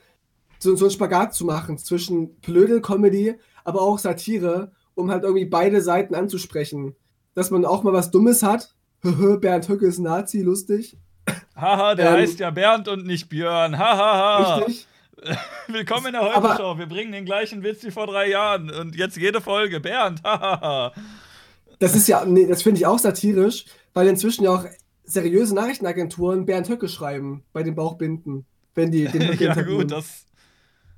[0.58, 5.80] so, so einen Spagat zu machen zwischen Blödel-Comedy, aber auch Satire, um halt irgendwie beide
[5.80, 6.96] Seiten anzusprechen.
[7.34, 8.74] Dass man auch mal was Dummes hat.
[9.02, 10.96] Bernd Höcke ist Nazi, lustig.
[11.54, 13.78] Haha, der Ähm, heißt ja Bernd und nicht Björn.
[13.78, 14.56] Hahaha.
[14.58, 14.86] Richtig.
[15.68, 16.78] Willkommen in der Heute-Show.
[16.78, 18.70] Wir bringen den gleichen Witz wie vor drei Jahren.
[18.70, 19.80] Und jetzt jede Folge.
[19.80, 20.22] Bernd.
[20.24, 20.92] Hahaha.
[21.78, 24.64] Das ist ja, nee, das finde ich auch satirisch, weil inzwischen ja auch
[25.04, 28.44] seriöse Nachrichtenagenturen Bernd Höcke schreiben bei den Bauchbinden,
[28.74, 30.26] wenn die den Höcke ja, gut, das.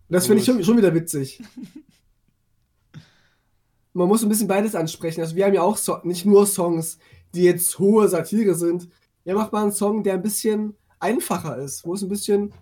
[0.09, 1.40] Das finde ich schon, schon wieder witzig.
[3.94, 5.20] Man muss ein bisschen beides ansprechen.
[5.20, 6.98] Also wir haben ja auch so nicht nur Songs,
[7.35, 8.89] die jetzt hohe Satire sind.
[9.24, 12.52] Wir machen mal einen Song, der ein bisschen einfacher ist, wo es ein bisschen,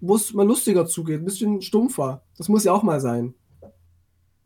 [0.00, 2.22] wo es mal lustiger zugeht, ein bisschen stumpfer.
[2.36, 3.34] Das muss ja auch mal sein.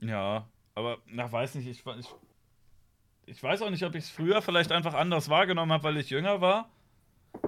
[0.01, 1.67] Ja, aber, na, weiß nicht.
[1.67, 2.15] Ich, ich,
[3.27, 6.11] ich weiß auch nicht, ob ich es früher vielleicht einfach anders wahrgenommen habe, weil ich
[6.11, 6.71] jünger war.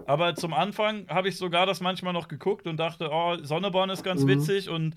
[0.06, 4.02] Aber zum Anfang habe ich sogar das manchmal noch geguckt und dachte, oh, Sonneborn ist
[4.02, 4.28] ganz Mhm.
[4.28, 4.94] witzig und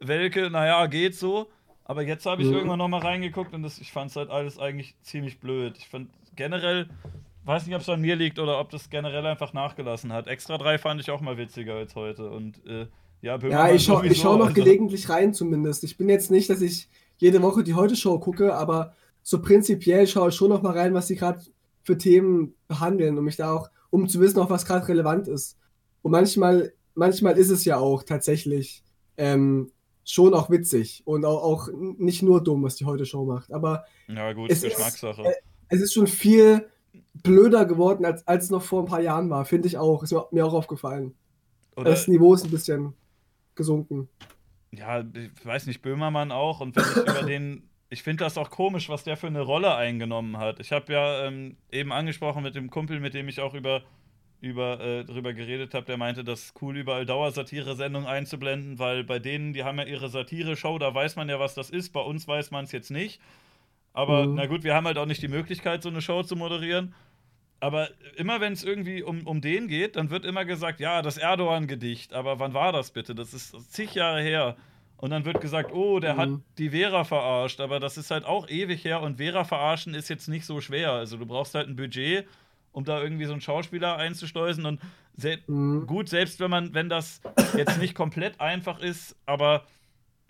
[0.00, 1.48] Welke, naja, geht so.
[1.88, 2.54] Aber jetzt habe ich Mhm.
[2.54, 5.76] irgendwann noch mal reingeguckt und das, ich fand es halt alles eigentlich ziemlich blöd.
[5.78, 6.88] Ich fand generell,
[7.44, 10.26] weiß nicht, ob es an mir liegt oder ob das generell einfach nachgelassen hat.
[10.26, 12.28] Extra 3 fand ich auch mal witziger als heute.
[12.28, 12.88] Und äh,
[13.22, 15.84] ja, Ja, ich schaue schau noch also- gelegentlich rein zumindest.
[15.84, 16.88] Ich bin jetzt nicht, dass ich
[17.18, 18.92] jede Woche die Heute-Show gucke, aber
[19.22, 21.40] so prinzipiell schaue ich schon noch mal rein, was sie gerade
[21.84, 25.56] für Themen behandeln, um mich da auch, um zu wissen, auch was gerade relevant ist.
[26.02, 28.82] Und manchmal, manchmal ist es ja auch tatsächlich
[29.16, 29.70] ähm,
[30.06, 31.68] schon auch witzig und auch, auch
[31.98, 33.52] nicht nur dumm, was die Heute-Show macht.
[33.52, 35.22] Aber Ja, gut, Es ist- Geschmackssache.
[35.24, 35.32] äh,
[35.68, 36.68] es ist schon viel
[37.22, 40.02] blöder geworden, als, als es noch vor ein paar Jahren war, finde ich auch.
[40.02, 41.14] Ist mir- mir auch aufgefallen.
[41.76, 42.94] Oder, Das Niveau ist ein bisschen
[43.54, 44.08] gesunken.
[44.70, 46.60] ja, ich weiß nicht, Böhmermann auch.
[46.60, 47.68] Und wenn ich über den.
[47.88, 50.58] Ich finde das auch komisch, was der für eine Rolle eingenommen hat.
[50.58, 53.82] Ich habe ja ähm, eben angesprochen mit dem Kumpel, mit dem ich auch über,
[54.40, 59.18] über äh, drüber geredet habe, der meinte, das ist cool, überall Dauersatire-Sendungen einzublenden, weil bei
[59.18, 61.92] denen, die haben ja ihre Satire-Show, da weiß man ja, was das ist.
[61.92, 63.20] Bei uns weiß man es jetzt nicht.
[63.92, 64.34] Aber Mhm.
[64.34, 66.94] na gut, wir haben halt auch nicht die Möglichkeit, so eine Show zu moderieren.
[67.60, 71.16] Aber immer wenn es irgendwie um, um den geht, dann wird immer gesagt, ja, das
[71.16, 72.12] Erdogan-Gedicht.
[72.12, 73.14] Aber wann war das bitte?
[73.14, 74.56] Das ist zig Jahre her.
[74.98, 76.42] Und dann wird gesagt, oh, der hat Mhm.
[76.58, 77.60] die Vera verarscht.
[77.60, 79.00] Aber das ist halt auch ewig her.
[79.00, 80.92] Und Vera verarschen ist jetzt nicht so schwer.
[80.92, 82.26] Also du brauchst halt ein Budget,
[82.76, 84.66] um da irgendwie so einen Schauspieler einzuschleusen.
[84.66, 84.82] Und
[85.16, 85.86] se Mhm.
[85.86, 87.22] gut, selbst wenn man, wenn das
[87.54, 89.66] jetzt nicht komplett einfach ist, aber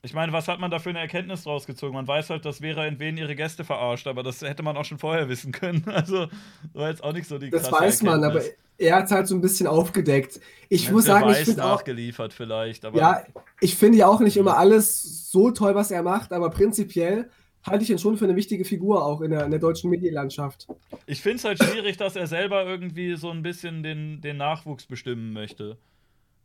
[0.03, 1.95] ich meine, was hat man da für eine Erkenntnis draus gezogen?
[1.95, 4.85] Man weiß halt, dass Vera in wen ihre Gäste verarscht, aber das hätte man auch
[4.85, 5.85] schon vorher wissen können.
[5.89, 6.29] Also
[6.75, 8.43] war jetzt auch nicht so die Das weiß man, aber
[8.79, 10.41] er hat es halt so ein bisschen aufgedeckt.
[10.69, 13.25] Ich Ja, muss sagen, ich finde auch, nachgeliefert vielleicht, aber ja,
[13.61, 17.31] ich finde ja auch nicht immer alles so toll, was er macht, aber prinzipiell
[17.67, 20.67] halte ich ihn schon für eine wichtige Figur auch in der, in der deutschen Medienlandschaft.
[21.07, 24.87] ich finde es halt schwierig, dass er selber irgendwie so ein bisschen den, den Nachwuchs
[24.87, 25.77] bestimmen möchte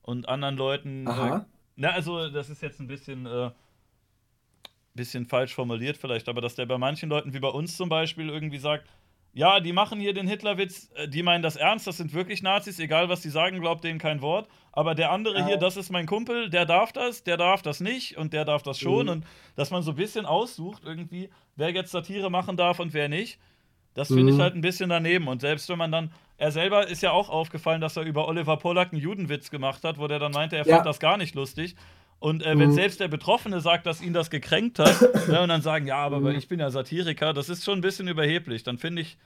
[0.02, 1.07] und anderen Leuten.
[1.07, 1.45] Äh, Aha.
[1.76, 3.52] na, also das ist jetzt ein bisschen, äh,
[4.93, 8.30] bisschen falsch formuliert vielleicht, aber dass der bei manchen Leuten wie bei uns zum Beispiel
[8.30, 8.88] irgendwie sagt,
[9.34, 12.80] ja, die machen hier den Hitlerwitz, äh, die meinen das ernst, das sind wirklich Nazis,
[12.80, 14.49] egal was die sagen, glaubt denen kein Wort.
[14.74, 15.45] Aber der andere Ja.
[15.48, 18.64] hier, das ist mein Kumpel, der darf das, der darf das nicht und der darf
[18.64, 19.06] das schon.
[19.06, 19.12] Mhm.
[19.12, 19.26] Und
[19.56, 23.40] dass man so ein bisschen aussucht, irgendwie, wer jetzt Satire machen darf und wer nicht.
[23.94, 24.41] Das finde ich Mhm.
[24.41, 25.28] halt ein bisschen daneben.
[25.28, 28.56] Und selbst wenn man dann, er selber ist ja auch aufgefallen, dass er über Oliver
[28.58, 30.76] Pollack einen Judenwitz gemacht hat, wo der dann meinte, er Ja.
[30.76, 31.76] fand das gar nicht lustig.
[32.22, 32.73] Und äh, wenn Mhm.
[32.76, 34.95] selbst der Betroffene sagt, dass ihn das gekränkt hat,
[35.27, 36.27] ja, und dann sagen, ja, aber Mhm.
[36.38, 38.61] ich bin ja Satiriker, das ist schon ein bisschen überheblich.
[38.64, 39.18] Dann finde ich,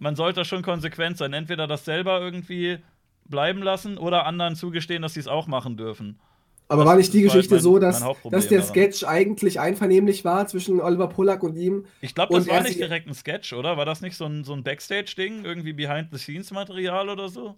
[0.00, 1.32] man sollte schon konsequent sein.
[1.32, 2.78] Entweder das selber irgendwie
[3.26, 6.18] bleiben lassen oder anderen zugestehen, dass sie es auch machen dürfen.
[6.66, 8.00] Aber Das war nicht die halt Geschichte mein- so, dass,
[8.30, 8.72] dass der daran.
[8.74, 11.84] Sketch eigentlich einvernehmlich war zwischen Oliver Pollack und ihm?
[12.00, 13.76] Ich glaube, das war nicht direkt ein Sketch, oder?
[13.76, 15.44] War das nicht so ein, so ein Backstage-Ding?
[15.44, 17.56] Irgendwie Behind-the-Scenes-Material oder so?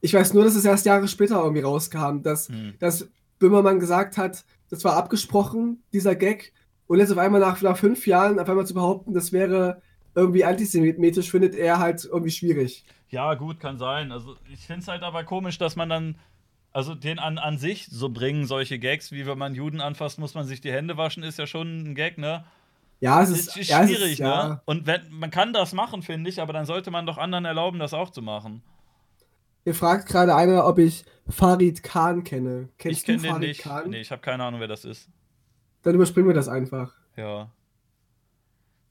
[0.00, 2.74] Ich weiß nur, dass es erst Jahre später irgendwie rauskam, dass, Hm.
[2.80, 3.08] dass
[3.38, 6.52] Böhmermann gesagt hat, das war abgesprochen, dieser Gag.
[6.86, 9.80] Und jetzt auf einmal nach, nach fünf Jahren auf einmal zu behaupten, das wäre
[10.14, 12.84] irgendwie antisemitisch, findet er halt irgendwie schwierig.
[13.08, 14.12] Ja, gut, kann sein.
[14.12, 16.18] Also, ich finde es halt aber komisch, dass man dann,
[16.72, 20.34] also den an, an sich so bringen, solche Gags, wie wenn man Juden anfasst, muss
[20.34, 22.44] man sich die Hände waschen, ist ja schon ein Gag, ne?
[23.00, 24.48] Ja, es ist, ist ja, es schwierig, ist, ja.
[24.48, 24.60] ne?
[24.64, 27.78] Und wenn, man kann das machen, finde ich, aber dann sollte man doch anderen erlauben,
[27.78, 28.62] das auch zu machen.
[29.64, 32.68] Hier fragt gerade einer, ob ich Farid Khan kenne.
[32.78, 33.60] Kennst ich kenne den Farid nicht.
[33.62, 33.90] Khan?
[33.90, 35.08] Nee, ich habe keine Ahnung, wer das ist.
[35.82, 36.94] Dann überspringen wir das einfach.
[37.16, 37.50] Ja.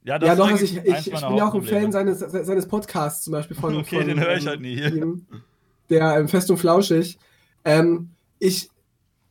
[0.02, 1.62] Ja, ja, doch, also ich, ich, ich bin ja auch ein.
[1.62, 3.74] Fan seines, seines Podcasts zum Beispiel von.
[3.78, 4.78] Okay, von, den höre ich halt nie.
[4.78, 5.26] ihm,
[5.88, 7.18] Der ähm, Fest und Flauschig.
[7.64, 8.68] Ähm, ich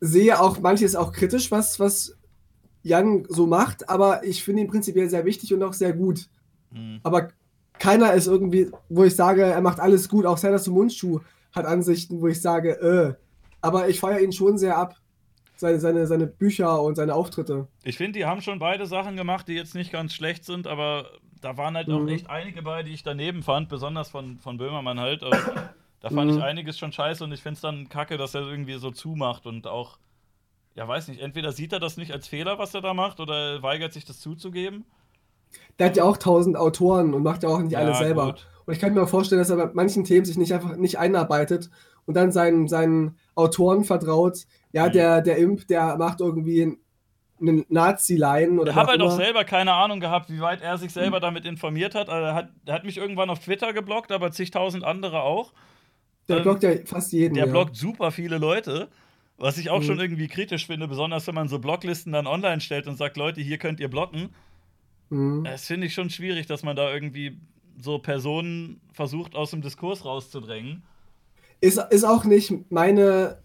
[0.00, 2.16] sehe auch manches auch kritisch, was, was
[2.82, 6.28] Jan so macht, aber ich finde ihn prinzipiell sehr wichtig und auch sehr gut.
[6.72, 6.98] Hm.
[7.04, 7.28] Aber
[7.78, 10.26] keiner ist irgendwie, wo ich sage, er macht alles gut.
[10.26, 11.20] Auch Serdar Mundschuh
[11.52, 13.14] hat Ansichten, wo ich sage, äh.
[13.60, 14.96] Aber ich feiere ihn schon sehr ab.
[15.56, 17.68] Seine, seine, seine Bücher und seine Auftritte.
[17.84, 21.06] Ich finde, die haben schon beide Sachen gemacht, die jetzt nicht ganz schlecht sind, aber
[21.40, 22.08] da waren halt auch Mhm.
[22.08, 25.22] echt einige bei, die ich daneben fand, besonders von, von Böhmermann halt.
[25.22, 26.38] Da fand Mhm.
[26.38, 29.46] ich einiges schon scheiße und ich finde es dann kacke, dass er irgendwie so zumacht
[29.46, 29.98] und auch,
[30.74, 33.54] ja, weiß nicht, entweder sieht er das nicht als Fehler, was er da macht, oder
[33.54, 34.84] er weigert sich das zuzugeben.
[35.78, 38.26] Der hat ja auch tausend Autoren und macht ja auch nicht alle Ja, selber.
[38.26, 38.46] gut.
[38.66, 41.70] Und ich kann mir vorstellen, dass er bei manchen Themen sich nicht einfach nicht einarbeitet
[42.06, 44.38] und dann seinen, seinen Autoren vertraut.
[44.72, 44.92] Ja, Mhm.
[44.92, 46.78] der, der Imp, der macht irgendwie
[47.40, 50.92] einen Nazi-Line oder Ich habe halt auch selber keine Ahnung gehabt, wie weit er sich
[50.92, 52.08] selber damit informiert hat.
[52.08, 52.48] Also er, hat.
[52.64, 55.52] er hat mich irgendwann auf Twitter geblockt, aber zigtausend andere auch.
[56.28, 57.34] Der ähm, blockt ja fast jeden.
[57.34, 57.50] Der ja.
[57.52, 58.88] blockt super viele Leute.
[59.36, 59.84] Was ich auch Mhm.
[59.84, 63.40] schon irgendwie kritisch finde, besonders wenn man so Blocklisten dann online stellt und sagt, Leute,
[63.40, 64.28] hier könnt ihr blocken.
[65.14, 65.44] Mhm.
[65.44, 67.38] Das finde ich schon schwierig, dass man da irgendwie
[67.78, 70.82] so Personen versucht, aus dem Diskurs rauszudrängen.
[71.60, 73.42] Ist, ist auch nicht meine,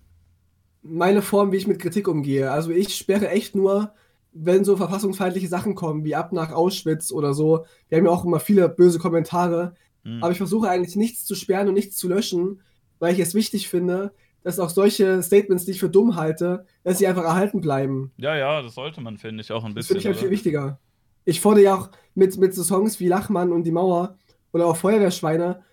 [0.82, 2.52] meine Form, wie ich mit Kritik umgehe.
[2.52, 3.94] Also ich sperre echt nur,
[4.32, 7.66] wenn so verfassungsfeindliche Sachen kommen, wie ab nach Auschwitz oder so.
[7.88, 9.74] Wir haben ja auch immer viele böse Kommentare.
[10.04, 10.22] Hm.
[10.24, 12.62] Aber ich versuche eigentlich nichts zu sperren und nichts zu löschen,
[13.00, 14.12] weil ich es wichtig finde,
[14.44, 18.12] dass auch solche Statements, die ich für dumm halte, dass sie einfach erhalten bleiben.
[18.18, 19.96] ja, ja, das sollte man, finde ich, auch ein Das bisschen.
[19.96, 20.80] finde ich halt viel wichtiger.
[21.30, 24.18] Ich fordere ja auch mit, mit so Songs wie Lachmann und Die Mauer
[24.52, 25.64] oder auch Feuerwehrschweine,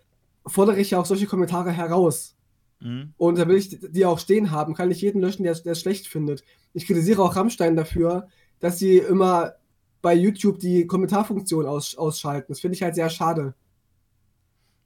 [0.46, 2.36] fordere ich ja auch solche Kommentare heraus.
[2.80, 3.14] Hm.
[3.16, 5.80] Und da will ich die auch stehen haben, kann ich jeden löschen, der der es
[5.80, 6.44] schlecht findet.
[6.74, 8.28] Ich kritisiere auch Rammstein dafür,
[8.60, 9.54] dass sie immer
[10.02, 12.52] bei YouTube die Kommentarfunktion aus, ausschalten.
[12.52, 13.54] Das finde ich halt sehr schade.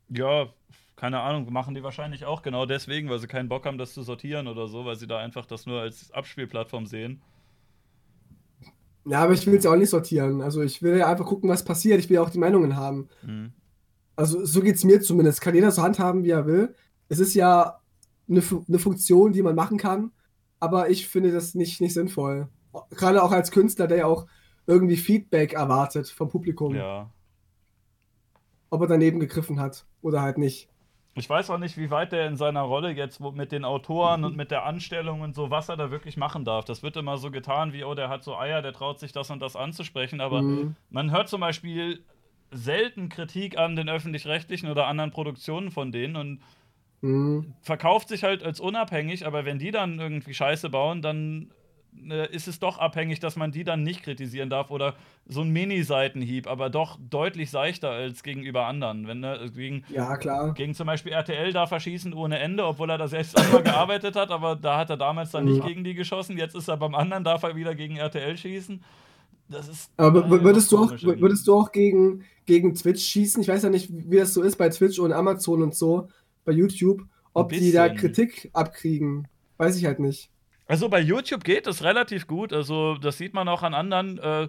[0.09, 0.47] Ja,
[0.94, 4.02] keine Ahnung, machen die wahrscheinlich auch genau deswegen, weil sie keinen Bock haben, das zu
[4.02, 7.20] sortieren oder so, weil sie da einfach das nur als Abspielplattform sehen.
[9.06, 10.43] Ja, aber ich will es ja auch nicht sortieren.
[10.43, 11.98] Also ich will ja einfach gucken, was passiert.
[12.01, 13.09] Ich will ja auch die Meinungen haben.
[13.22, 13.52] Hm.
[14.16, 15.40] Also so geht es mir zumindest.
[15.40, 16.74] Kann jeder so handhaben, wie er will.
[17.09, 17.81] Es ist ja
[18.28, 20.12] eine, eine Funktion, die man machen kann,
[20.60, 22.48] aber ich finde das nicht, nicht sinnvoll.
[22.90, 24.27] Gerade auch als Künstler, der ja auch
[24.66, 27.10] irgendwie Feedback erwartet vom Publikum, Ja.
[28.68, 30.69] ob er daneben gegriffen hat oder halt nicht.
[31.20, 34.36] Ich weiß auch nicht, wie weit der in seiner Rolle jetzt mit den Autoren und
[34.36, 36.64] mit der Anstellung und so, was er da wirklich machen darf.
[36.64, 39.30] Das wird immer so getan, wie, oh, der hat so Eier, der traut sich das
[39.30, 40.22] und das anzusprechen.
[40.22, 40.76] Aber Mhm.
[40.88, 42.02] man hört zum Beispiel
[42.51, 46.40] selten Kritik an den öffentlich-rechtlichen oder anderen Produktionen von denen und
[47.02, 47.52] Mhm.
[47.60, 51.51] verkauft sich halt als unabhängig, aber wenn die dann irgendwie Scheiße bauen, dann
[52.32, 54.94] ist es doch abhängig, dass man die dann nicht kritisieren darf oder
[55.26, 59.06] so ein Mini-Seitenhieb, aber doch deutlich seichter als gegenüber anderen.
[59.06, 60.54] Wenn ne, gegen, Ja, klar.
[60.54, 63.62] gegen zum Beispiel RTL darf er schießen ohne Ende, obwohl er da selbst auch mal
[63.62, 65.66] gearbeitet hat, aber da hat er damals dann nicht Mhm.
[65.66, 66.38] gegen die geschossen.
[66.38, 68.82] Jetzt ist er beim anderen, darf er wieder gegen RTL schießen.
[69.48, 69.90] Das ist.
[69.96, 73.42] Aber äh, würdest du auch, würdest du auch gegen, gegen Twitch schießen?
[73.42, 76.08] Ich weiß ja nicht, wie das so ist bei Twitch und Amazon und so,
[76.44, 77.02] bei YouTube,
[77.34, 77.88] ob die da.
[77.88, 79.26] Kritik abkriegen.
[79.56, 80.30] Weiß ich halt nicht.
[80.70, 82.52] Also bei YouTube geht es relativ gut.
[82.52, 84.18] Also das sieht man auch an anderen.
[84.18, 84.48] Äh,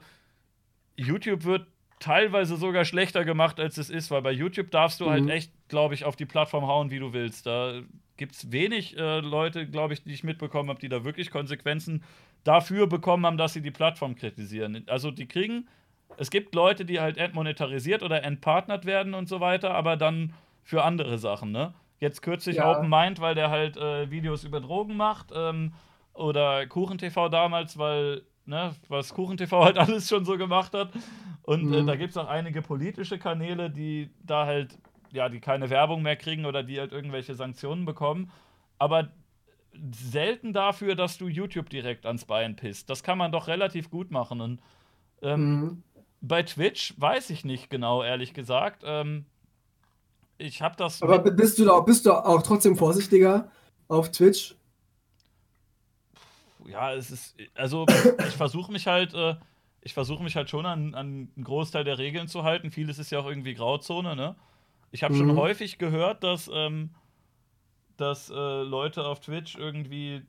[0.96, 1.66] YouTube wird
[2.00, 5.30] teilweise sogar schlechter gemacht, als es ist, weil bei YouTube darfst du halt Mhm.
[5.30, 7.46] echt, glaube ich, auf die Plattform hauen, wie du willst.
[7.48, 7.82] Da
[8.18, 12.04] gibt es wenig äh, Leute, glaube ich, die ich mitbekommen habe, die da wirklich Konsequenzen
[12.44, 14.84] dafür bekommen haben, dass sie die Plattform kritisieren.
[14.88, 15.68] Also die kriegen,
[16.18, 20.34] es gibt Leute, die halt entmonetarisiert oder entpartnert werden und so weiter, aber dann
[20.64, 21.74] für andere Sachen, ne?
[22.00, 22.72] Jetzt kürzlich Ja.
[22.72, 25.32] Open Mind, weil der halt äh, Videos über Drogen macht.
[25.36, 25.74] Ähm,
[26.14, 30.92] oder KuchenTV damals, weil ne, was KuchenTV halt alles schon so gemacht hat.
[31.44, 31.88] Und äh, Mhm.
[31.88, 34.78] da gibt es auch einige politische Kanäle, die da halt,
[35.12, 38.32] ja, die keine Werbung mehr kriegen oder die halt irgendwelche Sanktionen bekommen.
[38.78, 39.10] Aber
[39.94, 42.90] selten dafür, dass du YouTube direkt ans Bein pisst.
[42.90, 44.42] Das kann man doch relativ gut machen.
[44.42, 44.60] Und
[45.22, 45.84] ähm, Mhm.
[46.22, 48.84] bei Twitch weiß ich nicht genau, ehrlich gesagt.
[48.86, 49.26] Ähm,
[50.38, 51.02] ich habe das.
[51.02, 53.50] Aber bist du, da, bist du auch trotzdem vorsichtiger
[53.88, 54.56] auf Twitch?
[56.68, 57.86] Ja, es ist, also
[58.28, 59.36] ich versuche mich halt, äh,
[59.82, 62.72] ich versuche mich halt schon an, an einen Großteil der Regeln zu halten.
[62.72, 64.36] Vieles ist ja auch irgendwie Grauzone, ne?
[64.92, 65.36] Ich habe schon Mhm.
[65.36, 66.94] häufig gehört, dass, ähm,
[67.98, 70.24] dass äh, Leute auf Twitch irgendwie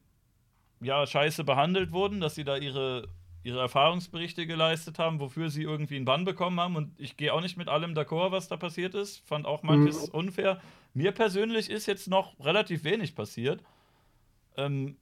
[0.80, 3.08] ja scheiße behandelt wurden, dass sie da ihre,
[3.42, 6.76] ihre Erfahrungsberichte geleistet haben, wofür sie irgendwie einen Bann bekommen haben.
[6.76, 9.18] Und ich gehe auch nicht mit allem d'accord, was da passiert ist.
[9.26, 10.60] Fand auch manches unfair.
[10.94, 13.62] Mir persönlich ist jetzt noch relativ wenig passiert.
[14.56, 14.96] Ähm,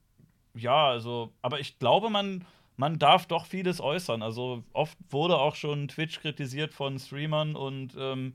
[0.55, 2.45] ja, also, aber ich glaube, man,
[2.77, 4.23] man darf doch vieles äußern.
[4.23, 8.35] Also oft wurde auch schon Twitch kritisiert von Streamern und ähm,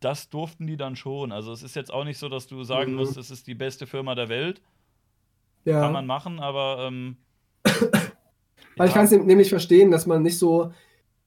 [0.00, 1.32] das durften die dann schon.
[1.32, 2.98] Also es ist jetzt auch nicht so, dass du sagen Mhm.
[2.98, 4.60] musst, es ist die beste Firma der Welt.
[5.64, 5.80] Ja.
[5.80, 7.16] Kann man machen, aber ähm,
[8.76, 8.98] Weil ich ja.
[9.02, 10.72] kann es nämlich verstehen, dass man nicht so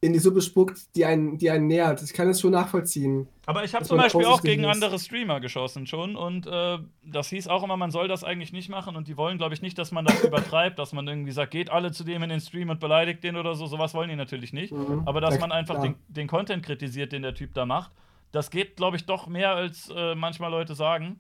[0.02, 2.02] in die Suppe spuckt, die einen, die einen nährt.
[2.02, 3.28] Ich kann es schon nachvollziehen.
[3.46, 4.70] Aber ich habe zum Beispiel auch gegen ist.
[4.70, 8.70] andere Streamer geschossen schon und äh, das hieß auch immer, man soll das eigentlich nicht
[8.70, 11.52] machen und die wollen, glaube ich, nicht, dass man das übertreibt, dass man irgendwie sagt,
[11.52, 13.66] geht alle zu dem in den Stream und beleidigt den oder so.
[13.66, 14.72] Sowas wollen die natürlich nicht.
[14.72, 15.04] Mhm.
[15.06, 17.92] Aber dass man einfach den, den Content kritisiert, den der Typ da macht,
[18.32, 21.20] das geht, glaube ich, doch mehr, als äh, manchmal Leute sagen.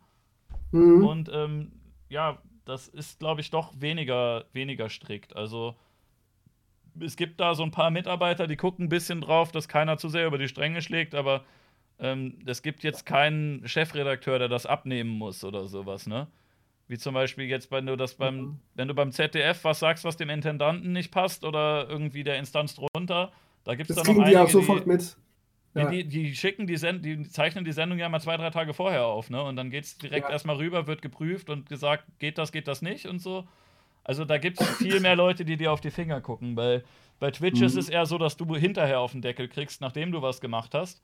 [0.71, 1.05] Mhm.
[1.05, 1.71] Und ähm,
[2.07, 5.35] ja, das ist, glaube ich, doch weniger, weniger strikt.
[5.35, 5.75] Also
[6.99, 10.09] es gibt da so ein paar Mitarbeiter, die gucken ein bisschen drauf, dass keiner zu
[10.09, 11.43] sehr über die Stränge schlägt, aber
[11.99, 16.27] ähm, es gibt jetzt keinen Chefredakteur, der das abnehmen muss oder sowas, ne?
[16.87, 18.59] Wie zum Beispiel jetzt, wenn du das beim, Mhm.
[18.75, 22.75] wenn du beim ZDF was sagst, was dem Intendanten nicht passt oder irgendwie der Instanz
[22.75, 23.31] drunter,
[23.63, 25.15] da gibt es Das da noch kriegen die einige, auch sofort mit.
[25.75, 25.91] Ja.
[25.91, 29.05] die, die schicken die Send die zeichnen die Sendung ja mal zwei, drei Tage vorher
[29.05, 29.43] auf, ne?
[29.43, 30.31] Und dann geht's direkt Ja.
[30.31, 33.47] erstmal rüber, wird geprüft und gesagt, geht das, geht das nicht und so.
[34.03, 36.55] Also da gibt es viel mehr Leute, die dir auf die Finger gucken.
[36.55, 36.83] Bei,
[37.19, 37.65] bei Twitch Mhm.
[37.67, 40.73] ist es eher so, dass du hinterher auf den Deckel kriegst, nachdem du was gemacht
[40.73, 41.01] hast.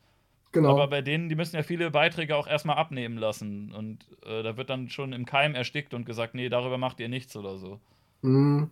[0.52, 0.70] Genau.
[0.72, 3.74] Aber bei denen, die müssen ja viele Beiträge auch erstmal abnehmen lassen.
[3.74, 7.10] Und äh, da wird dann schon im Keim erstickt und gesagt, nee, darüber macht ihr
[7.10, 7.80] nichts oder so.
[8.22, 8.72] Mhm.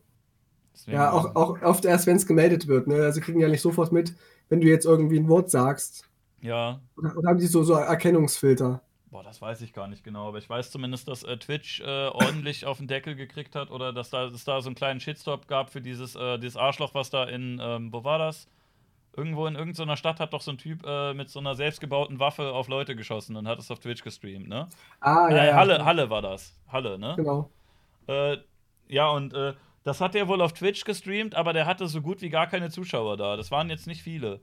[0.88, 2.88] Ja, auch, auch oft erst, wenn es gemeldet wird.
[2.88, 2.96] Ne?
[3.04, 4.16] Also kriegen ja nicht sofort mit,
[4.50, 6.10] wenn du jetzt irgendwie ein Wort sagst.
[6.42, 8.82] Ja, Oder, oder haben die so, so Erkennungsfilter?
[9.14, 12.08] Boah, das weiß ich gar nicht genau, aber ich weiß zumindest, dass äh, Twitch äh,
[12.08, 15.48] ordentlich auf den Deckel gekriegt hat oder dass da, es da so einen kleinen Shitstop
[15.48, 18.48] gab für dieses, äh, dieses Arschloch, was da in, ähm, wo war das?
[19.16, 22.54] Irgendwo in irgendeiner Stadt hat doch so ein Typ äh, mit so einer selbstgebauten Waffe
[22.54, 24.68] auf Leute geschossen und hat es auf Twitch gestreamt, ne?
[25.00, 25.56] Ah, ja, äh, ja.
[25.58, 26.60] Halle, Halle war das.
[26.68, 27.14] Halle, ne?
[27.16, 27.52] Genau.
[28.08, 28.38] Äh,
[28.88, 29.36] ja, und
[29.84, 32.72] das hat er wohl auf Twitch gestreamt, aber der hatte so gut wie gar keine
[32.72, 33.38] Zuschauer da.
[33.38, 34.42] Das waren jetzt nicht viele.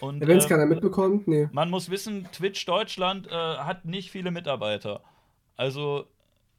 [0.00, 1.48] Wenn es äh, keiner mitbekommt, nee.
[1.52, 5.02] man muss wissen, Twitch Deutschland äh, hat nicht viele Mitarbeiter.
[5.56, 6.06] Also,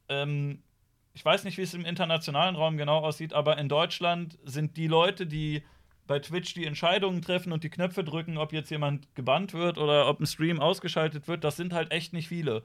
[0.10, 0.60] ähm,
[1.14, 4.88] ich weiß nicht, wie es im internationalen Raum genau aussieht, aber in Deutschland sind die
[4.88, 5.64] Leute, die
[6.08, 10.08] bei Twitch die Entscheidungen treffen und die Knöpfe drücken, ob jetzt jemand gebannt wird oder
[10.10, 12.64] ob ein Stream ausgeschaltet wird, das sind halt echt nicht viele.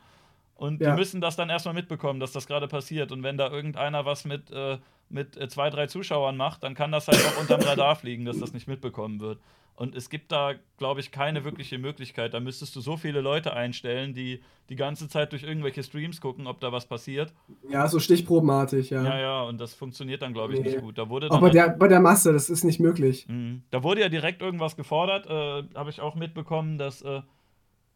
[0.56, 0.90] Und Ja.
[0.90, 3.12] die müssen das dann erstmal mitbekommen, dass das gerade passiert.
[3.12, 4.78] Und wenn da irgendeiner was mit, äh,
[5.08, 8.40] mit äh, zwei, drei Zuschauern macht, dann kann das halt auch unterm Radar fliegen, dass
[8.40, 9.38] das nicht mitbekommen wird.
[9.78, 12.34] Und es gibt da, glaube ich, keine wirkliche Möglichkeit.
[12.34, 14.40] Da müsstest du so viele Leute einstellen, die
[14.70, 17.32] die ganze Zeit durch irgendwelche Streams gucken, ob da was passiert.
[17.70, 19.04] Ja, so stichprobenartig, ja.
[19.04, 20.70] Ja, ja, und das funktioniert dann, glaube ich, Nee.
[20.70, 20.98] nicht gut.
[20.98, 23.28] Da wurde Auch dann bei der, bei der Masse, das ist nicht möglich.
[23.28, 23.62] Mhm.
[23.70, 27.22] Da wurde ja direkt irgendwas gefordert, äh, habe ich auch mitbekommen, dass äh,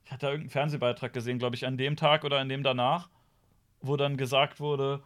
[0.05, 3.09] ich hatte da irgendeinen Fernsehbeitrag gesehen, glaube ich, an dem Tag oder an dem danach,
[3.81, 5.01] wo dann gesagt wurde,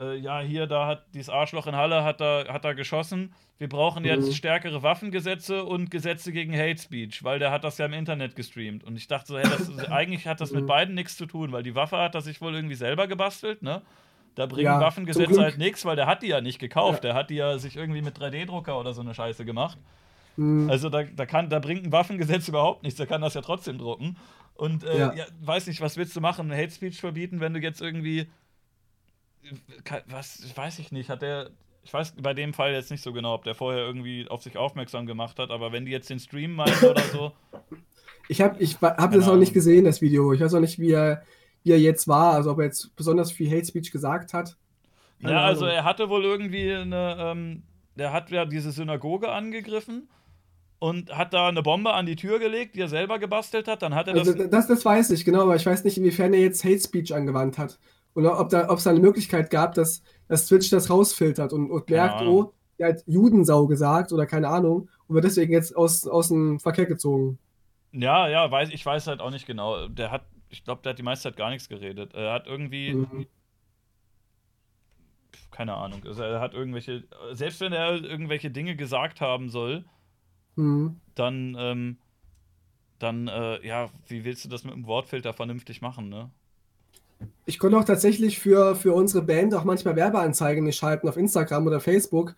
[0.00, 3.32] äh, ja, hier, da hat dieses Arschloch in Halle hat da, hat da geschossen.
[3.58, 4.32] Wir brauchen jetzt Mhm.
[4.32, 8.84] stärkere Waffengesetze und Gesetze gegen Hate Speech, weil der hat das ja im Internet gestreamt.
[8.84, 10.66] Und ich dachte so, hey, das, eigentlich hat das mit Mhm.
[10.68, 13.82] beiden nichts zu tun, weil die Waffe hat er sich wohl irgendwie selber gebastelt, ne?
[14.36, 17.02] Da bringen Ja, Waffengesetze halt nichts, weil der hat die ja nicht gekauft.
[17.02, 17.10] Ja.
[17.10, 19.78] Der hat die ja sich irgendwie mit 3D-Drucker oder so eine Scheiße gemacht.
[20.36, 20.70] Hm.
[20.70, 23.78] Also da, da, kann, da bringt ein Waffengesetz überhaupt nichts, der kann das ja trotzdem
[23.78, 24.16] drucken.
[24.54, 24.98] Und äh.
[24.98, 25.12] Ja.
[25.42, 26.52] weiß nicht, was willst du machen?
[26.52, 28.28] Hate Speech verbieten, wenn du jetzt irgendwie.
[30.08, 31.50] Was weiß ich nicht, hat der.
[31.84, 34.56] Ich weiß bei dem Fall jetzt nicht so genau, ob der vorher irgendwie auf sich
[34.58, 37.32] aufmerksam gemacht hat, aber wenn die jetzt den Stream meinen oder so.
[38.28, 40.32] Ich habe ich hab das auch nicht gesehen, das Video.
[40.34, 41.22] Ich weiß auch nicht, wie er,
[41.62, 42.34] wie er jetzt war.
[42.34, 44.56] Also ob er jetzt besonders viel Hate Speech gesagt hat.
[45.22, 45.76] Keine Ja, also Ahnung.
[45.76, 47.16] er hatte wohl irgendwie eine.
[47.18, 47.62] Ähm,
[47.96, 50.08] der hat ja diese Synagoge angegriffen
[50.78, 53.82] und hat da eine Bombe an die Tür gelegt, die er selber gebastelt hat.
[53.82, 54.28] Dann hat er das.
[54.28, 57.14] Also das, das weiß ich, genau, aber ich weiß nicht, inwiefern er jetzt Hate Speech
[57.14, 57.78] angewandt hat.
[58.18, 61.70] Oder ob da, ob es da eine Möglichkeit gab, dass, dass Twitch das rausfiltert und,
[61.70, 66.06] und merkt, oh, der hat Judensau gesagt oder keine Ahnung und wird deswegen jetzt aus,
[66.06, 67.38] aus dem Verkehr gezogen.
[67.92, 69.88] Ja, ja, weiß, ich weiß halt auch nicht genau.
[69.88, 72.14] Der hat, ich glaube, der hat die meiste Zeit gar nichts geredet.
[72.14, 73.26] Er hat irgendwie, Mhm.
[75.50, 79.84] keine Ahnung, also er hat irgendwelche, selbst wenn er irgendwelche Dinge gesagt haben soll,
[80.56, 81.00] Mhm.
[81.14, 81.98] dann, ähm,
[82.98, 86.30] dann, äh, ja, wie willst du das mit dem Wortfilter vernünftig machen, ne?
[87.46, 91.66] Ich konnte auch tatsächlich für, für unsere Band auch manchmal Werbeanzeigen nicht schalten auf Instagram
[91.66, 92.36] oder Facebook,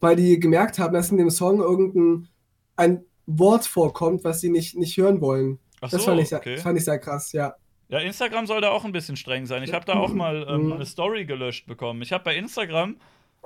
[0.00, 2.28] weil die gemerkt haben, dass in dem Song irgendein
[2.76, 5.58] ein Wort vorkommt, was sie nicht, nicht hören wollen.
[5.80, 6.56] Ach Das so, fand, ich sehr, okay.
[6.56, 7.54] fand ich sehr krass, ja.
[7.88, 9.62] Ja, Instagram soll da auch ein bisschen streng sein.
[9.62, 10.72] Ich habe da auch mal ähm, Mhm.
[10.74, 12.00] eine Story gelöscht bekommen.
[12.02, 12.96] Ich habe bei Instagram,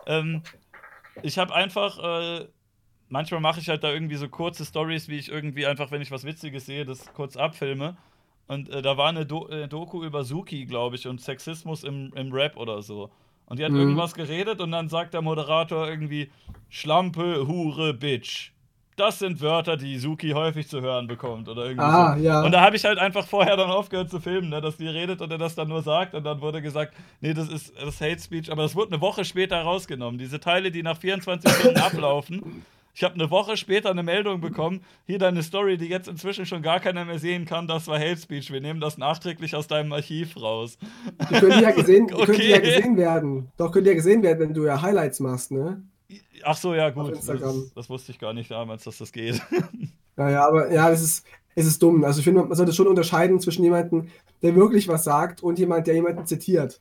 [0.07, 0.43] ähm,
[1.23, 1.99] ich habe einfach,
[2.43, 2.47] äh,
[3.09, 6.11] manchmal mache ich halt da irgendwie so kurze Stories, wie ich irgendwie einfach, wenn ich
[6.11, 7.97] was Witziges sehe, das kurz abfilme.
[8.49, 12.13] Und äh, da war eine Do äh, Doku über Suki, glaube ich, und Sexismus im,
[12.15, 13.11] im Rap oder so.
[13.47, 13.79] Und die hat Mhm.
[13.81, 16.31] irgendwas geredet und dann sagt der Moderator irgendwie
[16.69, 18.51] Schlampe, Hure, Bitch.
[18.97, 22.23] Das sind Wörter, die Suki häufig zu hören bekommt oder irgendwie Ah, so.
[22.25, 22.43] ja.
[22.43, 25.21] Und da habe ich halt einfach vorher dann aufgehört zu filmen, ne, dass die redet
[25.21, 28.01] und er das dann nur sagt und dann wurde gesagt, nee, das ist das ist
[28.01, 30.19] Hate Speech, aber das wurde eine Woche später rausgenommen.
[30.19, 32.65] Diese Teile, die nach 24 Stunden ablaufen.
[32.97, 36.63] Ich habe eine Woche später eine Meldung bekommen, hier deine Story, die jetzt inzwischen schon
[36.63, 38.51] gar keiner mehr sehen kann, das war Hate Speech.
[38.51, 40.79] Wir nehmen das nachträglich aus deinem Archiv raus.
[41.29, 42.77] Die können ja gesehen, können ja Okay.
[42.77, 43.53] gesehen werden.
[43.59, 45.83] Doch, können ja gesehen werden, wenn du ja Highlights machst, ne?
[46.43, 47.13] Ach so, ja, gut.
[47.13, 49.43] Das, das wusste ich gar nicht damals, dass das geht.
[50.19, 52.03] Naja, aber ja, es ist, es ist dumm.
[52.03, 54.09] Also ich finde, man sollte schon unterscheiden zwischen jemandem,
[54.41, 56.81] der wirklich was sagt und jemand, der jemanden zitiert.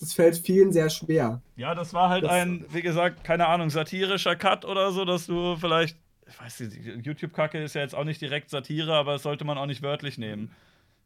[0.00, 1.42] Das fällt vielen sehr schwer.
[1.56, 5.26] Ja, das war halt Das- ein, wie gesagt, keine Ahnung, satirischer Cut oder so, dass
[5.26, 5.96] du vielleicht,
[6.26, 9.58] ich weiß nicht, YouTube-Kacke ist ja jetzt auch nicht direkt Satire, aber das sollte man
[9.58, 10.50] auch nicht wörtlich nehmen.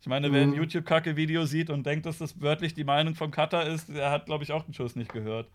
[0.01, 0.57] Ich meine, wer ein Mhm.
[0.57, 4.45] YouTube-Kacke-Video sieht und denkt, dass das wörtlich die Meinung vom Cutter ist, der hat, glaube
[4.45, 5.49] ich, auch den Schuss nicht gehört.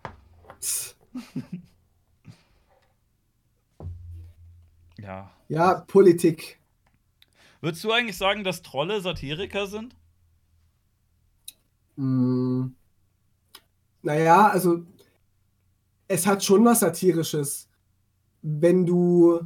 [5.02, 5.32] Ja.
[5.48, 6.60] Ja, Politik.
[7.62, 9.96] Würdest du eigentlich sagen, dass Trolle Satiriker sind?
[11.96, 12.76] Hm.
[14.02, 14.84] Naja, also
[16.08, 17.70] es hat schon was Satirisches,
[18.42, 19.42] wenn du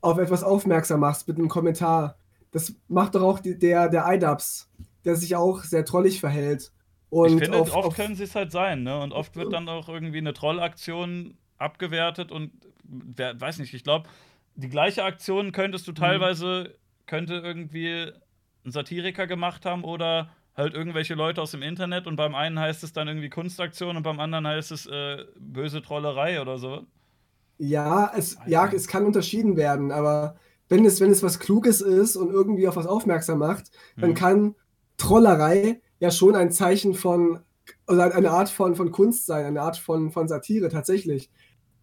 [0.00, 2.16] auf etwas aufmerksam machst mit einem Kommentar.
[2.50, 4.68] Das macht doch auch die, der, der IDubs,
[5.04, 6.72] der sich auch sehr trollig verhält.
[7.08, 9.00] Und ich finde, auf, oft auf, können sie es halt sein, ne?
[9.00, 12.52] Und oft wird dann auch irgendwie eine Trollaktion abgewertet und
[12.84, 14.08] wer, weiß nicht, ich glaube,
[14.54, 15.94] die gleiche Aktion könntest Mhm.
[15.94, 16.74] du teilweise,
[17.06, 18.10] könnte irgendwie
[18.64, 22.84] ein Satiriker gemacht haben oder halt irgendwelche Leute aus dem Internet und beim einen heißt
[22.84, 26.86] es dann irgendwie Kunstaktion und beim anderen heißt es äh, böse Trollerei oder so.
[27.58, 30.36] Ja, es, ja, es kann unterschieden werden, aber
[30.68, 34.14] wenn es, wenn es was Kluges ist und irgendwie auf was aufmerksam macht, dann Mhm.
[34.14, 34.54] kann
[34.96, 37.40] Trollerei ja schon ein Zeichen von,
[37.86, 41.30] oder eine Art von, von Kunst sein, eine Art von, von Satire tatsächlich.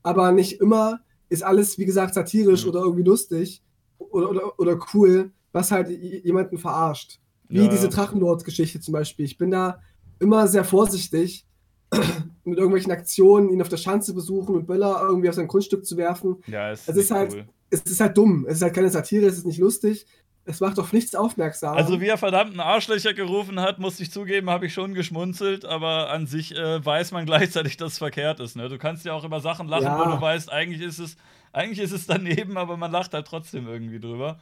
[0.03, 2.67] Aber nicht immer ist alles, wie gesagt, satirisch Mhm.
[2.67, 3.63] oder irgendwie lustig
[3.99, 7.19] oder, oder, oder cool, was halt jemanden verarscht.
[7.49, 7.89] Wie Ja, diese.
[7.89, 9.25] Drachenlord-Geschichte zum Beispiel.
[9.25, 9.79] Ich bin da
[10.19, 11.45] immer sehr vorsichtig
[12.43, 15.97] mit irgendwelchen Aktionen, ihn auf der Schanze besuchen und Böller irgendwie auf sein Grundstück zu
[15.97, 16.37] werfen.
[16.47, 17.45] Ja, es Es ist, ist halt- cool.
[17.71, 18.45] Es ist halt dumm.
[18.47, 20.05] Es ist halt keine Satire, es ist nicht lustig.
[20.45, 21.75] Es macht auf nichts aufmerksam.
[21.77, 26.09] Also, wie er verdammten Arschlöcher gerufen hat, muss ich zugeben, habe ich schon geschmunzelt, aber
[26.09, 28.55] an sich äh, weiß man gleichzeitig, dass es verkehrt ist.
[28.55, 28.69] Ne?
[28.69, 29.99] Du kannst ja auch über Sachen lachen, Ja.
[29.99, 31.15] wo du weißt, eigentlich ist es,
[31.53, 34.39] eigentlich ist es daneben, aber man lacht halt trotzdem irgendwie drüber.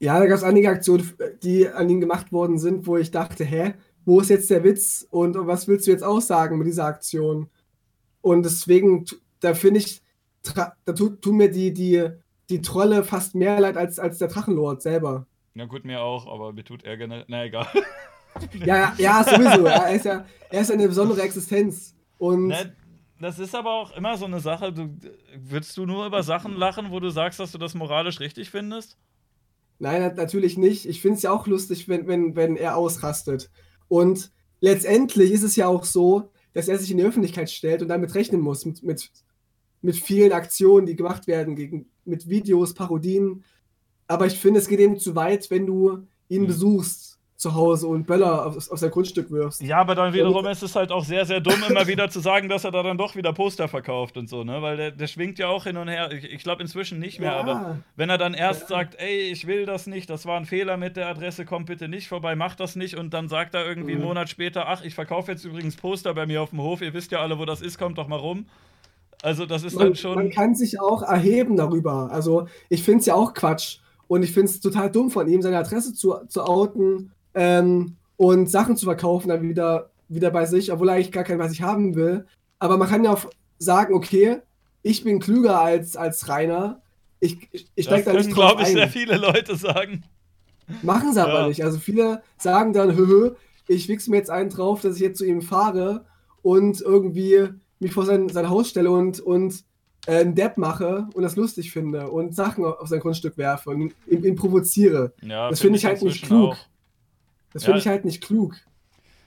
[0.00, 1.12] Ja, da gab es einige Aktionen,
[1.42, 5.06] die an ihn gemacht worden sind, wo ich dachte, hä, wo ist jetzt der Witz
[5.10, 7.48] und was willst du jetzt aussagen mit dieser Aktion?
[8.20, 9.04] Und deswegen,
[9.40, 10.00] da finde ich,
[10.54, 12.08] da tu- tun mir die, die,
[12.48, 15.26] die Trolle fast mehr leid als, als der Drachenlord selber.
[15.54, 17.24] Ja, gut, mir auch, aber mir tut er generell.
[17.28, 17.66] Na egal.
[18.64, 19.66] Ja, ja, ja, sowieso.
[19.66, 21.94] Er ist ja er ist eine besondere Existenz.
[22.18, 22.72] Und Ne,
[23.20, 24.72] das ist aber auch immer so eine Sache.
[24.72, 24.88] Du,
[25.36, 28.96] würdest du nur über Sachen lachen, wo du sagst, dass du das moralisch richtig findest?
[29.78, 30.86] Nein, nat- natürlich nicht.
[30.86, 33.50] Ich finde es ja auch lustig, wenn, wenn, wenn er ausrastet.
[33.88, 37.88] Und letztendlich ist es ja auch so, dass er sich in die Öffentlichkeit stellt und
[37.88, 39.10] damit rechnen muss, mit, mit,
[39.82, 43.44] mit vielen Aktionen, die gemacht werden, gegen, mit Videos, Parodien.
[44.08, 46.46] Aber ich finde, es geht eben zu weit, wenn du ihn Mhm.
[46.48, 49.62] besuchst zu Hause und Böller auf, auf sein Grundstück wirfst.
[49.62, 52.48] Ja, aber dann wiederum ist es halt auch sehr, sehr dumm, immer wieder zu sagen,
[52.48, 54.60] dass er da dann doch wieder Poster verkauft und so, ne?
[54.60, 56.10] Weil der, der schwingt ja auch hin und her.
[56.12, 57.38] Ich, ich glaube inzwischen nicht mehr, Ja.
[57.38, 58.66] aber wenn er dann erst Ja.
[58.78, 61.86] sagt, ey, ich will das nicht, das war ein Fehler mit der Adresse, kommt bitte
[61.88, 64.08] nicht vorbei, mach das nicht und dann sagt er irgendwie einen Mhm.
[64.08, 67.12] Monat später, ach, ich verkaufe jetzt übrigens Poster bei mir auf dem Hof, ihr wisst
[67.12, 68.46] ja alle, wo das ist, kommt doch mal rum.
[69.22, 70.14] Also das ist man, dann schon.
[70.16, 72.08] man kann sich auch erheben darüber.
[72.10, 73.78] Also ich finde es ja auch Quatsch.
[74.08, 78.50] Und ich finde es total dumm von ihm, seine Adresse zu, zu outen ähm, und
[78.50, 81.62] Sachen zu verkaufen dann wieder, wieder bei sich, obwohl er eigentlich gar keinen bei sich
[81.62, 82.26] haben will.
[82.58, 83.26] Aber man kann ja auch
[83.58, 84.38] sagen, okay,
[84.82, 86.80] ich bin klüger als, als Rainer.
[87.20, 88.74] Ich, ich, ich steig da nicht drauf glaube ich, ein.
[88.74, 90.04] sehr viele Leute sagen.
[90.82, 91.48] Machen sie aber Ja.
[91.48, 91.64] nicht.
[91.64, 93.32] Also viele sagen dann, hö,
[93.66, 96.04] ich wichs mir jetzt einen drauf, dass ich jetzt zu ihm fahre
[96.42, 97.48] und irgendwie
[97.80, 99.64] mich vor sein, sein Haus stelle und, und
[100.06, 103.92] äh, einen Depp mache und das lustig finde und Sachen auf sein Grundstück werfe und
[104.06, 105.12] ihn, ihn provoziere.
[105.22, 106.52] Ja, Das finde ich halt nicht klug.
[106.52, 106.56] auch.
[107.52, 107.68] Das Ja.
[107.68, 108.56] finde ich halt nicht klug.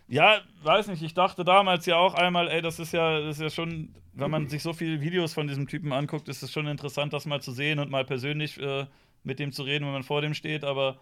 [0.08, 3.42] Ja, weiß nicht, ich dachte damals ja auch einmal, ey, das ist ja, das ist
[3.42, 6.68] ja schon, wenn man sich so viele Videos von diesem Typen anguckt, ist es schon
[6.68, 8.86] interessant, das mal zu sehen und mal persönlich äh,
[9.24, 11.00] mit dem zu reden, wenn man vor dem steht, aber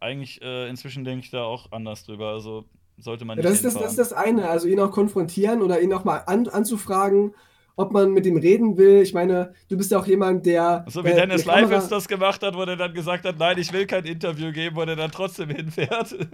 [0.00, 2.30] eigentlich äh, inzwischen denke ich da auch anders drüber.
[2.32, 2.66] Also
[2.98, 5.62] sollte man Ja, nicht das, ist das, das ist das eine, also ihn auch konfrontieren
[5.62, 7.34] oder ihn auch mal an, anzufragen,
[7.80, 9.02] ob man mit ihm reden will.
[9.02, 10.84] Ich meine, du bist ja auch jemand, der.
[10.88, 13.72] So wie äh, Dennis Leifels das gemacht hat, wo der dann gesagt hat, nein, ich
[13.72, 16.16] will kein Interview geben, wo der dann trotzdem hinfährt.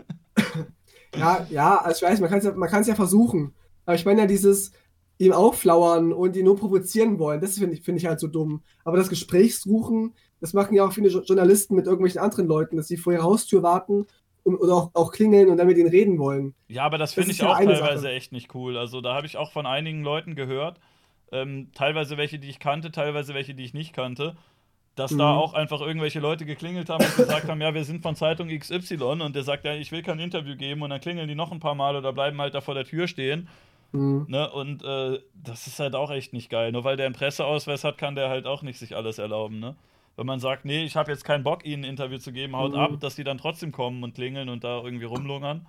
[1.16, 3.55] Ja, ja, also ich weiß, man kann es ja, man ja versuchen.
[3.84, 4.73] Aber ich meine ja dieses
[5.18, 8.62] ihm aufflauern und ihn nur provozieren wollen, das finde ich, finde ich halt so dumm.
[8.84, 12.76] Aber das Gespräch suchen, das machen ja auch viele Jo- Journalisten mit irgendwelchen anderen Leuten,
[12.76, 14.07] dass sie vor ihrer Haustür warten
[14.42, 16.55] und, oder auch, auch klingeln und dann mit ihnen reden wollen.
[16.68, 18.12] Ja, aber das finde ich auch teilweise Sache.
[18.12, 18.76] echt nicht cool.
[18.76, 20.81] Also da habe ich auch von einigen Leuten gehört,
[21.33, 24.37] ähm, teilweise welche, die ich kannte, teilweise welche, die ich nicht kannte,
[24.95, 25.39] dass da Mhm.
[25.39, 29.21] auch einfach irgendwelche Leute geklingelt haben und gesagt haben, ja, wir sind von Zeitung XY
[29.23, 31.61] und der sagt, ja, ich will kein Interview geben und dann klingeln die noch ein
[31.61, 33.49] paar Mal oder bleiben halt da vor der Tür stehen.
[33.93, 34.25] Mhm.
[34.29, 34.51] Ne?
[34.51, 36.73] Und äh, das ist halt auch echt nicht geil.
[36.73, 39.59] Nur weil der einen Presseausweis hat, kann der halt auch nicht sich alles erlauben.
[39.61, 39.77] Ne?
[40.17, 42.73] Wenn man sagt, nee, ich habe jetzt keinen Bock, ihnen ein Interview zu geben, haut
[42.73, 42.79] Mhm.
[42.79, 45.67] ab, dass die dann trotzdem kommen und klingeln und da irgendwie rumlungern.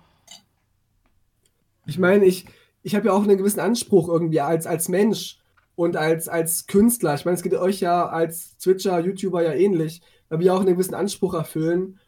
[1.86, 2.46] Ich meine, ich,
[2.82, 5.37] ich habe ja auch einen gewissen Anspruch irgendwie als, als Mensch
[5.78, 7.14] und als, als Künstler.
[7.14, 10.60] Ich meine, es geht euch ja als Twitcher, YouTuber ja ähnlich, weil wir ja auch
[10.60, 12.00] einen gewissen Anspruch erfüllen.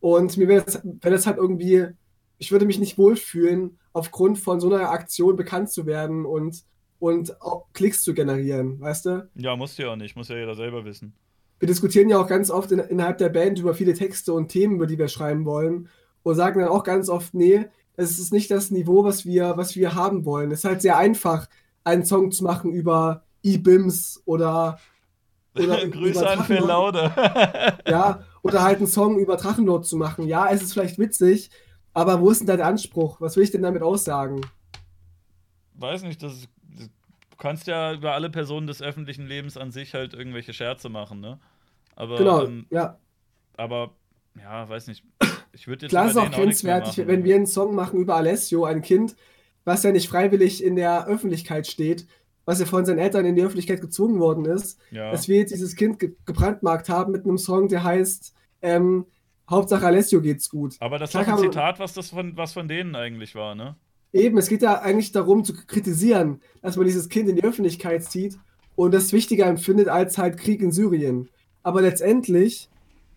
[0.00, 1.88] Und mir wäre das, wär das halt irgendwie,
[2.38, 6.64] ich würde mich nicht wohlfühlen, aufgrund von so einer Aktion bekannt zu werden und,
[7.00, 9.28] und auch Klicks zu generieren, weißt du?
[9.34, 11.12] Ja, muss ja auch nicht, muss ja jeder selber wissen.
[11.58, 14.76] wir diskutieren ja auch ganz oft in, innerhalb der Band über viele Texte und Themen,
[14.76, 15.90] über die wir schreiben wollen.
[16.22, 19.76] Und sagen dann auch ganz oft, nee, es ist nicht das Niveau, was wir, was
[19.76, 20.50] wir haben wollen.
[20.50, 21.46] Es ist halt sehr einfach,
[21.88, 24.78] einen Song zu machen über E-Bims oder,
[25.58, 26.58] oder Grüße über an Phil.
[26.58, 27.12] Laude.
[27.88, 30.26] Ja, oder halt einen Song über Drachenlord zu machen.
[30.26, 31.50] Ja, es ist vielleicht witzig,
[31.94, 33.20] aber wo ist denn da der Anspruch?
[33.20, 34.40] Was will ich denn damit aussagen?
[35.74, 39.94] Weiß nicht, das, ist- du kannst ja über alle Personen des öffentlichen Lebens an sich
[39.94, 41.38] halt irgendwelche Scherze machen, ne?
[41.96, 42.98] Aber, Genau, ähm, ja.
[43.56, 43.90] aber
[44.40, 45.04] ja, weiß nicht.
[45.52, 48.82] Ich würde jetzt Klar ist auch grenzwertig, wenn wir einen Song machen über Alessio, ein
[48.82, 49.16] Kind,
[49.64, 52.06] was ja nicht freiwillig in der Öffentlichkeit steht,
[52.44, 55.10] was ja von seinen Eltern in die Öffentlichkeit gezwungen worden ist, ja.
[55.10, 59.06] dass wir jetzt dieses Kind ge gebrandmarkt haben mit einem Song, der heißt ähm,
[59.48, 60.76] Hauptsache Alessio geht's gut.
[60.80, 63.54] Aber das ist Klar doch ein Zitat, was das von, was von denen eigentlich war,
[63.54, 63.76] ne?
[64.12, 68.04] Eben, es geht ja eigentlich darum zu kritisieren, dass man dieses Kind in die Öffentlichkeit
[68.04, 68.38] zieht
[68.74, 71.28] und das wichtiger empfindet als halt Krieg in Syrien.
[71.62, 72.70] Aber letztendlich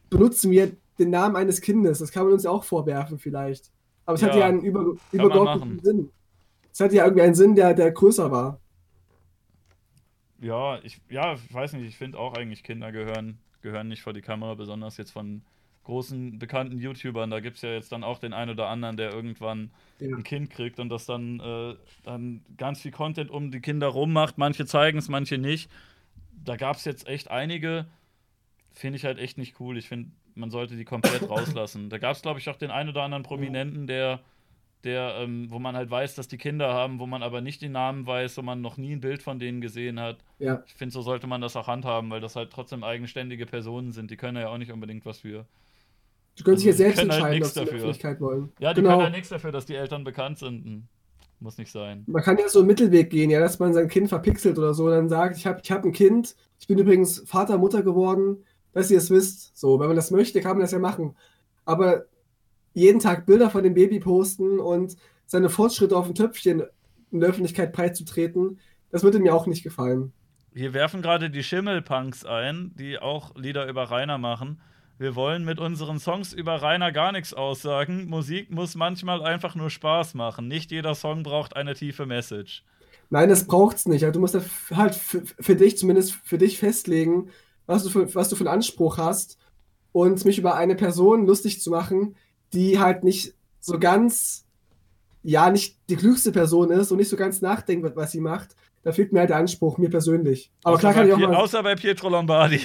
[0.10, 2.00] benutzen wir den Namen eines Kindes.
[2.00, 3.72] Das kann man uns ja auch vorwerfen vielleicht.
[4.06, 5.80] Aber es hat Ja, ja einen über, übergeordneten.
[5.82, 6.10] Sinn.
[6.74, 8.59] Es hat ja irgendwie einen Sinn, der, der größer war.
[10.40, 14.14] Ja, ich, ja, ich weiß nicht, ich finde auch eigentlich Kinder gehören, gehören nicht vor
[14.14, 15.43] die Kamera, besonders jetzt von
[15.83, 17.30] großen, bekannten YouTubern.
[17.30, 20.08] Da gibt es ja jetzt dann auch den einen oder anderen, der irgendwann Ja.
[20.16, 24.38] ein Kind kriegt und das dann, äh, dann ganz viel Content um die Kinder rummacht.
[24.38, 25.69] Manche zeigen es, manche nicht.
[26.43, 27.85] Da gab es jetzt echt einige,
[28.74, 29.77] finde ich halt echt nicht cool.
[29.77, 31.90] Ich finde, man sollte die komplett rauslassen.
[31.90, 34.22] Da gab es, glaube ich, auch den einen oder anderen Prominenten, der,
[34.84, 37.74] der ähm, wo man halt weiß, dass die Kinder haben, wo man aber nicht den
[37.74, 40.18] Namen weiß, wo man noch nie ein Bild von denen gesehen hat.
[40.40, 40.64] Ja.
[40.66, 44.11] Ich finde, so sollte man das auch handhaben, weil das halt trotzdem eigenständige Personen sind.
[44.11, 45.45] Die können ja auch nicht unbedingt was für.
[46.38, 47.80] Die können sich ja Also, selbst halt entscheiden, nichts was sie in dafür.
[47.80, 48.51] Öffentlichkeit wollen.
[48.60, 48.93] Ja, die genau.
[48.98, 50.66] können ja nichts dafür, dass die Eltern bekannt sind.
[50.66, 50.84] Hm.
[51.40, 52.03] Muss nicht sein.
[52.06, 54.85] Man kann ja so einen Mittelweg gehen, ja, dass man sein Kind verpixelt oder so
[54.85, 58.43] und dann sagt, ich habe ich hab ein Kind, ich bin übrigens Vater, Mutter geworden,
[58.74, 59.58] dass ihr es wisst.
[59.58, 61.16] So, wenn man das möchte, kann man das ja machen.
[61.66, 62.06] Aber
[62.74, 66.64] jeden Tag Bilder von dem Baby posten und seine Fortschritte auf dem Töpfchen
[67.11, 68.59] in der Öffentlichkeit breitzutreten,
[68.90, 70.14] das würde mir auch nicht gefallen.
[70.53, 74.59] Wir werfen gerade die Schimmelpunks ein, die auch Lieder über Rainer machen.
[74.98, 78.08] Wir wollen mit unseren Songs über Rainer gar nichts aussagen.
[78.08, 80.48] Musik muss manchmal einfach nur Spaß machen.
[80.48, 82.64] Nicht jeder Song braucht eine tiefe Message.
[83.09, 84.03] Nein, das braucht's nicht.
[84.03, 84.38] Also Du musst
[84.75, 87.30] halt für, für dich, zumindest für dich festlegen,
[87.66, 89.38] was du für, was du für einen Anspruch hast
[89.91, 92.16] und mich über eine Person lustig zu machen,
[92.54, 94.46] die halt nicht so ganz,
[95.24, 98.56] ja, nicht die klügste Person ist und nicht so ganz nachdenkt, was sie macht.
[98.84, 100.52] Da fehlt mir halt der Anspruch, mir persönlich.
[100.64, 101.36] Aber außer, klar kann ich auch mal.
[101.36, 102.62] außer bei Pietro Lombardi.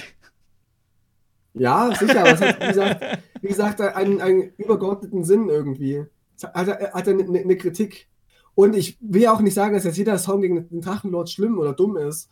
[1.53, 6.05] Ja, sicher, aber es hat, wie gesagt, wie gesagt einen, einen übergeordneten Sinn irgendwie.
[6.35, 8.07] Es hat, hat, hat eine, eine Kritik.
[8.55, 11.59] Und ich will ja auch nicht sagen, dass jetzt jeder Song gegen den Drachenlord schlimm
[11.59, 12.29] oder dumm ist.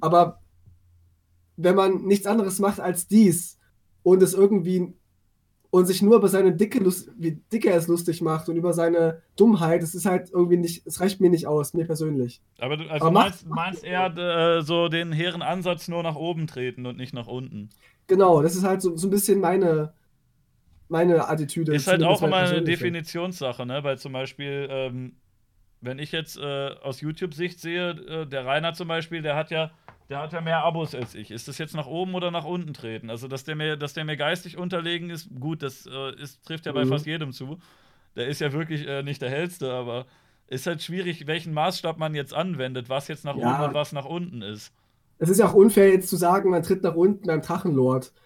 [0.00, 0.40] Aber
[1.56, 3.58] wenn man nichts anderes macht als dies
[4.02, 4.92] und es irgendwie
[5.74, 8.72] und sich nur über seine Dicke, Lust, wie dick er es lustig macht und über
[8.72, 12.40] seine Dummheit, das ist halt irgendwie nicht, es reicht mir nicht aus, mir persönlich.
[12.60, 16.46] Aber du also Aber meinst, meinst eher äh, so den hehren Ansatz nur nach oben
[16.46, 17.70] treten und nicht nach unten.
[18.06, 19.92] Genau, das ist halt so, so ein bisschen meine,
[20.88, 21.74] meine Attitüde.
[21.74, 23.82] Ist halt auch immer eine Definitionssache, ne?
[23.82, 25.16] Weil zum Beispiel, ähm,
[25.80, 29.72] wenn ich jetzt äh, aus YouTube-Sicht sehe, äh, der Rainer zum Beispiel, der hat ja
[30.08, 31.30] der hat ja mehr Abos als ich.
[31.30, 33.10] Ist das jetzt nach oben oder nach unten treten?
[33.10, 36.66] Also, dass der mir, dass der mir geistig unterlegen ist, gut, das äh, ist, trifft
[36.66, 36.90] ja bei mhm.
[36.90, 37.58] fast jedem zu.
[38.16, 40.06] Der ist ja wirklich äh, nicht der hellste, aber
[40.46, 43.54] ist halt schwierig, welchen Maßstab man jetzt anwendet, was jetzt nach ja.
[43.54, 44.72] oben und was nach unten ist.
[45.18, 48.12] Es ist ja auch unfair, jetzt zu sagen, man tritt nach unten beim Drachenlord.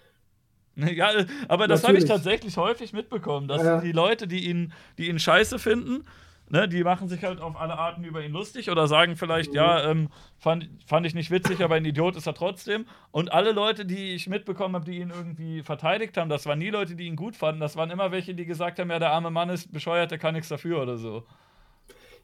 [0.75, 1.09] Ja,
[1.49, 3.81] aber das habe ich tatsächlich häufig mitbekommen, dass ja.
[3.81, 6.05] die Leute, die ihn, die ihn scheiße finden,
[6.49, 9.55] ne, die machen sich halt auf alle Arten über ihn lustig oder sagen vielleicht, mhm.
[9.55, 12.85] ja, ähm, fand, fand ich nicht witzig, aber ein Idiot ist er trotzdem.
[13.11, 16.69] Und alle Leute, die ich mitbekommen habe, die ihn irgendwie verteidigt haben, das waren nie
[16.69, 17.61] Leute, die ihn gut fanden.
[17.61, 20.33] Das waren immer welche, die gesagt haben, ja, der arme Mann ist bescheuert, der kann
[20.33, 21.23] nichts dafür oder so.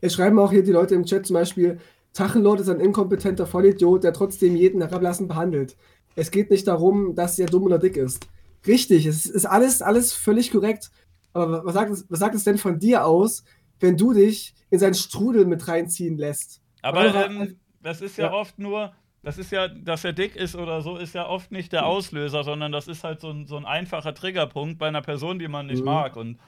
[0.02, 1.80] Jetzt schreiben auch hier die Leute im Chat zum Beispiel,
[2.14, 5.76] Tachenlord ist ein inkompetenter Vollidiot, der trotzdem jeden herablassend behandelt.
[6.16, 8.26] Es geht nicht darum, dass er dumm oder dick ist.
[8.66, 10.92] Richtig, es ist alles, alles völlig korrekt.
[11.34, 13.44] Aber was sagt, es, was sagt es denn von dir aus,
[13.80, 16.62] wenn du dich in seinen Strudel mit reinziehen lässt.
[16.82, 20.56] Aber ähm, das ist ja, ja, oft nur, das ist ja, dass er dick ist
[20.56, 23.58] oder so, ist ja oft nicht der Auslöser, sondern das ist halt so ein, so
[23.58, 25.86] ein einfacher Triggerpunkt bei einer Person, die man nicht mhm.
[25.86, 26.16] mag.
[26.16, 26.40] Und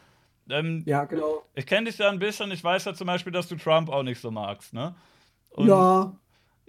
[0.49, 1.43] ähm, ja, genau.
[1.55, 4.03] Ich kenne dich ja ein bisschen, ich weiß ja zum Beispiel, dass du Trump auch
[4.03, 4.95] nicht so magst, ne?
[5.49, 6.15] Und, ja.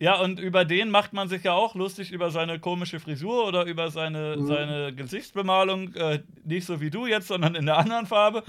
[0.00, 3.64] Ja, und über den macht man sich ja auch lustig über seine komische Frisur oder
[3.64, 4.46] über seine, mhm.
[4.46, 5.92] seine Gesichtsbemalung.
[5.94, 8.44] Äh, nicht so wie du jetzt, sondern in der anderen Farbe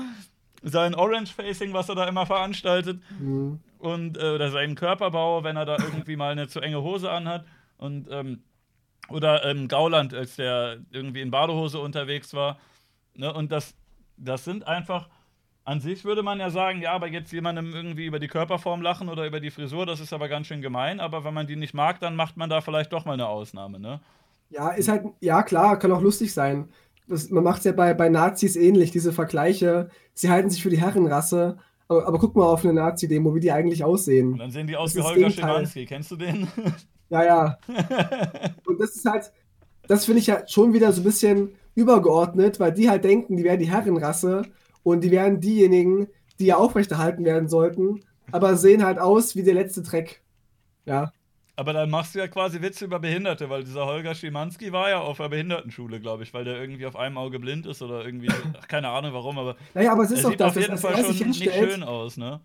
[0.63, 3.01] sein Orange-Facing, was er da immer veranstaltet.
[3.19, 3.59] Mhm.
[3.77, 7.45] Und, äh, oder seinen Körperbau, wenn er da irgendwie mal eine zu enge Hose anhat.
[7.77, 8.43] Und, ähm,
[9.09, 12.59] oder ähm, Gauland, als der irgendwie in Badehose unterwegs war.
[13.15, 13.33] Ne?
[13.33, 13.73] Und das,
[14.17, 15.09] das sind einfach,
[15.63, 19.09] an sich würde man ja sagen, ja, aber jetzt jemandem irgendwie über die Körperform lachen
[19.09, 20.99] oder über die Frisur, das ist aber ganz schön gemein.
[20.99, 23.79] Aber wenn man die nicht mag, dann macht man da vielleicht doch mal eine Ausnahme,
[23.79, 23.99] ne?
[24.51, 26.69] Ja, ist halt, ja klar, kann auch lustig sein
[27.09, 29.89] das, man macht es ja bei, bei Nazis ähnlich, diese Vergleiche.
[30.13, 31.57] Sie halten sich für die Herrenrasse,
[31.87, 34.33] aber, aber guck mal auf eine Nazi-Demo, wie die eigentlich aussehen.
[34.33, 35.85] Und dann sehen die aus das wie Holger Schimanski.
[35.85, 36.47] Kennst du den?
[37.11, 37.57] Ja, ja.
[38.67, 39.31] Und das ist halt,
[39.87, 43.43] das finde ich ja schon wieder so ein bisschen übergeordnet, weil die halt denken, die
[43.43, 44.43] wären die Herrenrasse
[44.83, 46.07] und die wären diejenigen,
[46.39, 50.21] die ja aufrechterhalten werden sollten, aber sehen halt aus wie der letzte Dreck.
[50.85, 51.11] Ja.
[51.59, 55.01] Aber dann machst du ja quasi Witze über Behinderte, weil dieser Holger Schimanski war ja
[55.01, 58.29] auf der Behindertenschule, glaube ich, weil der irgendwie auf einem Auge blind ist oder irgendwie,
[58.57, 59.57] ach, keine Ahnung warum, aber.
[59.73, 62.15] Naja, aber es ist doch das, auf jeden dass, Fall er sich nicht schön aus,
[62.15, 62.39] ne?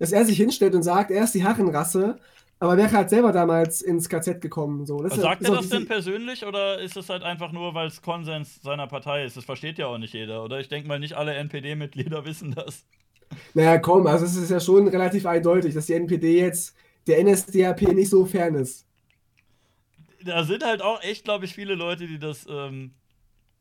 [0.00, 2.18] Dass er sich hinstellt und sagt, er ist die Herrenrasse,
[2.58, 4.86] aber wäre halt selber damals ins KZ gekommen.
[4.86, 5.04] So.
[5.04, 8.60] Das sagt er das denn persönlich oder ist es halt einfach nur, weil es Konsens
[8.60, 9.36] seiner Partei ist?
[9.36, 10.58] Das versteht ja auch nicht jeder, oder?
[10.58, 12.84] Ich denke mal, nicht alle NPD-Mitglieder wissen das.
[13.54, 16.74] Naja, komm, also es ist ja schon relativ eindeutig, dass die NPD jetzt
[17.08, 18.86] der NSDAP nicht so fern ist.
[20.24, 22.92] Da sind halt auch echt, glaube ich, viele Leute, die das, ähm,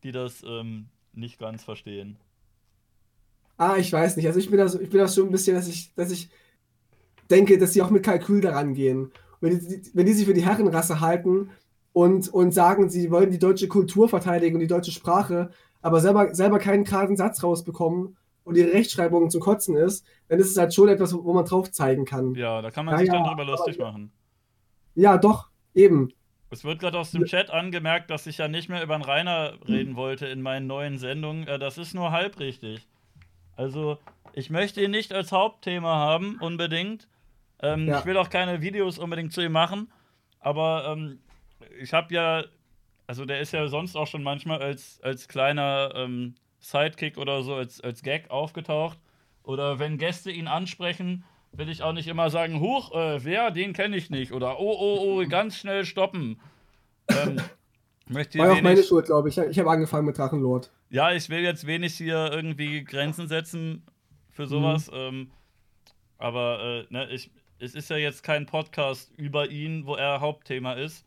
[0.04, 2.18] die das ähm, nicht ganz verstehen.
[3.58, 4.28] Ah, ich weiß nicht.
[4.28, 6.30] Also ich bin da, ich bin da schon ein bisschen, dass ich, dass ich
[7.30, 9.12] denke, dass sie auch mit Kalkül daran gehen.
[9.42, 11.50] Wenn die, wenn die sich für die Herrenrasse halten
[11.94, 15.50] und, und sagen, sie wollen die deutsche Kultur verteidigen und die deutsche Sprache,
[15.82, 18.18] aber selber, selber keinen geraden Satz rausbekommen
[18.48, 21.70] und die Rechtschreibung zum Kotzen ist, dann ist es halt schon etwas, wo man drauf
[21.70, 22.34] zeigen kann.
[22.34, 24.12] Ja, da kann man ja, sich dann drüber lustig machen.
[24.96, 26.14] Ja, doch, eben.
[26.50, 29.56] Es wird gerade aus dem Chat angemerkt, dass ich ja nicht mehr über den Rainer
[29.68, 31.46] reden wollte in meinen neuen Sendungen.
[31.46, 32.88] Äh, das ist nur halb richtig.
[33.58, 33.98] Also,
[34.32, 37.10] ich möchte ihn nicht als Hauptthema haben, unbedingt.
[37.62, 38.00] Ähm, ja.
[38.00, 39.92] Ich will auch keine Videos unbedingt zu ihm machen.
[40.40, 41.20] Aber ähm,
[41.82, 42.46] ich habe ja,
[43.08, 46.36] also der ist ja sonst auch schon manchmal als, als kleiner ähm,
[46.68, 49.00] Sidekick oder so als, als Gag aufgetaucht.
[49.44, 51.24] Oder wenn Gäste ihn ansprechen,
[51.54, 54.34] will ich auch nicht immer sagen, huch, äh, wer, den kenne ich nicht.
[54.34, 56.40] Oder oh, oh, oh, ganz schnell stoppen.
[57.08, 57.38] Ähm,
[58.08, 59.38] möchte War auch meine Schuld, glaube ich.
[59.38, 60.70] Ich habe angefangen mit Drachenlord.
[60.90, 63.84] Ja, ich will jetzt wenig hier irgendwie Grenzen setzen
[64.30, 64.92] für sowas.
[64.92, 64.98] Mhm.
[64.98, 65.32] Ähm,
[66.18, 70.74] aber äh, ne, ich, es ist ja jetzt kein Podcast über ihn, wo er Hauptthema
[70.74, 71.06] ist.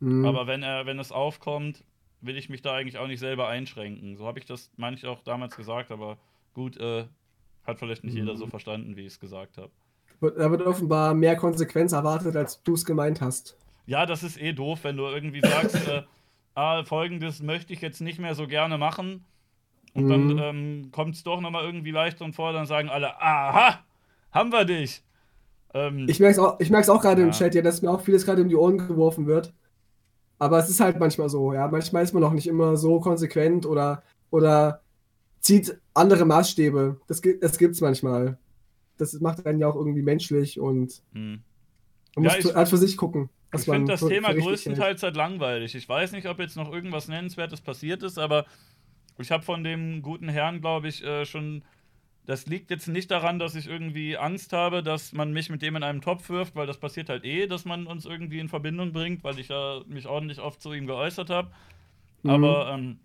[0.00, 0.24] Mhm.
[0.24, 1.84] Aber wenn er, wenn es aufkommt,
[2.26, 4.16] will ich mich da eigentlich auch nicht selber einschränken.
[4.16, 6.18] So habe ich das manchmal auch damals gesagt, aber
[6.54, 7.04] gut, äh,
[7.64, 8.20] hat vielleicht nicht mhm.
[8.20, 9.70] jeder so verstanden, wie ich es gesagt habe.
[10.20, 13.56] Da wird offenbar mehr Konsequenz erwartet, als du es gemeint hast.
[13.86, 16.02] Ja, das ist eh doof, wenn du irgendwie sagst, äh,
[16.54, 19.24] ah, folgendes möchte ich jetzt nicht mehr so gerne machen.
[19.94, 20.36] Und mhm.
[20.36, 23.80] dann ähm, kommt es doch nochmal irgendwie leichter und vor, dann sagen alle, aha,
[24.32, 25.02] haben wir dich.
[25.74, 27.26] Ähm, ich merke es auch, auch gerade ja.
[27.26, 29.52] im Chat, ja, dass mir auch vieles gerade in die Ohren geworfen wird.
[30.38, 31.66] Aber es ist halt manchmal so, ja.
[31.68, 34.82] Manchmal ist man auch nicht immer so konsequent oder, oder
[35.40, 37.00] zieht andere Maßstäbe.
[37.06, 38.36] Das, gi- das gibt's manchmal.
[38.98, 41.40] Das macht einen ja auch irgendwie menschlich und Hm.
[42.16, 43.28] man Ja, muss ich- halt für sich gucken.
[43.52, 45.74] was Ich finde das für- Thema für größtenteils halt langweilig.
[45.74, 48.44] Ich weiß nicht, ob jetzt noch irgendwas Nennenswertes passiert ist, aber
[49.18, 51.62] ich habe von dem guten Herrn, glaube ich, äh, schon.
[52.26, 55.76] Das liegt jetzt nicht daran, dass ich irgendwie Angst habe, dass man mich mit dem
[55.76, 58.92] in einem Topf wirft, weil das passiert halt eh, dass man uns irgendwie in Verbindung
[58.92, 61.52] bringt, weil ich ja mich ordentlich oft zu ihm geäußert habe.
[62.24, 62.30] Mhm.
[62.30, 62.98] Aber ähm,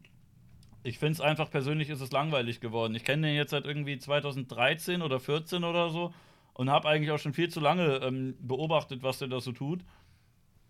[0.84, 2.96] ich finde es einfach persönlich ist es langweilig geworden.
[2.96, 6.14] Ich kenne den jetzt seit irgendwie 2013 oder 14 oder so
[6.54, 9.82] und habe eigentlich auch schon viel zu lange ähm, beobachtet, was der da so tut.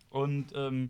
[0.10, 0.90] Und ähm,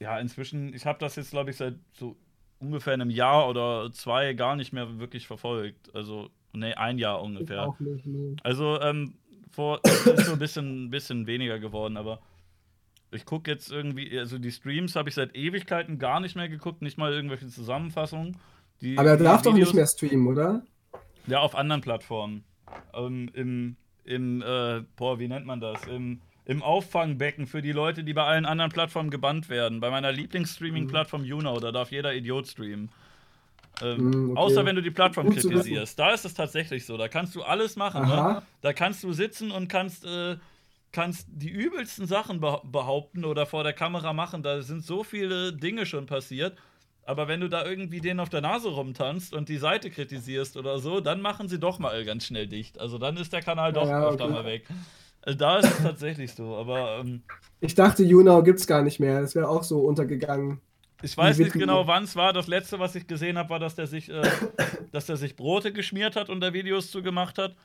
[0.00, 2.16] ja, inzwischen, ich habe das jetzt, glaube ich, seit so
[2.58, 5.94] ungefähr einem Jahr oder zwei gar nicht mehr wirklich verfolgt.
[5.94, 7.66] Also, nee, ein Jahr ungefähr.
[7.66, 8.36] auch nicht, nee.
[8.42, 9.14] Also, ähm,
[9.50, 12.20] vor ist so ein bisschen, bisschen weniger geworden, aber
[13.10, 16.82] ich gucke jetzt irgendwie, also die Streams habe ich seit Ewigkeiten gar nicht mehr geguckt,
[16.82, 18.36] nicht mal irgendwelche Zusammenfassungen.
[18.80, 20.62] Die, Aber er darf doch Videos- nicht mehr streamen, oder?
[21.26, 22.44] Ja, auf anderen Plattformen.
[22.94, 25.86] Ähm, Im, im äh, boah, wie nennt man das?
[25.86, 29.80] Im, Im Auffangbecken für die Leute, die bei allen anderen Plattformen gebannt werden.
[29.80, 32.90] Bei meiner Lieblingsstreaming-Plattform Juno, da darf jeder Idiot streamen.
[33.82, 34.40] Ähm, Mm, okay.
[34.40, 35.98] Außer wenn du die Plattform Gut kritisierst.
[35.98, 36.96] Da ist es tatsächlich so.
[36.96, 38.06] Da kannst du alles machen.
[38.08, 38.42] Ne?
[38.60, 40.36] Da kannst du sitzen und kannst, äh,
[40.92, 44.42] kannst die übelsten Sachen beh- behaupten oder vor der Kamera machen.
[44.42, 46.56] Da sind so viele Dinge schon passiert.
[47.04, 50.78] Aber wenn du da irgendwie denen auf der Nase rumtanzt und die Seite kritisierst oder
[50.78, 52.78] so, dann machen sie doch mal ganz schnell dicht.
[52.80, 54.32] Also dann ist der Kanal doch Ja, öfter okay.
[54.34, 54.66] mal weg.
[55.22, 56.54] Also da ist es tatsächlich so.
[56.56, 57.22] Aber ähm,
[57.60, 59.20] Ich dachte, Junau gibt's gar nicht mehr.
[59.22, 60.60] Das wäre auch so untergegangen.
[61.02, 62.32] Ich weiß nicht genau, wann es war.
[62.32, 64.22] Das letzte, was ich gesehen habe, war, dass der sich, äh,
[64.92, 67.56] dass der sich Brote geschmiert hat und da Videos zu gemacht hat.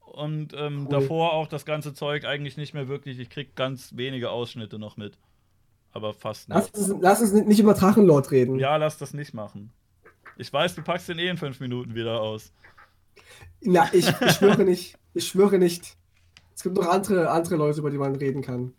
[0.00, 0.88] Und ähm, Cool.
[0.88, 3.18] davor auch das ganze Zeug eigentlich nicht mehr wirklich.
[3.18, 5.18] Ich krieg ganz wenige Ausschnitte noch mit.
[5.92, 6.90] Aber fast Lass nicht.
[6.90, 8.58] uns, lass uns nicht über Drachenlord reden.
[8.58, 9.72] Ja, lass das nicht machen.
[10.36, 12.52] Ich weiß, du packst den eh in fünf Minuten wieder aus.
[13.62, 14.96] Na, ich, ich schwöre nicht.
[15.14, 15.96] Ich schwöre nicht.
[16.54, 18.74] Es gibt noch andere, andere Leute, über die man reden kann.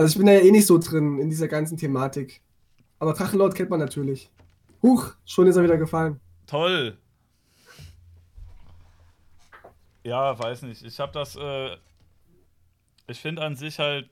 [0.00, 2.40] Also ich bin da ja eh nicht so drin in dieser ganzen Thematik.
[3.00, 4.30] Aber Drachenlord kennt man natürlich.
[4.82, 6.18] Huch, schon ist er wieder gefallen.
[6.46, 6.96] Toll.
[10.02, 10.82] Ja, weiß nicht.
[10.82, 11.36] Ich habe das.
[11.36, 11.76] Äh,
[13.08, 14.08] ich finde an sich halt,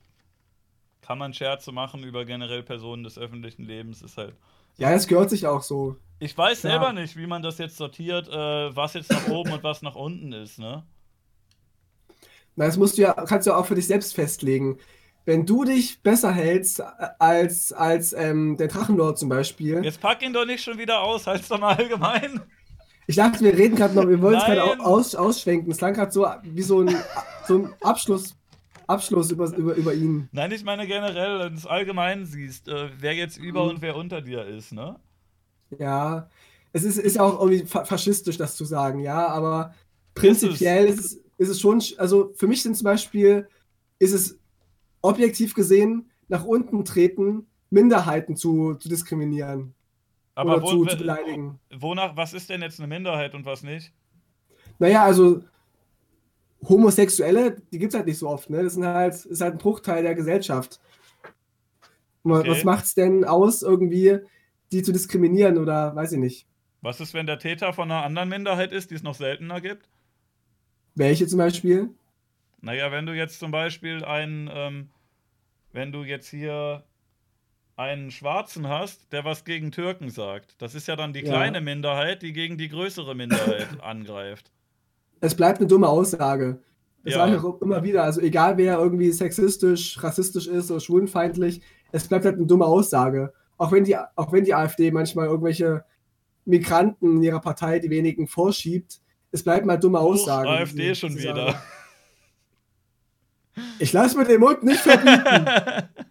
[1.00, 4.02] kann man Scherze machen über generell Personen des öffentlichen Lebens.
[4.02, 4.34] Ist halt.
[4.76, 5.96] Ja, es gehört sich auch so.
[6.18, 6.70] Ich weiß Ja.
[6.72, 9.94] selber nicht, wie man das jetzt sortiert, äh, was jetzt nach oben und was nach
[9.94, 10.84] unten ist, ne?
[12.56, 14.78] Na, das musst du ja, kannst du ja auch für dich selbst festlegen.
[15.28, 16.84] Wenn du dich besser hältst äh,
[17.18, 19.84] als, als ähm, der Drachenlord zum Beispiel.
[19.84, 22.40] Jetzt pack ihn doch nicht schon wieder aus, halt's doch mal allgemein.
[23.06, 25.70] Ich dachte, wir reden gerade noch, wir wollen es gerade aus, ausschwenken.
[25.70, 26.96] Es klang gerade so wie so ein,
[27.46, 28.36] so ein Abschluss,
[28.86, 30.30] Abschluss über, über, über ihn.
[30.32, 33.68] Nein, ich meine generell, wenn du es allgemein siehst, äh, wer jetzt über Mhm.
[33.72, 34.96] und wer unter dir ist, ne?
[35.78, 36.30] Ja,
[36.72, 39.74] es ist, ist ja auch irgendwie fa faschistisch, das zu sagen, ja, aber
[40.14, 43.46] prinzipiell ist es, ist es schon, sch- also für mich sind zum Beispiel,
[43.98, 44.37] ist es
[45.02, 49.74] objektiv gesehen, nach unten treten, Minderheiten zu, zu diskriminieren
[50.34, 51.58] Aber oder wo, zu, zu beleidigen.
[51.74, 53.92] wonach, was ist denn jetzt eine Minderheit und was nicht?
[54.78, 55.42] Naja, also
[56.68, 58.62] Homosexuelle, die gibt es halt nicht so oft, ne?
[58.62, 60.80] Das sind halt, ist halt ein Bruchteil der Gesellschaft.
[62.24, 62.48] Okay.
[62.48, 64.20] Was macht's denn aus, irgendwie
[64.72, 66.46] die zu diskriminieren oder weiß ich nicht.
[66.80, 69.88] Was ist, wenn der Täter von einer anderen Minderheit ist, die es noch seltener gibt?
[70.94, 71.90] Welche zum Beispiel?
[72.60, 74.88] Naja, wenn du jetzt zum Beispiel einen, ähm,
[75.72, 76.84] wenn du jetzt hier
[77.76, 81.26] einen Schwarzen hast, der was gegen Türken sagt, das ist ja dann die Ja.
[81.30, 84.50] kleine Minderheit, die gegen die größere Minderheit angreift.
[85.20, 86.58] Es bleibt eine dumme Aussage.
[87.04, 87.20] Das Ja.
[87.20, 88.02] sage ich auch immer wieder.
[88.02, 91.60] Also egal wer irgendwie sexistisch, rassistisch ist oder schwulenfeindlich,
[91.92, 93.32] es bleibt halt eine dumme Aussage.
[93.56, 95.84] Auch wenn die, auch wenn die AfD manchmal irgendwelche
[96.44, 100.48] Migranten in ihrer Partei, die wenigen, vorschiebt, es bleiben halt dumme Huch, Aussagen.
[100.48, 101.52] AfD die- schon wieder.
[101.52, 101.58] sagen.
[103.78, 105.46] Ich lasse mir den Mund nicht verbieten.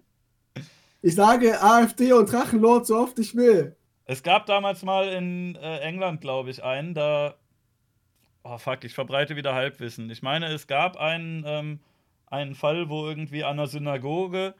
[1.03, 3.77] Ich sage AfD und Drachenlord so oft ich will.
[4.05, 7.35] Es gab damals mal in äh, England, glaube ich, einen, da.
[8.43, 10.09] Oh fuck, ich verbreite wieder Halbwissen.
[10.09, 11.79] Ich meine, es gab einen, ähm,
[12.25, 14.55] einen Fall, wo irgendwie an einer Synagoge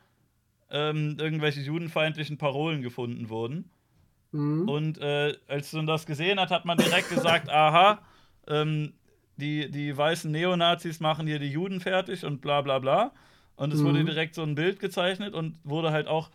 [0.70, 3.70] ähm, irgendwelche judenfeindlichen Parolen gefunden wurden.
[4.32, 4.68] Mhm.
[4.70, 8.00] Und äh, als man das gesehen hat, hat man direkt gesagt, aha,
[8.48, 8.94] ähm,
[9.38, 13.12] die, die weißen Neonazis machen hier die Juden fertig und bla bla bla.
[13.56, 14.06] Und es wurde Mhm.
[14.08, 16.30] direkt so ein Bild gezeichnet und wurde halt auch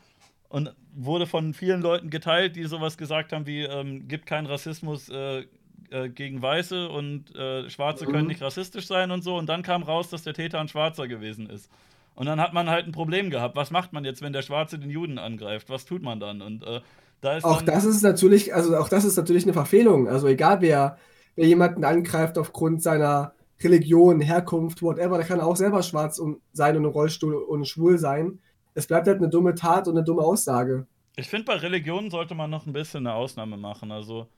[0.49, 5.09] und wurde von vielen Leuten geteilt, die sowas gesagt haben wie, ähm, gibt keinen Rassismus
[5.09, 5.47] äh,
[5.91, 8.29] äh, gegen Weiße und äh, Schwarze können Mhm.
[8.29, 9.37] nicht rassistisch sein und so.
[9.37, 11.71] Und dann kam raus, dass der Täter ein Schwarzer gewesen ist.
[12.15, 13.57] Und dann hat man halt ein Problem gehabt.
[13.57, 15.71] Was macht man jetzt, wenn der Schwarze den Juden angreift?
[15.71, 16.43] Was tut man dann?
[16.43, 16.81] Und äh,
[17.23, 20.09] da ist Auch das ist natürlich, also auch das ist natürlich eine Verfehlung.
[20.09, 20.99] Also egal wer,
[21.37, 26.21] wer jemanden angreift aufgrund seiner Religion, Herkunft, whatever, der kann auch selber schwarz
[26.53, 28.41] sein und im Rollstuhl und schwul sein.
[28.75, 30.87] Es bleibt halt eine dumme Tat und eine dumme Aussage.
[31.17, 33.93] Ich finde, bei Religionen sollte man noch ein bisschen eine Ausnahme machen.
[33.93, 34.29] Also,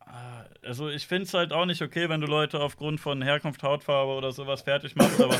[0.00, 3.62] ah, also ich finde es halt auch nicht okay, wenn du Leute aufgrund von Herkunft,
[3.62, 5.36] Hautfarbe oder sowas fertig machst, aber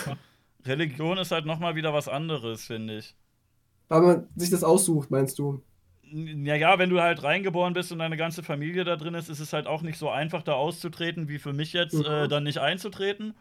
[0.64, 3.16] Religion ist halt nochmal wieder was anderes, finde ich.
[3.88, 5.62] Weil man sich das aussucht, meinst du?
[6.12, 9.40] Ja, ja, wenn du halt reingeboren bist und deine ganze Familie da drin ist, ist
[9.40, 12.04] es halt auch nicht so einfach, da auszutreten, wie für mich jetzt, Mhm.
[12.04, 13.34] äh, dann nicht einzutreten.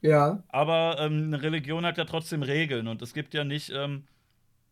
[0.00, 0.42] Ja.
[0.48, 4.04] Aber ähm, eine Religion hat ja trotzdem Regeln und es gibt ja nicht, ähm,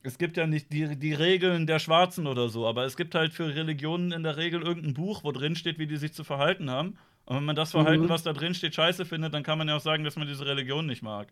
[0.04, 3.32] es gibt ja nicht die, die Regeln der Schwarzen oder so, aber es gibt halt
[3.32, 6.70] für Religionen in der Regel irgendein Buch, wo drin steht, wie die sich zu verhalten
[6.70, 6.96] haben.
[7.24, 8.08] Und wenn man das Verhalten, Mhm.
[8.08, 10.46] was da drin steht, scheiße findet, dann kann man ja auch sagen, dass man diese
[10.46, 11.26] Religion nicht mag.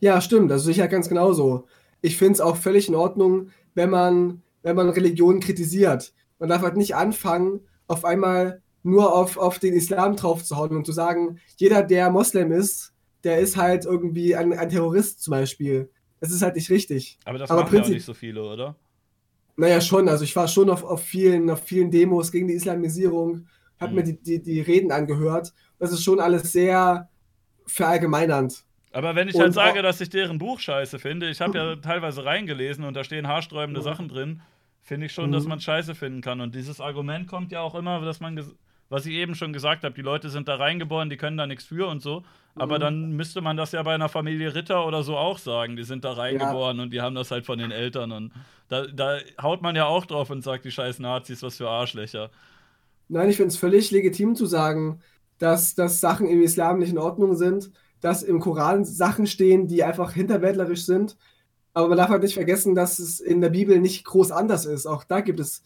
[0.00, 0.50] Ja, stimmt.
[0.50, 1.68] Also ich ja ganz genauso.
[2.00, 6.14] Ich finde es auch völlig in Ordnung, wenn man, wenn man Religionen kritisiert.
[6.40, 10.92] Man darf halt nicht anfangen, auf einmal nur auf, auf den Islam draufzuhauen und zu
[10.92, 12.94] sagen, jeder, der Moslem ist,
[13.24, 15.90] der ist halt irgendwie ein, ein Terrorist zum Beispiel.
[16.20, 17.20] Das ist halt nicht richtig.
[17.24, 18.76] Aber das Aber machen ja auch nicht so viele, oder?
[19.56, 20.08] Naja, schon.
[20.08, 23.96] Also ich war schon auf, auf, vielen, auf vielen Demos gegen die Islamisierung, habe Mhm.
[23.96, 25.52] mir die, die, die Reden angehört.
[25.78, 27.10] Das ist schon alles sehr
[27.66, 28.64] verallgemeinernd.
[28.92, 31.76] Aber wenn ich Und halt sage, dass ich deren Buch scheiße finde, ich habe ja
[31.82, 33.82] teilweise reingelesen und da stehen haarsträubende.
[33.82, 34.42] Sachen drin,
[34.84, 35.32] finde ich schon, Mhm.
[35.32, 36.40] dass man scheiße finden kann.
[36.40, 38.40] Und dieses Argument kommt ja auch immer, dass man,
[38.90, 41.64] was ich eben schon gesagt habe, die Leute sind da reingeboren, die können da nichts
[41.64, 42.22] für und so.
[42.56, 42.80] Aber Mhm.
[42.82, 45.76] dann müsste man das ja bei einer Familie Ritter oder so auch sagen.
[45.76, 48.12] Die sind da reingeboren und die haben das halt von den Eltern.
[48.12, 48.32] Und
[48.68, 52.30] da, da haut man ja auch drauf und sagt, die scheiß Nazis, was für Arschlöcher.
[53.08, 55.00] Nein, ich finde es völlig legitim zu sagen,
[55.38, 59.82] dass, dass Sachen im Islam nicht in Ordnung sind, dass im Koran Sachen stehen, die
[59.84, 61.16] einfach hinterwäldlerisch sind.
[61.74, 64.86] Aber man darf halt nicht vergessen, dass es in der Bibel nicht groß anders ist.
[64.86, 65.62] Auch da gibt es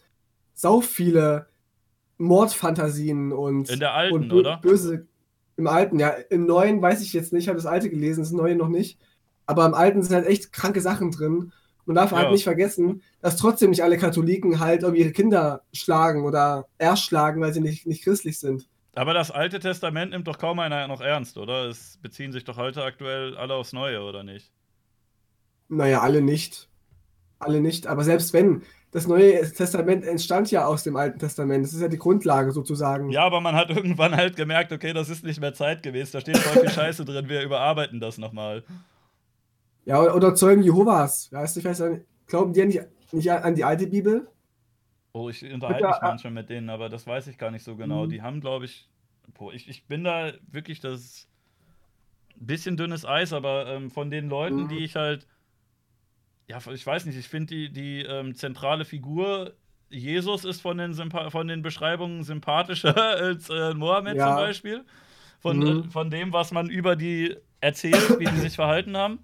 [0.55, 1.47] sau viele
[2.17, 4.57] Mordfantasien und, In der alten, und bö- oder?
[4.57, 5.07] böse.
[5.57, 6.09] Im alten, ja.
[6.29, 8.97] Im neuen weiß ich jetzt nicht, ich habe das alte gelesen, das neue noch nicht.
[9.45, 11.51] Aber im alten sind halt echt kranke Sachen drin.
[11.85, 12.17] Man darf Ja.
[12.19, 17.41] halt nicht vergessen, dass trotzdem nicht alle Katholiken halt irgendwie ihre Kinder schlagen oder erschlagen,
[17.41, 18.67] weil sie nicht, nicht christlich sind.
[18.95, 21.65] Aber das Alte Testament nimmt doch kaum einer noch ernst, oder?
[21.67, 24.51] Es beziehen sich doch heute aktuell alle aufs Neue, oder nicht?
[25.69, 26.67] Naja, alle nicht.
[27.39, 27.87] Alle nicht.
[27.87, 31.63] Aber selbst wenn, das Neue Testament entstand ja aus dem Alten Testament.
[31.63, 33.11] Das ist ja die Grundlage sozusagen.
[33.11, 36.37] Ja, aber man hat irgendwann halt gemerkt, okay, das ist nicht mehr zeitgemäß, da steht
[36.37, 38.63] voll viel Scheiße drin, wir überarbeiten das nochmal.
[39.85, 41.31] Ja, oder- oder Zeugen Jehovas.
[41.31, 42.81] Weißt du, ich weiß nicht, glauben die ja nicht,
[43.11, 44.27] nicht an die alte Bibel?
[45.13, 48.05] Oh, ich unterhalte mich manchmal mit denen, aber das weiß ich gar nicht so genau.
[48.05, 48.09] Mhm.
[48.09, 48.87] Die haben, glaube ich,
[49.35, 51.27] boah, ich, ich bin da wirklich das
[52.35, 54.67] bisschen dünnes Eis, aber ähm, von den Leuten, Mhm.
[54.69, 55.27] die ich halt,
[56.49, 59.55] ja, ich weiß nicht, ich finde die, die ähm, zentrale Figur,
[59.89, 64.25] Jesus ist von den, Sympa von den Beschreibungen sympathischer als äh, Mohammed Ja.
[64.27, 64.85] zum Beispiel.
[65.39, 65.85] Von, Mhm.
[65.87, 69.19] äh, von dem, was man über die erzählt, wie die sich verhalten haben.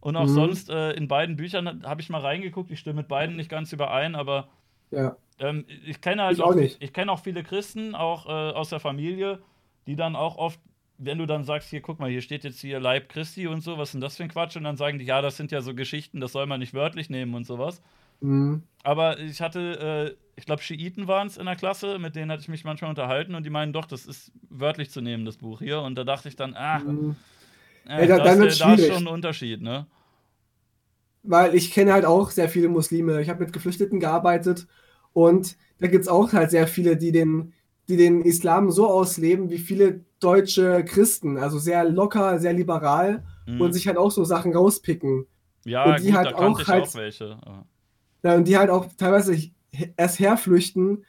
[0.00, 0.34] Und auch Mhm.
[0.34, 3.72] sonst äh, in beiden Büchern habe ich mal reingeguckt, ich stimme mit beiden nicht ganz
[3.72, 4.48] überein, aber
[4.90, 5.16] Ja.
[5.38, 6.82] ähm, ich kenne halt Ich auch nicht.
[6.82, 9.42] ich kenne auch viele Christen, auch äh, aus der Familie,
[9.86, 10.60] die dann auch oft,
[10.98, 13.78] wenn du dann sagst, hier, guck mal, hier steht jetzt hier Leib Christi und so,
[13.78, 14.56] was ist denn das für ein Quatsch?
[14.56, 17.10] Und dann sagen die, ja, das sind ja so Geschichten, das soll man nicht wörtlich
[17.10, 17.82] nehmen und sowas.
[18.22, 18.62] Mhm.
[18.82, 22.42] Aber ich hatte, äh, ich glaube, Schiiten waren es in der Klasse, mit denen hatte
[22.42, 25.58] ich mich manchmal unterhalten und die meinen, doch, das ist wörtlich zu nehmen, das Buch
[25.60, 25.80] hier.
[25.80, 27.16] Und da dachte ich dann, ah, Mhm.
[27.86, 29.86] äh, Ey, da- das, dann wird's da ist schon ein Unterschied, ne?
[31.22, 33.20] Weil ich kenne halt auch sehr viele Muslime.
[33.20, 34.66] Ich habe mit Geflüchteten gearbeitet
[35.12, 37.52] und da gibt es auch halt sehr viele, die den,
[37.88, 41.36] die den Islam so ausleben wie viele deutsche Christen.
[41.38, 43.60] Also sehr locker, sehr liberal Mhm.
[43.60, 45.26] und sich halt auch so Sachen rauspicken.
[45.64, 47.38] ja, und die gut, halt da kannte auch ich halt- auch welche.
[48.24, 49.36] Ja, und die halt auch teilweise
[49.96, 51.04] erst herflüchten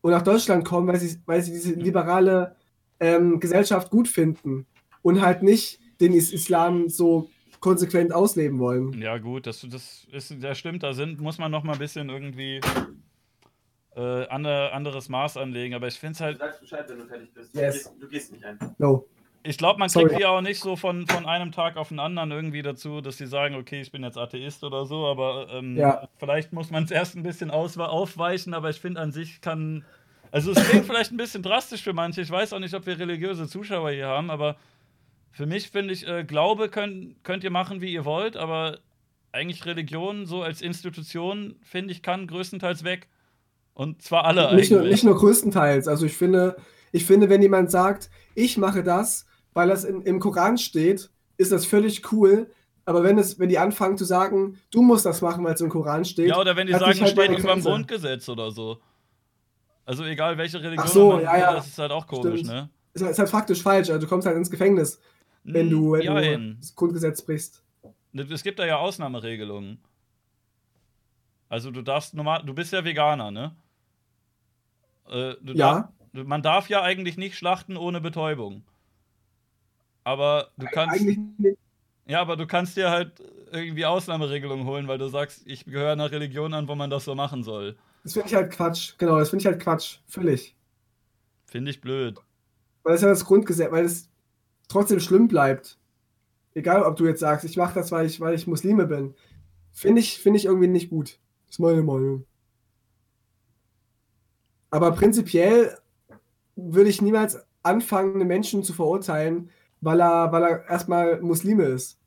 [0.00, 2.54] und nach Deutschland kommen, weil sie, weil sie diese liberale
[3.00, 4.66] ähm, Gesellschaft gut finden
[5.02, 8.92] und halt nicht den Is Islam so konsequent ausleben wollen.
[9.00, 12.08] Ja, gut, das, das ist, das stimmt, da sind, muss man noch mal ein bisschen
[12.10, 12.60] irgendwie
[13.96, 17.06] äh, ander, anderes Maß anlegen, aber ich finde es Du halt, sagst Bescheid, wenn du
[17.06, 17.54] fertig bist.
[17.54, 17.84] Yes.
[17.84, 18.70] Du, gehst, du gehst nicht einfach.
[18.78, 19.04] No.
[19.42, 20.06] ich glaube, man Sorry.
[20.06, 23.18] kriegt die auch nicht so von, von einem Tag auf den anderen irgendwie dazu, dass
[23.18, 26.08] sie sagen, okay, ich bin jetzt Atheist oder so, aber ähm, Ja.
[26.18, 29.84] vielleicht muss man es erst ein bisschen aufweichen, aber ich finde an sich kann,
[30.30, 32.98] also es klingt vielleicht ein bisschen drastisch für manche, ich weiß auch nicht, ob wir
[32.98, 34.56] religiöse Zuschauer hier haben, aber
[35.32, 38.78] für mich finde ich, äh, Glaube könnt, könnt ihr machen, wie ihr wollt, aber
[39.32, 43.08] eigentlich Religion so als Institution, finde ich, kann größtenteils weg.
[43.74, 45.88] Und zwar alle Nicht nur, nicht nur größtenteils.
[45.88, 46.56] Also ich finde,
[46.92, 51.52] ich finde, wenn jemand sagt, ich mache das, weil das in, im Koran steht, ist
[51.52, 52.50] das völlig cool,
[52.84, 55.68] Aber wenn, es, wenn die anfangen zu sagen, du musst das machen, weil es im
[55.68, 56.28] Koran steht.
[56.28, 57.62] Ja, oder wenn die sagen, halt steht über dem.
[57.62, 58.78] Grundgesetz oder so.
[59.84, 61.54] Also egal welche Religion so, man, ja, ja.
[61.54, 62.46] das ist halt auch komisch, Stimmt.
[62.46, 62.70] ne?
[62.94, 63.88] Ist, ist halt faktisch falsch.
[63.88, 65.00] Also du kommst halt ins Gefängnis,
[65.44, 66.56] wenn du, wenn du Jein.
[66.60, 67.62] das Grundgesetz brichst.
[68.12, 69.78] Es gibt da ja Ausnahmeregelungen.
[71.48, 73.54] Also du darfst normal, du bist ja Veganer, ne?
[75.12, 75.92] Äh, Ja.
[76.12, 78.64] Darf, man darf ja eigentlich nicht schlachten ohne Betäubung.
[80.04, 81.04] Aber du kannst,
[82.06, 86.10] ja, aber du kannst dir halt irgendwie Ausnahmeregelungen holen, weil du sagst, ich gehöre einer
[86.10, 87.76] Religion an, wo man das so machen soll.
[88.02, 88.94] Das finde ich halt Quatsch.
[88.98, 89.98] Genau, das finde ich halt Quatsch.
[90.08, 90.56] Völlig.
[91.46, 92.18] Finde ich blöd.
[92.82, 94.10] Weil das ist ja das Grundgesetz, weil es
[94.68, 95.78] trotzdem schlimm bleibt.
[96.54, 99.14] Egal, ob du jetzt sagst, ich mache das, weil ich, weil ich Muslime bin.
[99.72, 101.18] Finde ich, finde ich irgendwie nicht gut.
[101.46, 102.26] Das ist meine Meinung.
[104.72, 105.78] Aber prinzipiell
[106.56, 109.50] würde ich niemals anfangen, einen Menschen zu verurteilen,
[109.82, 111.98] weil er, weil er erstmal Muslime ist.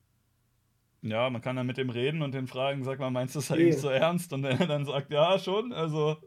[1.01, 3.51] Ja, man kann dann mit dem reden und den fragen, sag mal, meinst du das
[3.51, 3.57] Nee.
[3.57, 4.33] eigentlich so ernst?
[4.33, 5.71] Und er dann sagt, ja, schon.
[5.71, 6.17] Also,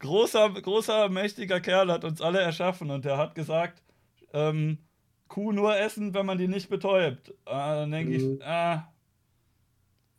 [0.00, 3.82] großer, großer, mächtiger Kerl hat uns alle erschaffen und der hat gesagt,
[4.32, 4.78] ähm,
[5.28, 7.34] Kuh nur essen, wenn man die nicht betäubt.
[7.46, 8.16] Ah, dann denke Mhm.
[8.16, 8.92] ich, ah,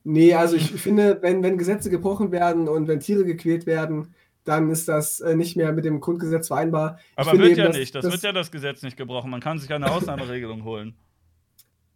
[0.06, 4.14] Nee, also ich finde, wenn, wenn Gesetze gebrochen werden und wenn Tiere gequält werden,
[4.44, 7.00] dann ist das äh, nicht mehr mit dem Grundgesetz vereinbar.
[7.16, 7.96] Aber wird eben, ja dass- nicht.
[7.96, 9.30] Das, dass- wird ja das Gesetz nicht gebrochen.
[9.32, 10.96] Man kann sich eine Ausnahmeregelung holen.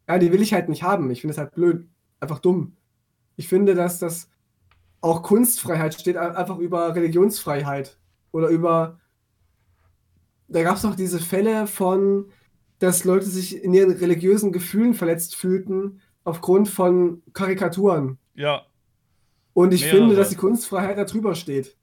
[0.07, 1.09] Ja, die will ich halt nicht haben.
[1.11, 1.87] Ich finde es halt blöd.
[2.19, 2.77] Einfach dumm.
[3.35, 4.29] Ich finde, dass das
[5.01, 7.97] auch Kunstfreiheit steht ein- einfach über Religionsfreiheit.
[8.31, 8.99] Oder über.
[10.47, 12.31] Da gab es doch diese Fälle von,
[12.79, 18.17] dass Leute sich in ihren religiösen Gefühlen verletzt fühlten aufgrund von Karikaturen.
[18.33, 18.65] Ja.
[19.53, 19.99] Und ich Mehrere.
[19.99, 21.75] finde, dass die Kunstfreiheit da drüber steht.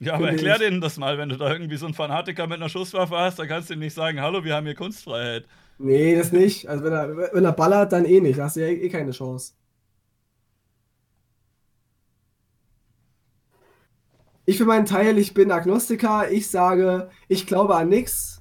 [0.00, 2.68] Ja, aber erklär denen das mal, wenn du da irgendwie so einen Fanatiker mit einer
[2.68, 5.44] Schusswaffe hast, dann kannst du ihm nicht sagen, hallo, wir haben hier Kunstfreiheit.
[5.78, 6.68] Nee, das nicht.
[6.68, 8.38] Also wenn er, wenn er ballert, dann eh nicht.
[8.38, 9.54] Da hast du ja eh keine Chance.
[14.44, 16.30] Ich für meinen Teil, ich bin Agnostiker.
[16.30, 18.40] Ich sage, ich glaube an nichts.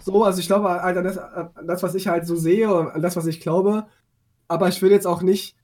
[0.00, 2.88] So, also ich glaube halt an das, an das, was ich halt so sehe und
[2.90, 3.86] an das, was ich glaube.
[4.46, 5.56] Aber ich will jetzt auch nicht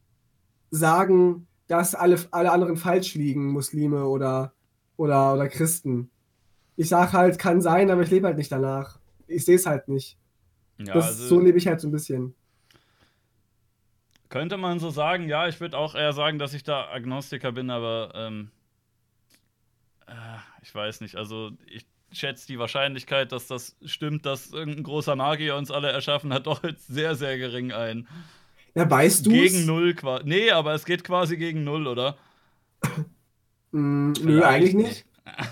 [0.70, 4.53] sagen, dass alle, alle anderen falsch liegen, Muslime oder,
[4.96, 6.10] oder, oder Christen.
[6.76, 8.98] Ich sage halt, kann sein, aber ich lebe halt nicht danach.
[9.26, 10.18] Ich sehe es halt nicht.
[10.78, 12.34] Ja, Das, also so lebe ich halt so ein bisschen.
[14.28, 17.70] könnte man so sagen, ja, ich würde auch eher sagen, dass ich da Agnostiker bin,
[17.70, 18.50] aber ähm,
[20.06, 20.12] äh,
[20.62, 21.16] ich weiß nicht.
[21.16, 26.32] Also ich schätze die Wahrscheinlichkeit, dass das stimmt, dass irgendein großer Magier uns alle erschaffen
[26.32, 28.08] hat, doch jetzt sehr, sehr gering ein.
[28.74, 30.24] Ja, weißt du Gegen null quasi.
[30.26, 32.16] Nee, aber es geht quasi gegen null, oder?
[33.74, 35.04] Hm, nö, eigentlich nicht.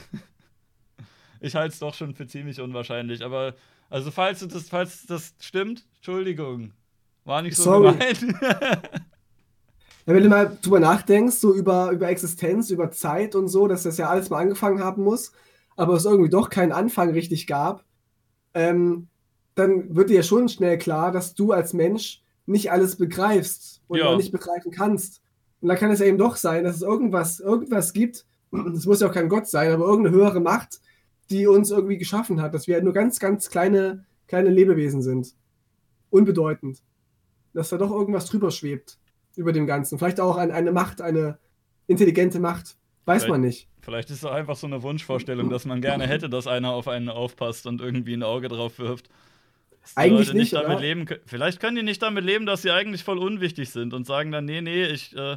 [1.45, 3.55] Ich halte es doch schon für ziemlich unwahrscheinlich, aber
[3.91, 6.73] also falls du das, falls das stimmt, Entschuldigung.
[7.25, 7.93] War nicht so Sorry.
[7.95, 8.25] gemeint.
[10.05, 13.85] Ja, wenn du mal drüber nachdenkst, so über, über Existenz, über Zeit und so, dass
[13.85, 15.31] das ja alles mal angefangen haben muss,
[15.77, 17.85] aber es irgendwie doch keinen Anfang richtig gab,
[18.55, 19.07] ähm,
[19.55, 23.99] dann wird dir ja schon schnell klar, dass du als Mensch nicht alles begreifst und
[24.01, 24.07] Ja.
[24.07, 25.22] auch nicht begreifen kannst.
[25.63, 28.27] Und dann kann es ja eben doch sein, dass es irgendwas, irgendwas gibt,
[28.75, 30.81] es muss ja auch kein Gott sein, aber irgendeine höhere Macht,
[31.31, 35.35] die uns irgendwie geschaffen hat, dass wir nur ganz, ganz kleine, kleine Lebewesen sind.
[36.11, 36.83] Unbedeutend.
[37.55, 38.99] Dass da doch irgendwas drüber schwebt
[39.37, 39.99] über dem Ganzen.
[39.99, 41.39] Vielleicht auch ein, eine Macht, eine
[41.87, 42.77] intelligente Macht.
[43.05, 43.69] Weiß Vielleicht- man nicht.
[43.81, 47.09] Vielleicht ist es einfach so eine Wunschvorstellung, dass man gerne hätte, dass einer auf einen
[47.09, 49.09] aufpasst und irgendwie ein Auge drauf wirft.
[49.95, 50.81] Eigentlich Leute nicht, damit oder?
[50.81, 51.07] leben.
[51.27, 54.45] Vielleicht können die nicht damit leben, dass sie eigentlich voll unwichtig sind und sagen dann,
[54.45, 55.37] nee, nee, ich, äh,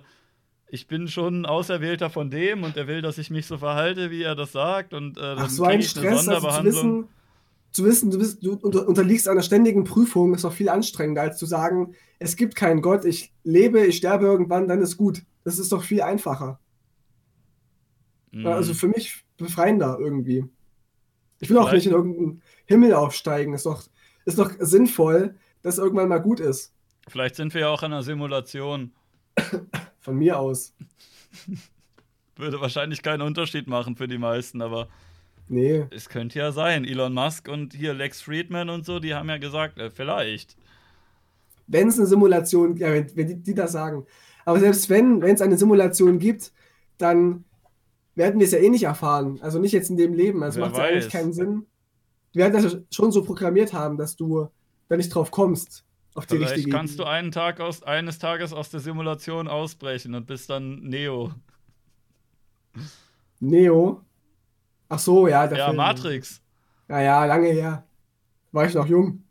[0.67, 4.11] ich bin schon ein Auserwählter von dem und er will, dass ich mich so verhalte,
[4.11, 4.93] wie er das sagt.
[4.93, 7.07] Und äh, dann Ach, so ein Stress, also zu wissen,
[7.71, 11.37] zu wissen, du, bist, du unter, unterliegst einer ständigen Prüfung, ist doch viel anstrengender, als
[11.37, 15.23] zu sagen, es gibt keinen Gott, ich lebe, ich sterbe irgendwann, dann ist gut.
[15.43, 16.59] Das ist doch viel einfacher.
[18.31, 18.47] Mhm.
[18.47, 20.45] Also für mich befreiender irgendwie.
[21.39, 23.53] Ich will auch Vielleicht- nicht in irgendeinen Himmel aufsteigen.
[23.53, 23.83] Ist doch,
[24.25, 26.73] ist doch sinnvoll, dass irgendwann mal gut ist.
[27.07, 28.91] Vielleicht sind wir ja auch in einer Simulation.
[29.99, 30.73] Von mir aus.
[32.35, 34.89] Würde wahrscheinlich keinen Unterschied machen für die meisten, aber
[35.47, 35.85] Nee.
[35.91, 36.85] es könnte ja sein.
[36.85, 40.57] Elon Musk und hier Lex Friedman und so, die haben ja gesagt, äh, vielleicht.
[41.67, 44.05] wenn es eine Simulation, ja, wenn, wenn die, die das sagen.
[44.45, 46.51] Aber selbst wenn wenn es eine Simulation gibt,
[46.97, 47.45] dann
[48.15, 49.39] werden wir es ja eh nicht erfahren.
[49.41, 50.43] Also nicht jetzt in dem Leben.
[50.43, 51.65] Also macht ja eigentlich keinen Sinn.
[52.35, 54.49] Wir werden das schon so programmiert haben, dass du
[54.89, 55.85] da nicht drauf kommst.
[56.15, 60.15] Auf die Vielleicht richtige kannst du einen Tag aus, eines Tages aus der Simulation ausbrechen
[60.15, 61.33] und bist dann Neo.
[63.39, 64.01] Neo.
[64.89, 65.47] Ach so, ja.
[65.47, 65.77] Der Ja, Film.
[65.77, 66.41] Matrix.
[66.89, 67.85] Ja, ja, lange her.
[68.51, 69.23] War ich noch jung.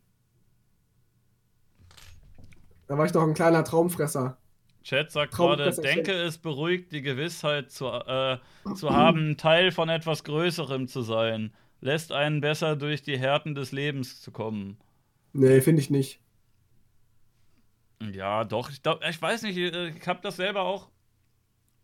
[2.87, 4.39] Da war ich doch ein kleiner Traumfresser.
[4.83, 8.39] Chat sagt gerade, denke es beruhigt, die Gewissheit zu, äh,
[8.75, 11.55] zu haben, Teil von etwas Größerem zu sein.
[11.85, 14.79] Lässt einen besser durch die Härten des Lebens zu kommen.
[15.35, 16.19] Nee, finde ich nicht.
[18.01, 18.71] Ja, doch.
[18.71, 20.89] Ich, glaub, ich weiß nicht, ich habe das selber auch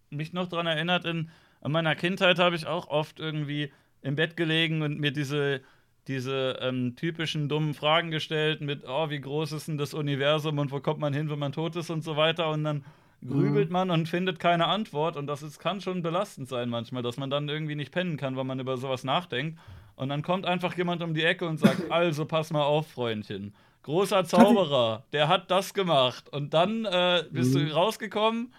[0.09, 1.05] mich noch daran erinnert.
[1.05, 1.29] In,
[1.63, 5.61] in meiner Kindheit habe ich auch oft irgendwie im Bett gelegen und mir diese,
[6.09, 10.73] diese ähm, typischen dummen Fragen gestellt mit, oh, wie groß ist denn das Universum und
[10.73, 12.49] wo kommt man hin, wenn man tot ist und so weiter.
[12.49, 12.87] Und dann
[13.27, 13.73] grübelt Mhm.
[13.75, 15.19] man und findet keine Antwort.
[15.19, 18.35] Und das ist, kann schon belastend sein manchmal, dass man dann irgendwie nicht pennen kann,
[18.37, 19.59] weil man über sowas nachdenkt.
[20.01, 23.55] Und dann kommt einfach jemand um die Ecke und sagt, also pass mal auf, Freundchen.
[23.83, 26.29] Großer Zauberer, der hat das gemacht.
[26.31, 27.67] Und dann äh, bist Mhm.
[27.69, 28.55] du rausgekommen.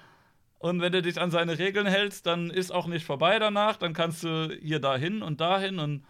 [0.60, 3.78] Und wenn du dich an seine Regeln hältst, dann ist auch nicht vorbei danach.
[3.78, 5.80] Dann kannst du hier dahin und dahin.
[5.80, 6.03] Und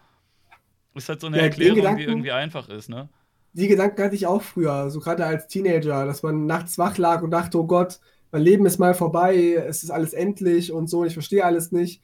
[0.94, 3.08] ist halt so eine Ja, Erklärung, die Gedanken- irgendwie einfach ist, ne?
[3.54, 7.22] Die Gedanken hatte ich auch früher, so gerade als Teenager, dass man nachts wach lag
[7.22, 11.04] und dachte, oh Gott, mein Leben ist mal vorbei, es ist alles endlich und so,
[11.04, 12.02] ich verstehe alles nicht.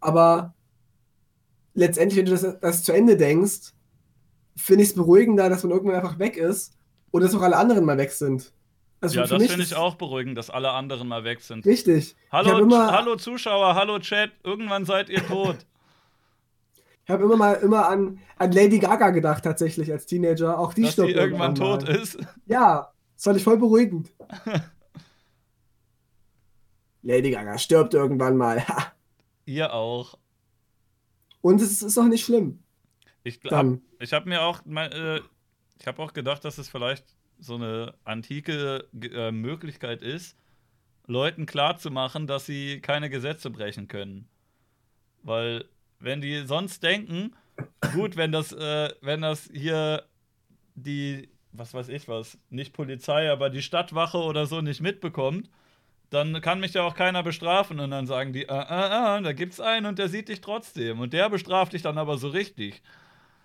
[0.00, 0.54] Aber
[1.74, 3.72] letztendlich, wenn du das, das zu Ende denkst,
[4.56, 6.74] finde ich es beruhigender, dass man irgendwann einfach weg ist
[7.10, 8.52] und dass auch alle anderen mal weg sind.
[9.00, 11.66] Also ja, das mich finde ich auch beruhigend, dass alle anderen mal weg sind.
[11.66, 12.14] Richtig.
[12.14, 15.56] Ich Hallo, habe hallo Zuschauer, hallo Chat, irgendwann seid ihr tot.
[17.04, 20.56] ich hab immer mal immer an, an Lady Gaga gedacht, tatsächlich als Teenager.
[20.56, 21.78] Auch die dass stirbt die irgendwann mal.
[21.78, 22.18] tot ist.
[22.46, 24.12] Ja, das fand ich voll beruhigend.
[27.02, 28.64] Lady Gaga stirbt irgendwann mal.
[29.46, 30.16] Ihr auch.
[31.42, 32.60] Und es ist auch nicht schlimm.
[33.24, 33.82] Ich, Dann.
[34.00, 35.20] ich habe mir auch, mein, äh,
[35.78, 37.04] ich habe auch gedacht, dass es vielleicht
[37.38, 40.36] so eine antike äh, Möglichkeit ist,
[41.06, 44.28] Leuten klarzumachen, dass sie keine Gesetze brechen können.
[45.22, 45.64] Weil,
[45.98, 47.34] wenn die sonst denken,
[47.92, 50.04] gut, wenn das, äh, wenn das hier
[50.74, 55.50] die, was weiß ich was, nicht Polizei, aber die Stadtwache oder so nicht mitbekommt,
[56.12, 59.32] dann kann mich ja auch keiner bestrafen und dann sagen die, ah, ah, ah, da
[59.32, 62.82] gibt's einen und der sieht dich trotzdem und der bestraft dich dann aber so richtig.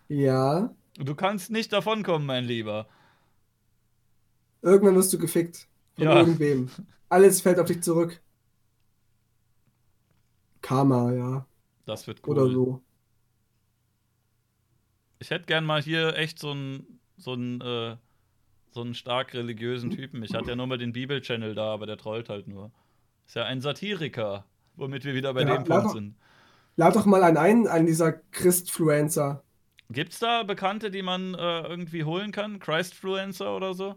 [0.10, 2.88] Ja, Du kannst nicht davonkommen, mein Lieber.
[4.62, 5.68] irgendwann wirst du gefickt.
[5.96, 6.16] Von Ja.
[6.20, 6.70] irgendwem.
[7.10, 8.22] Alles fällt auf dich zurück.
[10.62, 11.48] Karma, ja.
[11.86, 12.38] Das wird cool.
[12.38, 12.84] Oder so.
[15.20, 17.98] Ich hätte gern mal hier echt so einen so einen, äh,
[18.78, 20.24] so einen stark religiösen Typen.
[20.24, 22.72] Ich hatte ja nur mal den Bibel-Channel da, aber der trollt halt nur.
[23.26, 26.16] Ist ja ein Satiriker, womit wir wieder bei Ja, dem Punkt lad- sind.
[26.78, 29.44] Lad doch mal einen ein, an dieser Christfluencer.
[29.90, 32.60] Gibt's da Bekannte, die man äh, irgendwie holen kann?
[32.60, 33.96] Christfluencer oder so?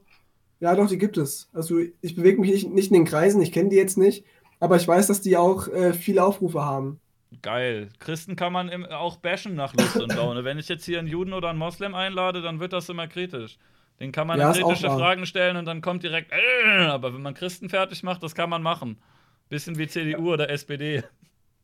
[0.60, 1.48] Ja, doch, die gibt es.
[1.52, 4.24] Also ich bewege mich nicht, nicht in den Kreisen, ich kenne die jetzt nicht,
[4.60, 7.00] aber ich weiß, dass die auch äh, viele Aufrufe haben.
[7.42, 7.90] Geil.
[8.00, 10.44] Christen kann man im, auch bashen nach Lust und Laune.
[10.44, 13.58] Wenn ich jetzt hier einen Juden oder einen Moslem einlade, dann wird das immer kritisch.
[14.00, 14.88] Den kann man Ja, kritische.
[14.88, 18.50] Fragen stellen und dann kommt direkt, äh, aber wenn man Christen fertig macht, das kann
[18.50, 19.00] man machen.
[19.48, 21.02] Bisschen wie CDU oder SPD.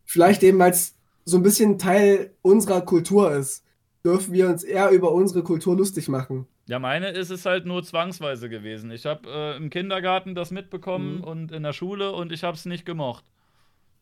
[0.04, 3.64] Vielleicht eben, weil es so ein bisschen Teil unserer Kultur ist,
[4.04, 6.46] dürfen wir uns eher über unsere Kultur lustig machen.
[6.68, 8.90] Ja, meine ist es halt nur zwangsweise gewesen.
[8.90, 11.24] Ich habe äh, im Kindergarten das mitbekommen Mhm.
[11.24, 13.24] und in der Schule und ich habe es nicht gemocht.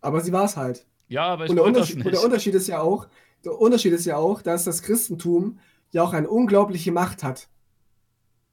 [0.01, 0.87] Aber sie war es halt.
[1.09, 2.25] Ja, aber ich Und der, Unterschied, und der nicht.
[2.25, 3.09] Unterschied ist ja auch,
[3.45, 5.59] der Unterschied ist ja auch, dass das Christentum
[5.93, 7.49] ja auch eine unglaubliche Macht hat.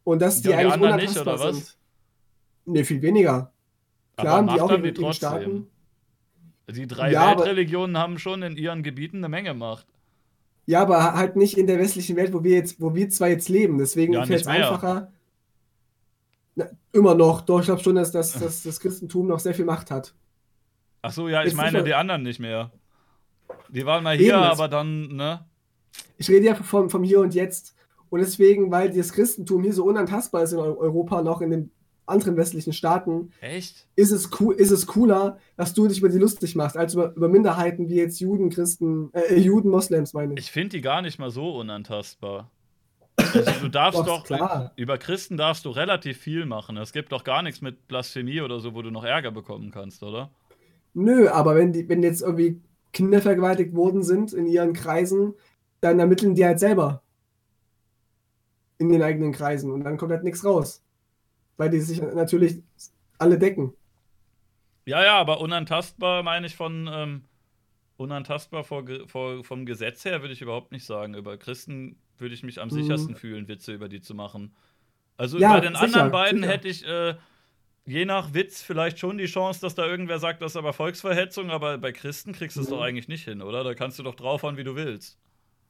[0.04, 1.56] Und dass die die eigentlich anderen nicht, unantastbar oder was?
[1.58, 1.78] sind.
[2.66, 3.52] Nee, viel weniger.
[4.18, 5.14] Klar, haben die auch ihre, die.
[5.14, 5.68] Staaten.
[6.70, 9.88] Die drei Ja, aber- Weltreligionen haben schon in ihren Gebieten eine Menge Macht.
[10.68, 13.50] Ja, aber halt nicht in der westlichen Welt, wo wir jetzt, wo wir zwar jetzt
[13.50, 13.78] leben.
[13.78, 15.12] Deswegen Ja, fällt es nicht einfacher.
[16.56, 17.42] Na, immer noch.
[17.42, 20.14] Doch, ich glaube schon, dass, dass, dass das Christentum noch sehr viel Macht hat.
[21.02, 22.72] Ach so, ja, ich Jetzt meine sicher- die anderen nicht mehr.
[23.70, 25.46] Die waren mal hier, Eben, aber dann, ne?
[26.18, 27.76] Ich rede ja vom, vom Hier und Jetzt.
[28.12, 31.72] Und deswegen, weil das Christentum hier so unantastbar ist in Eu- Europa auch in den
[32.06, 33.88] anderen westlichen Staaten, Echt?
[33.96, 37.16] ist es, cool, ist es cooler, dass du dich über die lustig machst, als über,
[37.16, 40.42] über Minderheiten wie jetzt Juden, Christen, äh, Juden, Moslems, meine ich.
[40.42, 42.52] Ich finde die gar nicht mal so unantastbar.
[43.16, 44.74] Also du darfst Doch, doch, klar.
[44.76, 46.76] über Christen darfst du relativ viel machen.
[46.76, 50.04] Es gibt doch gar nichts mit Blasphemie oder so, wo du noch Ärger bekommen kannst,
[50.04, 50.32] oder?
[50.94, 52.60] Nö, aber wenn, die, wenn jetzt irgendwie
[52.92, 55.34] Kinder vergewaltigt worden sind in ihren Kreisen,
[55.80, 57.04] dann ermitteln die halt selber.
[58.82, 59.72] In den eigenen Kreisen.
[59.72, 60.84] Und dann kommt halt nichts raus.
[61.58, 62.64] Weil die sich natürlich
[63.20, 63.76] alle decken.
[64.86, 67.24] Ja, ja, aber unantastbar meine ich von ähm,
[67.98, 71.16] unantastbar vor, vor, vom Gesetz her würde ich überhaupt nicht sagen.
[71.16, 72.72] Über Christen würde ich mich am Mhm.
[72.72, 74.56] sichersten fühlen, Witze über die zu machen.
[75.18, 76.52] Also Ja, bei den sicher, anderen beiden sicher.
[76.52, 77.16] hätte ich äh,
[77.86, 81.52] je nach Witz vielleicht schon die Chance, dass da irgendwer sagt, das ist aber Volksverhetzung,
[81.52, 82.70] aber bei Christen kriegst du es Mhm.
[82.70, 83.64] doch eigentlich nicht hin, oder?
[83.66, 85.20] Da kannst du doch draufhauen, wie du willst.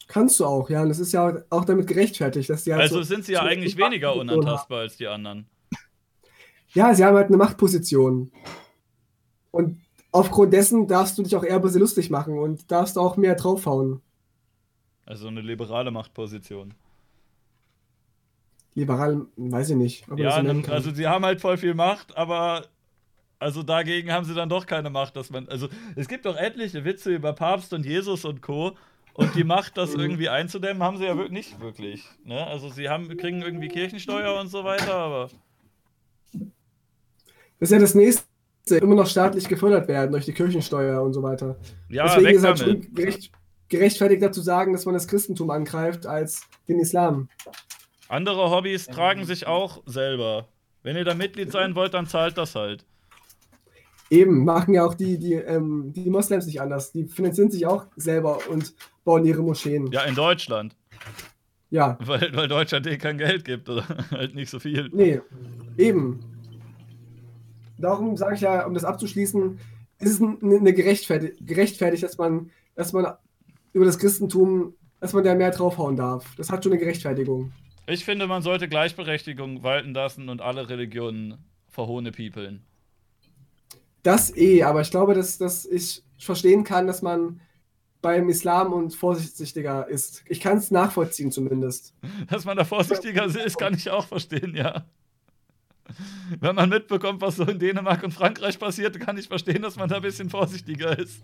[0.07, 0.81] Kannst du auch, ja.
[0.81, 3.43] Und es ist ja auch damit gerechtfertigt, dass die halt Also so, sind sie ja
[3.43, 5.45] eigentlich weniger unantastbar als die anderen.
[6.73, 8.31] Ja, sie haben halt eine Machtposition.
[9.51, 9.81] Und
[10.11, 13.35] aufgrund dessen darfst du dich auch eher über sie lustig machen und darfst auch mehr
[13.35, 14.01] draufhauen.
[15.05, 16.73] Also eine liberale Machtposition.
[18.73, 20.05] Liberal, weiß ich nicht.
[20.09, 22.67] das Ja, ne, also sie haben halt voll viel Macht, aber
[23.37, 26.85] also dagegen haben sie dann doch keine Macht, dass man also es gibt doch etliche
[26.85, 28.77] Witze über Papst und Jesus und Co.
[29.21, 30.01] Und die Macht, das Mhm.
[30.01, 32.03] irgendwie einzudämmen, haben sie ja wirklich nicht wirklich.
[32.25, 32.45] Ne?
[32.47, 35.29] Also sie haben, kriegen irgendwie Kirchensteuer und so weiter, aber
[37.59, 38.25] Das ist ja das nächste.
[38.69, 41.57] Immer noch staatlich gefördert werden durch die Kirchensteuer und so weiter.
[41.89, 43.31] ja, Deswegen weg ist halt schon gerecht,
[43.69, 47.27] gerechtfertigt zu sagen, dass man das Christentum angreift als den Islam.
[48.07, 50.47] Andere Hobbys tragen sich auch selber.
[50.83, 52.85] Wenn ihr da Mitglied sein wollt, dann zahlt das halt.
[54.11, 56.91] Eben, machen ja auch die, die, ähm, die Moslems nicht anders.
[56.91, 58.73] Die finanzieren sich auch selber und
[59.03, 59.91] bauen ihre Moscheen.
[59.91, 60.75] Ja, in Deutschland.
[61.69, 64.89] Ja, Weil, weil Deutschland eh kein Geld gibt oder halt nicht so viel.
[64.93, 65.21] nee,
[65.77, 66.19] eben.
[67.77, 69.57] Darum sage ich ja, um das abzuschließen,
[69.99, 73.13] ist es eine gerechtfertigt, gerechtfertigt, dass man, dass man
[73.73, 76.35] über das Christentum, dass man da mehr draufhauen darf.
[76.35, 77.53] Das hat schon eine Gerechtfertigung.
[77.87, 81.37] Ich finde, man sollte Gleichberechtigung walten lassen und alle Religionen
[81.69, 82.63] verhohne peoplen.
[84.03, 87.39] Das eh, aber ich glaube, dass, dass ich verstehen kann, dass man
[88.01, 90.23] beim Islam und vorsichtiger ist.
[90.27, 91.93] Ich kann es nachvollziehen zumindest.
[92.29, 94.85] Dass man da vorsichtiger ist, kann ich auch verstehen, ja.
[96.39, 99.89] Wenn man mitbekommt, was so in Dänemark und Frankreich passiert, kann ich verstehen, dass man
[99.89, 101.21] da ein bisschen vorsichtiger ist.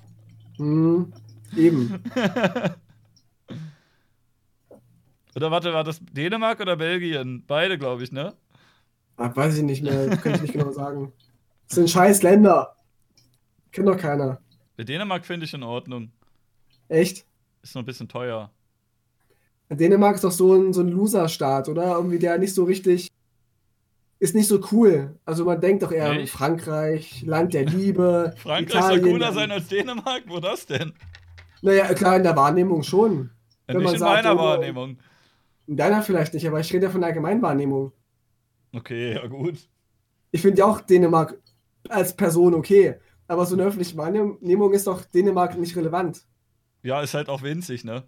[0.57, 1.13] Hm,
[1.55, 2.03] eben.
[5.35, 7.43] Oder warte, war das Dänemark oder Belgien?
[7.45, 8.33] Beide, glaube ich, ne?
[9.17, 11.13] Ach, weiß ich nicht mehr, kann ich nicht genau sagen.
[11.67, 12.75] Das sind scheiß Länder.
[13.71, 14.41] Kennt doch keiner.
[14.77, 16.11] Bei Dänemark finde ich in Ordnung.
[16.89, 17.25] Echt?
[17.61, 18.51] Ist nur ein bisschen teuer.
[19.69, 21.95] Dänemark ist doch so ein, so ein Loser-Staat, oder?
[21.95, 23.09] Irgendwie der nicht so richtig.
[24.19, 25.19] Ist nicht so cool.
[25.25, 26.33] Also man denkt doch eher Echt?
[26.33, 28.33] Frankreich, Land der Liebe.
[28.37, 30.23] Frankreich Italien, soll cooler sein als Dänemark?
[30.27, 30.93] Wo das denn?
[31.61, 33.31] Naja, klar, in der Wahrnehmung schon.
[33.67, 34.97] Ja, Wenn nicht in sagt, meiner oh, Wahrnehmung.
[35.67, 37.91] In deiner vielleicht nicht, aber ich rede ja von der Allgemeinwahrnehmung.
[38.73, 39.69] Okay, ja gut.
[40.31, 41.37] Ich finde ja auch Dänemark
[41.89, 42.95] als Person okay.
[43.27, 46.23] Aber so eine öffentliche Wahrnehmung ist doch Dänemark nicht relevant.
[46.87, 48.03] Ja, ist halt auch winzig, ne?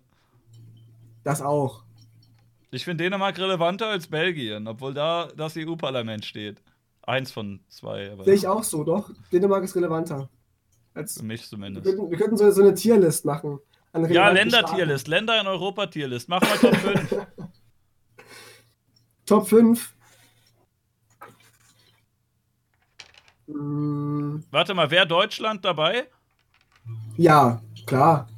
[1.25, 1.83] Das auch.
[2.72, 6.64] Ich finde Dänemark relevanter als Belgien, obwohl da das EU-Parlament steht.
[7.01, 9.11] Eins von zwei, Sehe ich auch so, doch.
[9.33, 10.30] Dänemark ist relevanter.
[10.93, 11.85] Als, für mich wir, zumindest.
[11.85, 13.59] könnten, wir könnten so, so eine Tierlist machen.
[14.11, 16.30] Ja, Länder-Tierlist, Länder in Europa-Tierlist.
[16.30, 17.08] Mach mal Top 5.
[17.08, 17.27] Staaten.
[19.25, 19.95] Top 5.
[23.48, 26.08] Mm, Warte mal, wäre Deutschland dabei?
[27.17, 28.30] ja, klar.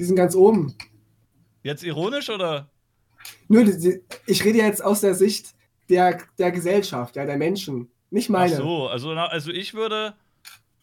[0.00, 0.74] Die sind ganz oben.
[1.62, 2.70] Jetzt ironisch oder?
[3.50, 5.54] Die, ich rede jetzt aus der Sicht
[5.90, 7.90] der, der Gesellschaft, ja, der Menschen.
[8.08, 8.56] Nicht Ach meine.
[8.56, 10.14] so, also, also ich würde.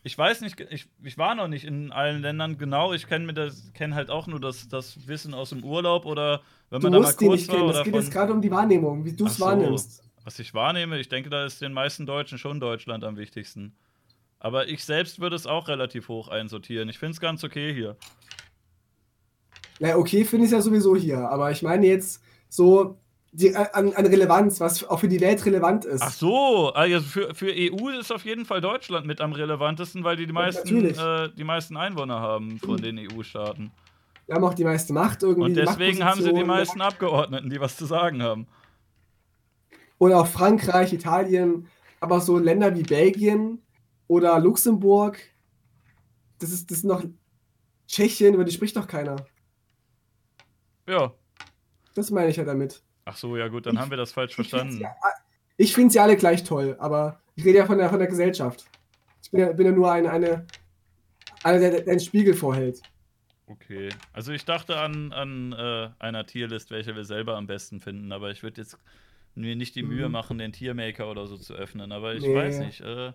[0.04, 2.94] Ich weiß nicht, ich, ich war noch nicht in allen Ländern genau.
[2.94, 6.86] Ich kenne kenne halt auch nur das, das Wissen aus dem Urlaub oder wenn Du
[6.86, 7.70] man da mal musst die kurz nicht war kennen.
[7.72, 9.46] Es geht von, jetzt gerade um die Wahrnehmung, wie du Ach es so.
[9.46, 10.04] wahrnimmst.
[10.24, 11.00] was ich wahrnehme.
[11.00, 13.76] Ich denke, da ist den meisten Deutschen schon Deutschland am wichtigsten.
[14.40, 16.88] Aber ich selbst würde es auch relativ hoch einsortieren.
[16.88, 17.98] Ich finde es ganz okay hier.
[19.80, 21.30] Ja, okay, finde ich ja sowieso hier.
[21.30, 22.98] Aber ich meine jetzt so
[23.32, 26.02] die, an, an Relevanz, was auch für die Welt relevant ist.
[26.02, 30.16] Ach so, also für, für EU ist auf jeden Fall Deutschland mit am relevantesten, weil
[30.16, 33.72] die die meisten, äh, die meisten Einwohner haben von den EU-Staaten.
[34.26, 35.50] Wir haben auch die meiste Macht irgendwie.
[35.50, 38.48] Und deswegen haben sie die meisten Abgeordneten, die was zu sagen haben.
[40.00, 41.68] Oder auch Frankreich, Italien,
[42.00, 43.62] aber so Länder wie Belgien
[44.08, 45.20] oder Luxemburg,
[46.40, 47.04] das ist, das sind noch
[47.88, 49.16] Tschechien, über die spricht doch keiner.
[50.88, 51.14] Ja.
[51.96, 52.82] Das meine ich ja damit.
[53.06, 54.78] Ach so, ja gut, dann Ich- haben wir das falsch Ich finde verstanden.
[54.78, 54.86] sie,
[55.58, 58.66] ich find sie alle gleich toll, aber ich rede ja von der, von der Gesellschaft.
[59.24, 60.46] Ich bin ja, bin ja nur eine, eine,
[61.44, 62.82] einer, der, der einen Spiegel vorhält.
[63.48, 63.90] Okay.
[64.14, 68.32] Also ich dachte an, an äh, einer Tierlist, welche wir selber am besten finden, aber
[68.32, 68.78] ich würde jetzt
[69.36, 70.12] mir nicht die Mühe Mhm.
[70.12, 71.92] machen, den Tiermaker oder so zu öffnen.
[71.92, 72.36] Aber ich Nee.
[72.36, 72.82] weiß nicht.
[72.82, 73.14] Äh,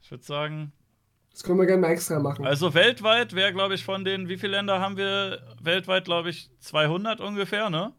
[0.00, 0.72] ich würde sagen,
[1.32, 2.44] Das können wir gerne mal extra machen.
[2.44, 6.50] also weltweit wäre, glaube ich, von den, wie viele Länder haben wir weltweit, glaube ich,
[6.60, 7.94] 200 ungefähr, ne?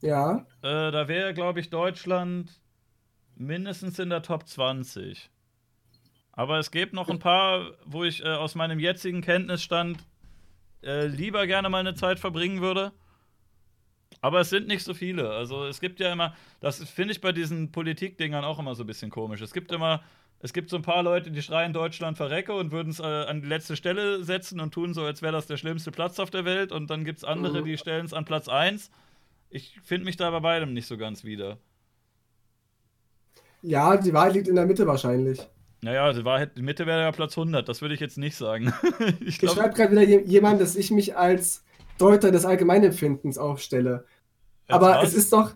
[0.00, 2.60] ja, Äh, da wäre, glaube ich, Deutschland
[3.36, 5.30] mindestens in der Top 20.
[6.32, 10.06] Aber es gibt noch ein paar, wo ich äh, aus meinem jetzigen Kenntnisstand
[10.82, 12.92] äh, lieber gerne mal eine Zeit verbringen würde.
[14.20, 15.30] Aber es sind nicht so viele.
[15.30, 18.86] Also es gibt ja immer, das finde ich bei diesen Politikdingern auch immer so ein
[18.86, 19.40] bisschen komisch.
[19.40, 20.02] Es gibt immer,
[20.40, 23.42] es gibt so ein paar Leute, die schreien Deutschland verrecke und würden es äh, an
[23.42, 26.44] die letzte Stelle setzen und tun so, als wäre das der schlimmste Platz auf der
[26.44, 26.70] Welt.
[26.72, 27.64] Und dann gibt es andere, Mhm.
[27.64, 28.90] die stellen es an Platz 1.
[29.50, 31.58] Ich finde mich da bei beidem nicht so ganz wieder.
[33.62, 35.40] Ja, die Wahrheit liegt in der Mitte wahrscheinlich.
[35.80, 38.72] Naja, die, Wahrheit, die Mitte wäre ja Platz 100, das würde ich jetzt nicht sagen.
[39.20, 41.64] ich Ich glaube, schreibe gerade wieder je- jemand, dass ich mich als
[41.98, 44.04] Deuter des Allgemeinempfindens aufstelle.
[44.68, 45.54] Aber es ist doch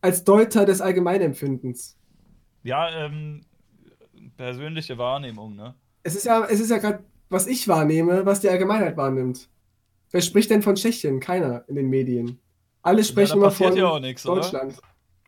[0.00, 1.96] als Deuter des Allgemeinempfindens.
[2.62, 3.44] Ja, ähm,
[4.36, 5.74] persönliche Wahrnehmung, ne?
[6.02, 9.48] Es ist ja, es ist ja gerade, was ich wahrnehme, was die Allgemeinheit wahrnimmt.
[10.10, 11.20] Wer spricht denn von Tschechien?
[11.20, 12.38] Keiner in den Medien.
[12.82, 14.40] Alle sprechen da immer von ja auch nichts, oder?
[14.40, 14.78] Deutschland.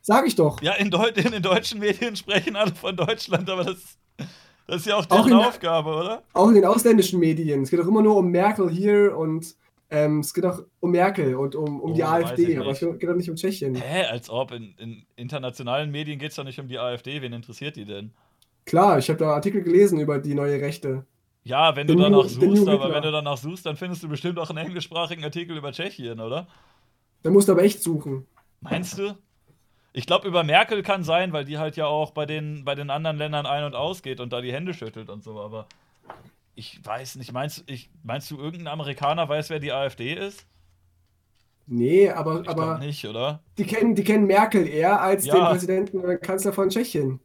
[0.02, 0.60] Sag ich doch.
[0.60, 3.96] Ja, in, Deut in den deutschen Medien sprechen alle von Deutschland, aber das,
[4.66, 6.22] das ist ja auch deren Aufgabe, oder?
[6.34, 7.62] Auch in den ausländischen Medien.
[7.62, 9.56] Es geht doch immer nur um Merkel hier und
[9.88, 12.80] ähm, es geht auch um Merkel und um, um die Oh, ich AfD, aber es
[12.80, 13.76] geht doch nicht um Tschechien.
[13.76, 14.50] Hä, als ob.
[14.50, 17.22] In, in internationalen Medien geht es doch nicht um die AfD.
[17.22, 18.12] Wen interessiert die denn?
[18.66, 21.04] Klar, ich habe da Artikel gelesen über die neue Rechte.
[21.42, 24.38] Ja, wenn du danach New- suchst, aber wenn du danach suchst, dann findest du bestimmt
[24.38, 26.46] auch einen englischsprachigen Artikel über Tschechien, oder?
[27.22, 28.26] Da musst du aber echt suchen.
[28.62, 29.14] Meinst du?
[29.92, 32.88] Ich glaube, über Merkel kann sein, weil die halt ja auch bei den, bei den
[32.90, 35.66] anderen Ländern ein- und ausgeht und da die Hände schüttelt und so, aber
[36.54, 40.46] ich weiß nicht, meinst, ich, meinst du, irgendein Amerikaner weiß, wer die AfD ist?
[41.66, 43.40] Nee, aber, Ich aber nicht, oder?
[43.58, 45.34] die, kennen, die kennen Merkel eher als Ja.
[45.34, 47.20] den Präsidenten oder Kanzler von Tschechien.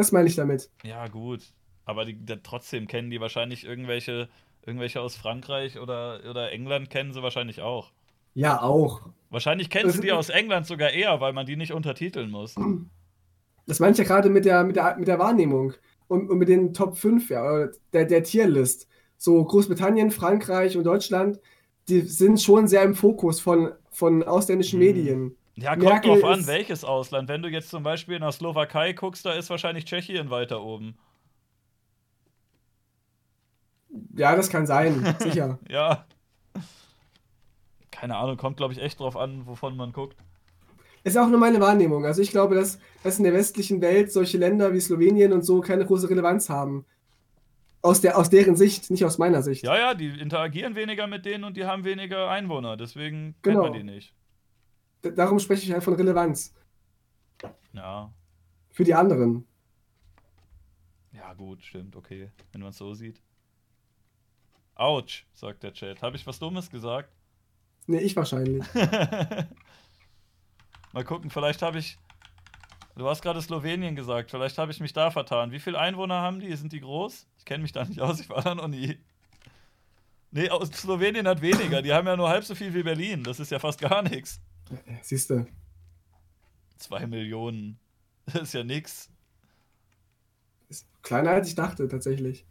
[0.00, 0.70] Das meine ich damit.
[0.82, 1.42] Ja, gut.
[1.84, 4.28] Aber die, da, trotzdem kennen die wahrscheinlich irgendwelche,
[4.64, 7.92] irgendwelche aus Frankreich oder, oder England kennen sie wahrscheinlich auch.
[8.34, 9.02] Ja, auch.
[9.28, 12.54] Wahrscheinlich Das du die aus England sogar eher, weil man die nicht untertiteln muss.
[13.66, 15.74] Das meine ich ja gerade mit der, mit der, mit der Wahrnehmung
[16.08, 18.88] und, und mit den Top 5, ja, oder der, der Tierlist.
[19.16, 21.40] So Großbritannien, Frankreich und Deutschland,
[21.88, 24.78] die sind schon sehr im Fokus von, von ausländischen Hm.
[24.80, 25.36] Medien.
[25.60, 27.28] Ja, kommt Merkel drauf an, welches Ausland.
[27.28, 30.96] Wenn du jetzt zum Beispiel nach Slowakei guckst, da ist wahrscheinlich Tschechien weiter oben.
[34.16, 35.58] Ja, das kann sein, sicher.
[35.68, 36.04] Ja.
[37.90, 40.16] Keine Ahnung, kommt glaube ich echt drauf an, wovon man guckt.
[41.04, 42.06] Ist auch nur meine Wahrnehmung.
[42.06, 45.60] Also ich glaube, dass, dass in der westlichen Welt solche Länder wie Slowenien und so
[45.60, 46.86] keine große Relevanz haben.
[47.82, 49.64] Aus, der, aus deren Sicht, nicht aus meiner Sicht.
[49.64, 53.62] Ja, ja, die interagieren weniger mit denen und die haben weniger Einwohner, deswegen kennt Genau.
[53.62, 54.14] man die nicht.
[55.02, 56.54] Darum spreche ich halt von Relevanz.
[57.72, 58.12] Ja.
[58.70, 59.46] Für die anderen.
[61.12, 62.30] Ja, gut, stimmt, okay.
[62.52, 63.20] Wenn man es so sieht.
[64.74, 66.02] Autsch, sagt der Chat.
[66.02, 67.10] Habe ich was Dummes gesagt?
[67.86, 68.64] Nee, ich wahrscheinlich.
[70.92, 71.98] Mal gucken, vielleicht habe ich.
[72.96, 75.52] Du hast gerade Slowenien gesagt, vielleicht habe ich mich da vertan.
[75.52, 76.54] Wie viele Einwohner haben die?
[76.56, 77.26] Sind die groß?
[77.38, 78.98] Ich kenne mich da nicht aus, ich war da noch nie.
[80.32, 81.82] Nee, aus Slowenien hat weniger.
[81.82, 83.22] Die haben ja nur halb so viel wie Berlin.
[83.24, 84.40] Das ist ja fast gar nichts.
[85.02, 85.46] Siehst du.
[86.78, 87.78] Zwei Millionen.
[88.26, 89.10] Das ist ja nix.
[90.68, 92.46] Ist kleiner als ich dachte, tatsächlich.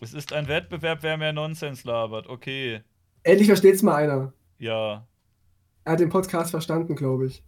[0.00, 2.26] Es ist ein Wettbewerb, wer mehr Nonsens labert.
[2.28, 2.82] Okay.
[3.24, 4.32] Endlich versteht's mal einer.
[4.58, 5.06] Ja,
[5.84, 7.42] Er hat den Podcast verstanden, glaube ich.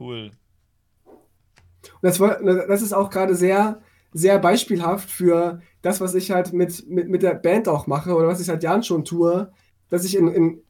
[0.00, 0.30] cool.
[1.04, 3.80] Und das, war- das ist auch gerade sehr,
[4.12, 8.26] sehr beispielhaft für das, was ich halt mit, mit, mit der Band auch mache oder
[8.28, 9.52] was ich seit Jahren schon tue,
[9.88, 10.62] dass ich in, in,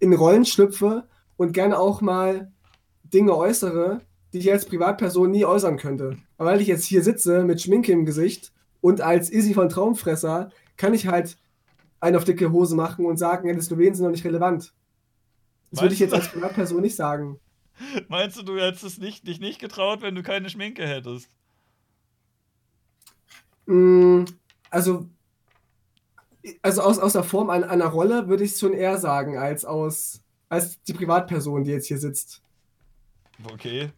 [0.00, 2.52] in Rollen schlüpfe und gerne auch mal
[3.04, 4.00] Dinge äußere,
[4.32, 6.18] die ich als Privatperson nie äußern könnte.
[6.36, 10.50] Aber weil ich jetzt hier sitze mit Schminke im Gesicht und als Easy von Traumfresser
[10.76, 11.36] kann ich halt
[12.00, 14.72] einen auf dicke Hose machen und sagen, ja, die Slowenen sind noch nicht relevant.
[15.70, 17.40] Das würde ich Meinst jetzt als Privatperson nicht sagen.
[18.08, 21.28] Meinst du, du hättest es nicht, dich nicht getraut, wenn du keine Schminke hättest?
[23.66, 24.24] Mm,
[24.70, 25.06] Also,
[26.62, 29.64] also aus, aus der Form an, einer Rolle würde ich es schon eher sagen, als
[29.64, 32.40] aus als die Privatperson, die jetzt hier sitzt.
[33.52, 33.90] Okay.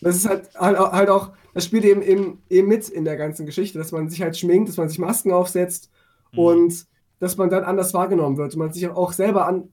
[0.00, 3.16] Das ist halt, halt, auch- halt auch, das spielt eben, eben, eben mit in der
[3.16, 5.90] ganzen Geschichte, dass man sich halt schminkt, dass man sich Masken aufsetzt
[6.32, 6.38] Mhm.
[6.38, 6.86] und
[7.20, 9.68] dass man dann anders wahrgenommen wird und man sich auch selber an,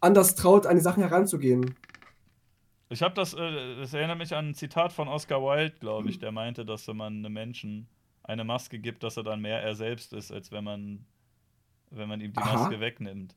[0.00, 1.74] anders traut, an die Sachen heranzugehen.
[2.90, 6.18] Ich habe das, äh, das erinnert mich an ein Zitat von Oscar Wilde, glaube ich,
[6.18, 7.86] der meinte, dass wenn man einem Menschen
[8.22, 11.04] eine Maske gibt, dass er dann mehr er selbst ist, als wenn man,
[11.90, 12.54] wenn man ihm die Aha.
[12.60, 13.34] Maske wegnimmt.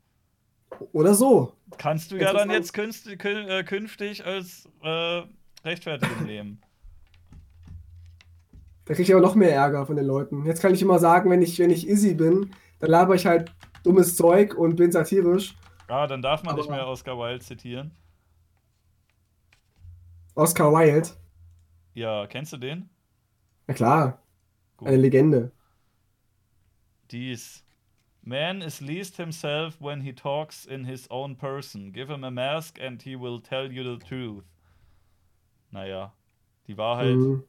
[0.93, 1.53] Oder so.
[1.77, 5.21] Kannst du ja dann jetzt künst, kün, äh, künftig als äh,
[5.65, 6.61] rechtfertigen nehmen.
[8.85, 10.45] Da kriege ich aber noch mehr Ärger von den Leuten.
[10.45, 13.51] Jetzt kann ich immer sagen, wenn ich, wenn ich Izzy bin, dann laber ich halt
[13.83, 15.55] dummes Zeug und bin satirisch.
[15.87, 17.91] Ah, dann darf man nicht Aber- mehr Oscar Wilde zitieren.
[20.35, 21.09] Oscar Wilde.
[21.93, 22.89] Ja, kennst du den?
[23.67, 24.21] Na klar,
[24.77, 24.87] Gut.
[24.87, 25.51] eine Legende.
[27.11, 27.63] Dies.
[28.23, 31.91] Man is least himself when he talks in his own person.
[31.91, 34.43] Give him a mask and he will tell you the truth.
[35.71, 36.13] Naja,
[36.67, 37.43] die Wahrheit, Mhm.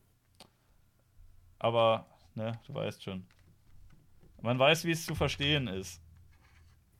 [1.58, 3.24] aber, ne, du weißt schon.
[4.40, 6.00] Man weiß, wie es zu verstehen ist.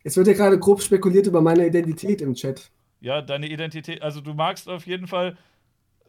[0.04, 2.70] Es wird ja gerade grob spekuliert über meine Identität im Chat.
[3.00, 5.36] ja, deine Identität, also du magst auf jeden Fall,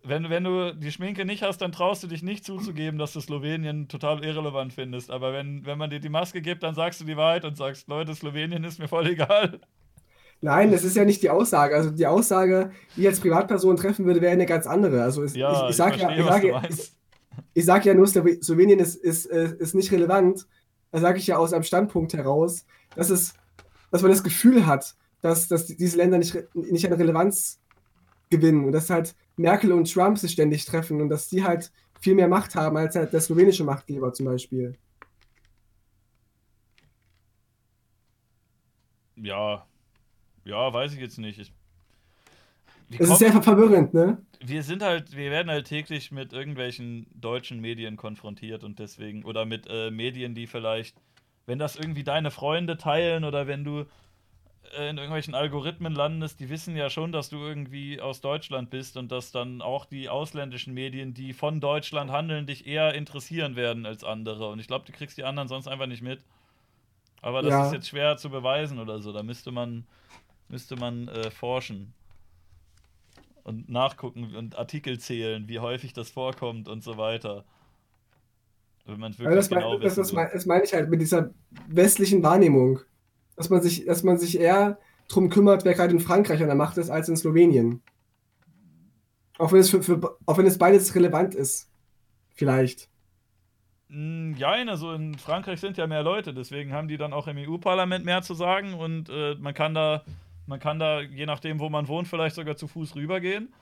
[0.05, 3.21] wenn, wenn du die Schminke nicht hast, dann traust du dich nicht zuzugeben, dass du
[3.21, 5.09] Slowenien total irrelevant findest.
[5.11, 7.87] Aber wenn, wenn man dir die Maske gibt, dann sagst du die Wahrheit und sagst,
[7.87, 9.59] Leute, Slowenien ist mir voll egal.
[10.41, 11.73] Nein, das ist ja nicht die Aussage.
[11.75, 15.01] Also die Aussage, die ich als Privatperson treffen würde, wäre eine ganz andere.
[15.01, 16.91] Also es, Ja, ich, ich sage ja, ich sage, ich,
[17.53, 20.45] ich sag ja nur, Slowe- Slowenien ist, ist, äh, ist nicht relevant.
[20.91, 22.65] Da sage ich ja aus einem Standpunkt heraus,
[22.95, 23.35] dass, es,
[23.89, 27.61] dass man das Gefühl hat, dass, dass die- diese Länder nicht, nicht an Relevanz
[28.37, 32.15] gewinnen und dass halt Merkel und Trump sich ständig treffen und dass die halt viel
[32.15, 34.73] mehr Macht haben als halt der slowenische Machtgeber zum Beispiel.
[39.15, 39.65] Ja,
[40.43, 41.39] ja, weiß ich jetzt nicht.
[41.39, 41.53] Ich,
[42.99, 44.17] Es ist sehr verwirrend, ne?
[44.45, 49.45] wir sind halt, wir werden halt täglich mit irgendwelchen deutschen Medien konfrontiert und deswegen, oder
[49.45, 50.97] mit äh, Medien, die vielleicht,
[51.45, 53.85] wenn das irgendwie deine Freunde teilen oder wenn du
[54.77, 59.11] in irgendwelchen Algorithmen landest, die wissen ja schon, dass du irgendwie aus Deutschland bist und
[59.11, 64.03] dass dann auch die ausländischen Medien, die von Deutschland handeln, dich eher interessieren werden als
[64.03, 64.49] andere.
[64.49, 66.21] Und ich glaube, du kriegst die anderen sonst einfach nicht mit.
[67.21, 67.65] Aber das Ja.
[67.67, 69.13] ist jetzt schwer zu beweisen oder so.
[69.13, 69.85] Da müsste man,
[70.49, 71.93] müsste man äh, forschen
[73.43, 77.43] und nachgucken und Artikel zählen, wie häufig das vorkommt und so weiter.
[78.85, 81.29] Wenn man wirklich das, genau mein, das, das, mein, das meine ich halt mit dieser
[81.67, 82.81] westlichen Wahrnehmung.
[83.35, 86.55] Dass man sich, dass man sich eher drum kümmert, wer gerade in Frankreich an der
[86.55, 87.81] Macht ist, als in Slowenien.
[89.37, 91.69] Auch wenn es, für, für, auch wenn es beides relevant ist.
[92.35, 92.89] Vielleicht.
[93.89, 97.37] Mm, Jein, also in Frankreich sind ja mehr Leute, deswegen haben die dann auch im
[97.37, 100.03] EU-Parlament mehr zu sagen und äh, man kann da,
[100.47, 103.53] man kann da, je nachdem, wo man wohnt, vielleicht sogar zu Fuß rübergehen.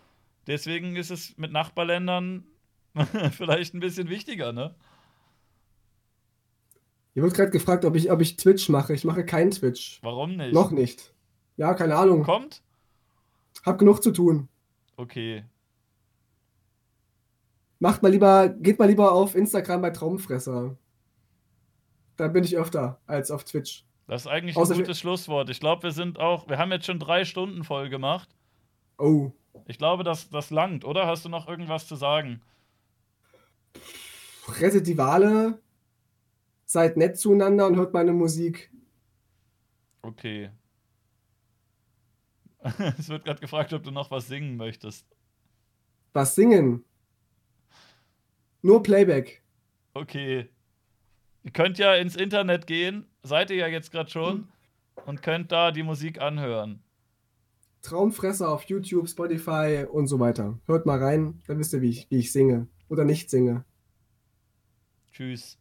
[0.47, 2.45] Deswegen ist es mit Nachbarländern
[3.31, 4.75] vielleicht ein bisschen wichtiger, ne?
[7.13, 8.93] Ihr wird gerade gefragt, ob ich, ob ich Twitch mache.
[8.93, 9.99] Ich mache keinen Twitch.
[10.01, 10.53] Warum nicht?
[10.53, 11.13] Noch nicht.
[11.57, 12.23] Ja, keine Ahnung.
[12.23, 12.61] Kommt?
[13.65, 14.47] Hab genug zu tun.
[14.95, 15.43] Okay.
[17.79, 20.77] Macht mal lieber, geht mal lieber auf Instagram bei Traumfresser.
[22.15, 23.83] Da bin ich öfter als auf Twitch.
[24.07, 25.49] Das ist eigentlich Außer- ein gutes Schlusswort.
[25.49, 28.29] Ich glaube, wir sind auch, wir haben jetzt schon drei Stunden voll gemacht.
[28.97, 29.31] Oh.
[29.65, 31.07] Ich glaube, das, das langt, oder?
[31.07, 32.41] Hast du noch irgendwas zu sagen?
[34.59, 35.59] Rettet die Wale.
[36.71, 38.71] Seid nett zueinander und hört meine Musik.
[40.03, 40.51] Okay.
[42.97, 45.05] es wird gerade gefragt, ob du noch was singen möchtest.
[46.13, 46.85] Was singen?
[48.61, 49.43] Nur Playback.
[49.93, 50.49] Okay.
[51.43, 54.47] Ihr könnt ja ins Internet gehen, seid ihr ja jetzt gerade schon,
[55.05, 56.81] und könnt da die Musik anhören.
[57.81, 60.57] Traumfresser auf YouTube, Spotify und so weiter.
[60.67, 63.65] Hört mal rein, dann wisst ihr, wie ich, wie ich singe oder nicht singe.
[65.11, 65.60] Tschüss.